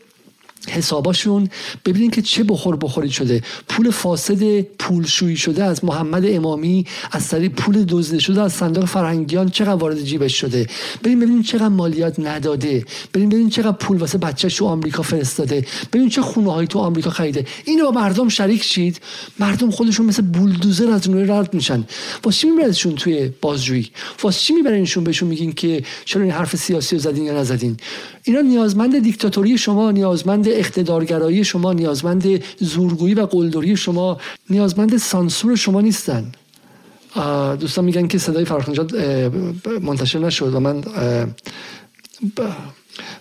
حساباشون 0.68 1.48
ببینید 1.84 2.14
که 2.14 2.22
چه 2.22 2.44
بخور 2.44 2.76
بخوری 2.76 3.10
شده. 3.10 3.42
پول 3.68 3.90
فاسد 3.90 4.60
پولشویی 4.60 5.36
شده 5.36 5.64
از 5.64 5.84
محمد 5.84 6.22
امامی 6.26 6.86
از 7.12 7.28
طریق 7.28 7.52
پول 7.52 7.84
دزده 7.84 8.18
شده 8.18 8.42
از 8.42 8.52
صندوق 8.52 8.84
فرهنگیان 8.84 9.48
چقدر 9.48 9.74
وارد 9.74 10.02
جیبش 10.02 10.40
شده. 10.40 10.66
ببین 11.04 11.20
ببین 11.20 11.42
چقدر 11.42 11.68
مالیات 11.68 12.20
نداده. 12.20 12.84
ببین 13.14 13.28
ببین 13.28 13.50
چقدر 13.50 13.76
پول 13.76 13.96
واسه 13.96 14.18
بچهش 14.18 14.56
تو 14.56 14.66
آمریکا 14.66 15.02
فرستاده. 15.02 15.66
ببین 15.92 16.08
چه 16.08 16.22
خونه 16.22 16.52
هایی 16.52 16.68
تو 16.68 16.78
آمریکا 16.78 17.10
خریده. 17.10 17.46
اینو 17.64 17.84
با 17.84 17.90
مردم 18.00 18.28
شریک 18.28 18.62
شید. 18.62 19.00
مردم 19.38 19.70
خودشون 19.70 20.06
مثل 20.06 20.22
بولدوزر 20.22 20.90
از 20.90 21.10
نور 21.10 21.38
رد 21.38 21.54
میشن. 21.54 21.84
واسه 22.24 22.38
چی 22.38 22.50
میبردشون 22.50 22.94
توی 22.94 23.30
بازجویی؟ 23.40 23.90
واسه 24.22 24.40
چی 24.40 24.52
میبرینشون 24.52 25.04
بهشون 25.04 25.28
میگین 25.28 25.52
که 25.52 25.82
چرا 26.04 26.22
این 26.22 26.32
حرف 26.32 26.56
سیاسی 26.56 26.96
رو 26.96 27.02
زدین 27.02 27.24
یا 27.24 27.40
نزدین؟ 27.40 27.76
اینا 28.28 28.40
نیازمند 28.40 28.98
دیکتاتوری 28.98 29.58
شما 29.58 29.90
نیازمند 29.90 30.48
اقتدارگرایی 30.48 31.44
شما 31.44 31.72
نیازمند 31.72 32.44
زورگویی 32.58 33.14
و 33.14 33.26
قلدری 33.26 33.76
شما 33.76 34.18
نیازمند 34.50 34.96
سانسور 34.96 35.56
شما 35.56 35.80
نیستن. 35.80 36.32
دوستان 37.60 37.84
میگن 37.84 38.06
که 38.06 38.18
صدای 38.18 38.44
فرخ 38.44 38.68
منتشر 39.80 40.18
نشد 40.18 40.54
و 40.54 40.60
من 40.60 40.84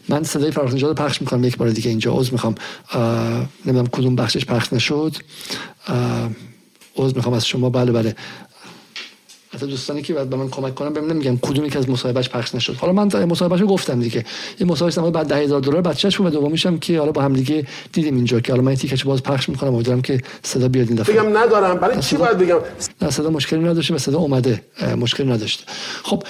من 0.09 0.23
صدای 0.23 0.51
فرخ 0.51 0.73
نجات 0.73 1.01
پخش 1.01 1.21
می‌کنم 1.21 1.43
یک 1.43 1.57
بار 1.57 1.69
دیگه 1.69 1.89
اینجا 1.89 2.11
عوض 2.11 2.31
می‌خوام. 2.31 2.55
نمی‌دونم 3.65 3.87
کدوم 3.87 4.15
بخشش 4.15 4.45
پخش 4.45 4.73
نشد. 4.73 5.15
عوض 6.97 7.15
می‌خوام 7.15 7.35
از 7.35 7.47
شما. 7.47 7.69
بله 7.69 7.91
بله. 7.91 8.15
حتی 9.53 9.67
دوستانی 9.67 10.01
که 10.01 10.13
بعد 10.13 10.29
به 10.29 10.35
من 10.35 10.49
کمک 10.49 10.75
کنن 10.75 10.93
بهم 10.93 11.11
نمیگن 11.11 11.37
کدومی 11.41 11.69
که 11.69 11.79
از 11.79 11.89
مصاحبهش 11.89 12.29
پخش 12.29 12.55
نشد. 12.55 12.75
حالا 12.75 12.93
من 12.93 13.25
مصاحبهش 13.25 13.61
گفتم 13.67 13.99
دیگه. 13.99 14.25
این 14.57 14.69
مصاحبه 14.69 15.11
بعد 15.11 15.27
10000 15.27 15.61
دلار 15.61 15.81
بچه‌ش 15.81 16.17
بود 16.17 16.33
دومیش 16.33 16.65
هم 16.65 16.79
که 16.79 16.99
حالا 16.99 17.11
با 17.11 17.21
هم 17.21 17.33
دیگه 17.33 17.67
دیدیم 17.93 18.15
اینجا 18.15 18.39
که 18.39 18.51
حالا 18.51 18.63
من 18.63 18.75
تیکش 18.75 19.03
باز 19.03 19.23
پخش 19.23 19.49
می‌کنم. 19.49 19.73
امیدوارم 19.73 20.01
که 20.01 20.21
صدا 20.43 20.67
بیاد 20.67 20.87
این 20.87 20.95
دفعه. 20.95 21.21
بگم 21.21 21.37
ندارم 21.37 21.77
برای 21.77 21.99
چی 21.99 22.17
باید 22.17 22.37
بگم؟ 22.37 22.59
نه 23.01 23.09
صدا 23.09 23.29
مشکلی 23.29 23.59
نداشته 23.59 23.93
و 23.93 23.97
صدا 23.97 24.17
اومده 24.17 24.61
مشکلی 24.97 25.31
نداشته. 25.31 25.63
خب 26.03 26.23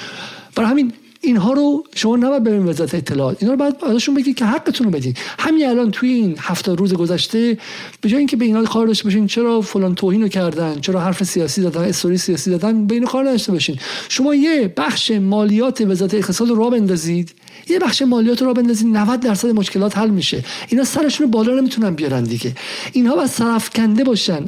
برای 0.55 0.69
همین 0.69 0.93
اینها 1.21 1.53
رو 1.53 1.83
شما 1.95 2.15
نباید 2.15 2.43
برین 2.43 2.65
وزارت 2.65 2.95
اطلاعات. 2.95 3.37
اینا 3.39 3.53
رو 3.53 3.59
باید 3.59 3.75
ازشون 3.83 4.15
بگید 4.15 4.35
که 4.35 4.45
حقتون 4.45 4.85
رو 4.85 4.91
بدین. 4.91 5.13
همین 5.39 5.69
الان 5.69 5.91
توی 5.91 6.09
این 6.09 6.35
هفته 6.39 6.75
روز 6.75 6.93
گذشته 6.93 7.57
به 8.01 8.09
جای 8.09 8.17
اینکه 8.17 8.37
به 8.37 8.45
اینا 8.45 8.63
کار 8.63 8.87
داشته 8.87 9.03
باشین 9.03 9.27
چرا 9.27 9.61
فلان 9.61 9.95
توهین 9.95 10.21
رو 10.21 10.27
کردن 10.27 10.79
چرا 10.79 10.99
حرف 10.99 11.23
سیاسی 11.23 11.61
دادن 11.61 11.81
استوری 11.81 12.17
سیاسی 12.17 12.51
دادن 12.51 12.87
به 12.87 12.95
اینو 12.95 13.07
کار 13.07 13.27
نداشته 13.27 13.51
باشین. 13.51 13.79
شما 14.09 14.35
یه 14.35 14.73
بخش 14.77 15.11
مالیات 15.11 15.81
وزارت 15.81 16.13
اقتصاد 16.13 16.49
رو 16.49 16.55
را 16.55 16.69
بندازید. 16.69 17.33
یه 17.69 17.79
بخش 17.79 18.01
مالیات 18.01 18.41
رو 18.41 18.53
بندازید 18.53 18.87
90 18.87 19.19
درصد 19.19 19.47
مشکلات 19.47 19.97
حل 19.97 20.09
میشه. 20.09 20.43
اینا 20.67 20.83
سرشون 20.83 21.25
رو 21.25 21.31
بالا 21.31 21.53
نمی‌تونن 21.59 21.95
بیارن 21.95 22.23
دیگه. 22.23 22.55
اینها 22.91 23.15
باید 23.15 23.29
سرفکنده 23.29 24.03
باشن. 24.03 24.45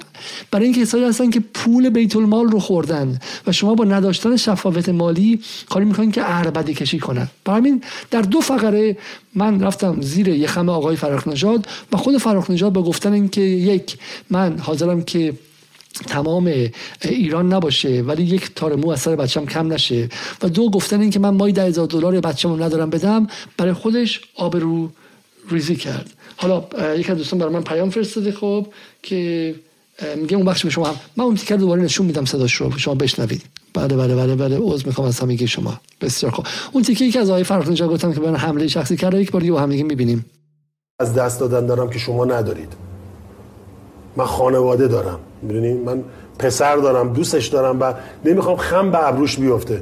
برای 0.51 0.65
اینکه 0.65 0.81
کسایی 0.81 1.03
هستن 1.03 1.29
که 1.29 1.39
پول 1.39 1.89
بیت 1.89 2.15
المال 2.15 2.47
رو 2.47 2.59
خوردن 2.59 3.19
و 3.47 3.51
شما 3.51 3.75
با 3.75 3.83
نداشتن 3.85 4.35
شفافیت 4.35 4.89
مالی 4.89 5.39
کاری 5.69 5.85
می‌کنین 5.85 6.11
که 6.11 6.21
اربدی 6.25 6.73
کشی 6.73 6.99
کنن. 6.99 7.27
برای 7.45 7.81
در 8.11 8.21
دو 8.21 8.41
فقره 8.41 8.97
من 9.35 9.61
رفتم 9.61 10.01
زیر 10.01 10.27
یه 10.27 10.47
خم 10.47 10.69
آقای 10.69 10.95
فراخ 10.95 11.27
نژاد 11.27 11.67
و 11.91 11.97
خود 11.97 12.17
فراخ 12.17 12.51
نژاد 12.51 12.73
با 12.73 12.83
گفتن 12.83 13.13
اینکه 13.13 13.41
یک 13.41 13.97
من 14.29 14.57
حاضرم 14.57 15.01
که 15.01 15.33
تمام 16.07 16.53
ایران 17.01 17.53
نباشه 17.53 18.01
ولی 18.01 18.23
یک 18.23 18.55
تار 18.55 18.75
مو 18.75 18.89
از 18.89 18.99
سر 18.99 19.15
بچم 19.15 19.45
کم 19.45 19.73
نشه. 19.73 20.09
و 20.41 20.49
دو 20.49 20.69
گفتن 20.69 21.01
این 21.01 21.09
که 21.09 21.19
من 21.19 21.29
مای 21.29 21.51
ده 21.51 21.63
هزار 21.63 21.87
دلار 21.87 22.19
بچه‌مو 22.19 22.63
ندارم 22.63 22.89
بدم 22.89 23.27
برای 23.57 23.73
خودش 23.73 24.21
آبرو 24.35 24.89
ریزی 25.51 25.75
کرد. 25.75 26.09
حالا 26.37 26.63
یک 26.97 27.09
از 27.09 27.17
دوستان 27.17 27.39
برای 27.39 27.53
من 27.53 27.63
پیام 27.63 27.89
فرستاده 27.89 28.31
خب 28.31 28.67
که 29.03 29.55
میگه 30.15 30.35
اون 30.35 30.45
بخش 30.45 30.63
به 30.63 30.69
شما 30.69 30.87
هم. 30.87 30.95
من 31.17 31.25
اون 31.25 31.35
تیکر 31.35 31.55
دوباره 31.55 31.81
نشون 31.81 32.05
میدم 32.05 32.25
صداش 32.25 32.53
رو 32.53 32.77
شما 32.77 32.95
بشنوید. 32.95 33.41
بله 33.73 33.95
بله 33.95 34.15
بله 34.15 34.35
بله 34.35 34.57
عذر 34.61 34.85
می‌خوام 34.85 35.07
از 35.07 35.19
همه 35.19 35.45
شما. 35.45 35.81
بسیار 36.01 36.31
خوب. 36.31 36.45
اون 36.71 36.83
تیکه 36.83 37.11
که 37.11 37.19
از 37.19 37.29
آقای 37.29 37.43
فرخ 37.43 37.67
نژاد 37.67 37.89
گفتم 37.89 38.13
که 38.13 38.19
من 38.19 38.35
حمله 38.35 38.67
شخصی 38.67 38.97
کرده 38.97 39.21
یک 39.21 39.31
بار 39.31 39.41
دیگه 39.41 39.53
با 39.53 39.61
هم 39.61 39.69
دیگه 39.69 39.83
می‌بینیم. 39.83 40.25
از 40.99 41.13
دست 41.13 41.39
دادن 41.39 41.65
دارم 41.65 41.89
که 41.89 41.99
شما 41.99 42.25
ندارید. 42.25 42.88
من 44.19 44.25
خانواده 44.25 44.87
دارم. 44.87 45.19
می‌دونی؟ 45.41 45.73
من 45.73 46.03
پسر 46.39 46.75
دارم 46.75 47.13
دوستش 47.13 47.47
دارم 47.47 47.81
و 47.81 47.93
نمی‌خوام 48.25 48.57
خم 48.57 48.91
به 48.91 49.07
ابروش 49.07 49.39
بیفته. 49.39 49.81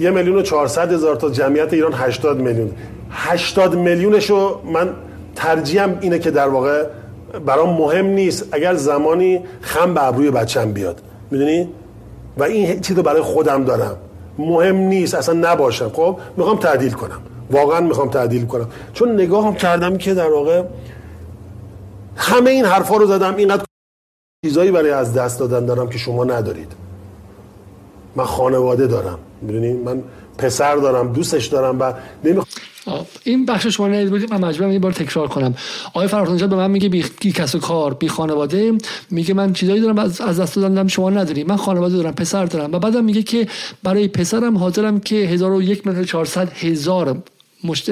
یه 0.00 0.10
میلیون 0.10 0.36
و 0.36 0.42
چهارصد 0.42 0.92
هزار 0.92 1.16
تا 1.16 1.30
جمعیت 1.30 1.72
ایران 1.72 1.92
80 1.92 2.38
میلیون. 2.40 2.70
80 3.10 3.74
میلیونشو 3.74 4.60
من 4.72 4.90
ترجیحم 5.36 5.98
اینه 6.00 6.18
که 6.18 6.30
در 6.30 6.48
واقع 6.48 6.84
برام 7.46 7.76
مهم 7.78 8.06
نیست. 8.06 8.48
اگر 8.52 8.74
زمانی 8.74 9.40
خم 9.60 9.94
به 9.94 10.04
ابروی 10.04 10.30
بچم 10.30 10.72
بیاد. 10.72 11.00
می‌دونی؟ 11.30 11.68
و 12.38 12.42
این 12.42 12.80
چیزو 12.80 13.02
برای 13.02 13.22
خودم 13.22 13.64
دارم. 13.64 13.96
مهم 14.38 14.76
نیست 14.76 15.14
اصلا 15.14 15.52
نباشم. 15.52 15.88
خب 15.88 16.18
می‌خوام 16.36 16.56
تعدیل 16.56 16.92
کنم. 16.92 17.20
واقعا 17.50 17.80
می‌خوام 17.80 18.08
تعدیل 18.10 18.46
کنم. 18.46 18.68
چون 18.92 19.14
نگاهم 19.14 19.54
کردم 19.54 19.96
که 19.96 20.14
در 20.14 20.30
واقع 20.30 20.62
همه 22.16 22.50
این 22.50 22.64
حرفا 22.64 22.96
رو 22.96 23.06
زدم. 23.06 23.36
اینقدر 23.36 23.64
چیزایی 24.44 24.70
برای 24.70 24.90
از 24.90 25.14
دست 25.14 25.38
دادن 25.38 25.66
دارم 25.66 25.88
که 25.88 25.98
شما 25.98 26.24
ندارید. 26.24 26.72
من 28.16 28.24
خانواده 28.24 28.86
دارم. 28.86 29.18
می‌دونی؟ 29.42 29.72
من 29.72 30.02
پسر 30.38 30.76
دارم 30.76 31.12
دوستش 31.12 31.46
دارم 31.46 31.80
و 31.80 31.92
این 33.24 33.46
بخش 33.46 33.66
شما 33.66 33.88
ندید 33.88 34.10
بودید 34.10 34.34
من 34.34 34.44
مجبورم 34.44 34.72
یه 34.72 34.78
بار 34.78 34.92
تکرار 34.92 35.28
کنم. 35.28 35.54
آقای 35.88 36.08
فرخ 36.08 36.42
به 36.42 36.56
من 36.56 36.70
میگه 36.70 36.88
بی, 36.88 37.02
کس 37.32 37.54
و 37.54 37.58
کار 37.58 37.94
بی 37.94 38.08
خانواده. 38.08 38.72
میگه 39.10 39.34
من 39.34 39.52
چیزایی 39.52 39.80
دارم 39.80 39.98
از, 39.98 40.20
از 40.20 40.40
دست 40.40 40.56
دادن 40.56 40.88
شما 40.88 41.10
نداری. 41.10 41.44
من 41.44 41.56
خانواده 41.56 41.96
دارم 41.96 42.14
پسر 42.14 42.44
دارم. 42.44 42.72
و 42.72 42.78
بعدم 42.78 43.04
میگه 43.04 43.22
که 43.22 43.48
برای 43.82 44.08
پسرم 44.08 44.58
حاضرم 44.58 45.00
که 45.00 45.16
1001 45.16 45.86
میلیون 45.86 46.04
400 46.04 46.52
هزار 46.52 47.22
مشت 47.64 47.90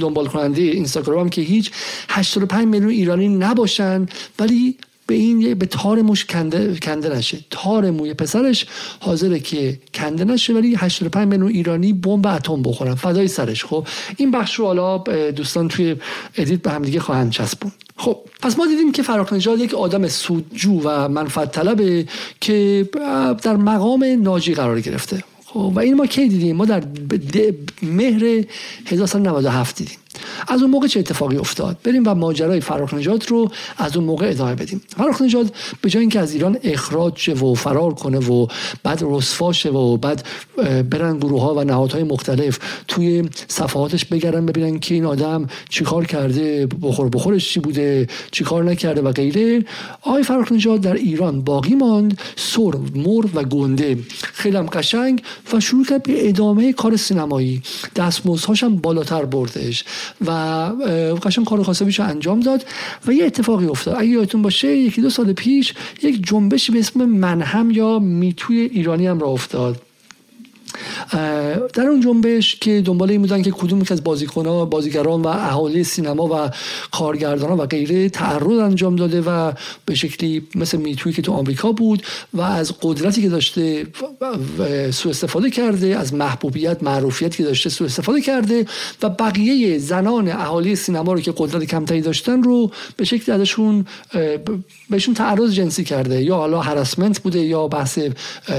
دنبال 0.00 0.26
کننده 0.26 0.62
اینستاگرام 0.62 1.28
که 1.28 1.42
هیچ. 1.42 1.70
85 2.08 2.66
میلیون 2.66 2.90
ایرانی 2.90 3.28
نباشن 3.28 4.06
ولی 4.38 4.76
به 5.06 5.14
این 5.14 5.54
به 5.54 5.66
تار 5.66 6.02
موش 6.02 6.24
کنده, 6.24 6.76
کنده 6.82 7.16
نشه. 7.16 7.38
تار 7.50 7.90
موی 7.90 8.14
پسرش 8.14 8.66
حاضره 9.00 9.40
که 9.40 9.78
کنده 9.94 10.24
نشه 10.24 10.52
ولی 10.52 10.74
85 10.74 11.28
میلیون 11.28 11.48
ایرانی 11.48 11.92
بمب 11.92 12.26
اتم 12.26 12.62
بخورن. 12.62 12.94
فدای 12.94 13.28
سرش. 13.28 13.64
خب 13.64 13.86
این 14.16 14.30
بخش 14.30 14.54
رو 14.54 14.66
حالا 14.66 14.98
دوستان 15.30 15.68
توی 15.68 15.96
ادیت 16.36 16.62
به 16.62 16.70
هم 16.70 16.82
دیگه 16.82 17.00
خواهند 17.00 17.30
چسبون 17.30 17.72
خب 17.96 18.18
پس 18.42 18.58
ما 18.58 18.66
دیدیم 18.66 18.92
که 18.92 19.02
فراخ 19.02 19.32
نژاد 19.32 19.58
یک 19.58 19.74
آدم 19.74 20.08
سودجو 20.08 20.80
و 20.84 21.08
منفعت 21.08 21.52
طلبه 21.52 22.06
که 22.40 22.88
در 23.42 23.56
مقام 23.56 24.04
ناجی 24.22 24.54
قرار 24.54 24.80
گرفته. 24.80 25.24
خب 25.52 25.72
و 25.74 25.78
این 25.78 25.94
ما 25.94 26.06
کی 26.06 26.28
دیدیم؟ 26.28 26.56
ما 26.56 26.64
در 26.64 26.82
مهر 27.82 28.44
1997 28.86 29.76
دیدیم. 29.76 29.98
از 30.48 30.62
اون 30.62 30.70
موقع 30.70 30.86
چه 30.86 31.00
اتفاقی 31.00 31.36
افتاد؟ 31.36 31.76
بریم 31.84 32.02
و 32.06 32.14
ماجرای 32.14 32.60
فرخ 32.60 32.94
نجات 32.94 33.26
رو 33.28 33.50
از 33.76 33.96
اون 33.96 34.04
موقع 34.04 34.30
ادامه 34.30 34.54
بدیم. 34.54 34.82
فرخ 34.96 35.22
نجات 35.22 35.52
به 35.80 35.90
جای 35.90 36.00
اینکه 36.00 36.20
از 36.20 36.32
ایران 36.32 36.58
اخراج 36.64 37.18
شه 37.18 37.32
و 37.32 37.54
فرار 37.54 37.94
کنه 37.94 38.18
و 38.18 38.46
بعد 38.82 39.02
رسوا 39.02 39.52
شه 39.52 39.70
و 39.70 39.96
بعد 39.96 40.26
برن 40.90 41.18
گروه 41.18 41.42
ها 41.42 41.54
و 41.54 41.64
نهادهای 41.64 42.02
مختلف 42.02 42.58
توی 42.88 43.28
صفحاتش 43.48 44.04
بگردن 44.04 44.46
ببینن 44.46 44.78
که 44.78 44.94
این 44.94 45.04
آدم 45.04 45.46
چیکار 45.68 46.04
کرده 46.04 46.66
بخور 46.82 47.08
بخورش 47.08 47.52
چی 47.52 47.60
بوده 47.60 48.06
چیکار 48.30 48.64
نکرده 48.64 49.02
و 49.02 49.12
غیره 49.12 49.64
آقای 50.02 50.22
فرخ 50.22 50.52
نجات 50.52 50.80
در 50.80 50.94
ایران 50.94 51.42
باقی 51.42 51.74
ماند 51.74 52.20
سر 52.36 52.72
مر 52.94 53.26
و 53.34 53.44
گنده. 53.44 53.98
خیلی 54.22 54.56
هم 54.56 54.66
قشنگ 54.66 55.22
و 55.52 55.60
شروع 55.60 55.84
کرد 55.84 56.02
به 56.02 56.28
ادامه 56.28 56.72
کار 56.72 56.96
سینمایی. 56.96 57.62
دستمزدهاش 57.96 58.62
هم 58.62 58.76
بالاتر 58.76 59.24
بردش. 59.24 59.84
و 60.26 60.30
قشنگ 61.22 61.44
کار 61.46 61.62
خاصه 61.62 62.02
انجام 62.02 62.40
داد 62.40 62.64
و 63.06 63.12
یه 63.12 63.24
اتفاقی 63.24 63.66
افتاد. 63.66 63.94
اگه 63.98 64.08
یادتون 64.08 64.42
باشه 64.42 64.76
یکی 64.76 65.02
دو 65.02 65.10
سال 65.10 65.32
پیش 65.32 65.74
یک 66.02 66.26
جنبشی 66.26 66.72
به 66.72 66.78
اسم 66.78 67.04
منهم 67.04 67.70
یا 67.70 67.98
میتوی 67.98 68.58
ایرانی 68.58 69.06
هم 69.06 69.20
را 69.20 69.26
افتاد. 69.28 69.91
در 71.74 71.86
اون 71.86 72.00
جنبش 72.00 72.56
که 72.56 72.82
دنبال 72.84 73.10
این 73.10 73.20
بودن 73.20 73.42
که 73.42 73.50
کدوم 73.50 73.82
از 73.90 74.04
بازیکنان 74.04 74.70
بازیگران 74.70 75.22
و 75.22 75.26
اهالی 75.26 75.84
سینما 75.84 76.26
و 76.26 76.50
کارگردانان 76.90 77.58
و 77.58 77.66
غیره 77.66 78.08
تعرض 78.08 78.58
انجام 78.58 78.96
داده 78.96 79.20
و 79.20 79.52
به 79.86 79.94
شکلی 79.94 80.46
مثل 80.54 80.78
میتوی 80.78 81.12
که 81.12 81.22
تو 81.22 81.32
آمریکا 81.32 81.72
بود 81.72 82.02
و 82.34 82.40
از 82.40 82.72
قدرتی 82.82 83.22
که 83.22 83.28
داشته 83.28 83.86
سوء 84.90 85.10
استفاده 85.10 85.50
کرده 85.50 85.86
از 85.86 86.14
محبوبیت 86.14 86.82
معروفیت 86.82 87.36
که 87.36 87.42
داشته 87.42 87.70
سوء 87.70 87.86
استفاده 87.86 88.20
کرده 88.20 88.66
و 89.02 89.08
بقیه 89.08 89.78
زنان 89.78 90.28
اهالی 90.28 90.76
سینما 90.76 91.12
رو 91.12 91.20
که 91.20 91.32
قدرت 91.36 91.64
کمتری 91.64 92.00
داشتن 92.00 92.42
رو 92.42 92.70
به 92.96 93.04
شکلی 93.04 93.34
ازشون 93.34 93.86
بهشون 94.90 95.14
تعرض 95.14 95.54
جنسی 95.54 95.84
کرده 95.84 96.22
یا 96.22 96.36
حالا 96.36 96.60
هراسمنت 96.60 97.18
بوده 97.18 97.40
یا 97.40 97.68
بحث 97.68 97.98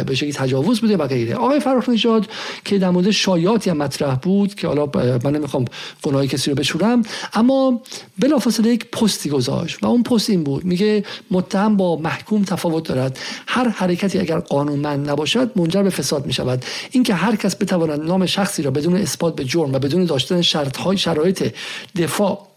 به 0.05 0.15
شکلی 0.15 0.33
تجاوز 0.33 0.81
بوده 0.81 0.97
و 0.97 1.07
غیره. 1.07 1.35
آقای 1.35 1.59
فراخ 1.59 1.89
نژاد 2.03 2.29
که 2.65 2.77
در 2.77 2.89
مورد 2.89 3.11
شایعاتی 3.11 3.69
هم 3.69 3.77
مطرح 3.77 4.15
بود 4.15 4.55
که 4.55 4.67
حالا 4.67 4.89
من 5.23 5.31
نمی‌خوام 5.31 5.65
گناه 6.01 6.27
کسی 6.27 6.49
رو 6.49 6.55
بشورم 6.55 7.01
اما 7.33 7.81
بلافاصله 8.19 8.69
یک 8.69 8.85
پستی 8.91 9.29
گذاشت 9.29 9.83
و 9.83 9.87
اون 9.87 10.03
پست 10.03 10.29
این 10.29 10.43
بود. 10.43 10.65
میگه 10.65 11.05
متهم 11.31 11.77
با 11.77 11.95
محکوم 11.95 12.43
تفاوت 12.43 12.87
دارد. 12.87 13.19
هر 13.47 13.67
حرکتی 13.67 14.19
اگر 14.19 14.39
قانونمند 14.39 15.09
نباشد 15.09 15.51
منجر 15.55 15.83
به 15.83 15.89
فساد 15.89 16.25
می‌شود. 16.25 16.65
اینکه 16.91 17.13
هر 17.13 17.35
کس 17.35 17.55
بتواند 17.55 18.01
نام 18.01 18.25
شخصی 18.25 18.63
را 18.63 18.71
بدون 18.71 18.95
اثبات 18.95 19.35
به 19.35 19.43
جرم 19.43 19.73
و 19.73 19.79
بدون 19.79 20.05
داشتن 20.05 20.41
شرط 20.41 20.95
شرایط 20.95 21.53
دفاع 21.95 22.47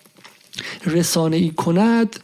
رسانه 0.86 1.36
ای 1.36 1.50
کند 1.50 2.16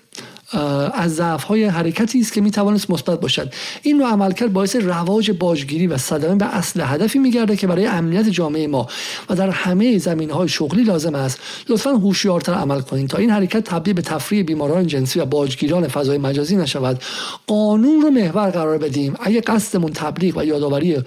از 0.95 1.15
ضعف 1.15 1.45
های 1.45 1.65
حرکتی 1.65 2.21
است 2.21 2.33
که 2.33 2.41
می 2.41 2.51
توانست 2.51 2.91
مثبت 2.91 3.21
باشد. 3.21 3.53
این 3.83 3.97
نوع 3.97 4.11
عملکرد 4.11 4.53
باعث 4.53 4.77
رواج 4.77 5.31
باجگیری 5.31 5.87
و 5.87 5.99
صدمه 5.99 6.35
به 6.35 6.57
اصل 6.57 6.81
هدفی 6.85 7.19
میگرده 7.19 7.57
که 7.57 7.67
برای 7.67 7.87
امنیت 7.87 8.29
جامعه 8.29 8.67
ما 8.67 8.87
و 9.31 9.35
در 9.35 9.51
همه 9.51 9.99
زمین 9.99 10.31
های 10.31 10.49
شغلی 10.49 10.85
لازم 10.85 11.15
است. 11.15 11.41
لطفا 11.69 11.91
هوشیارتر 11.91 12.53
عمل 12.53 12.81
کنید. 12.81 13.09
تا 13.09 13.19
این 13.19 13.31
حرکت 13.31 13.65
تبدیل 13.65 13.95
به 13.95 14.03
تفریح 14.03 14.43
بیماران 14.43 14.87
جنسی 14.87 15.21
و 15.21 15.25
باجگیران 15.25 15.89
فضای 15.89 16.19
مجازی 16.19 16.57
نشود. 16.57 17.03
قانون 17.47 18.01
رو 18.01 18.11
محور 18.11 18.51
قرار 18.51 18.79
بدیم. 18.79 19.15
اگه 19.21 19.41
قصدمون 19.41 19.93
تبلیغ 19.93 20.37
و 20.37 20.45
یادآوری 20.45 21.03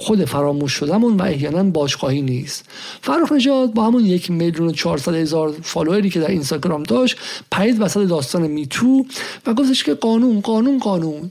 خود 0.00 0.24
فراموش 0.24 0.72
شدمون 0.72 1.16
و 1.16 1.22
احیانا 1.22 1.62
باشگاهی 1.62 2.22
نیست. 2.22 2.64
فرخ 3.02 3.32
نژاد 3.32 3.74
با 3.74 3.86
همون 3.86 4.04
یک 4.04 4.30
میلیون 4.30 4.68
و 4.68 4.72
چهارصد 4.72 5.14
هزار 5.14 5.54
فالووری 5.62 6.10
که 6.10 6.20
در 6.20 6.30
اینستاگرام 6.30 6.82
داشت 6.82 7.16
پرید 7.50 7.80
وسط 7.80 8.08
داستان 8.08 8.46
میتو 8.46 9.06
و 9.46 9.54
گفتش 9.54 9.84
که 9.84 9.94
قانون 9.94 10.40
قانون 10.40 10.78
قانون. 10.78 11.30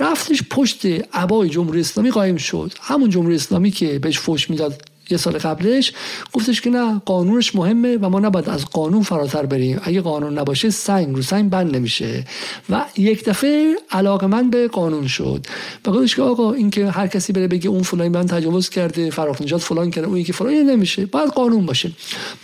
رفتش 0.00 0.42
پشت 0.50 0.86
عبای 1.12 1.48
جمهوری 1.48 1.80
اسلامی 1.80 2.10
قایم 2.10 2.36
شد. 2.36 2.72
همون 2.80 3.10
جمهوری 3.10 3.34
اسلامی 3.34 3.70
که 3.70 3.98
بهش 3.98 4.18
فوش 4.18 4.50
می‌داد 4.50 4.82
یه 5.10 5.16
سال 5.16 5.38
قبلش 5.38 5.92
گفتش 6.32 6.60
که 6.60 6.70
نه 6.70 7.02
قانونش 7.04 7.54
مهمه 7.54 7.96
و 7.96 8.08
ما 8.08 8.20
نباید 8.20 8.48
از 8.48 8.64
قانون 8.64 9.02
فراتر 9.02 9.46
بریم. 9.46 9.80
اگه 9.82 10.00
قانون 10.00 10.38
نباشه 10.38 10.70
سنگ 10.70 11.16
رو 11.16 11.22
سنگ 11.22 11.50
بند 11.50 11.76
نمیشه. 11.76 12.24
و 12.70 12.84
یک 12.96 13.24
دفعه 13.24 13.76
علاقه 13.90 14.26
من 14.26 14.50
به 14.50 14.68
قانون 14.68 15.06
شد. 15.06 15.46
و 15.86 15.90
گفتش 15.90 16.16
که 16.16 16.22
آقا 16.22 16.52
اینکه 16.52 16.90
هر 16.90 17.06
کسی 17.06 17.32
بره 17.32 17.48
بگه 17.48 17.68
اون 17.68 17.82
فلانی 17.82 18.08
من 18.08 18.26
تجاوز 18.26 18.68
کرده 18.68 19.10
فراخ 19.10 19.42
نجات 19.42 19.60
فلان 19.60 19.90
کرده 19.90 20.08
اون 20.08 20.16
یکی 20.16 20.32
فلان 20.32 20.54
نمیشه. 20.54 21.06
باید 21.06 21.30
قانون 21.30 21.66
باشه. 21.66 21.92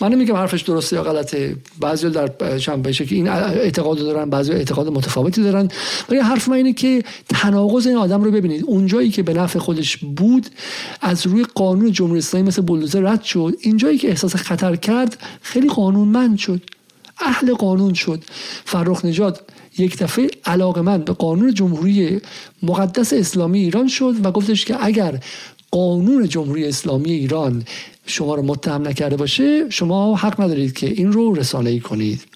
من 0.01 0.09
نمیگم 0.09 0.37
حرفش 0.37 0.63
درسته 0.63 0.97
یا 0.97 1.03
غلطه. 1.03 1.57
بعضی 1.81 2.11
در 2.11 2.59
چند 2.59 2.91
که 2.91 3.15
این 3.15 3.29
اعتقاد 3.29 3.99
دارن 3.99 4.31
بعضی 4.31 4.53
اعتقاد 4.53 4.89
متفاوتی 4.89 5.43
دارن. 5.43 5.69
ولی 6.09 6.19
حرف 6.19 6.49
من 6.49 6.57
اینه 6.57 6.73
که 6.73 7.03
تناقض 7.29 7.87
این 7.87 7.97
آدم 7.97 8.23
رو 8.23 8.31
ببینید. 8.31 8.65
اونجایی 8.67 9.11
که 9.11 9.23
به 9.23 9.35
نفع 9.35 9.59
خودش 9.59 9.97
بود 9.97 10.47
از 11.01 11.27
روی 11.27 11.45
قانون 11.55 11.93
جمهوری 11.93 12.21
مثل 12.51 12.63
بولدوزر 12.63 13.01
رد 13.01 13.23
شد. 13.23 13.55
اینجایی 13.61 13.99
که 13.99 14.09
احساس 14.09 14.37
خطر 14.37 14.77
کرد 14.77 15.17
خیلی 15.43 15.69
قانونمند 15.69 16.39
شد. 16.39 16.63
اهل 17.19 17.55
قانون 17.55 17.95
شد. 17.95 18.25
فرخ 18.65 19.05
نجات 19.05 19.41
یک 19.79 19.99
دفعه 19.99 20.31
علاقه 20.45 20.81
من 20.81 20.99
به 20.99 21.13
قانون 21.13 21.55
جمهوری 21.55 22.21
مقدس 22.63 23.13
اسلامی 23.13 23.59
ایران 23.59 23.89
شد 23.89 24.15
و 24.25 24.31
گفتش 24.33 24.65
که 24.65 24.85
اگر 24.85 25.21
قانون 25.71 26.29
جمهوری 26.29 26.65
اسلامی 26.69 27.13
ایران 27.13 27.65
شما 28.07 28.35
رو 28.35 28.43
متهم 28.43 28.89
نکرده 28.89 29.17
باشه 29.17 29.71
شما 29.71 30.17
حق 30.17 30.41
ندارید 30.41 30.73
که 30.73 30.87
این 30.87 31.13
رو 31.13 31.35
رسانه 31.35 31.71
ای 31.71 31.81
کنید. 31.81 32.30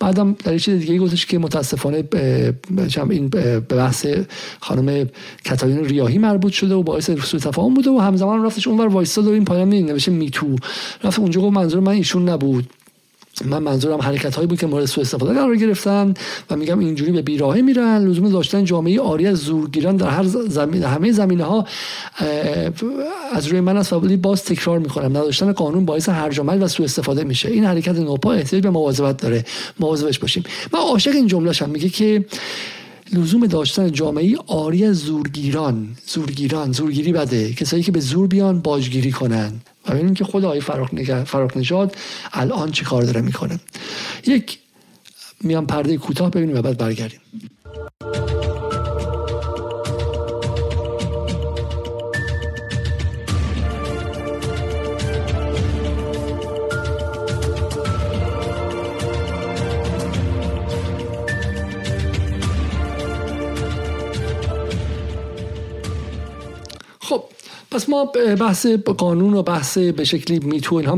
بعدم 0.00 0.36
در 0.44 0.58
چیز 0.58 0.80
دیگه 0.80 0.98
گفتش 0.98 1.26
که 1.26 1.38
متاسفانه 1.38 2.04
این 3.10 3.28
به 3.28 3.60
بحث 3.60 4.06
خانم 4.60 5.08
کتالین 5.44 5.84
ریاهی 5.84 6.18
مربوط 6.18 6.52
شده 6.52 6.74
و 6.74 6.82
باعث 6.82 7.10
سوء 7.10 7.40
تفاهم 7.40 7.74
بوده 7.74 7.90
و 7.90 7.98
همزمان 7.98 8.44
رفتش 8.44 8.68
اونور 8.68 8.86
وایستاد 8.86 9.26
و 9.26 9.30
این 9.30 9.44
پایان 9.44 9.68
نوشته 9.68 10.10
میتو. 10.10 10.56
رفت 11.04 11.18
اونجا 11.18 11.40
گفت 11.40 11.56
منظور 11.56 11.80
من 11.80 11.92
ایشون 11.92 12.28
نبود. 12.28 12.81
من 13.44 13.58
منظورم 13.58 14.00
حرکت 14.00 14.34
هایی 14.34 14.48
بود 14.48 14.60
که 14.60 14.66
مورد 14.66 14.84
سوء 14.84 15.02
استفاده 15.02 15.32
قرار 15.32 15.56
گرفتن 15.56 16.14
و 16.50 16.56
میگم 16.56 16.78
اینجوری 16.78 17.12
به 17.12 17.22
بیراهه 17.22 17.60
میرن. 17.60 18.04
لزوم 18.08 18.28
داشتن 18.28 18.64
جامعه 18.64 19.00
آری 19.00 19.26
از 19.26 19.38
زورگیران 19.38 19.96
در 19.96 20.08
هر 20.08 20.24
زمین 20.48 20.82
همه 20.82 21.12
زمینه 21.12 21.44
ها 21.44 21.66
از 23.32 23.46
روی 23.46 23.60
من 23.60 23.76
است 23.76 23.92
و 23.92 24.00
باز 24.00 24.44
تکرار 24.44 24.78
می‌کنم. 24.78 25.06
نداشتن 25.06 25.52
قانون 25.52 25.84
باعث 25.84 26.08
هرج 26.08 26.38
و 26.38 26.42
و 26.42 26.68
سوء 26.68 26.84
استفاده 26.84 27.24
میشه. 27.24 27.48
این 27.48 27.64
حرکت 27.64 27.98
نوپا 27.98 28.32
احتیاج 28.32 28.62
به 28.62 28.70
مواظبت 28.70 29.16
داره. 29.16 29.44
مواظبش 29.80 30.18
باشیم. 30.18 30.44
من 30.72 30.80
عاشق 30.80 31.14
این 31.14 31.26
جمله 31.26 31.52
هم. 31.60 31.70
میگه 31.70 31.88
که 31.88 32.24
لزوم 33.12 33.46
داشتن 33.46 33.92
جامعه 33.92 34.36
آری 34.46 34.84
از 34.84 34.96
زورگیران 34.96 35.88
زورگیران 36.06 36.72
زورگیری 36.72 37.12
بده. 37.12 37.52
کسایی 37.52 37.82
که 37.82 37.92
به 37.92 38.00
زور 38.00 38.26
بیان 38.26 38.60
باجگیری 38.60 39.12
کنن. 39.12 39.52
و 39.88 39.92
ببینیم 39.92 40.14
که 40.14 40.24
خود 40.24 40.44
آقای 40.44 40.60
فراخ 41.24 41.56
نژاد 41.56 41.96
الان 42.32 42.70
چی 42.70 42.84
کار 42.84 43.02
داره 43.02 43.20
می‌کنه؟ 43.20 43.60
یک 44.26 44.58
میان 45.40 45.66
پرده 45.66 45.96
کوتاه 45.96 46.30
ببینیم 46.30 46.56
و 46.56 46.62
بعد 46.62 46.78
برگردیم. 46.78 47.20
پس 67.72 67.88
ما 67.88 68.04
بحث 68.40 68.66
قانون 68.98 69.34
و 69.34 69.42
بحث 69.42 69.78
به 69.78 70.04
شکلی 70.04 70.38
میتو 70.38 70.74
اینها 70.74 70.96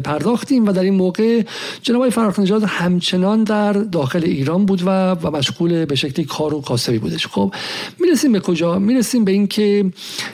پرداختیم 0.00 0.66
و 0.66 0.72
در 0.72 0.82
این 0.82 0.94
موقع 0.94 1.42
جناب 1.82 2.00
آقای 2.00 2.10
فرخ 2.10 2.38
همچنان 2.66 3.44
در 3.44 3.72
داخل 3.72 4.24
ایران 4.24 4.66
بود 4.66 4.82
و 4.82 5.10
و 5.10 5.30
مشغول 5.30 5.84
به 5.84 5.94
شکلی 5.94 6.24
کار 6.24 6.54
و 6.54 6.60
کاسبی 6.60 6.98
بودش. 6.98 7.26
خب 7.26 7.54
می‌رسیم 8.00 8.32
به 8.32 8.40
کجا؟ 8.40 8.78
می‌رسیم 8.78 9.24
به 9.24 9.32
اینکه 9.32 9.84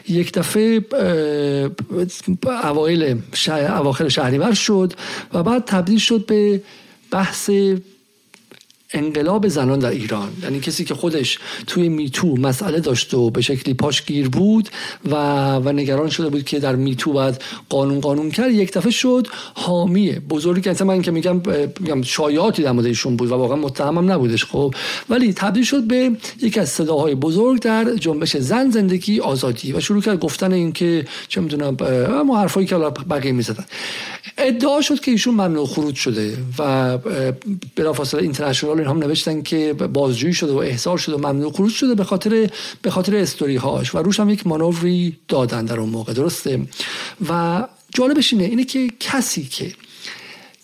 یک 0.09 0.33
دفعه 0.33 0.81
اوایل 2.65 3.21
اواخر 3.49 4.09
شهریور 4.09 4.55
شد 4.55 4.93
و 5.35 5.43
بعد 5.43 5.65
تبدیل 5.65 5.99
شد 5.99 6.27
به 6.27 6.63
بحث 7.11 7.51
انقلاب 8.95 9.49
زنان 9.49 9.79
در 9.79 9.91
ایران 9.91 10.29
یعنی 10.43 10.61
کسی 10.61 10.85
که 10.85 10.95
خودش 10.95 11.39
توی 11.67 11.89
میتو 11.89 12.37
مسئله 12.37 12.81
داشت 12.81 13.15
و 13.15 13.31
به 13.31 13.41
شکلی 13.41 13.75
پاشگیر 13.75 14.29
بود 14.29 14.69
و, 15.11 15.15
و 15.57 15.73
نگران 15.73 16.09
شده 16.09 16.29
بود 16.29 16.45
که 16.45 16.59
در 16.59 16.77
میتو 16.77 17.13
باید 17.13 17.43
قانون 17.69 18.01
قانون 18.01 18.31
کرد 18.31 18.53
یک 18.53 18.73
دفعه 18.73 18.91
شد 18.91 19.27
حامی 19.55 20.13
بزرگی 20.13 20.75
که 20.75 20.85
من 20.85 21.03
که 21.03 21.11
میگم 21.11 21.43
میگم 21.81 22.03
شایعاتی 22.03 22.63
در 22.63 22.73
موردشون 22.73 23.17
بود 23.17 23.31
و 23.31 23.35
واقعا 23.35 23.57
متهمم 23.57 24.13
نبودش 24.13 24.45
خب. 24.45 24.75
ولی 25.09 25.33
تبدیل 25.33 25.65
شد 25.65 25.83
به 25.83 26.11
یکی 26.43 26.61
از 26.61 26.69
صداهای 26.69 27.15
بزرگ 27.15 27.61
در 27.61 27.95
جنبش 27.95 28.37
زن 28.37 28.71
زندگی 28.71 29.21
آزادی 29.21 29.73
و 29.73 29.81
شروع 29.81 30.03
کرد 30.03 30.19
گفتن 30.19 30.53
اینکه 30.53 31.05
چه 31.29 31.41
می‌دونم 31.41 31.77
ما 32.27 32.39
حرفایی 32.39 32.67
که 32.67 32.77
بقیه 32.77 33.33
می‌زدن. 33.33 33.65
ادعا 34.39 34.81
شد 34.81 35.01
که 35.01 35.11
ایشون 35.11 35.35
ممنوع 35.35 35.67
خروج 35.67 35.95
شده 35.95 36.37
و 36.59 36.99
بلافاصله 37.77 38.23
اینترنشنال 38.23 38.82
هم 38.89 38.99
نوشتن 38.99 39.43
که 39.43 39.73
بازجویی 39.73 40.35
شده 40.35 40.53
و 40.53 40.57
احضار 40.57 40.99
شده 40.99 41.17
و 41.17 41.19
ممنوع 41.19 41.53
خروج 41.53 41.73
شده 41.73 41.95
به 41.95 42.05
خاطر 42.05 42.51
به 42.83 42.91
خاطر 42.91 43.17
استوری 43.17 43.57
هاش 43.57 43.95
و 43.95 43.99
روش 43.99 44.21
هم 44.21 44.31
یک 44.31 44.47
مانوری 44.47 45.19
دادن 45.29 45.65
در 45.65 45.81
اون 45.81 45.89
موقع. 45.89 46.13
درسته؟ 46.13 46.61
و 47.29 47.63
جالبش 47.95 48.33
اینه 48.33 48.45
اینه 48.45 48.65
که 48.65 48.89
کسی 49.01 49.45
که 49.45 49.73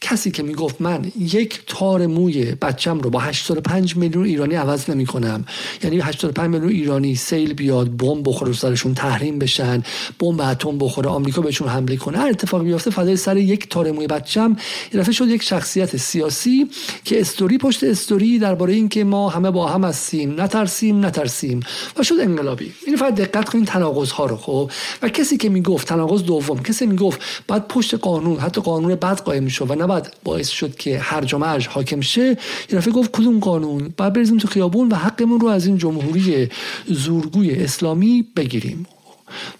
کسی 0.00 0.30
که 0.30 0.42
می‌گفت 0.42 0.80
من 0.80 1.12
یک 1.18 1.60
تار 1.66 2.06
موی 2.06 2.44
بچم 2.44 3.00
رو 3.00 3.10
با 3.10 3.18
85 3.18 3.96
میلیون 3.96 4.24
ایرانی 4.24 4.54
عوض 4.54 4.90
نمی 4.90 5.06
کنم 5.06 5.44
یعنی 5.82 6.00
85 6.00 6.50
میلیون 6.50 6.70
ایرانی 6.70 7.14
سیل 7.14 7.54
بیاد 7.54 7.96
بمب 7.96 8.28
بخوره 8.28 8.52
سرشون 8.52 8.94
تحریم 8.94 9.38
بشن 9.38 9.82
بمب 10.20 10.40
اتم 10.40 10.78
بخوره 10.78 11.08
آمریکا 11.08 11.42
بهشون 11.42 11.68
حمله 11.68 11.96
کنه. 11.96 12.18
هر 12.18 12.28
اتفاقی 12.28 12.64
بیفته 12.64 12.90
فدای 12.90 13.16
سر 13.16 13.36
یک 13.36 13.68
تار 13.68 13.92
موی 13.92 14.06
بچم 14.06 14.56
رفته 14.94 15.12
شد 15.12 15.28
یک 15.28 15.42
شخصیت 15.42 15.96
سیاسی 15.96 16.70
که 17.04 17.20
استوری 17.20 17.58
پشت 17.58 17.84
استوری 17.84 18.38
درباره 18.38 18.74
اینکه 18.74 19.04
ما 19.04 19.28
همه 19.28 19.50
با 19.50 19.66
هم 19.68 19.84
هستیم. 19.84 20.40
نترسیم 20.40 21.06
نترسیم. 21.06 21.60
و 21.96 22.02
شد 22.02 22.14
انقلابی. 22.20 22.72
این 22.86 22.96
فقط 22.96 23.14
دقت 23.14 23.48
کنین 23.48 23.64
تناقض 23.64 24.10
ها 24.10 24.26
رو 24.26 24.36
خب؟ 24.36 24.70
و 25.02 25.08
کسی 25.08 25.36
که 25.36 25.48
می‌گفت 25.48 25.88
تناقض 25.88 26.22
دوم 26.22 26.62
کسی 26.62 26.86
می‌گفت 26.86 27.20
بعد 27.48 27.68
پشت 27.68 27.94
قانون 27.94 28.38
حتی 28.38 28.60
قانون 28.60 28.94
بد 28.94 29.20
قائم 29.20 29.42
می‌شد 29.42 29.70
و 29.70 29.74
نباید 29.88 30.10
باعث 30.24 30.48
شد 30.48 30.76
که 30.76 30.98
هر 30.98 31.36
مرج 31.36 31.66
حاکم 31.68 32.00
شه 32.00 32.36
یه 32.72 32.80
گفت 32.80 33.10
کدوم 33.12 33.40
قانون؟ 33.40 33.94
بعد 33.96 34.12
بریزیم 34.12 34.38
تو 34.38 34.48
خیابون 34.48 34.88
و 34.88 34.94
حقمون 34.94 35.40
رو 35.40 35.48
از 35.48 35.66
این 35.66 35.78
جمهوری 35.78 36.48
زورگوی 36.86 37.54
اسلامی 37.54 38.26
بگیریم. 38.36 38.86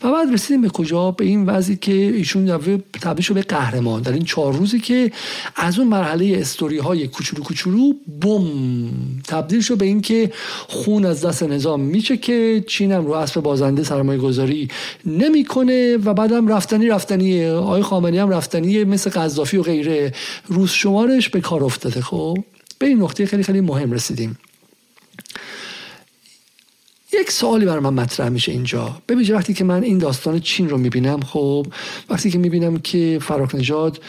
و 0.02 0.12
بعد 0.12 0.32
رسیدیم 0.32 0.60
به 0.60 0.68
کجا؟ 0.68 1.10
به 1.10 1.24
این 1.24 1.46
وضعی 1.46 1.76
که 1.76 1.92
ایشون 1.92 2.58
تبدیل 3.02 3.24
شد 3.24 3.34
به 3.34 3.42
قهرمان. 3.42 4.02
در 4.02 4.12
این 4.12 4.24
چهار 4.24 4.52
روزی 4.52 4.80
که 4.80 5.12
از 5.56 5.78
اون 5.78 5.88
مرحله 5.88 6.38
استوری 6.40 6.78
های 6.78 7.08
کوچولو 7.08 7.42
کوچولو 7.42 7.92
بم 8.20 8.46
تبدیل 9.28 9.60
شد 9.60 9.78
به 9.78 9.84
اینکه 9.84 10.32
خون 10.68 11.04
از 11.04 11.24
دست 11.24 11.42
نظام 11.42 11.80
میشه 11.80 12.16
که 12.16 12.64
چین 12.66 12.92
هم 12.92 13.06
رو 13.06 13.12
اسب 13.12 13.40
بازنده 13.40 13.82
سرمایه 13.82 14.20
گذاری 14.20 14.68
نمی‌کنه 15.06 15.96
و 15.96 16.14
بعدم 16.14 16.48
رفتنی 16.48 16.86
رفتنی 16.88 17.46
آقای 17.46 17.82
خامنه‌ای 17.82 18.18
هم 18.18 18.30
رفتنی 18.30 18.84
مثل 18.84 19.10
قذافی 19.10 19.56
و 19.56 19.62
غیره. 19.62 20.12
روز 20.46 20.70
شمارش 20.70 21.28
به 21.28 21.40
کار 21.40 21.64
افتاده. 21.64 22.00
خب 22.00 22.38
به 22.78 22.86
این 22.86 23.02
نقطه 23.02 23.26
خیلی 23.26 23.42
خیلی 23.42 23.60
مهم 23.60 23.92
رسیدیم. 23.92 24.38
یک 27.12 27.30
سوالی 27.30 27.66
بر 27.66 27.78
من 27.78 27.94
مطرح 27.94 28.28
میشه 28.28 28.52
اینجا. 28.52 29.02
ببینید 29.08 29.30
وقتی 29.30 29.54
که 29.54 29.64
من 29.64 29.82
این 29.82 29.98
داستان 29.98 30.40
چین 30.40 30.68
رو 30.68 30.78
می‌بینم 30.78 31.20
خب 31.20 31.66
وقتی 32.10 32.30
که 32.30 32.38
می‌بینم 32.38 32.78
که 32.78 33.18
فراخ 33.22 33.54
نژاد 33.54 34.00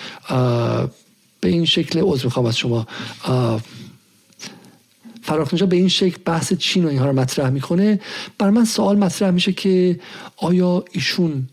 به 1.41 1.49
این 1.49 1.65
شکل 1.65 1.99
عذر 2.03 2.25
می‌خوام 2.25 2.45
از 2.45 2.57
شما. 2.57 2.87
فراخ 5.21 5.53
به 5.53 5.75
این 5.75 5.87
شکل 5.87 6.17
بحث 6.25 6.53
چین 6.53 6.85
و 6.85 6.87
اینها 6.87 7.05
رو 7.05 7.13
مطرح 7.13 7.49
می‌کنه. 7.49 7.99
بر 8.37 8.49
من 8.49 8.65
سوال 8.65 8.97
مطرح 8.97 9.31
میشه 9.31 9.53
که 9.53 9.99
آیا 10.37 10.85
ایشون 10.91 11.47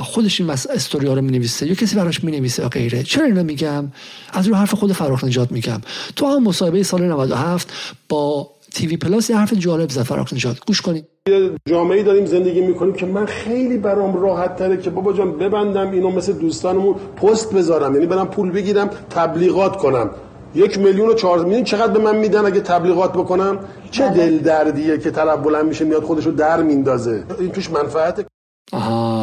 خودش 0.00 0.40
این 0.40 0.50
استوریا 0.50 1.14
رو 1.14 1.22
می‌نویسه 1.22 1.66
یا 1.66 1.74
کسی 1.74 1.96
براش 1.96 2.24
می‌نویسه 2.24 2.62
یا 2.62 2.68
غیره؟ 2.68 3.02
چرا 3.02 3.24
اینو 3.24 3.42
میگم؟ 3.42 3.92
از 4.32 4.48
رو 4.48 4.54
حرف 4.54 4.74
خود 4.74 4.92
فراخ 4.92 5.24
نجات 5.24 5.52
میگم. 5.52 5.80
تو 6.16 6.26
هم 6.26 6.42
مصاحبه 6.42 6.82
سال 6.82 7.02
97 7.02 7.72
با 8.08 8.50
تیوی 8.76 8.96
پلاس 8.96 9.30
یه 9.30 9.36
حرف 9.36 9.52
جالب 9.52 9.90
زد. 9.90 10.02
فراخ 10.02 10.32
نجات 10.32 10.56
گوش 10.66 10.80
کنید. 10.80 11.04
یه 11.28 11.50
جامعه 11.68 12.02
داریم 12.02 12.26
زندگی 12.26 12.60
می‌کنیم 12.60 12.92
که 12.92 13.06
من 13.06 13.26
خیلی 13.26 13.78
برام 13.78 14.22
راحت 14.22 14.56
تره 14.56 14.76
که 14.76 14.90
بابا 14.90 15.12
جان 15.12 15.38
ببندم 15.38 15.90
اینو 15.90 16.10
مثل 16.10 16.32
دوستانمون 16.32 16.94
پست 17.16 17.54
بذارم. 17.54 17.94
یعنی 17.94 18.06
برم 18.06 18.26
پول 18.26 18.50
بگیرم 18.50 18.90
تبلیغات 19.10 19.76
کنم. 19.76 20.10
یک 20.54 20.78
میلیون 20.78 21.08
و 21.08 21.14
چهار 21.14 21.44
میلیون 21.44 21.64
چقدر 21.64 21.92
به 21.92 21.98
من 21.98 22.16
میدن 22.16 22.46
اگه 22.46 22.60
تبلیغات 22.60 23.12
بکنم؟ 23.12 23.58
چه 23.90 24.04
بله. 24.04 24.16
دل 24.16 24.38
دردیه 24.38 24.98
که 24.98 25.10
طرف 25.10 25.38
بلند 25.38 25.66
میشه 25.66 25.84
میاد 25.84 26.02
خودشو 26.02 26.30
در 26.30 26.62
میندازه. 26.62 27.24
این 27.40 27.50
توش 27.50 27.70
منفعت 27.70 28.26
آها. 28.72 29.15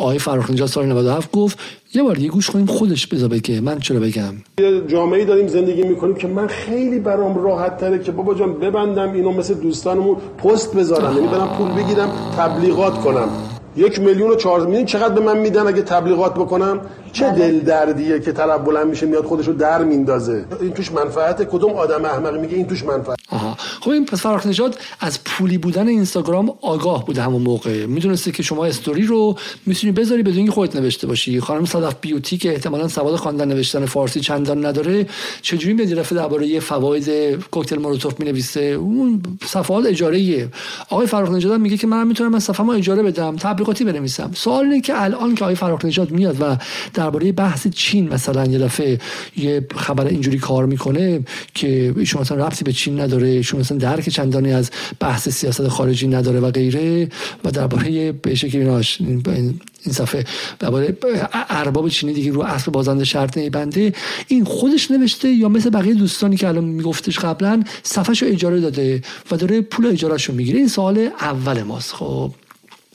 آقای 0.00 0.18
فرخ 0.18 0.50
نژاد 0.50 0.68
سال 0.68 0.86
97 0.86 1.32
گفت 1.32 1.58
یه 1.94 2.02
بار 2.02 2.14
دیگه 2.14 2.28
گوش 2.28 2.50
کنیم 2.50 2.66
خودش 2.66 3.06
بذار 3.06 3.28
بگه. 3.28 3.60
من 3.60 3.78
چرا 3.78 4.00
بگم؟ 4.00 4.34
یه 4.60 4.80
جامعه 4.86 5.24
داریم 5.24 5.46
زندگی 5.46 5.82
می‌کنیم 5.82 6.14
که 6.14 6.28
من 6.28 6.46
خیلی 6.46 6.98
برام 6.98 7.44
راحت 7.44 7.76
تره 7.76 7.98
که 7.98 8.12
بابا 8.12 8.34
جان 8.34 8.52
ببندم 8.52 9.12
اینو 9.12 9.32
مثل 9.32 9.54
دوستانمون 9.54 10.16
پست 10.38 10.76
بذارم. 10.76 11.16
یعنی 11.16 11.26
برم 11.26 11.48
پول 11.58 11.70
بگیرم 11.70 12.12
تبلیغات 12.36 13.00
کنم. 13.00 13.28
یک 13.76 14.00
میلیون 14.00 14.30
و 14.30 14.34
چهار 14.34 14.66
میلیون 14.66 14.84
چقدر 14.84 15.14
به 15.14 15.20
من 15.20 15.38
میدن 15.38 15.66
اگه 15.66 15.82
تبلیغات 15.82 16.34
بکنم؟ 16.34 16.80
چه 17.12 17.24
بله. 17.24 17.38
دل 17.38 17.58
دردیه 17.58 18.20
که 18.20 18.32
طرف 18.32 18.60
بلند 18.60 18.86
میشه 18.86 19.06
میاد 19.06 19.24
خودشو 19.24 19.52
در 19.52 19.84
میندازه؟ 19.84 20.44
این 20.60 20.72
توش 20.72 20.92
منفعت 20.92 21.48
کدوم 21.50 21.72
آدم 21.72 22.04
احمقی 22.04 22.38
میگه 22.38 22.56
این 22.56 22.66
توش 22.66 22.84
منفعت. 22.84 23.16
آها. 23.30 23.56
خب 23.80 23.90
این 23.90 24.04
پس 24.06 24.20
فرخ 24.20 24.46
نژاد 24.46 24.78
از 25.00 25.24
پولی 25.24 25.58
بودن 25.58 25.88
اینستاگرام 25.88 26.52
آگاه 26.60 27.06
بوده 27.06 27.22
همون 27.22 27.42
موقع. 27.42 27.86
می‌دونسته 27.86 28.32
که 28.32 28.42
شما 28.42 28.64
استوری 28.64 29.06
رو 29.06 29.36
می‌تونی 29.66 29.92
بذاری 29.92 30.22
بدون 30.22 30.36
اینکه 30.36 30.52
خودت 30.52 30.76
نوشته 30.76 31.06
باشی. 31.06 31.40
خانم 31.40 31.64
صدف 31.64 31.94
بیوتی 32.00 32.38
که 32.38 32.52
احتمالاً 32.52 32.88
سواد 32.88 33.16
خواندن 33.16 33.48
نوشتن 33.48 33.86
فارسی 33.86 34.20
چندان 34.20 34.66
نداره 34.66 35.06
چجوری 35.42 35.74
میاد 35.74 35.88
دفعه 35.88 36.18
درباره 36.18 36.60
فواید 36.60 37.10
کوکتل 37.50 37.78
مولوتوف 37.78 38.20
می‌نویسه؟ 38.20 38.60
اون 38.60 39.22
صفحات 39.44 39.86
اجاره 39.86 40.48
آقای 40.90 41.06
فرخ 41.06 41.30
نژاد 41.30 41.60
میگه 41.60 41.76
که 41.76 41.86
من 41.86 42.06
می‌تونم 42.06 42.34
از 42.34 42.44
صفحه‌مو 42.44 42.72
اجاره 42.72 43.02
بدم 43.02 43.36
تبلیغاتی 43.36 43.84
بنویسم. 43.84 44.30
سوال 44.34 44.64
اینه 44.64 44.80
که 44.80 45.02
الان 45.02 45.34
که 45.34 45.44
آقای 45.44 45.54
فرخ 45.54 45.84
نژاد 45.84 46.10
میاد 46.10 46.36
و 46.40 46.56
درباره 47.00 47.32
بحث 47.32 47.68
چین. 47.68 48.08
مثلا 48.08 48.46
یه 48.46 48.58
دفعه 48.58 48.98
یه 49.36 49.66
خبر 49.76 50.06
اینجوری 50.06 50.38
کار 50.38 50.66
می‌کنه 50.66 51.20
که 51.54 51.94
ایشون 51.96 52.20
مثلا 52.20 52.46
ربطی 52.46 52.64
به 52.64 52.72
چین 52.72 53.00
نداره. 53.00 53.28
ایشون 53.28 53.60
مثلا 53.60 53.78
درک 53.78 54.08
چندانی 54.08 54.52
از 54.52 54.70
بحث 55.00 55.28
سیاست 55.28 55.68
خارجی 55.68 56.08
نداره 56.08 56.40
و 56.40 56.50
غیره. 56.50 57.08
و 57.44 57.50
درباره 57.50 58.12
به 58.12 58.34
شکلی 58.34 58.60
ایناش 58.60 59.00
این 59.00 59.94
صفحه 59.94 60.24
درباره 60.58 60.96
ارباب 61.32 61.88
چینی 61.88 62.12
دیگه 62.12 62.32
رو 62.32 62.40
اسب 62.40 62.72
بازنده 62.72 63.04
شرط 63.04 63.38
بنده 63.38 63.92
این 64.28 64.44
خودش 64.44 64.90
نوشته 64.90 65.28
یا 65.28 65.48
مثل 65.48 65.70
بقیه 65.70 65.94
دوستانی 65.94 66.36
که 66.36 66.48
الان 66.48 66.64
میگفتش 66.64 67.18
قبلا 67.18 67.62
صفحهشو 67.82 68.26
اجاره 68.26 68.60
داده 68.60 69.02
و 69.30 69.36
داره 69.36 69.60
پول 69.60 69.86
اجارهشو 69.86 70.32
می‌گیره. 70.32 70.58
این 70.58 70.68
سوال 70.68 71.08
اول 71.20 71.62
ماست. 71.62 71.92
خب. 71.92 72.32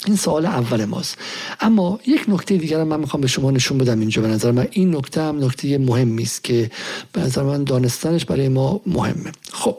این 0.06 0.16
سوال 0.16 0.46
اول 0.46 0.86
ماست. 0.86 1.18
اما 1.60 2.00
یک 2.08 2.26
نکته 2.28 2.58
دیگر 2.58 2.84
من 2.84 3.00
می‌خوام 3.00 3.22
به 3.22 3.28
شما 3.28 3.52
نشون 3.52 3.78
بدم 3.78 4.00
اینجا. 4.00 4.22
به 4.22 4.28
نظر 4.28 4.52
من 4.52 4.68
این 4.72 4.96
نکته 4.96 5.22
هم 5.22 5.44
نکته 5.44 5.78
مهمی 5.78 6.24
است 6.24 6.44
که 6.44 6.72
به 7.14 7.22
نظر 7.22 7.44
من 7.44 7.64
دانستنش 7.64 8.26
برای 8.26 8.50
ما 8.50 8.82
مهمه. 8.86 9.32
خب 9.52 9.78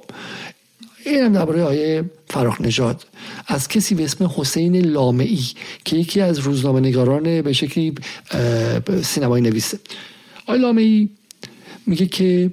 این 1.06 1.22
هم 1.22 1.32
درباره 1.32 1.62
آیه 1.62 2.04
فراخ 2.28 2.60
نژاد. 2.60 3.06
از 3.46 3.68
کسی 3.68 3.94
به 3.94 4.04
اسم 4.04 4.30
حسین 4.36 4.76
لامعی 4.76 5.44
که 5.84 5.96
یکی 5.96 6.20
از 6.20 6.38
روزنامه 6.38 6.80
نگاران 6.80 7.42
به 7.42 7.52
شکلی 7.52 7.94
سینمایی 9.02 9.44
نویسه 9.44 9.78
آیه 10.46 10.60
لامعی 10.60 11.08
میگه 11.86 12.06
که 12.06 12.50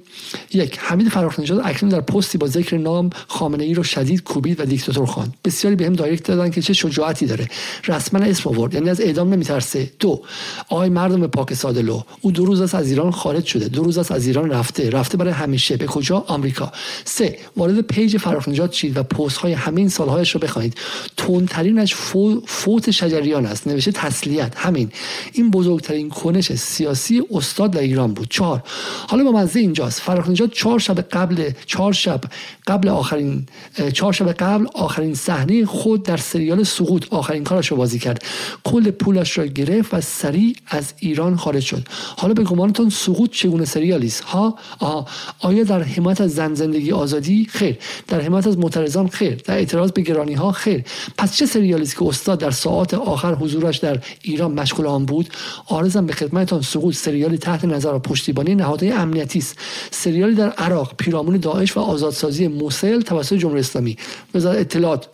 یک 0.52 0.78
حمید 0.82 1.08
فرخ 1.08 1.40
نژاد 1.40 1.60
اکنون 1.64 1.92
در 1.92 2.00
پستی 2.00 2.38
با 2.38 2.46
ذکر 2.46 2.76
نام 2.76 3.10
خامنه 3.28 3.64
ای 3.64 3.74
رو 3.74 3.82
شدید 3.82 4.22
کوبید 4.22 4.60
و 4.60 4.64
دیکتاتور 4.64 5.06
خواند. 5.06 5.34
بسیاری 5.44 5.76
بهم 5.76 5.92
به 5.92 5.96
direct 5.96 6.24
دادن 6.24 6.50
که 6.50 6.62
چه 6.62 6.72
شجاعتی 6.72 7.26
داره. 7.26 7.48
رسما 7.88 8.20
اسم 8.20 8.48
آورد 8.48 8.74
یعنی 8.74 8.90
از 8.90 9.00
اعدام 9.00 9.34
نمیترسه. 9.34 9.90
دو 9.98 10.22
آقای 10.68 10.88
مردم 10.88 11.26
پاک 11.26 11.54
ساده 11.54 11.78
لوح 11.78 12.02
او 12.20 12.30
دو 12.30 12.44
روز 12.44 12.60
است 12.60 12.74
از 12.74 12.90
ایران 12.90 13.10
خارج 13.10 13.44
شده. 13.44 13.68
دو 13.68 13.82
روز 13.82 13.98
است 13.98 14.12
از 14.12 14.26
ایران 14.26 14.50
رفته. 14.50 14.90
رفته 14.90 15.16
برای 15.16 15.32
همیشه. 15.32 15.76
به 15.76 15.86
کجا؟ 15.86 16.24
آمریکا. 16.26 16.72
سه 17.04 17.38
وارد 17.56 17.80
page 17.80 18.16
فرخ 18.16 18.48
نژاد 18.48 18.72
شید 18.72 18.96
و 18.96 19.02
پست 19.02 19.36
های 19.36 19.52
همین 19.52 19.88
سالهایش 19.88 20.30
رو 20.30 20.40
بخوانید 20.40 20.74
تندترینش 21.16 21.94
فو... 21.94 22.40
فوت 22.46 22.90
شجریان 22.90 23.46
است. 23.46 23.66
نوشته 23.66 23.92
تسلیت. 23.92 24.52
همین. 24.56 24.90
این 25.32 25.50
بزرگترین 25.50 26.08
کنش 26.08 26.52
سیاسی 26.52 27.22
استاد 27.30 27.70
در 27.70 27.80
ایران 27.80 28.14
بود. 28.14 28.26
چهار 28.30 28.62
حالا 29.08 29.23
با 29.24 29.32
مزه 29.32 29.60
اینجاست. 29.60 30.00
فراخ 30.00 30.28
نژاد 30.28 30.50
چهار 30.50 30.78
شب 30.78 31.00
قبل 31.00 31.50
چهار 31.66 31.92
شب 31.92 32.20
قبل 32.66 32.88
آخرین 32.88 33.46
چهار 33.92 34.12
شب 34.12 34.32
قبل 34.32 34.66
آخرین 34.74 35.14
صحنه 35.14 35.66
خود 35.66 36.02
در 36.02 36.16
سریال 36.16 36.62
سقوط 36.62 37.06
آخرین 37.10 37.44
کارش 37.44 37.68
رو 37.68 37.76
بازی 37.76 37.98
کرد. 37.98 38.24
کل 38.64 38.90
پولش 38.90 39.38
را 39.38 39.46
گرفت 39.46 39.94
و 39.94 40.00
سریع 40.00 40.56
از 40.66 40.92
ایران 40.98 41.36
خارج 41.36 41.62
شد. 41.62 41.88
حالا 42.16 42.34
به 42.34 42.44
گمانتون 42.44 42.90
سقوط 42.90 43.30
چگونه 43.30 43.64
سریالی 43.64 44.06
است؟ 44.06 44.20
ها؟ 44.20 44.54
آها. 44.78 45.06
آیا 45.38 45.64
در 45.64 45.82
حمایت 45.82 46.20
از 46.20 46.34
زن 46.34 46.54
زندگی 46.54 46.92
آزادی؟ 46.92 47.46
خیر. 47.50 47.78
در 48.08 48.20
حمایت 48.20 48.46
از 48.46 48.58
معترضان؟ 48.58 49.08
خیر. 49.08 49.34
در 49.34 49.54
اعتراض 49.54 49.92
به 49.92 50.02
گرانی 50.02 50.34
ها 50.34 50.52
خیر. 50.52 50.84
پس 51.18 51.36
چه 51.36 51.46
سریالی 51.46 51.82
است 51.82 51.96
که 51.96 52.06
استاد 52.06 52.38
در 52.38 52.50
ساعات 52.50 52.94
آخر 52.94 53.34
حضورش 53.34 53.78
در 53.78 53.98
ایران 54.22 54.52
مشغول 54.52 54.86
آن 54.86 55.04
بود؟ 55.04 55.28
آرزم 55.66 56.06
به 56.06 56.12
خدمتتان 56.12 56.62
سقوط 56.62 56.94
سریالی 56.94 57.38
تحت 57.38 57.64
نظر 57.64 57.94
و 57.94 57.98
پشتیبانی 57.98 58.54
نهادهای 58.54 58.92
امنیتی 59.14 59.38
است. 59.38 59.58
سریالی 59.90 60.34
در 60.34 60.50
عراق 60.50 60.94
پیرامون 60.96 61.36
داعش 61.36 61.76
و 61.76 61.80
آزادسازی 61.80 62.48
موسل 62.48 63.00
توسط 63.00 63.36
جمهوری 63.36 63.60
اسلامی. 63.60 63.96
وزارت 64.34 64.58
اطلاعات 64.58 65.06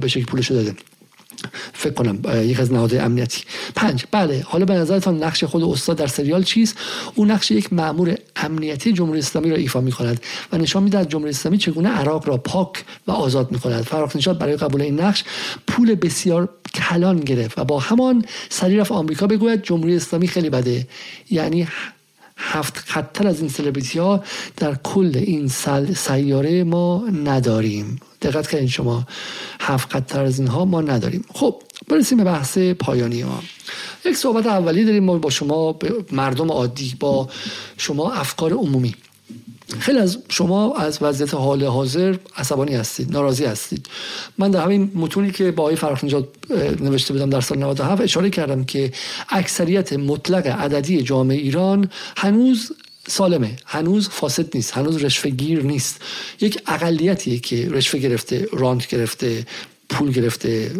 به 0.00 0.08
شکل 0.08 0.24
پولش 0.24 0.50
داده. 0.50 0.74
فکر 1.72 1.92
کنم 1.92 2.18
یک 2.42 2.60
از 2.60 2.72
نهادهای 2.72 2.98
امنیتی. 2.98 3.42
پنج 3.76 4.04
بله 4.10 4.44
حالا 4.46 4.64
به 4.64 4.74
نظرتان 4.74 5.22
نقش 5.22 5.44
خود 5.44 5.62
استاد 5.62 5.96
در 5.96 6.06
سریال 6.06 6.42
چیست؟ 6.42 6.76
او 7.14 7.24
نقش 7.24 7.50
یک 7.50 7.72
مامور 7.72 8.14
امنیتی 8.36 8.92
جمهوری 8.92 9.18
اسلامی 9.18 9.50
را 9.50 9.56
ایفا 9.56 9.80
می 9.80 9.92
کند 9.92 10.20
و 10.52 10.58
نشان 10.58 10.82
میده 10.82 10.98
از 10.98 11.08
جمهوری 11.08 11.30
اسلامی 11.30 11.58
چگونه 11.58 11.88
عراق 11.88 12.28
را 12.28 12.36
پاک 12.36 12.84
و 13.06 13.10
آزاد 13.10 13.52
می 13.52 13.58
کند 13.58 13.82
فراخ 13.82 14.16
نژاد 14.16 14.38
برای 14.38 14.56
قبول 14.56 14.82
این 14.82 15.00
نقش 15.00 15.24
پول 15.66 15.94
بسیار 15.94 16.48
کلان 16.74 17.20
گرفت 17.20 17.58
و 17.58 17.64
با 17.64 17.78
همان 17.78 18.24
سری 18.48 18.76
رفت 18.76 18.92
آمریکا 18.92 19.26
بگوید 19.26 19.62
جمهوری 19.62 19.96
اسلامی 19.96 20.28
خیلی 20.28 20.50
بده. 20.50 20.86
یعنی 21.30 21.68
هفت 22.36 22.76
خطر 22.76 23.26
از 23.26 23.40
این 23.40 23.48
سلبریتی 23.48 23.98
ها 23.98 24.24
در 24.56 24.74
کل 24.74 25.12
این 25.14 25.48
سل 25.48 25.94
سیاره 25.94 26.64
ما 26.64 27.04
نداریم. 27.24 28.00
دقت 28.22 28.48
کردین 28.48 28.68
شما 28.68 29.06
هفت 29.60 29.92
خطر 29.92 30.24
از 30.24 30.38
اینها 30.38 30.64
ما 30.64 30.80
نداریم. 30.80 31.24
خب 31.34 31.62
برسیم 31.88 32.18
به 32.18 32.24
بحث 32.24 32.58
پایانی 32.58 33.24
ما. 33.24 33.42
یک 34.04 34.16
صحبت 34.16 34.46
اولی 34.46 34.84
داریم 34.84 35.04
ما 35.04 35.18
با 35.18 35.30
شما 35.30 35.78
مردم 36.12 36.50
عادی 36.50 36.96
با 37.00 37.28
شما 37.76 38.12
افکار 38.12 38.52
عمومی. 38.52 38.94
خیلی 39.78 39.98
از 39.98 40.18
شما 40.28 40.74
از 40.74 40.98
وضعیت 41.00 41.34
حال 41.34 41.64
حاضر 41.64 42.16
عصبانی 42.36 42.74
هستید 42.74 43.12
ناراضی 43.12 43.44
هستید. 43.44 43.86
من 44.38 44.50
در 44.50 44.64
همین 44.64 44.92
متونی 44.94 45.30
که 45.30 45.50
با 45.50 45.62
آقای 45.62 45.76
فرخ 45.76 46.04
نژاد 46.04 46.28
نوشته 46.80 47.12
بودم 47.12 47.30
در 47.30 47.40
سال 47.40 47.58
97 47.58 48.02
اشاره 48.02 48.30
کردم 48.30 48.64
که 48.64 48.92
اکثریت 49.28 49.92
مطلق 49.92 50.46
عددی 50.46 51.02
جامعه 51.02 51.36
ایران 51.36 51.90
هنوز 52.16 52.72
سالمه 53.08 53.56
هنوز 53.64 54.08
فاسد 54.08 54.56
نیست 54.56 54.72
هنوز 54.72 55.04
رشوهگیر 55.04 55.62
نیست. 55.62 56.00
یک 56.40 56.58
اقلیتیه 56.66 57.38
که 57.38 57.68
رشوه 57.70 58.00
گرفته 58.00 58.48
رانت 58.52 58.86
گرفته 58.86 59.46
پول 59.88 60.12
گرفته 60.12 60.70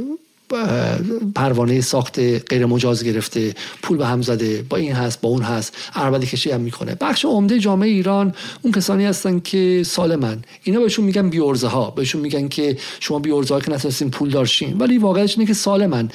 پروانه 1.35 1.81
ساخت 1.81 2.19
غیر 2.19 2.67
مجاز 2.67 3.05
گرفته 3.05 3.55
پول 3.83 3.99
به 3.99 4.07
هم 4.07 4.23
زده 4.23 4.63
با 4.63 4.77
این 4.77 4.93
هست 4.93 5.21
با 5.21 5.29
اون 5.29 5.43
هست 5.43 5.77
عربده 5.95 6.27
کشی 6.27 6.51
هم 6.51 6.61
می‌کنه. 6.61 6.97
بخش 7.01 7.25
عمده 7.25 7.59
جامعه 7.59 7.89
ایران 7.89 8.35
اون 8.63 8.73
کسانی 8.73 9.05
هستن 9.05 9.41
که 9.41 9.83
سالمن 9.87 10.39
اینا 10.63 10.81
بهشون 10.81 11.05
میگن 11.05 11.31
بیورزه 11.31 11.67
ها 11.67 11.91
بهشون 11.91 12.21
میگن 12.21 12.49
که 12.49 12.77
شما 13.01 13.19
بیورزه 13.19 13.55
ها 13.55 13.61
که 13.61 13.71
نتونستین 13.73 14.11
پول 14.11 14.31
دارشین. 14.31 14.79
ولی 14.79 14.99
واقعش 14.99 15.39
اینه 15.39 15.47
که 15.47 15.55
سالمن 15.55 16.09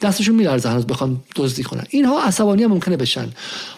دستشون 0.00 0.34
میلرزه 0.34 0.68
هنوز 0.68 0.86
بخوان 0.86 1.20
دزدی 1.36 1.62
کنن. 1.62 1.84
اینها 1.90 2.22
عصبانی 2.22 2.62
هم 2.62 2.70
ممکنه 2.70 2.96
بشن. 2.96 3.28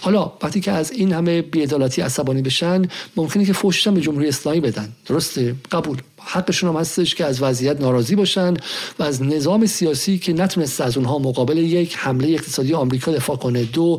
حالا 0.01 0.33
وقتی 0.43 0.61
که 0.61 0.73
از 0.73 0.91
این 0.91 1.13
همه 1.13 1.43
بیعدالتی 1.43 2.03
عصبانی 2.03 2.43
بشن 2.43 2.83
ممکنه 3.17 3.45
که 3.45 3.53
فوشش 3.53 3.89
به 3.89 4.01
جمهوری 4.01 4.29
اسلامی 4.29 4.61
بدن. 4.61 4.89
درسته؟ 5.07 5.55
قبول. 5.73 5.99
حقشون 6.25 6.71
هم 6.71 6.77
هستش 6.77 7.15
که 7.15 7.25
از 7.25 7.43
وضعیت 7.43 7.81
ناراضی 7.81 8.17
باشن 8.17 8.55
و 8.99 9.03
از 9.03 9.23
نظام 9.23 9.67
سیاسی 9.67 10.19
که 10.19 10.33
نتونست 10.33 10.81
از 10.81 10.97
اونها 10.97 11.19
مقابل 11.19 11.59
یک 11.59 11.97
حمله 11.97 12.29
اقتصادی 12.29 12.75
آمریکا 12.75 13.13
دفاع 13.13 13.37
کنه. 13.37 13.65
دو 13.65 13.99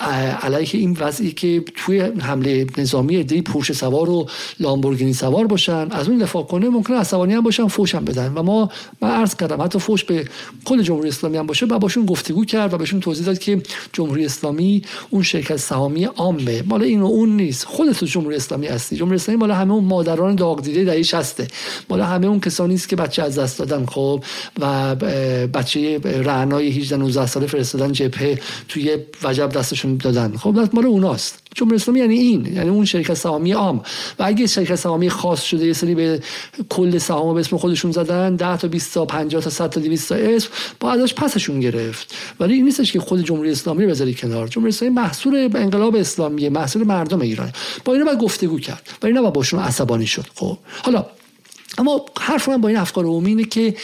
علیه 0.00 0.68
این 0.72 0.96
وضعی 1.00 1.32
که 1.32 1.64
توی 1.76 2.00
حمله 2.00 2.66
نظامی 2.78 3.16
عده 3.16 3.42
پورش 3.42 3.72
سوار 3.72 4.10
و 4.10 4.28
لامبورگینی 4.60 5.12
سوار 5.12 5.46
باشن 5.46 5.88
از 5.90 6.08
اون 6.08 6.18
دفاع 6.18 6.42
کنه 6.42 6.68
ممکنه 6.68 6.96
عصبانی 6.96 7.34
هم 7.34 7.40
باشن 7.40 7.68
فوش 7.68 7.94
هم 7.94 8.04
بدن. 8.04 8.32
و 8.34 8.42
ما 8.42 8.70
من 9.00 9.10
عرض 9.10 9.36
کردم 9.36 9.62
حتی 9.62 9.78
فوش 9.78 10.04
به 10.04 10.24
کل 10.64 10.82
جمهوری 10.82 11.08
اسلامی 11.08 11.36
هم 11.36 11.46
باشه 11.46 11.66
و 11.66 11.78
باشون 11.78 12.06
گفتگو 12.06 12.44
کرد 12.44 12.74
و 12.74 12.78
بهشون 12.78 13.00
توضیح 13.00 13.26
داد 13.26 13.38
که 13.38 13.62
جمهوری 13.92 14.24
اسلامی 14.24 14.82
اون 15.10 15.22
شرکت 15.22 15.56
سهامی 15.56 16.04
عامه. 16.04 16.62
مال 16.62 16.82
این 16.82 17.02
و 17.02 17.06
اون 17.06 17.36
نیست. 17.36 17.64
خودت 17.64 18.04
جمهوری 18.04 18.36
اسلامی 18.36 18.66
هستی. 18.66 18.96
جمهوری 18.96 19.16
اسلامی 19.16 19.40
مال 19.40 19.50
همه 19.50 19.72
اون 19.72 19.84
مادران 19.84 20.34
داغ 20.34 20.62
دیده 20.62 20.84
دهه 20.84 21.02
60 21.02 21.52
مال 21.90 22.00
همه 22.00 22.26
اون 22.26 22.40
کسانی 22.40 22.74
است 22.74 22.88
که 22.88 22.96
بچه 22.96 23.22
از 23.22 23.38
دست 23.38 23.58
دادن 23.58 23.86
خب؟ 23.86 24.24
و 24.60 24.94
بچه 25.46 25.98
رعنای 25.98 26.68
18 26.68 26.96
19 26.96 27.26
ساله 27.26 27.46
فرستادن 27.46 27.92
جبهه 27.92 28.38
توی 28.68 28.96
وجب 29.22 29.48
دستشون 29.48 29.87
دادن. 29.96 30.36
خب 30.36 30.68
مال 30.72 30.86
اوناست. 30.86 31.42
جمهوری 31.54 31.76
اسلامی 31.76 32.00
یعنی 32.00 32.18
این 32.18 32.46
یعنی 32.46 32.68
اون 32.68 32.84
شرکت 32.84 33.14
سهامی 33.14 33.52
عام. 33.52 33.76
و 34.18 34.24
اگه 34.24 34.46
شرکت 34.46 34.74
سهامی 34.74 35.10
خاص 35.10 35.42
شده 35.42 35.66
یه 35.66 35.72
سری 35.72 35.94
به 35.94 36.22
کل 36.68 36.98
سهام 36.98 37.34
به 37.34 37.40
اسم 37.40 37.56
خودشون 37.56 37.92
زدن 37.92 38.36
10 38.36 38.56
تا 38.56 38.68
20 38.68 38.94
تا 38.94 39.04
50 39.04 39.42
تا 39.42 39.50
100 39.50 39.70
تا 39.70 39.80
200 39.80 40.08
تا 40.08 40.14
اسم 40.14 40.48
با 40.80 40.92
ازش 40.92 41.14
پسشون 41.14 41.60
گرفت. 41.60 42.14
ولی 42.40 42.54
این 42.54 42.64
نیستش 42.64 42.92
که 42.92 43.00
خود 43.00 43.24
جمهوری 43.24 43.50
اسلامی 43.50 43.86
بذاری 43.86 44.14
کنار. 44.14 44.48
جمهوری 44.48 44.68
اسلامی 44.68 44.94
محصول 44.94 45.50
انقلاب 45.54 45.96
اسلامی 45.96 46.48
محصول 46.48 46.84
مردم 46.84 47.20
ایران 47.20 47.52
با 47.84 47.92
اینا 47.92 48.04
باید 48.04 48.18
گفتگو 48.18 48.58
کرد. 48.58 48.88
و 49.02 49.06
اینا 49.06 49.22
با 49.22 49.30
باشون 49.30 49.60
عصبانی 49.60 50.06
شد. 50.06 50.24
خب 50.34 50.58
حالا 50.82 51.06
اما 51.78 52.04
حرف 52.20 52.48
من 52.48 52.60
با 52.60 52.68
این 52.68 52.76
افکار 52.76 53.04
عمومی 53.04 53.44
که 53.44 53.74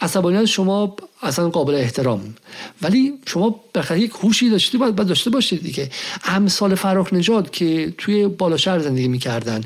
عصبانیت 0.00 0.44
شما 0.44 0.96
اصلا 1.22 1.48
قابل 1.48 1.74
احترام. 1.74 2.34
ولی 2.82 3.12
شما 3.26 3.60
بخاطر 3.74 3.96
یک 3.96 4.12
هوشی 4.22 4.50
داشتی 4.50 4.78
باید, 4.78 4.94
داشته 4.94 5.30
باشید 5.30 5.62
دیگه. 5.62 5.90
امثال 6.24 6.74
فراخ 6.74 7.12
نژاد 7.12 7.50
که 7.50 7.94
توی 7.98 8.28
بالا 8.28 8.56
شهر 8.56 8.78
زندگی 8.78 9.08
می‌کردن 9.08 9.60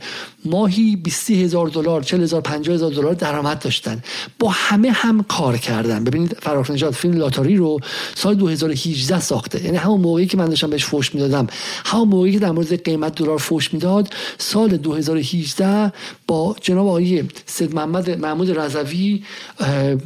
ماهی 0.44 0.96
20 0.96 1.30
هزار 1.30 1.68
دلار 1.68 2.02
40 2.02 2.22
هزار 2.22 2.40
50 2.40 2.74
هزار 2.74 2.90
دلار 2.90 3.14
درآمد 3.14 3.58
داشتن. 3.58 4.02
با 4.38 4.48
همه 4.50 4.90
هم 4.90 5.22
کار 5.22 5.56
کردن. 5.56 6.04
ببینید 6.04 6.36
فراخ 6.42 6.70
نژاد 6.70 6.92
فیلم 6.92 7.16
لاتاری 7.16 7.56
رو 7.56 7.80
سال 8.14 8.34
2018 8.34 9.20
ساخته. 9.20 9.64
یعنی 9.64 9.76
همون 9.76 10.00
موقعی 10.00 10.26
که 10.26 10.36
من 10.36 10.46
داشتم 10.46 10.70
بهش 10.70 10.84
فوش 10.84 11.14
می‌دادم. 11.14 11.46
همون 11.84 12.08
موقعی 12.08 12.32
که 12.32 12.38
در 12.38 12.50
مورد 12.50 12.84
قیمت 12.84 13.14
دلار 13.14 13.38
فوش 13.38 13.74
می‌داد 13.74 14.08
سال 14.38 14.76
2018 14.76 15.92
با 16.26 16.56
جناب 16.60 16.86
آقای 16.86 17.24
سید 17.46 17.74
محمد 17.74 18.10
محمود 18.10 18.58
رضوی 18.58 19.22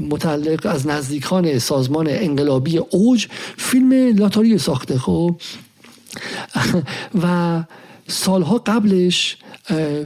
متعلق 0.01 0.67
از 0.67 0.87
نزدیکان 0.87 1.38
سازمان 1.59 2.07
انقلابی 2.11 2.79
اوج 2.79 3.27
فیلم 3.57 4.17
لاتاری 4.17 4.59
ساخته 4.59 4.99
خب؟ 4.99 5.37
و 7.23 7.65
سالها 8.07 8.59
قبلش 8.59 9.37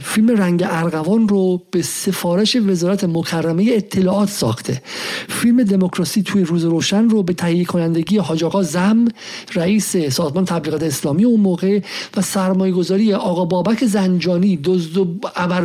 فیلم 0.01 0.29
رنگ 0.29 0.63
ارغوان 0.67 1.27
رو 1.27 1.61
به 1.71 1.81
سفارش 1.81 2.55
وزارت 2.55 3.03
مکرمه 3.03 3.65
اطلاعات 3.71 4.29
ساخته. 4.29 4.81
فیلم 5.29 5.63
دموکراسی 5.63 6.23
توی 6.23 6.43
روز 6.43 6.65
روشن 6.65 7.09
رو 7.09 7.23
به 7.23 7.33
تهیه 7.33 7.65
کنندگی 7.65 8.17
حاج 8.17 8.43
آقا 8.43 8.63
زم 8.63 9.07
رئیس 9.53 9.97
سازمان 9.97 10.45
تبلیغات 10.45 10.83
اسلامی 10.83 11.23
اون 11.25 11.39
موقع 11.39 11.79
و 12.17 12.21
سرمایه 12.21 12.73
گذاری 12.73 13.13
آقا 13.13 13.45
بابک 13.45 13.85
زنجانی 13.85 14.59
دزد 14.63 14.97
و 14.97 15.05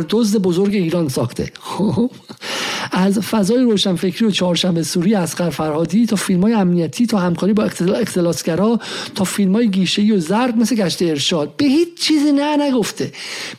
دزد 0.09 0.37
بزرگ 0.37 0.75
ایران 0.75 1.09
ساخته. 1.09 1.51
خب؟ 1.59 2.11
از 2.91 3.19
فضای 3.19 3.63
روشنفکری 3.63 4.25
و 4.25 4.31
چهارشنبه 4.31 4.83
سوری 4.83 5.15
اسقر 5.15 5.49
فرهادی 5.49 6.05
تا 6.05 6.15
فیلم 6.15 6.41
های 6.41 6.53
امنیتی 6.53 7.05
تا 7.05 7.17
همکاری 7.17 7.53
با 7.53 7.63
اختلاسگرا 7.99 8.79
تا 9.15 9.23
فیلم 9.23 9.55
های 9.55 9.69
گیشه 9.69 10.01
و 10.01 10.19
زرد 10.19 10.57
مثل 10.57 10.75
گشت 10.75 11.01
ارشاد. 11.01 11.55
به 11.55 11.65
هیچ 11.65 11.87
چیزی 11.99 12.31
نه 12.31 12.57
نگفته. 12.57 13.11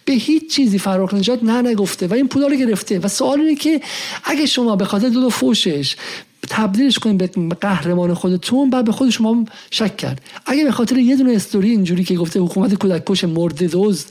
به 0.05 0.13
هیچ 0.13 0.51
چیزی 0.51 0.79
فراخ 0.79 1.15
نجات 1.15 1.43
نه 1.43 1.63
نگفته 1.63 2.07
و 2.07 2.15
این 2.15 2.29
پولا 2.29 2.47
رو 2.47 2.57
گرفته. 2.57 2.99
و 2.99 3.09
سوال 3.09 3.41
اینه 3.41 3.55
که 3.55 3.81
اگه 4.25 4.47
شما 4.47 4.77
به 4.77 4.85
خاطر 4.85 5.09
دو, 5.09 5.21
دو 5.21 5.31
فوشش 5.31 5.97
تبدیلش 6.49 6.99
کنیم 6.99 7.17
به 7.17 7.27
قهرمان 7.61 8.15
خودتون 8.15 8.71
بعد 8.71 8.85
به 8.85 8.93
خود 8.93 9.11
شما 9.11 9.45
شک 9.71 9.97
کرد. 9.97 10.21
اگه 10.47 10.65
به 10.65 10.73
خاطر 10.73 10.99
یه 10.99 11.17
دونه 11.17 11.33
استوری 11.33 11.71
اینجوری 11.71 12.05
که 12.05 12.15
گفته 12.15 12.41
حکومت 12.41 12.75
کودک 12.75 13.03
کش 13.07 13.25
مرد 13.25 13.63
دوز 13.63 14.07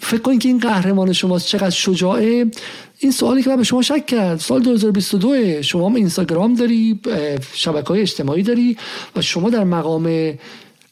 فکر 0.00 0.20
کنید 0.20 0.40
که 0.40 0.48
این 0.48 0.58
قهرمان 0.58 1.12
شماست 1.12 1.46
چقدر 1.46 1.70
شجاعه. 1.70 2.46
این 2.98 3.12
سوالی 3.12 3.42
که 3.42 3.50
من 3.50 3.56
به 3.56 3.64
شما 3.64 3.82
شک 3.82 4.06
کرد 4.06 4.38
سال 4.40 4.62
2022 4.62 5.62
شما 5.62 5.88
هم 5.88 5.94
اینستاگرام 5.94 6.54
داری 6.54 7.00
شبکه 7.52 7.88
های 7.88 8.00
اجتماعی 8.00 8.42
داری 8.42 8.76
و 9.16 9.22
شما 9.22 9.50
در 9.50 9.64
مقام 9.64 10.34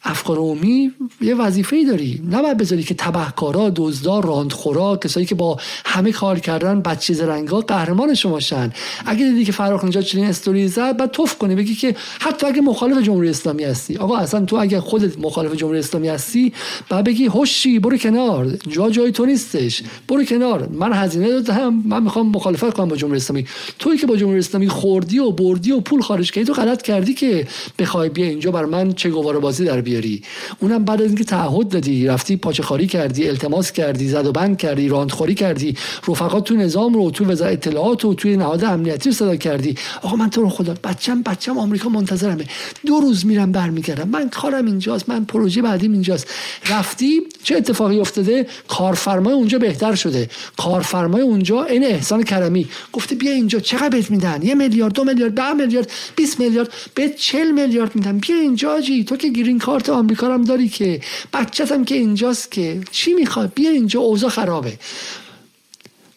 افکار 0.06 0.36
عمومی 0.38 0.92
یه 1.20 1.34
وظیفه 1.34 1.76
ای 1.76 1.84
داری. 1.84 2.22
نباید 2.30 2.56
بذاری 2.56 2.82
که 2.82 2.94
تبهکارا 2.94 3.72
دزدا 3.76 4.20
راندخورا 4.20 4.96
کسایی 4.96 5.26
که 5.26 5.34
با 5.34 5.58
همه 5.84 6.12
کار 6.12 6.38
کردن 6.38 6.80
بچه 6.80 7.14
زرنگا 7.14 7.60
قهرمان 7.60 8.14
شما 8.14 8.40
شن. 8.40 8.72
اگه 9.06 9.24
دیدی 9.24 9.44
که 9.44 9.52
فراخ 9.52 9.84
نجات 9.84 10.04
چنین 10.04 10.24
استوری 10.24 10.68
زد 10.68 10.96
بعد 10.96 11.10
توف 11.10 11.38
کنی 11.38 11.54
بگی 11.54 11.74
که 11.74 11.96
حتی 12.20 12.46
اگه 12.46 12.60
مخالف 12.60 13.02
جمهوری 13.02 13.28
اسلامی 13.28 13.64
هستی. 13.64 13.96
آقا 13.96 14.16
اصلا 14.16 14.44
تو 14.44 14.56
اگه 14.56 14.80
خودت 14.80 15.18
مخالف 15.18 15.54
جمهوری 15.54 15.78
اسلامی 15.78 16.08
هستی 16.08 16.52
بعد 16.88 17.04
بگی 17.04 17.26
هوشی 17.26 17.78
برو 17.78 17.96
کنار. 17.96 18.46
جا 18.68 18.90
جای 18.90 19.12
تو 19.12 19.26
نیستش. 19.26 19.82
برو 20.08 20.24
کنار. 20.24 20.68
من 20.72 20.92
هزینه 20.92 21.28
دادم. 21.28 21.82
من 21.86 22.02
می‌خوام 22.02 22.28
مخالفت 22.28 22.74
کنم 22.74 22.88
با 22.88 22.96
جمهوری 22.96 23.16
اسلامی. 23.16 23.46
توی 23.78 23.98
که 23.98 24.06
با 24.06 24.16
جمهوری 24.16 24.38
اسلامی 24.38 24.68
خوردی 24.68 25.18
و 25.18 25.30
بردی 25.30 25.72
و 25.72 25.80
پول 25.80 26.00
خارج 26.00 26.32
کردی 26.32 26.46
تو 26.46 26.52
غلط 26.52 26.82
کردی 26.82 27.14
که 27.14 27.46
بخوای 27.78 28.08
بیا 28.08 28.26
اینجا 28.26 28.50
بر 28.50 28.64
من 28.64 28.92
چه 28.92 29.10
گوار 29.10 29.40
بازی 29.40 29.64
در 29.64 29.80
بیا 29.80 29.95
بیاری. 29.96 30.22
اونم 30.60 30.84
بعد 30.84 31.02
از 31.02 31.06
اینکه 31.06 31.24
تعهد 31.24 31.68
دادی 31.68 32.06
رفتی 32.06 32.36
پاچه 32.36 32.62
خاری 32.62 32.86
کردی 32.86 33.28
التماس 33.28 33.72
کردی 33.72 34.08
زد 34.08 34.26
و 34.26 34.32
بند 34.32 34.56
کردی 34.56 34.88
راندخوری 34.88 35.34
کردی. 35.34 35.76
رفقات 36.08 36.44
تو 36.44 36.56
نظام 36.56 36.94
رو 36.94 37.10
تو 37.10 37.24
وزارت 37.24 37.52
اطلاعات 37.52 38.04
و 38.04 38.14
توی 38.14 38.36
نهاد 38.36 38.64
امنیتی 38.64 39.12
صدا 39.12 39.36
کردی. 39.36 39.74
آقا 40.02 40.16
من 40.16 40.30
تو 40.30 40.40
رو 40.40 40.48
خدا 40.48 40.74
بچم 40.84 41.22
بچم 41.22 41.58
آمریکا 41.58 41.88
منتظرمه. 41.88 42.44
دو 42.86 43.00
روز 43.00 43.26
میرم 43.26 43.52
برمیگردم. 43.52 44.08
من 44.08 44.28
کارم 44.28 44.66
اینجاست 44.66 45.08
من 45.08 45.24
پروژه 45.24 45.62
بعدیم 45.62 45.92
اینجاست. 45.92 46.26
رفتی 46.70 47.20
چه 47.42 47.56
اتفاقی 47.56 48.00
افتاده؟ 48.00 48.46
کارفرمای 48.68 49.34
اونجا 49.34 49.58
بهتر 49.58 49.94
شده. 49.94 50.28
کارفرمای 50.56 51.22
اونجا 51.22 51.64
این 51.64 51.84
احسان 51.84 52.22
کرمی. 52.22 52.68
گفته 52.92 53.14
بیا 53.14 53.32
اینجا 53.32 53.60
چقدر 53.60 53.88
بهت 53.88 54.10
میدن؟ 54.10 54.40
یه 54.42 54.54
میلیارد 54.54 54.92
دو 54.92 55.04
میلیارد 55.04 55.34
ده 55.34 55.52
میلیارد 55.52 55.90
20 56.16 56.40
میلیارد. 56.40 56.72
به 56.94 57.08
40 57.08 57.50
میلیارد 57.50 57.96
میدن. 57.96 58.18
بیا 58.18 58.36
اینجا 58.36 58.80
جی 58.80 59.04
تو 59.04 59.16
که 59.16 59.28
گرین 59.28 59.58
کارت. 59.58 59.85
کارت 59.86 59.98
آمریکا 59.98 60.34
هم 60.34 60.44
داری 60.44 60.68
که 60.68 61.00
بچت 61.32 61.72
هم 61.72 61.84
که 61.84 61.94
اینجاست 61.94 62.50
که 62.50 62.80
چی 62.90 63.14
می‌خواد؟ 63.14 63.52
بیا 63.54 63.70
اینجا 63.70 64.00
اوضاع 64.00 64.30
خرابه. 64.30 64.78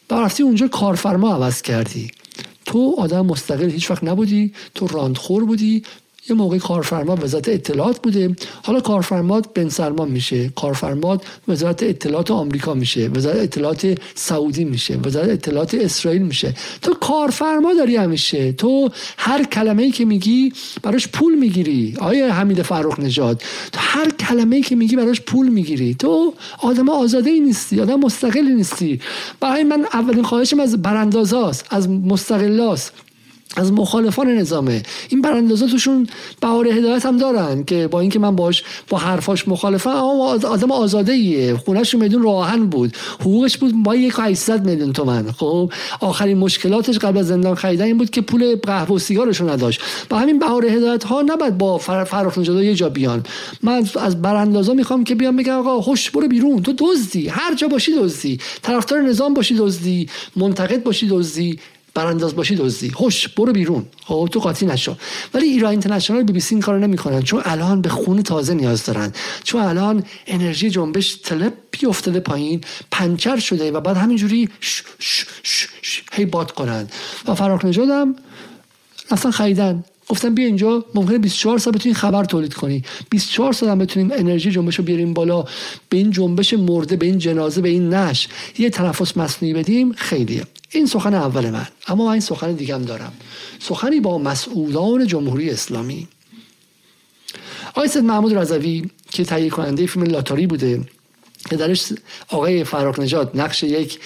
با 0.09 0.21
رفتی 0.21 0.43
اونجا 0.43 0.67
کارفرما 0.67 1.33
عوض 1.33 1.61
کردی. 1.61 2.11
تو 2.65 2.95
آدم 2.97 3.25
مستقل 3.25 3.69
هیچ 3.69 3.91
وقت 3.91 4.03
نبودی 4.03 4.53
تو 4.75 4.87
راندخور 4.87 5.45
بودی 5.45 5.83
یه 6.29 6.35
موقع 6.35 6.57
کارفرما 6.57 7.15
وزارت 7.15 7.49
اطلاعات 7.49 8.01
بوده. 8.01 8.35
حالا 8.63 8.79
کارفرما 8.79 9.41
بن 9.41 9.69
سلمان 9.69 10.09
میشه. 10.09 10.49
کارفرما 10.49 11.21
وزارت 11.47 11.83
اطلاعات 11.83 12.31
آمریکا 12.31 12.73
میشه. 12.73 13.07
وزارت 13.07 13.37
اطلاعات 13.37 13.97
سعودی 14.15 14.63
میشه. 14.63 14.97
وزارت 14.97 15.29
اطلاعات 15.29 15.73
اسرائیل 15.73 16.21
میشه. 16.21 16.53
تو 16.81 16.93
کارفرما 16.93 17.73
داری 17.73 17.95
همیشه. 17.95 18.51
تو 18.51 18.89
هر 19.17 19.43
کلمه 19.43 19.83
ای 19.83 19.91
که 19.91 20.05
میگی 20.05 20.53
براش 20.81 21.07
پول 21.07 21.35
می‌گیری. 21.35 21.95
آیا 21.99 22.33
حمید 22.33 22.61
فرخ 22.61 22.99
نژاد. 22.99 23.43
تو 23.71 23.79
هر 23.81 24.09
کلمه 24.09 24.55
ای 24.55 24.61
که 24.61 24.75
میگی 24.75 24.95
براش 24.95 25.21
پول 25.21 25.49
می‌گیری. 25.49 25.93
تو 25.93 26.33
آدم 26.61 26.89
آزاده 26.89 27.31
نیستی. 27.39 27.81
آدم 27.81 27.99
مستقلی 27.99 28.53
نیستی. 28.53 28.99
برای 29.39 29.63
من 29.63 29.85
اولین 29.93 30.23
خواهشم 30.23 30.59
از 30.59 30.81
براندازاست 30.81 31.65
از 31.69 31.89
مستقلاست. 31.89 32.93
از 33.57 33.73
مخالفان 33.73 34.27
نظامه. 34.27 34.83
این 35.09 35.21
براندازا 35.21 35.67
توشون 35.67 36.07
بهار 36.41 36.67
هدایت 36.67 37.05
هم 37.05 37.17
دارن 37.17 37.63
که 37.63 37.87
با 37.87 37.99
اینکه 37.99 38.19
من 38.19 38.35
باش 38.35 38.63
با 38.89 38.97
حرفاش 38.97 39.47
مخالفم 39.47 39.89
اما 39.89 40.25
آدم 40.25 40.71
آزاده 40.71 41.11
ایه 41.11 41.57
خونش 41.57 41.95
میدون 41.95 42.23
راهن 42.23 42.65
بود. 42.65 42.97
حقوقش 43.19 43.57
بود 43.57 43.83
با 43.83 43.95
یک 43.95 44.13
800 44.17 44.65
میلیون 44.65 44.93
تومن 44.93 45.31
خب 45.31 45.71
آخرین 45.99 46.37
مشکلاتش 46.37 46.97
قبل 46.99 47.17
از 47.17 47.27
زندان 47.27 47.55
خریدن 47.55 47.85
این 47.85 47.97
بود 47.97 48.09
که 48.09 48.21
پول 48.21 48.55
قهوه 48.55 48.95
و 48.95 48.99
سیگارش 48.99 49.41
نداشت. 49.41 49.81
با 50.09 50.17
همین 50.17 50.39
بهار 50.39 50.65
هدایت 50.65 51.03
ها 51.03 51.21
نباید 51.21 51.57
با 51.57 51.77
فرخ 51.77 52.37
نژاد 52.37 52.63
یه 52.63 52.75
جا 52.75 52.89
بیان. 52.89 53.23
من 53.63 53.87
از 53.95 54.21
براندازا 54.21 54.73
می‌خوام 54.73 55.03
که 55.03 55.15
بیان 55.15 55.35
بگم 55.35 55.53
آقا 55.53 55.81
خوش 55.81 56.11
برو 56.11 56.27
بیرون. 56.27 56.61
تو 56.61 56.73
دزدی. 56.77 57.27
هر 57.27 57.55
جا 57.55 57.67
باشی 57.67 57.91
دزدی. 57.99 58.39
طرفدار 58.61 59.01
نظام 59.01 59.33
باشی 59.33 59.55
دزدی. 59.55 60.09
منتقد 60.35 60.83
باشی 60.83 61.07
دزدی. 61.07 61.59
برانداز 61.99 62.35
باشی 62.35 62.55
دزدی. 62.55 62.89
خوش 62.89 63.27
برو 63.27 63.53
بیرون. 63.53 63.85
خب 64.05 64.29
تو 64.31 64.39
قاطی 64.39 64.65
نشو. 64.65 64.95
ولی 65.33 65.45
ایران 65.45 65.71
اینترنشنال 65.71 66.23
بی 66.23 66.33
بی 66.33 66.39
سی 66.39 66.55
این 66.55 66.61
کارو 66.61 66.79
نمی‌کنن. 66.79 67.21
چون 67.21 67.41
الان 67.45 67.81
به 67.81 67.89
خون 67.89 68.21
تازه 68.23 68.53
نیاز 68.53 68.85
دارن. 68.85 69.13
چون 69.43 69.61
الان 69.61 70.03
انرژی 70.27 70.69
جنبش 70.69 71.15
تلپی 71.15 71.85
افتاده 71.85 72.19
پایین 72.19 72.61
پنچر 72.91 73.39
شده 73.39 73.71
و 73.71 73.81
بعد 73.81 73.97
همینجوری 73.97 74.49
هی 76.13 76.25
باد 76.25 76.51
کنن. 76.51 76.87
و 77.27 77.35
فراخ 77.35 77.65
نجادم 77.65 78.15
اصلا 79.11 79.31
خریدن. 79.31 79.83
گفتن 80.09 80.35
بیا 80.35 80.45
اینجا 80.45 80.85
ممکنه 80.95 81.17
24 81.17 81.57
ساعت 81.57 81.77
بتونی 81.77 81.95
خبر 81.95 82.23
تولید 82.23 82.53
کنی. 82.53 82.83
24 83.09 83.53
ساعت 83.53 83.71
هم 83.71 83.79
بتونیم 83.79 84.11
انرژی 84.11 84.51
جنبش 84.51 84.75
رو 84.75 84.83
بیاریم 84.83 85.13
بالا. 85.13 85.43
به 85.89 85.97
این 85.97 86.11
جنبش 86.11 86.53
مرده 86.53 86.95
به 86.95 87.05
این 87.05 87.17
جنازه 87.17 87.61
به 87.61 87.69
این 87.69 87.93
نش. 87.93 88.27
یه 88.57 88.69
تنفس 88.69 89.17
مصنوعی 89.17 89.53
بدیم 89.53 89.93
خیلیه. 89.93 90.43
این 90.69 90.85
سخن 90.85 91.13
اول 91.13 91.49
من 91.49 91.67
اما 91.87 92.05
من 92.05 92.11
این 92.11 92.21
سخن 92.21 92.53
دیگه 92.53 92.75
هم 92.75 92.81
دارم. 92.81 93.13
سخنی 93.59 93.99
با 93.99 94.17
مسئولان 94.17 95.07
جمهوری 95.07 95.49
اسلامی. 95.49 96.07
آقای 97.75 97.89
محمود 98.01 98.33
رضوی 98.37 98.89
که 99.11 99.25
تهیه 99.25 99.49
کننده 99.49 99.85
فیلم 99.85 100.05
لاتاری 100.05 100.47
بوده 100.47 100.81
که 101.49 101.55
درش 101.55 101.93
آقای 102.29 102.63
فراخ 102.63 102.99
نجات 102.99 103.35
نقش 103.35 103.63
یک 103.63 103.99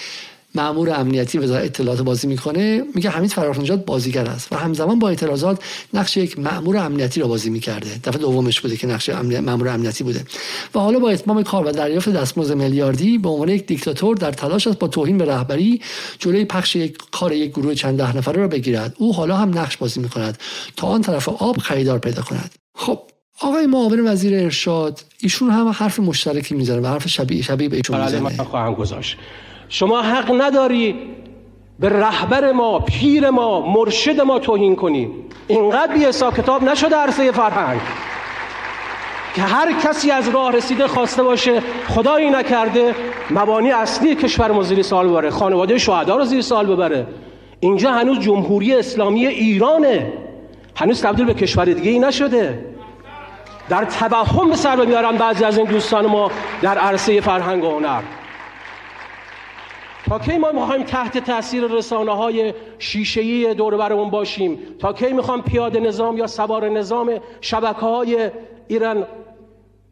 مامور 0.54 0.90
امنیتی 0.90 1.38
وزارت 1.38 1.64
اطلاعات 1.64 2.00
بازی 2.00 2.26
می‌کنه 2.26 2.82
میگه 2.94 3.10
حمید 3.10 3.30
فراخ 3.30 3.58
نجات 3.58 3.84
بازیگر 3.84 4.26
است 4.26 4.52
و 4.52 4.56
همزمان 4.56 4.98
با 4.98 5.08
اعتراضات 5.08 5.64
نقش 5.94 6.16
یک 6.16 6.38
مامور 6.38 6.76
امنیتی 6.76 7.20
را 7.20 7.26
بازی 7.26 7.50
می‌کرده. 7.50 8.00
دفعه 8.04 8.18
دومش 8.18 8.60
بوده 8.60 8.76
که 8.76 8.86
نقش 8.86 9.08
مامور 9.08 9.68
امنیتی 9.68 10.04
بوده. 10.04 10.24
و 10.74 10.78
حالا 10.78 10.98
با 10.98 11.10
اتمام 11.10 11.42
کار 11.42 11.66
و 11.66 11.70
دریافت 11.70 12.08
دستمزد 12.08 12.54
میلیاردی 12.54 13.18
به 13.18 13.28
عنوان 13.28 13.48
یک 13.48 13.66
دیکتاتور 13.66 14.16
در 14.16 14.32
تلاش 14.32 14.66
است 14.66 14.78
با 14.78 14.88
توهین 14.88 15.18
به 15.18 15.24
رهبری 15.24 15.80
جلوی 16.18 16.44
پخش 16.44 16.76
یک 16.76 16.98
کار 17.12 17.32
یک 17.32 17.50
گروه 17.50 17.74
چند 17.74 17.98
ده 17.98 18.16
نفره 18.16 18.36
را 18.36 18.48
بگیرد. 18.48 18.94
او 18.98 19.14
حالا 19.14 19.36
هم 19.36 19.58
نقش 19.58 19.76
بازی 19.76 20.00
می‌کند 20.00 20.38
تا 20.76 20.86
آن 20.86 21.00
طرف 21.00 21.28
آب 21.28 21.58
خریدار 21.58 21.98
پیدا 21.98 22.22
کند. 22.22 22.50
خب 22.74 23.00
آقای 23.40 23.66
معاون 23.66 24.08
وزیر 24.08 24.34
ارشاد 24.34 25.00
ایشون 25.20 25.50
هم 25.50 25.68
حرف 25.68 26.00
مشترکی 26.00 26.54
می‌ذاره 26.54 26.80
و 26.80 26.86
حرف 26.86 27.08
شبیه 27.08 27.42
شبیه 27.42 27.68
به 27.68 27.76
ایشون 27.76 28.04
می‌زنه. 28.04 28.44
خواهم 28.44 28.74
گذاشت. 28.74 29.16
شما 29.68 30.02
حق 30.02 30.42
نداری 30.42 30.94
به 31.78 31.88
رهبر 31.88 32.52
ما 32.52 32.78
پیر 32.78 33.30
ما 33.30 33.60
مرشد 33.60 34.20
ما 34.20 34.38
توهین 34.38 34.76
کنی. 34.76 35.10
اینقدر 35.48 35.92
بی 35.92 36.04
کتاب 36.36 36.64
نشده 36.64 36.96
عرصه 36.96 37.32
فرهنگ. 37.32 37.80
که 39.34 39.42
هر 39.42 39.72
کسی 39.72 40.10
از 40.10 40.28
راه 40.28 40.52
رسیده 40.52 40.86
خواسته 40.86 41.22
باشه 41.22 41.62
خدایی 41.88 42.30
نکرده 42.30 42.94
مبانی 43.30 43.70
اصلی 43.70 44.14
کشور 44.14 44.52
ما 44.52 44.62
زیر 44.62 44.82
سال 44.82 45.08
ببره 45.08 45.30
خانواده 45.30 45.78
شهدا 45.78 46.16
رو 46.16 46.24
زیر 46.24 46.40
سال 46.40 46.66
ببره. 46.66 47.06
اینجا 47.60 47.92
هنوز 47.92 48.18
جمهوری 48.20 48.74
اسلامی 48.74 49.26
ایرانه. 49.26 50.12
هنوز 50.76 51.02
تبدیل 51.02 51.24
به 51.24 51.34
کشور 51.34 51.64
دیگه 51.64 51.90
ای 51.90 51.98
نشده. 51.98 52.64
در 53.68 53.84
توهم 53.84 54.50
به 54.50 54.56
سر 54.56 54.84
میارن 54.84 55.16
بعضی 55.16 55.44
از 55.44 55.58
این 55.58 55.66
دوستان 55.66 56.06
ما 56.06 56.30
در 56.62 56.78
عرصه 56.78 57.20
فرهنگ 57.20 57.64
و 57.64 57.70
هنر. 57.70 58.00
تا 60.08 60.18
کی 60.18 60.38
ما 60.38 60.52
می‌خوایم 60.52 60.82
تحت 60.82 61.18
تاثیر 61.18 61.64
رسانه 61.64 62.12
های 62.12 62.54
شیشه‌ای 62.78 63.54
دور 63.54 63.76
برمون 63.76 64.10
باشیم؟ 64.10 64.58
تا 64.78 64.92
کی 64.92 65.12
می‌خوام 65.12 65.42
پیاده 65.42 65.80
نظام 65.80 66.18
یا 66.18 66.26
سوار 66.26 66.68
نظام 66.68 67.18
شبکه 67.40 67.80
های 67.80 68.30
ایران 68.68 69.06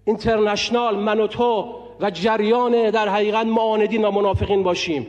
اینترنشنال 0.04 0.98
من 0.98 1.20
و 1.20 1.26
تو 1.26 1.74
و 2.00 2.10
جریان 2.10 2.90
در 2.90 3.08
حقیقت 3.08 3.46
معاندین 3.46 4.04
و 4.04 4.10
منافقین 4.10 4.62
باشیم؟ 4.62 5.06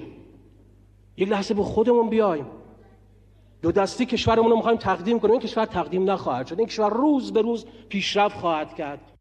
یک 1.17 1.29
لحظه 1.29 1.53
به 1.53 1.63
خودمون 1.63 2.09
بیایم. 2.09 2.45
دو 3.61 3.71
دستی 3.71 4.05
کشورمون 4.05 4.49
رو 4.51 4.55
می‌خوایم 4.55 4.77
تقدیم 4.77 5.19
کنیم. 5.19 5.31
این 5.31 5.41
کشور 5.41 5.65
تقدیم 5.65 6.11
نخواهد 6.11 6.47
شد. 6.47 6.59
این 6.59 6.67
کشور 6.67 6.89
روز 6.89 7.33
به 7.33 7.41
روز 7.41 7.65
پیشرفت 7.89 8.39
خواهد 8.39 8.75
کرد. 8.75 9.12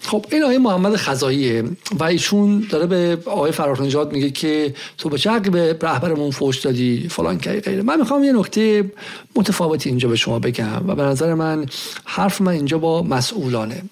خب 0.00 0.26
این 0.32 0.42
آقای 0.42 0.58
محمد 0.58 0.96
خزاییه 0.96 1.64
و 1.98 2.04
ایشون 2.04 2.66
داره 2.70 2.86
به 2.86 3.18
آقای 3.26 3.52
فرارنجاد 3.52 4.12
میگه 4.12 4.30
که 4.30 4.74
تو 4.98 5.08
به 5.08 5.18
چه 5.18 5.38
به 5.40 5.78
رهبرمون 5.82 6.30
فوش 6.30 6.60
دادی 6.60 7.08
فلان 7.08 7.38
که 7.38 7.50
غیره. 7.50 7.82
من 7.82 7.98
می‌خوام 7.98 8.24
یه 8.24 8.32
نکته 8.32 8.90
متفاوتی 9.36 9.88
اینجا 9.88 10.08
به 10.08 10.16
شما 10.16 10.38
بگم 10.38 10.88
و 10.88 10.94
به 10.94 11.02
نظر 11.02 11.34
من 11.34 11.66
حرف 12.04 12.40
من 12.40 12.52
اینجا 12.52 12.78
با 12.78 13.02
مسئولانه. 13.02 13.82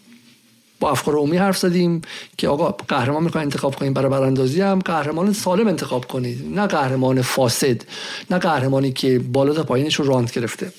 با 0.81 0.91
افکار 0.91 1.15
عمومی 1.15 1.37
حرف 1.37 1.59
زدیم 1.59 2.03
که 2.39 2.49
آقا 2.49 2.71
قهرمان 2.89 3.23
می‌خواین 3.23 3.45
انتخاب 3.45 3.77
کنیم 3.77 3.93
برای 3.93 4.11
براندازی 4.11 4.61
هم 4.61 4.79
قهرمان 4.79 5.33
سالم 5.33 5.69
انتخاب 5.69 6.05
کنید 6.05 6.59
نه 6.59 6.67
قهرمان 6.67 7.23
فاسد 7.23 7.83
نه 8.31 8.39
قهرمانی 8.39 8.93
که 8.93 9.19
بالا 9.19 9.55
تا 9.55 9.63
پایینش 9.63 9.95
رو 9.95 10.05
راند 10.05 10.31
گرفته. 10.35 10.73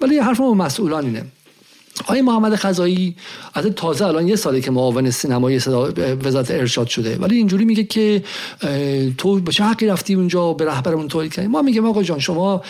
ولی 0.00 0.18
حرف 0.18 0.40
ما 0.40 0.54
مسئولان 0.54 1.04
اینه. 1.04 1.24
آقای 2.04 2.22
محمد 2.22 2.54
خزایی 2.54 3.16
از 3.54 3.66
تازه 3.66 4.06
الان 4.06 4.28
یه 4.28 4.36
ساله 4.36 4.60
که 4.60 4.70
معاون 4.70 5.10
سینمایی 5.10 5.56
وزارت 6.24 6.50
ارشاد 6.50 6.86
شده. 6.86 7.16
ولی 7.16 7.36
اینجوری 7.36 7.64
میگه 7.64 7.84
که 7.84 8.22
تو 9.18 9.40
به 9.40 9.52
چه 9.52 9.64
حقی 9.64 9.86
رفتی 9.86 10.14
اونجا 10.14 10.52
به 10.52 10.64
رهبرمون 10.64 11.08
تولید 11.08 11.32
کردی؟ 11.34 11.48
ما 11.48 11.62
میگیم 11.62 11.86
آقا 11.86 12.02
جان 12.02 12.18
شما 12.18 12.62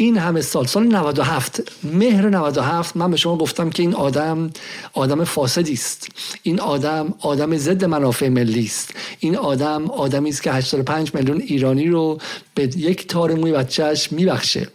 این 0.00 0.18
همه 0.18 0.40
سال 0.40 0.66
سال 0.66 0.86
97 0.86 1.62
مهر 1.84 2.28
97 2.28 2.96
من 2.96 3.10
به 3.10 3.16
شما 3.16 3.36
گفتم 3.36 3.70
که 3.70 3.82
این 3.82 3.94
آدم 3.94 4.50
آدم 4.92 5.24
فاسدی 5.24 5.72
است. 5.72 6.08
این 6.42 6.60
آدم 6.60 7.14
آدم 7.20 7.56
ضد 7.56 7.84
منافع 7.84 8.28
ملی 8.28 8.64
است. 8.64 8.94
این 9.18 9.36
آدم 9.36 9.90
آدمی 9.90 10.28
است 10.28 10.42
که 10.42 10.52
85 10.52 11.14
میلیون 11.14 11.40
ایرانی 11.40 11.86
رو 11.86 12.18
به 12.54 12.62
یک 12.76 13.06
تار 13.06 13.34
موی 13.34 13.52
بچهش 13.52 14.12
میبخشه. 14.12 14.68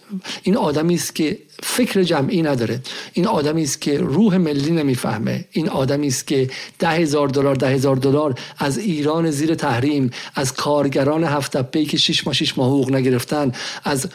این 0.44 0.58
آدمی 0.58 0.96
است 0.96 1.16
که 1.16 1.38
فکر 1.64 2.04
جمعی 2.04 2.42
نداره. 2.42 2.80
این 3.14 3.28
آدمی 3.28 3.64
است 3.64 3.82
که 3.82 3.98
روح 3.98 4.38
ملی 4.38 4.72
نمی‌فهمه. 4.72 5.46
این 5.52 5.70
آدمی 5.70 6.08
است 6.08 6.28
که 6.28 6.50
ده 6.80 6.90
هزار 6.90 7.28
دلار 7.28 7.56
ده 7.56 7.68
هزار 7.68 7.96
دلار 7.96 8.36
از 8.58 8.78
ایران 8.78 9.32
زیر 9.32 9.56
تحریم 9.56 10.12
از 10.36 10.54
کارگران 10.54 11.24
هفت 11.24 11.72
که 11.72 11.98
شش 11.98 12.28
ماه 12.28 12.36
شش 12.36 12.58
ماه 12.58 12.68
حقوق 12.68 12.92
نگرفتن 12.92 13.52
از 13.84 14.08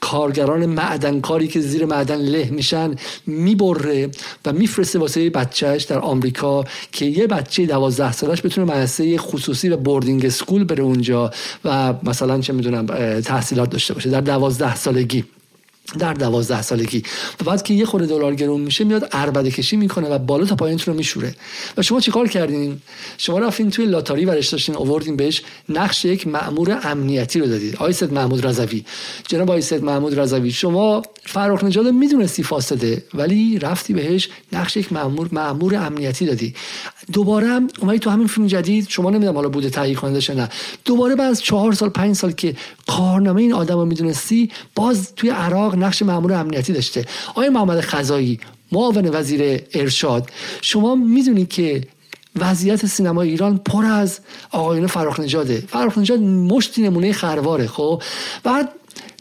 کارگران 0.00 0.66
معدنکاری 0.66 1.48
که 1.48 1.60
زیر 1.60 1.84
معدن 1.84 2.16
له 2.16 2.50
میشن 2.50 2.94
می‌بره 3.26 4.10
و 4.44 4.52
میفرسته 4.52 4.98
واسه 4.98 5.30
بچهش 5.30 5.82
در 5.82 5.98
آمریکا 5.98 6.64
که 6.92 7.04
یه 7.04 7.26
بچه 7.26 7.66
دوازده 7.66 8.12
سالش 8.12 8.42
بتونه 8.46 8.72
مدرسه 8.72 9.18
خصوصی 9.18 9.68
و 9.68 9.76
boarding 9.76 10.28
school 10.28 10.64
بره 10.64 10.82
اونجا 10.82 11.30
و 11.64 11.94
مثلا 12.02 12.40
چه 12.40 12.52
می‌دونم 12.52 12.86
تحصیلات 13.20 13.70
داشته 13.70 13.94
باشه. 13.94 14.10
در 14.10 14.20
دوازده 14.20 14.76
سالگی. 14.76 15.24
در 15.98 16.12
دوازده 16.14 16.62
سالگی. 16.62 17.02
و 17.40 17.44
بعد 17.44 17.62
که 17.62 17.74
یه 17.74 17.84
خورده 17.84 18.06
دلار 18.06 18.34
گرون 18.34 18.60
میشه 18.60 18.84
میاد 18.84 19.08
عربده 19.12 19.50
کشی 19.50 19.76
می‌کنه 19.76 20.08
و 20.08 20.18
بالا 20.18 20.44
تا 20.44 20.56
پایینتون 20.56 20.94
رو 20.94 20.98
میشوره. 20.98 21.34
و 21.76 21.82
شما 21.82 22.00
چیکار 22.00 22.28
کردین؟ 22.28 22.80
شما 23.18 23.38
رفتین 23.38 23.70
توی 23.70 23.86
لاتاری 23.86 24.24
ورش 24.24 24.48
داشتین 24.48 24.76
آوردین 24.76 25.16
بهش 25.16 25.42
نقش 25.68 26.04
یک 26.04 26.26
مأمور 26.26 26.80
امنیتی 26.82 27.40
رو 27.40 27.46
دادید 27.46 27.74
آقای 27.74 27.92
سید 27.92 28.12
محمود 28.12 28.46
رضوی. 28.46 28.84
جناب 29.28 29.50
آقای 29.50 29.62
سید 29.62 29.84
محمود 29.84 30.20
رضوی 30.20 30.50
شما 30.50 31.02
فرخ 31.28 31.64
نژاد 31.64 31.86
می‌دونستی 31.86 32.42
فاسده 32.42 33.04
ولی 33.14 33.58
رفتی 33.58 33.92
بهش 33.92 34.28
نقش 34.52 34.76
یک 34.76 34.92
مأمور 34.92 35.28
مأمور 35.32 35.76
امنیتی 35.76 36.26
دادی. 36.26 36.54
دوباره 37.12 37.46
هم 37.46 37.68
اومدی 37.80 37.98
تو 37.98 38.10
همین 38.10 38.26
فیلم 38.26 38.46
جدید 38.46 38.88
شما 38.88 39.10
نمی‌دونم 39.10 39.34
حالا 39.34 39.48
بوده 39.48 39.70
تهیه 39.70 39.94
کننده 39.94 40.34
نه. 40.34 40.48
دوباره 40.84 41.14
بعد 41.14 41.30
از 41.30 41.42
چهار 41.42 41.72
سال 41.72 41.88
پنج 41.88 42.16
سال 42.16 42.32
که 42.32 42.56
کارنامه 42.86 43.42
این 43.42 43.52
آدم 43.52 43.74
رو 43.74 43.84
می‌دونستی 43.84 44.50
باز 44.74 45.14
توی 45.14 45.30
عراق 45.30 45.74
نقش 45.74 46.02
مامور 46.02 46.32
امنیتی 46.32 46.72
داشته. 46.72 47.04
آقای 47.28 47.48
محمد 47.48 47.80
خزایی 47.80 48.40
معاون 48.72 49.08
وزیر 49.12 49.60
ارشاد 49.74 50.30
شما 50.62 50.94
می‌دونید 50.94 51.48
که 51.48 51.82
وضعیت 52.36 52.86
سینما 52.86 53.22
ایران 53.22 53.58
پر 53.58 53.84
از 53.84 54.18
آقایون 54.50 54.86
فراخ 54.86 55.20
نجاده 55.20 55.64
فراخ 55.68 55.98
نجاد 55.98 56.20
مشتی 56.20 56.82
نمونه 56.82 57.12
خرواره 57.12 57.66
خب؟ 57.66 58.02
بعد 58.44 58.68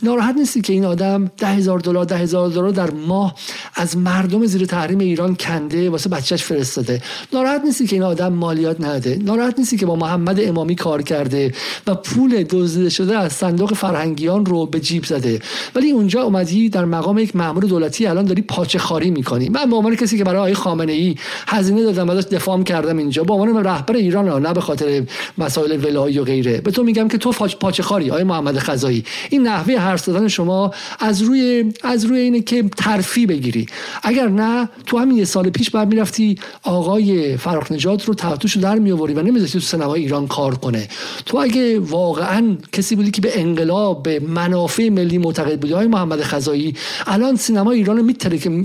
ناراحت 0.03 0.35
نیستی 0.35 0.61
که 0.61 0.73
این 0.73 0.85
آدم 0.85 1.31
ده 1.37 1.47
هزار 1.47 1.79
دلار 1.79 2.05
ده 2.05 2.17
هزار 2.17 2.49
دلار 2.49 2.69
در 2.69 2.89
ماه 2.91 3.35
از 3.75 3.97
مردم 3.97 4.45
زیر 4.45 4.65
تحریم 4.65 4.99
ایران 4.99 5.35
کنده 5.35 5.89
واسه 5.89 6.09
بچهش 6.09 6.43
فرستاده. 6.43 7.01
ناراحت 7.33 7.61
نیستی 7.65 7.87
که 7.87 7.95
این 7.95 8.03
آدم 8.03 8.33
مالیات 8.33 8.81
نده. 8.81 9.19
ناراحت 9.23 9.59
نیستی 9.59 9.77
که 9.77 9.85
با 9.85 9.95
محمد 9.95 10.39
امامی 10.39 10.75
کار 10.75 11.01
کرده 11.01 11.53
و 11.87 11.95
پول 11.95 12.43
دزدیده 12.43 12.89
شده 12.89 13.17
از 13.17 13.33
صندوق 13.33 13.73
فرهنگیان 13.73 14.45
رو 14.45 14.65
به 14.65 14.79
جیب 14.79 15.05
زده. 15.05 15.39
ولی 15.75 15.91
اونجا 15.91 16.21
اومدی 16.21 16.69
در 16.69 16.85
مقام 16.85 17.17
یک 17.17 17.35
مامور 17.35 17.63
دولتی 17.63 18.07
الان 18.07 18.25
داری 18.25 18.41
پاچه 18.41 18.79
خاری 18.79 19.11
می‌کنی. 19.11 19.49
من 19.49 19.69
به 19.69 19.75
عنوان 19.75 19.95
کسی 19.95 20.17
که 20.17 20.23
برای 20.23 20.39
آقای 20.39 20.53
خامنه 20.53 20.91
ای 20.91 21.15
هزینه 21.47 21.83
دادم 21.83 22.09
ازش 22.09 22.27
دفاع 22.31 22.63
کردم 22.63 22.97
اینجا 22.97 23.23
به 23.23 23.33
عنوان 23.33 23.63
رهبر 23.63 23.95
ایران 23.95 24.45
نه 24.45 24.53
به 24.53 24.61
خاطر 24.61 25.03
مسائل 25.37 25.85
ولایی 25.85 26.19
و 26.19 26.23
غیره. 26.23 26.61
به 26.61 26.71
تو 26.71 26.83
میگم 26.83 27.07
که 27.07 27.17
تو 27.17 27.31
پاچه 27.31 27.83
خاری 27.83 28.11
آقای 28.11 28.23
محمد 28.23 28.57
خزایی 28.59 29.03
این 29.29 29.47
نحوه 29.47 29.86
حرف 29.87 30.03
زدن 30.03 30.27
شما 30.27 30.71
از 30.99 31.21
روی 31.21 31.73
از 31.83 32.05
روی 32.05 32.19
اینه 32.19 32.41
که 32.41 32.63
ترفی 32.77 33.25
بگیری. 33.25 33.65
اگر 34.03 34.27
نه 34.27 34.69
تو 34.85 34.97
همین 34.97 35.17
یه 35.17 35.25
سال 35.25 35.49
پیش 35.49 35.69
بعد 35.69 35.87
می‌رفتی 35.87 36.39
آقای 36.63 37.37
فراخ 37.37 37.71
نجات 37.71 38.05
رو 38.05 38.13
تحتوش 38.13 38.51
رو 38.51 38.61
در 38.61 38.79
میآوری 38.79 39.13
و 39.13 39.21
نمیذاشتی 39.21 39.59
تو 39.59 39.65
سینما 39.65 39.93
ایران 39.93 40.27
کار 40.27 40.55
کنه. 40.55 40.87
تو 41.25 41.37
اگه 41.37 41.79
واقعا 41.79 42.57
کسی 42.71 42.95
بودی 42.95 43.11
که 43.11 43.21
به 43.21 43.41
انقلاب 43.41 44.03
به 44.03 44.19
منافع 44.19 44.89
ملی 44.89 45.17
معتقد 45.17 45.59
بودی 45.59 45.73
های 45.73 45.87
محمد 45.87 46.21
خزایی 46.21 46.75
الان 47.07 47.35
سینما 47.35 47.71
ایران 47.71 48.01
میتره 48.01 48.37
که 48.37 48.63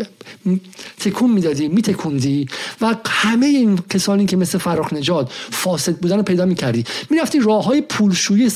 تکون 1.01 1.31
می‌دادی 1.31 1.69
میتکوندی 1.69 2.47
و 2.81 2.97
همه 3.07 3.47
این 3.47 3.79
کسانی 3.91 4.27
که 4.27 4.37
مثل 4.37 4.59
فراخ 4.59 4.93
نجات 4.93 5.31
فاسد 5.51 5.97
بودن 5.97 6.17
رو 6.17 6.23
پیدا 6.23 6.47
می‌کردی. 6.47 6.85
می‌رفتی 7.11 7.41
راه 7.41 7.65
های 7.65 7.81
پولشویی 7.81 8.49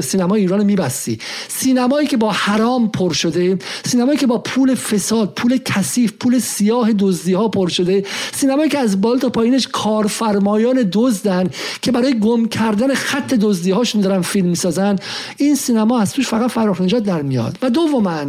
سینما 0.00 0.34
ایران 0.34 0.58
رو 0.58 0.64
میبستی. 0.64 1.18
سینمایی 1.48 2.07
که 2.08 2.16
با 2.16 2.32
حرام 2.32 2.90
پر 2.90 3.12
شده 3.12 3.58
سینمایی 3.84 4.18
که 4.18 4.26
با 4.26 4.38
پول 4.38 4.74
فساد 4.74 5.34
پول 5.34 5.58
کثیف 5.58 6.12
پول 6.12 6.38
سیاه 6.38 6.92
دزدی 6.92 7.32
ها 7.32 7.48
پر 7.48 7.68
شده 7.68 8.04
سینمایی 8.32 8.70
که 8.70 8.78
از 8.78 9.00
بالا 9.00 9.18
تا 9.18 9.28
پایینش 9.28 9.68
کارفرمایان 9.72 10.90
دزدن 10.92 11.50
که 11.82 11.92
برای 11.92 12.20
گم 12.20 12.48
کردن 12.48 12.94
خط 12.94 13.34
دزدی 13.34 13.70
هاشون 13.70 14.00
دارن 14.00 14.22
فیلم 14.22 14.48
می‌سازن 14.48 14.96
این 15.36 15.54
سینما 15.54 16.00
از 16.00 16.12
توش 16.12 16.28
فقط 16.28 16.50
فراخ 16.50 16.80
نجات 16.80 17.02
در 17.02 17.22
میاد. 17.22 17.58
و 17.62 17.70
دوما 17.70 18.24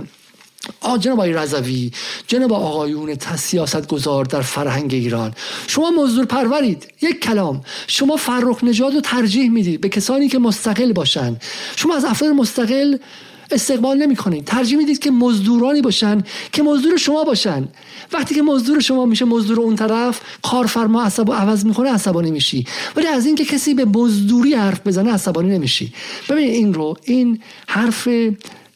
جناب 0.99 1.19
آقای 1.19 1.33
رضوی 1.33 1.91
جناب 2.27 2.53
آقایون 2.53 3.15
سیاست 3.37 3.87
گذار 3.87 4.25
در 4.25 4.41
فرهنگ 4.41 4.93
ایران. 4.93 5.33
شما 5.67 5.91
مزدور 5.91 6.25
پرورید. 6.25 6.87
یک 7.01 7.19
کلام. 7.21 7.61
شما 7.87 8.15
فرخ 8.15 8.63
نجات 8.63 8.93
رو 8.93 9.01
ترجیح 9.01 9.49
می‌دید 9.49 9.81
به 9.81 9.89
کسانی 9.89 10.27
که 10.27 10.39
مستقل 10.39 10.93
باشن. 10.93 11.37
شما 11.75 11.95
از 11.95 12.05
افراد 12.05 12.31
مستقل 12.31 12.97
استقبال 13.51 13.97
نمی 13.97 14.15
کنید 14.15 14.45
ترجیح 14.45 14.77
می‌دید 14.77 14.99
که 14.99 15.11
مزدورانی 15.11 15.81
باشن 15.81 16.23
که 16.51 16.63
مزدور 16.63 16.97
شما 16.97 17.23
باشن. 17.23 17.67
وقتی 18.13 18.35
که 18.35 18.41
مزدور 18.41 18.79
شما 18.79 19.05
میشه 19.05 19.25
مزدور 19.25 19.59
اون 19.59 19.75
طرف 19.75 20.21
کارفرما 20.41 21.03
عصب 21.03 21.31
عوض 21.31 21.65
می‌کنه 21.65 21.89
عصبانی 21.89 22.31
میشی. 22.31 22.65
ولی 22.95 23.07
از 23.07 23.25
اینکه 23.25 23.45
کسی 23.45 23.73
به 23.73 23.85
مزدوری 23.85 24.53
حرف 24.53 24.87
بزنه 24.87 25.13
عصبانی 25.13 25.49
نمیشی. 25.49 25.93
ببینید 26.29 26.53
این 26.53 26.73
رو 26.73 26.97
این 27.03 27.39
حرف 27.67 28.07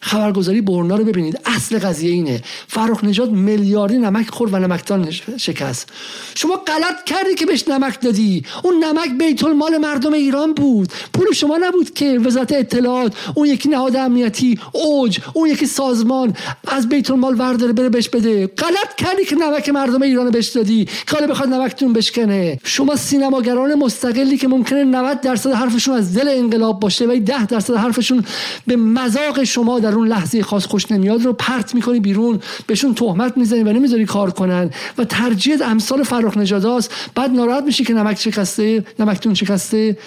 خبرگزاری 0.04 0.62
برنا 0.62 0.96
رو 0.96 1.06
ببینید. 1.06 1.40
اصل 1.46 1.80
قضیه 1.80 2.12
اینه. 2.12 2.42
فرخ 2.68 3.04
نجات 3.04 3.30
میلیاردی 3.30 3.98
نمک 3.98 4.30
خورد 4.30 4.54
و 4.54 4.60
نمکتان 4.60 5.12
شکست. 5.38 5.90
شما 6.36 6.56
غلط 6.56 7.04
کردی 7.06 7.36
که 7.36 7.46
بهش 7.46 7.68
نمک 7.68 8.02
دادی. 8.02 8.44
اون 8.64 8.84
نمک 8.84 9.18
بیت 9.20 9.44
المال 9.44 9.78
مردم 9.78 10.14
ایران 10.14 10.54
بود. 10.54 10.90
پول 11.14 11.34
شما 11.34 11.58
نبود 11.58 11.94
که 11.94 12.20
وزارت 12.20 12.52
اطلاعات 12.52 13.14
اون 13.36 13.48
یکی 13.48 13.70
نهاد 13.70 13.96
امنیتی 13.96 14.60
اوج 14.72 15.20
اون 15.34 15.50
یکی 15.50 15.66
سازمان 15.66 16.34
از 16.68 16.90
بیت 16.90 17.12
المال 17.12 17.40
ورداره 17.40 17.74
بره 17.74 17.90
بهش 17.90 18.10
بده. 18.10 18.48
غلط 18.48 18.96
کردی 18.98 19.26
که 19.26 19.36
نمک 19.36 19.70
مردم 19.70 20.02
ایران 20.02 20.32
بهش 20.32 20.48
دادی. 20.48 20.86
که 20.86 21.16
حالا 21.16 21.28
بخواد 21.28 21.50
نمکتون 21.50 21.94
بشکنه. 21.94 22.60
شما 22.64 22.96
سینماگران 22.96 23.76
مستقلی 23.76 24.38
که 24.38 24.48
ممکنه 24.48 24.84
90 24.84 25.22
درصد 25.22 25.52
حرفشون 25.52 25.96
از 25.96 26.14
دل 26.18 26.28
انقلاب 26.28 26.80
باشه 26.80 27.06
و 27.06 27.20
10 27.20 27.46
درصد 27.46 27.76
حرفشون 27.76 28.26
به 28.68 28.76
مذاق 28.76 29.44
شما 29.44 29.80
در 29.80 29.93
اون 29.96 30.08
لحظه 30.08 30.44
خاص 30.44 30.66
خوش 30.66 30.92
نمیاد 30.92 31.24
رو 31.24 31.34
پرت 31.34 31.76
می‌کنی 31.76 32.00
بیرون 32.00 32.40
بهشون 32.68 32.94
تهمت 32.94 33.38
می‌زنی 33.38 33.64
و 33.64 33.74
نمی‌ذاری 33.74 34.06
کار 34.06 34.32
کنن 34.32 34.70
و 34.98 35.06
ترجیح 35.06 35.58
امثال 35.62 36.04
فرخ 36.04 36.38
نژاداست 36.38 36.92
بعد 37.16 37.32
ناراحت 37.32 37.64
میشی 37.64 37.84
که 37.84 37.94
نمک 37.94 38.20
شکسته 38.20 38.86
نمکتون 39.00 39.34
شکسته. 39.34 39.98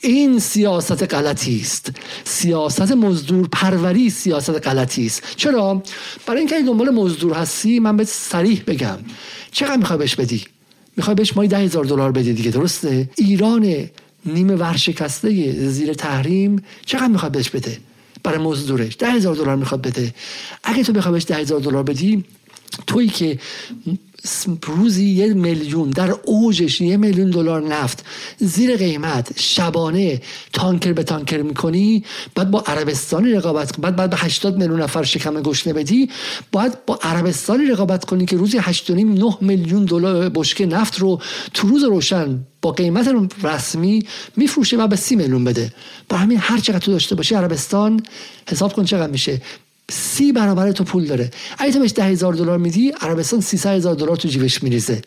این 0.00 0.38
سیاست 0.38 1.14
غلطی 1.14 1.60
است. 1.60 1.92
سیاست 2.24 2.92
مزدور 2.92 3.48
پروری 3.52 4.10
سیاست 4.10 4.66
غلطی 4.68 5.06
است. 5.06 5.22
چرا؟ 5.36 5.82
برای 6.26 6.38
اینکه 6.38 6.62
دنبال 6.62 6.90
مزدور 6.90 7.32
هستی 7.32 7.78
من 7.78 7.96
به 7.96 8.04
صریح 8.04 8.62
بگم. 8.66 8.98
چقدر 9.52 9.76
می‌خوای 9.76 9.98
بهش 9.98 10.14
بدی؟ 10.14 10.44
می‌خوای 10.96 11.14
بهش 11.14 11.36
مایی 11.36 11.48
ده 11.48 11.58
هزار 11.58 11.84
دلار 11.84 12.12
بدی 12.12 12.32
دیگه 12.32 12.50
درسته؟ 12.50 13.10
ایران 13.16 13.90
نیمه 14.26 14.54
ورشکسته 14.54 15.52
زیر 15.68 15.94
تحریم 15.94 16.64
چقدر 16.86 17.08
می‌خواد 17.08 17.32
بهش 17.32 17.50
بده؟ 17.50 17.78
برای 18.24 18.38
مزدورش. 18.38 18.96
ده 18.98 19.10
هزار 19.10 19.34
دلار 19.34 19.56
می‌خواد 19.56 19.82
بده. 19.82 20.14
اگه 20.64 20.84
تو 20.84 20.92
بخوای 20.92 21.12
بهش 21.12 21.24
ده 21.24 21.34
هزار 21.34 21.60
دلار 21.60 21.82
بدی 21.82 22.24
تویی 22.86 23.08
که 23.08 23.38
روزی 24.62 25.04
یه 25.04 25.34
میلیون 25.34 25.90
در 25.90 26.14
اوجش 26.24 26.80
یه 26.80 26.96
میلیون 26.96 27.30
دلار 27.30 27.62
نفت. 27.62 28.04
زیر 28.38 28.76
قیمت 28.76 29.32
شبانه 29.36 30.20
تانکر 30.52 30.92
به 30.92 31.02
تانکر 31.02 31.42
می‌کنی 31.42 32.04
بعد 32.34 32.50
با 32.50 32.60
عربستانی 32.66 33.32
رقابت 33.32 33.80
بعد 33.80 33.96
بعد 33.96 34.10
به 34.10 34.16
80 34.16 34.56
میلیون 34.56 34.80
نفر 34.82 35.02
شکم 35.02 35.42
گشنه 35.42 35.72
بدی 35.72 36.10
باید 36.52 36.84
با 36.86 36.98
عربستانی 37.02 37.66
رقابت 37.66 38.04
کنی 38.04 38.26
که 38.26 38.36
روزی 38.36 38.58
8.5 38.58 38.90
9 38.90 39.36
میلیون 39.40 39.84
دلار 39.84 40.28
بشکه 40.28 40.66
نفت 40.66 40.98
رو 40.98 41.20
تو 41.54 41.68
روز 41.68 41.84
روشن 41.84 42.40
با 42.62 42.72
قیمت 42.72 43.14
رسمی 43.42 44.02
میفروشه 44.36 44.76
و 44.76 44.86
به 44.86 44.96
سی 44.96 45.16
میلیون 45.16 45.44
بده. 45.44 45.72
با 46.08 46.16
همین 46.16 46.38
هر 46.40 46.58
چقدر 46.58 46.78
تو 46.78 46.92
داشته 46.92 47.14
باشی 47.14 47.34
عربستان 47.34 48.02
حساب 48.48 48.72
کن 48.72 48.84
چقدر 48.84 49.12
میشه. 49.12 49.40
سی 49.90 50.32
برابر 50.32 50.72
تو 50.72 50.84
پول 50.84 51.06
داره. 51.06 51.30
اگه 51.58 51.72
تو 51.72 51.78
بهش 51.78 51.92
ده 51.94 52.04
هزار 52.04 52.34
دلار 52.34 52.58
میدی 52.58 52.92
عربستان 53.00 53.40
سی 53.40 53.68
هزار 53.68 53.94
دلار 53.94 54.16
تو 54.16 54.28
جیبش 54.28 54.62
میریزه. 54.62 55.02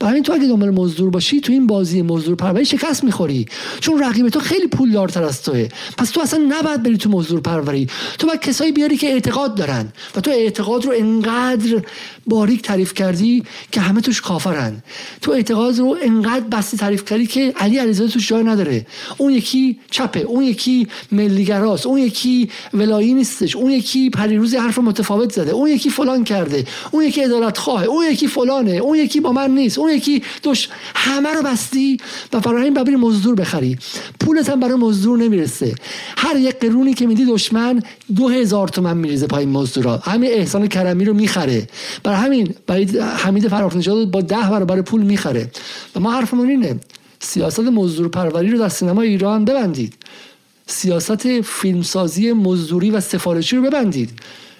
برای 0.00 0.22
تو 0.22 0.32
اگه 0.32 0.46
دنبال 0.46 0.70
مزدور 0.70 1.10
باشی 1.10 1.40
تو 1.40 1.52
این 1.52 1.66
بازی 1.66 2.02
مزدور 2.02 2.34
پروری 2.34 2.64
شکست 2.64 3.04
می‌خوری. 3.04 3.46
چون 3.80 4.02
رقیب 4.02 4.28
تو 4.28 4.40
خیلی 4.40 4.66
پول 4.66 4.92
دارتر 4.92 5.24
از 5.24 5.42
توه. 5.42 5.68
پس 5.98 6.10
تو 6.10 6.20
اصلا 6.20 6.44
نباید 6.48 6.82
بری 6.82 6.96
تو 6.96 7.10
مزدور 7.10 7.40
پروری. 7.40 7.88
تو 8.18 8.26
باید 8.26 8.40
کسایی 8.40 8.72
بیاری 8.72 8.96
که 8.96 9.06
اعتقاد 9.06 9.54
دارن. 9.54 9.92
و 10.16 10.20
تو 10.20 10.30
اعتقاد 10.30 10.84
رو 10.84 10.92
انقدر 10.96 11.82
باریک 12.26 12.62
تعریف 12.62 12.94
کردی 12.94 13.44
که 13.72 13.80
همه 13.80 14.00
توش 14.00 14.20
کافرن. 14.20 14.82
تو 15.20 15.32
اعتقاد 15.32 15.78
رو 15.78 15.96
انقدر 16.02 16.44
بسته 16.44 16.76
تعریف 16.76 17.04
کردی 17.04 17.26
که 17.26 17.54
علی 17.56 17.78
علیزاده 17.78 18.10
توش 18.12 18.28
جای 18.28 18.44
نداره. 18.44 18.86
اون 19.18 19.32
یکی 19.32 19.78
چپه. 19.90 20.20
اون 20.20 20.44
یکی 20.44 20.88
ملیگراست. 21.12 21.86
اون 21.86 21.98
یکی 21.98 22.50
ولایی 22.74 23.14
نیستش. 23.14 23.56
اون 23.56 23.70
یکی 23.70 24.10
پریروزی 24.16 24.56
حرف 24.56 24.78
متفاوت 24.78 25.32
زده. 25.32 25.50
اون 25.50 25.68
یکی 25.70 25.90
فلان 25.90 26.24
کرده. 26.24 26.64
اون 26.90 27.04
یکی 27.04 27.20
عدالت 27.20 27.58
خواه 27.58 27.84
اون 27.84 28.06
یکی 28.06 28.26
فلانه. 28.26 28.70
اون 28.70 28.98
یکی 28.98 29.20
با 29.20 29.32
من 29.32 29.50
نیست. 29.50 29.78
اون 29.78 29.90
یکی 29.90 30.22
دوش 30.42 30.68
همه 30.94 31.32
رو 31.32 31.42
بستی 31.42 31.96
و 32.32 32.40
برای 32.40 32.64
این 32.64 32.74
ببری 32.74 32.96
مزدور 32.96 33.34
بخری. 33.34 33.78
پولت 34.20 34.48
هم 34.48 34.60
برای 34.60 34.74
مزدور 34.74 35.18
نمی‌رسه. 35.18 35.74
هر 36.16 36.36
یک 36.36 36.58
قرونی 36.60 36.94
که 36.94 37.06
میدی 37.06 37.24
دشمن 37.24 37.82
دو 38.16 38.28
هزار 38.28 38.68
تومن 38.68 38.96
میریزه 38.96 39.26
پای 39.26 39.46
مزدورا. 39.46 39.96
همین 39.96 40.30
احسان 40.30 40.66
کرمی 40.66 41.04
رو 41.04 41.14
می‌خره. 41.14 41.66
برای 42.02 42.18
همین 42.18 42.54
برای 42.66 42.84
حمید 43.16 43.54
نژاد 43.76 44.10
با 44.10 44.20
ده 44.20 44.50
برابر 44.50 44.82
پول 44.82 45.02
می‌خره. 45.02 45.50
و 45.96 46.00
ما 46.00 46.12
حرفمون 46.12 46.48
اینه. 46.48 46.80
سیاست 47.20 47.60
مزدور 47.60 48.08
پروری 48.08 48.50
رو 48.50 48.58
در 48.58 48.68
سینما 48.68 49.02
ایران 49.02 49.44
ببندید. 49.44 49.94
سیاست 50.66 51.40
فیلمسازی 51.40 52.32
مزدوری 52.32 52.90
و 52.90 53.00
سفارشی 53.00 53.56
رو 53.56 53.62
ببندید. 53.62 54.10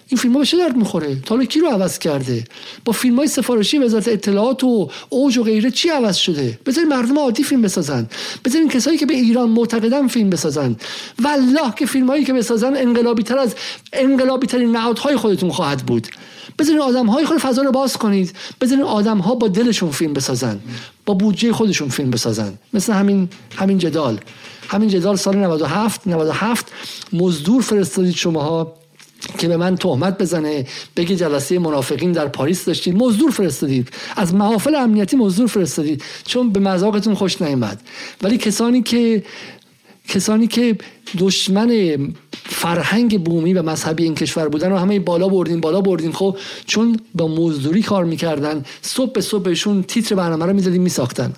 این 0.08 0.18
فیلم 0.18 0.34
ها 0.34 0.40
به 0.40 0.46
چه 0.46 0.56
درد 0.56 0.76
می‌خوره؟ 0.76 1.14
تا 1.14 1.44
کی 1.44 1.60
رو 1.60 1.68
عوض 1.68 1.98
کرده؟ 1.98 2.44
با 2.84 2.92
فیلم 2.92 3.16
های 3.16 3.28
سفارشی 3.28 3.78
وزارت 3.78 4.08
اطلاعات 4.08 4.64
و 4.64 4.90
اوج 5.08 5.38
و 5.38 5.42
غیره 5.42 5.70
چی 5.70 5.88
عوض 5.88 6.16
شده؟ 6.16 6.58
بذارین 6.66 6.88
مردم 6.88 7.18
عادی 7.18 7.42
فیلم 7.42 7.62
بسازن. 7.62 8.06
بذارین 8.44 8.68
کسایی 8.68 8.98
که 8.98 9.06
به 9.06 9.14
ایران 9.14 9.50
معتقدن 9.50 10.06
فیلم 10.08 10.30
بسازن. 10.30 10.76
والله 11.22 11.74
که 11.78 11.86
فیلم 11.86 12.06
هایی 12.06 12.24
که 12.24 12.32
بسازن 12.32 12.76
انقلابی 12.76 13.22
تر 13.22 13.38
از 13.38 13.54
انقلابی 13.92 14.46
ترین 14.46 14.72
نهادهای 14.72 15.16
خودتون 15.16 15.50
خواهد 15.50 15.86
بود. 15.86 16.08
بذارین 16.58 16.80
آدم 16.80 17.06
های 17.06 17.24
خود 17.24 17.38
فضا 17.38 17.62
رو 17.62 17.72
باز 17.72 17.96
کنید. 17.96 18.32
بذارین 18.60 18.84
آدم 18.84 19.18
ها 19.18 19.34
با 19.34 19.48
دلشون 19.48 19.90
فیلم 19.90 20.12
بسازن. 20.12 20.60
با 21.06 21.14
بودجه 21.14 21.52
خودشون 21.52 21.88
فیلم 21.88 22.10
بسازن. 22.10 22.52
مثل 22.72 22.92
همین 22.92 23.28
همین 23.56 23.78
جدال. 23.78 24.20
همین 24.68 24.88
جدال 24.88 25.16
سال 25.16 25.36
97 25.36 26.06
97 26.06 26.72
مزدور 27.12 27.62
فرستادید 27.62 28.14
شماها 28.14 28.72
که 29.38 29.48
به 29.48 29.56
من 29.56 29.76
تهمت 29.76 30.18
بزنه 30.18 30.66
بگه 30.96 31.16
جلسه 31.16 31.58
منافقین 31.58 32.12
در 32.12 32.28
پاریس 32.28 32.64
داشتید. 32.64 32.96
مزدور 32.96 33.30
فرستادید. 33.30 33.88
از 34.16 34.34
محافل 34.34 34.74
امنیتی 34.74 35.16
مزدور 35.16 35.46
فرستادید. 35.46 36.02
چون 36.24 36.50
به 36.50 36.60
مذاقتون 36.60 37.14
خوش 37.14 37.42
نیامد 37.42 37.80
ولی 38.22 38.38
کسانی 38.38 38.82
که 38.82 39.22
کسانی 40.08 40.46
که 40.46 40.78
دشمن 41.18 41.96
فرهنگ 42.48 43.24
بومی 43.24 43.54
و 43.54 43.62
مذهبی 43.62 44.04
این 44.04 44.14
کشور 44.14 44.48
بودن 44.48 44.72
و 44.72 44.76
همه 44.76 45.00
بالا 45.00 45.28
بردیم 45.28 45.60
بالا 45.60 45.80
بردیم. 45.80 46.12
خب 46.12 46.36
چون 46.66 47.00
با 47.14 47.28
مزدوری 47.28 47.82
کار 47.82 48.04
می‌کردن 48.04 48.64
صبح 48.82 49.12
به 49.12 49.20
صبح 49.20 49.42
بهشون 49.42 49.82
تیتر 49.82 50.14
برنامه 50.14 50.46
رو 50.46 50.52
می‌دادیم 50.52 50.82
میساختن. 50.82 51.32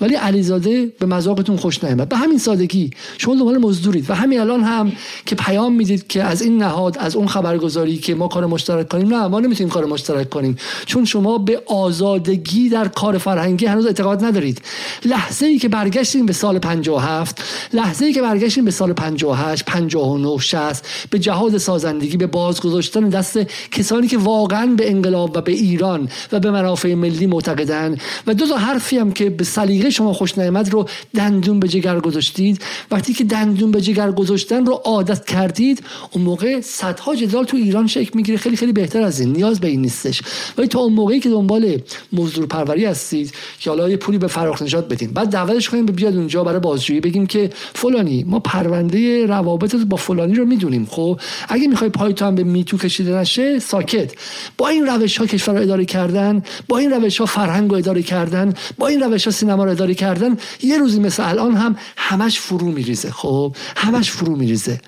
ولی 0.00 0.14
علیزاده 0.14 0.92
به 0.98 1.06
مذاقتون 1.06 1.56
خوش 1.56 1.84
نیامد 1.84 2.08
به 2.08 2.16
همین 2.16 2.38
سادگی 2.38 2.90
شما 3.18 3.34
دنبال 3.34 3.58
مزدورید 3.58 4.10
و 4.10 4.14
همین 4.14 4.40
الان 4.40 4.60
هم 4.60 4.92
که 5.26 5.34
پیام 5.34 5.74
می‌دید 5.74 6.06
که 6.06 6.22
از 6.22 6.42
این 6.42 6.62
نهاد 6.62 6.98
از 6.98 7.16
اون 7.16 7.26
خبرگزاری 7.26 7.98
که 7.98 8.14
ما 8.14 8.28
کار 8.28 8.46
مشترک 8.46 8.88
کنیم 8.88 9.14
نه 9.14 9.26
ما 9.26 9.40
نمی‌تونیم 9.40 9.72
کار 9.72 9.84
مشترک 9.84 10.30
کنیم. 10.30 10.56
چون 10.86 11.04
شما 11.04 11.38
به 11.38 11.62
آزادگی 11.66 12.68
در 12.68 12.88
کار 12.88 13.18
فرهنگی 13.18 13.66
هنوز 13.66 13.86
اعتقاد 13.86 14.24
ندارید. 14.24 14.62
لحظه 15.04 15.46
ای 15.46 15.58
که 15.58 15.68
برگشتیم 15.68 16.26
به 16.26 16.32
سال 16.32 16.58
57 16.58 17.42
لحظه 17.72 18.04
ای 18.06 18.12
که 18.12 18.22
برگشتیم 18.22 18.64
به 18.64 18.70
سال 18.70 18.92
58 19.16 19.64
59 19.64 20.38
60 20.38 20.86
به 21.10 21.18
جهاد 21.18 21.58
سازندگی 21.58 22.16
به 22.16 22.26
بازگذاشتن 22.26 23.08
دست 23.08 23.38
کسانی 23.70 24.06
که 24.06 24.18
واقعا 24.18 24.66
به 24.66 24.90
انقلاب 24.90 25.36
و 25.36 25.40
به 25.40 25.52
ایران 25.52 26.08
و 26.32 26.40
به 26.40 26.50
منافع 26.50 26.94
ملی 26.94 27.26
معتقدن 27.26 27.98
و 28.26 28.34
دو 28.34 28.46
تا 28.46 28.56
حرفی 28.56 28.98
هم 28.98 29.12
که 29.12 29.30
به 29.30 29.44
سلیقه 29.44 29.90
شما 29.90 30.12
خوش 30.12 30.38
نیامد 30.38 30.72
رو 30.72 30.88
دندون 31.14 31.60
به 31.60 31.68
جگر 31.68 32.00
گذاشتید. 32.00 32.62
وقتی 32.90 33.14
که 33.14 33.24
دندون 33.24 33.70
به 33.70 33.80
جگر 33.80 34.12
گذاشتن 34.12 34.66
رو 34.66 34.72
عادت 34.72 35.24
کردید 35.24 35.82
اون 36.10 36.24
موقع 36.24 36.60
صدها 36.60 37.14
جدال 37.14 37.44
تو 37.44 37.56
ایران 37.56 37.86
شکل 37.86 38.10
می‌گیره. 38.14 38.38
خیلی 38.38 38.56
خیلی 38.56 38.72
بهتر 38.72 39.02
از 39.02 39.20
این. 39.20 39.32
نیاز 39.32 39.60
به 39.60 39.68
این 39.68 39.80
نیستش. 39.80 40.22
ولی 40.58 40.68
تا 40.68 40.78
اون 40.78 40.92
موقعی 40.92 41.20
که 41.20 41.28
دنبال 41.28 41.76
مزدور 42.12 42.46
پروری 42.46 42.84
هستید 42.84 43.32
که 43.60 43.70
حالا 43.70 43.90
یه 43.90 43.96
پولی 43.96 44.18
به 44.18 44.26
فراخ 44.26 44.62
نجات 44.62 44.88
بدیم 44.88 45.10
بعد 45.10 45.28
دعوتش 45.28 45.68
کنیم 45.68 45.86
به 45.86 45.92
بیاد 45.92 46.16
اونجا 46.16 46.44
برای 46.44 46.60
بازجویی. 46.60 47.00
بگیم 47.00 47.26
که 47.26 47.50
فلانی 47.74 48.24
ما 48.24 48.40
پرونده 48.40 48.99
مسئله 49.00 49.26
روابط 49.26 49.74
با 49.76 49.96
فلانی 49.96 50.34
رو 50.34 50.44
می‌دونیم. 50.44 50.86
خب 50.90 51.20
اگه 51.48 51.68
می‌خوای 51.68 51.90
پای 51.90 52.12
تو 52.14 52.24
هم 52.24 52.34
به 52.34 52.44
میتو 52.44 52.78
کشیده 52.78 53.14
نشه 53.14 53.58
ساکت. 53.58 54.12
با 54.58 54.68
این 54.68 54.86
روش 54.86 55.18
ها 55.18 55.26
کشور 55.26 55.54
رو 55.54 55.62
اداره 55.62 55.84
کردن 55.84 56.42
با 56.68 56.78
این 56.78 56.90
روش 56.90 57.18
ها 57.18 57.26
فرهنگ 57.26 57.70
رو 57.70 57.76
اداره 57.76 58.02
کردن 58.02 58.54
با 58.78 58.86
این 58.86 59.00
روش 59.00 59.24
ها 59.24 59.30
سینما 59.30 59.64
رو 59.64 59.70
اداره 59.70 59.94
کردن 59.94 60.36
یه 60.62 60.78
روزی 60.78 61.00
مثل 61.00 61.28
الان 61.28 61.54
هم 61.54 61.76
همش 61.96 62.40
فرو 62.40 62.66
میریزه. 62.66 63.10
خب 63.10 63.56
همش 63.76 64.10
فرو 64.10 64.36
میریزه. 64.36 64.80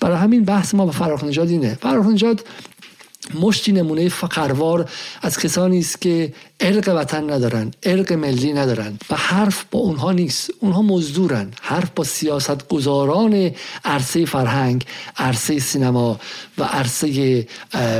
برای 0.00 0.16
همین 0.16 0.44
بحث 0.44 0.74
ما 0.74 0.86
با 0.86 0.92
فراخ 0.92 1.24
نجاد 1.24 1.48
اینه. 1.48 1.78
فراخ 1.80 2.06
مشتی 3.40 3.72
نمونه 3.72 4.08
فقروار 4.08 4.88
از 5.22 5.38
کسانی 5.38 5.78
است 5.78 6.00
که 6.00 6.32
ارق 6.60 6.92
وطن 6.96 7.30
ندارن 7.30 7.70
ارق 7.82 8.12
ملی 8.12 8.52
ندارن 8.52 8.98
و 9.10 9.14
حرف 9.14 9.64
با 9.70 9.78
اونها 9.78 10.12
نیست. 10.12 10.50
اونها 10.60 10.82
مزدورن. 10.82 11.50
حرف 11.62 11.90
با 11.96 12.04
سیاست 12.04 12.68
گذاران 12.68 13.50
عرصه 13.84 14.24
فرهنگ 14.24 14.84
عرصه 15.16 15.58
سینما 15.58 16.20
و 16.58 16.64
عرصه 16.64 17.46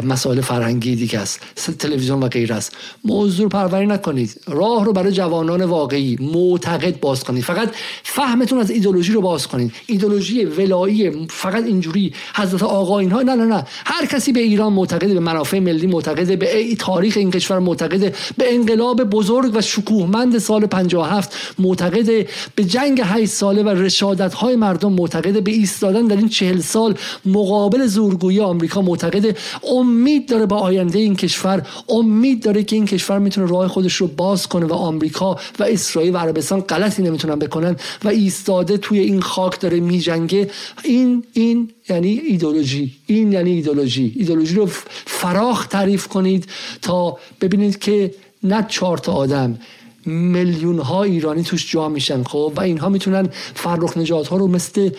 مسائل 0.04 0.40
فرهنگی 0.40 0.96
دیگه 0.96 1.18
است. 1.18 1.40
تلویزیون 1.78 2.22
و 2.22 2.28
غیر 2.28 2.52
است. 2.52 2.76
مزدور 3.04 3.48
پروری 3.48 3.86
نکنید. 3.86 4.40
راه 4.46 4.84
رو 4.84 4.92
برای 4.92 5.12
جوانان 5.12 5.64
واقعی 5.64 6.18
معتقد 6.20 7.00
باز 7.00 7.24
کنید. 7.24 7.44
فقط 7.44 7.70
فهمتون 8.02 8.58
از 8.58 8.70
ایدولوژی 8.70 9.12
رو 9.12 9.20
باز 9.20 9.46
کنید. 9.46 9.72
ایدولوژی 9.86 10.44
ولایی 10.44 11.26
فقط 11.30 11.64
اینجوری 11.64 12.14
حضرت 12.34 12.62
آقا 12.62 12.98
اینها. 12.98 13.22
نه 13.22 13.34
نه 13.34 13.44
نه. 13.44 13.64
هر 13.86 14.06
کسی 14.06 14.32
به 14.32 14.40
ایران 14.40 14.72
معتقد 14.72 15.14
به 15.14 15.20
منافع 15.20 15.58
ملی 15.58 15.86
معتقد 15.86 16.38
به 16.38 16.74
تاریخ 16.74 17.16
این 17.16 17.30
کشور 17.30 17.58
معتقد 17.58 18.14
به 18.36 18.45
انقلاب 18.48 19.04
بزرگ 19.04 19.52
و 19.54 19.60
شکوهمند 19.60 20.38
سال 20.38 20.66
57 20.66 21.36
معتقد 21.58 22.26
به 22.54 22.64
جنگ 22.64 23.00
8 23.04 23.32
ساله 23.32 23.62
و 23.62 23.68
رشادت 23.68 24.34
های 24.34 24.56
مردم 24.56 24.92
معتقد 24.92 25.42
به 25.42 25.50
ایستادن 25.50 26.06
در 26.06 26.16
این 26.16 26.28
40 26.28 26.60
سال 26.60 26.94
مقابل 27.26 27.86
زورگویی 27.86 28.40
آمریکا 28.40 28.82
معتقد 28.82 29.36
امید 29.72 30.28
داره 30.28 30.46
با 30.46 30.56
آینده 30.56 30.98
این 30.98 31.16
کشور 31.16 31.66
امید 31.88 32.42
داره 32.42 32.62
که 32.62 32.76
این 32.76 32.86
کشور 32.86 33.18
می‌تونه 33.18 33.50
راه 33.50 33.68
خودش 33.68 33.94
رو 33.94 34.06
باز 34.06 34.46
کنه 34.46 34.66
و 34.66 34.72
آمریکا 34.72 35.38
و 35.58 35.62
اسرائیل 35.62 36.14
و 36.14 36.18
عربستان 36.18 36.60
غلطی 36.60 37.02
نمی‌تونن 37.02 37.38
بکنن 37.38 37.76
و 38.04 38.08
ایستاده 38.08 38.76
توی 38.76 38.98
این 38.98 39.20
خاک 39.20 39.60
داره 39.60 39.80
میجنگه. 39.80 40.50
این 40.84 41.24
این 41.32 41.70
یعنی 41.88 42.08
ایدولوژی 42.08 42.92
این 43.06 43.32
یعنی 43.32 43.50
ایدولوژی 43.50 44.12
ایدولوژی 44.16 44.54
رو 44.54 44.66
فراخ 45.06 45.66
تعریف 45.66 46.06
کنید 46.06 46.46
تا 46.82 47.18
ببینید 47.40 47.78
که 47.78 48.14
نه 48.42 48.66
چهار 48.68 48.98
تا 48.98 49.12
آدم 49.12 49.58
میلیون 50.06 50.78
ها 50.78 51.02
ایرانی 51.02 51.42
توش 51.42 51.72
جا 51.72 51.88
میشن 51.88 52.22
خب؟ 52.22 52.52
و 52.56 52.60
اینها 52.60 52.88
می‌تونن 52.88 53.28
فرخ 53.54 53.96
نجات 53.96 54.28
ها 54.28 54.36
رو 54.36 54.46
مثل 54.46 54.90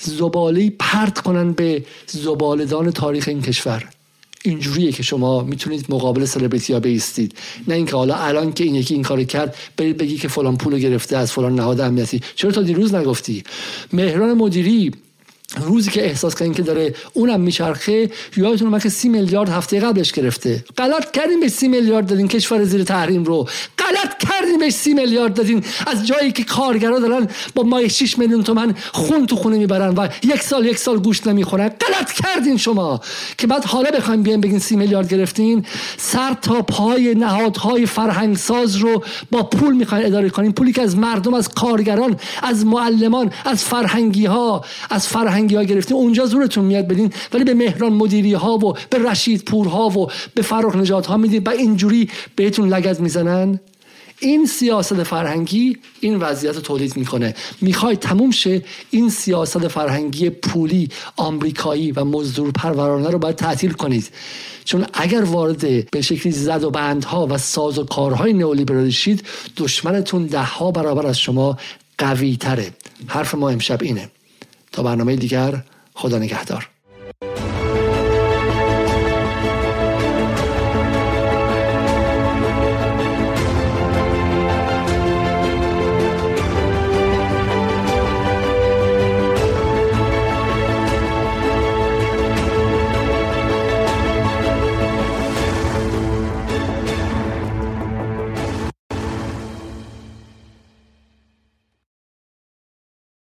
زباله 0.00 0.72
پرت 0.78 1.18
کنن 1.18 1.52
به 1.52 1.84
زبالدان 2.06 2.90
تاریخ 2.90 3.28
این 3.28 3.42
کشور. 3.42 3.84
اینجوریه 4.42 4.92
که 4.92 5.02
شما 5.02 5.42
می‌تونید 5.42 5.86
مقابل 5.88 6.24
سلبریتی 6.24 6.72
ها 6.72 6.80
بیستید. 6.80 7.34
نه 7.68 7.74
اینکه 7.74 7.96
حالا 7.96 8.14
الان 8.14 8.52
که 8.52 8.64
این 8.64 8.74
یکی 8.74 8.94
این 8.94 9.02
کار 9.02 9.24
کرد 9.24 9.56
برید 9.76 9.96
بگی 9.96 10.16
که 10.16 10.28
فلان 10.28 10.56
پول 10.56 10.78
گرفته 10.78 11.16
از 11.16 11.32
فلان 11.32 11.54
نهاد 11.54 11.80
امنیتی. 11.80 12.20
چرا 12.34 12.50
تا 12.50 12.62
دیروز 12.62 12.94
نگفتی؟ 12.94 13.44
مهران 13.92 14.32
مدیری 14.32 14.92
روزی 15.60 15.90
که 15.90 16.04
احساس 16.04 16.34
کردین 16.34 16.54
که 16.54 16.62
داره 16.62 16.94
اونم 17.12 17.40
میچرخه 17.40 18.10
یادتون 18.36 18.68
اومد 18.68 18.82
که 18.82 18.88
سی 18.88 19.08
میلیارد 19.08 19.48
هفته 19.48 19.80
قبلش 19.80 20.12
گرفته. 20.12 20.64
غلط 20.78 21.10
کردین 21.10 21.40
به 21.40 21.48
سی 21.48 21.68
میلیارد 21.68 22.06
دادین 22.06 22.28
کشور 22.28 22.64
زیر 22.64 22.84
تحریم 22.84 23.24
رو. 23.24 23.48
غلط 23.78 24.18
کردین 24.18 24.58
به 24.58 24.70
سی 24.70 24.94
میلیارد 24.94 25.34
دادین. 25.34 25.64
از 25.86 26.06
جایی 26.06 26.32
که 26.32 26.44
کارگرا 26.44 26.98
دارن 26.98 27.28
با 27.54 27.62
مای 27.62 27.90
6 27.90 28.18
میلیون 28.18 28.42
تومن 28.42 28.74
خون 28.92 29.26
تو 29.26 29.36
خونه 29.36 29.58
می‌برن 29.58 29.94
و 29.94 30.08
یک 30.22 30.42
سال 30.42 30.66
یک 30.66 30.78
سال 30.78 30.98
گوشت 30.98 31.26
نمی‌خورن. 31.26 31.68
غلط 31.68 32.12
کردین 32.12 32.56
شما! 32.56 33.00
که 33.38 33.46
بعد 33.46 33.64
حالا 33.64 33.90
بخوایم 33.90 34.22
بیان 34.22 34.40
بگین 34.40 34.58
سی 34.58 34.76
میلیارد 34.76 35.08
گرفتین 35.08 35.64
سر 35.96 36.36
تا 36.42 36.62
پای 36.62 37.14
نهادهای 37.14 37.86
فرهنگ 37.86 38.36
ساز 38.36 38.76
رو 38.76 39.04
با 39.30 39.42
پول 39.42 39.74
می‌خواین 39.74 40.06
اداره 40.06 40.30
کنین. 40.30 40.52
پولی 40.52 40.72
که 40.72 40.82
از 40.82 40.96
مردم 40.96 41.34
از 41.34 41.48
کارگران 41.48 42.16
از 42.42 42.66
معلمان 42.66 43.32
از 43.44 43.64
فرهنگی 43.64 44.26
ها 44.26 44.64
از 44.90 45.08
فرهنگ 45.08 45.43
فرهنگی 45.44 45.56
ها 45.56 45.62
گرفتیم 45.62 45.96
اونجا 45.96 46.26
زورتون 46.26 46.64
میاد 46.64 46.88
بدین. 46.88 47.12
ولی 47.32 47.44
به 47.44 47.54
مهران 47.54 47.92
مدیری 47.92 48.32
ها 48.32 48.56
و 48.56 48.74
به 48.90 48.98
رشید 48.98 49.44
پور 49.44 49.66
ها 49.66 49.88
و 49.88 50.10
به 50.34 50.42
فرخ 50.42 50.76
نجات 50.76 51.06
ها 51.06 51.16
می‌دید 51.16 51.46
و 51.46 51.50
اینجوری 51.50 52.10
بهتون 52.36 52.68
لگد 52.68 53.00
می‌زنن؟ 53.00 53.60
این 54.20 54.46
سیاست 54.46 55.02
فرهنگی 55.02 55.76
این 56.00 56.16
وضعیت 56.16 56.58
تولید 56.58 56.96
می‌کنه. 56.96 57.34
می‌خوای 57.60 57.96
تموم 57.96 58.30
شه 58.30 58.62
این 58.90 59.10
سیاست 59.10 59.68
فرهنگی 59.68 60.30
پولی 60.30 60.88
آمریکایی 61.16 61.92
و 61.92 62.04
مزدور 62.04 62.50
پرورانه 62.50 63.10
رو 63.10 63.18
باید 63.18 63.36
تعطیل 63.36 63.72
کنید. 63.72 64.10
چون 64.64 64.86
اگر 64.92 65.22
وارد 65.24 65.90
به 65.90 66.00
شکلی 66.00 66.32
زد 66.32 66.64
و 66.64 66.70
بندها 66.70 67.26
و 67.26 67.38
ساز 67.38 67.78
و 67.78 67.84
کارهای 67.84 68.32
نئولیبرالی 68.32 68.92
شید 68.92 69.24
دشمنتون 69.56 70.26
ده 70.26 70.42
ها 70.42 70.70
برابر 70.70 71.06
از 71.06 71.18
شما 71.18 71.58
قوی 71.98 72.36
تره 72.36 72.70
حرف 73.06 73.34
ما 73.34 73.50
امشب 73.50 73.82
اینه. 73.82 74.10
تا 74.74 74.82
برنامه 74.82 75.16
دیگر 75.16 75.62
خدا 75.94 76.18
نگهدار. 76.18 76.68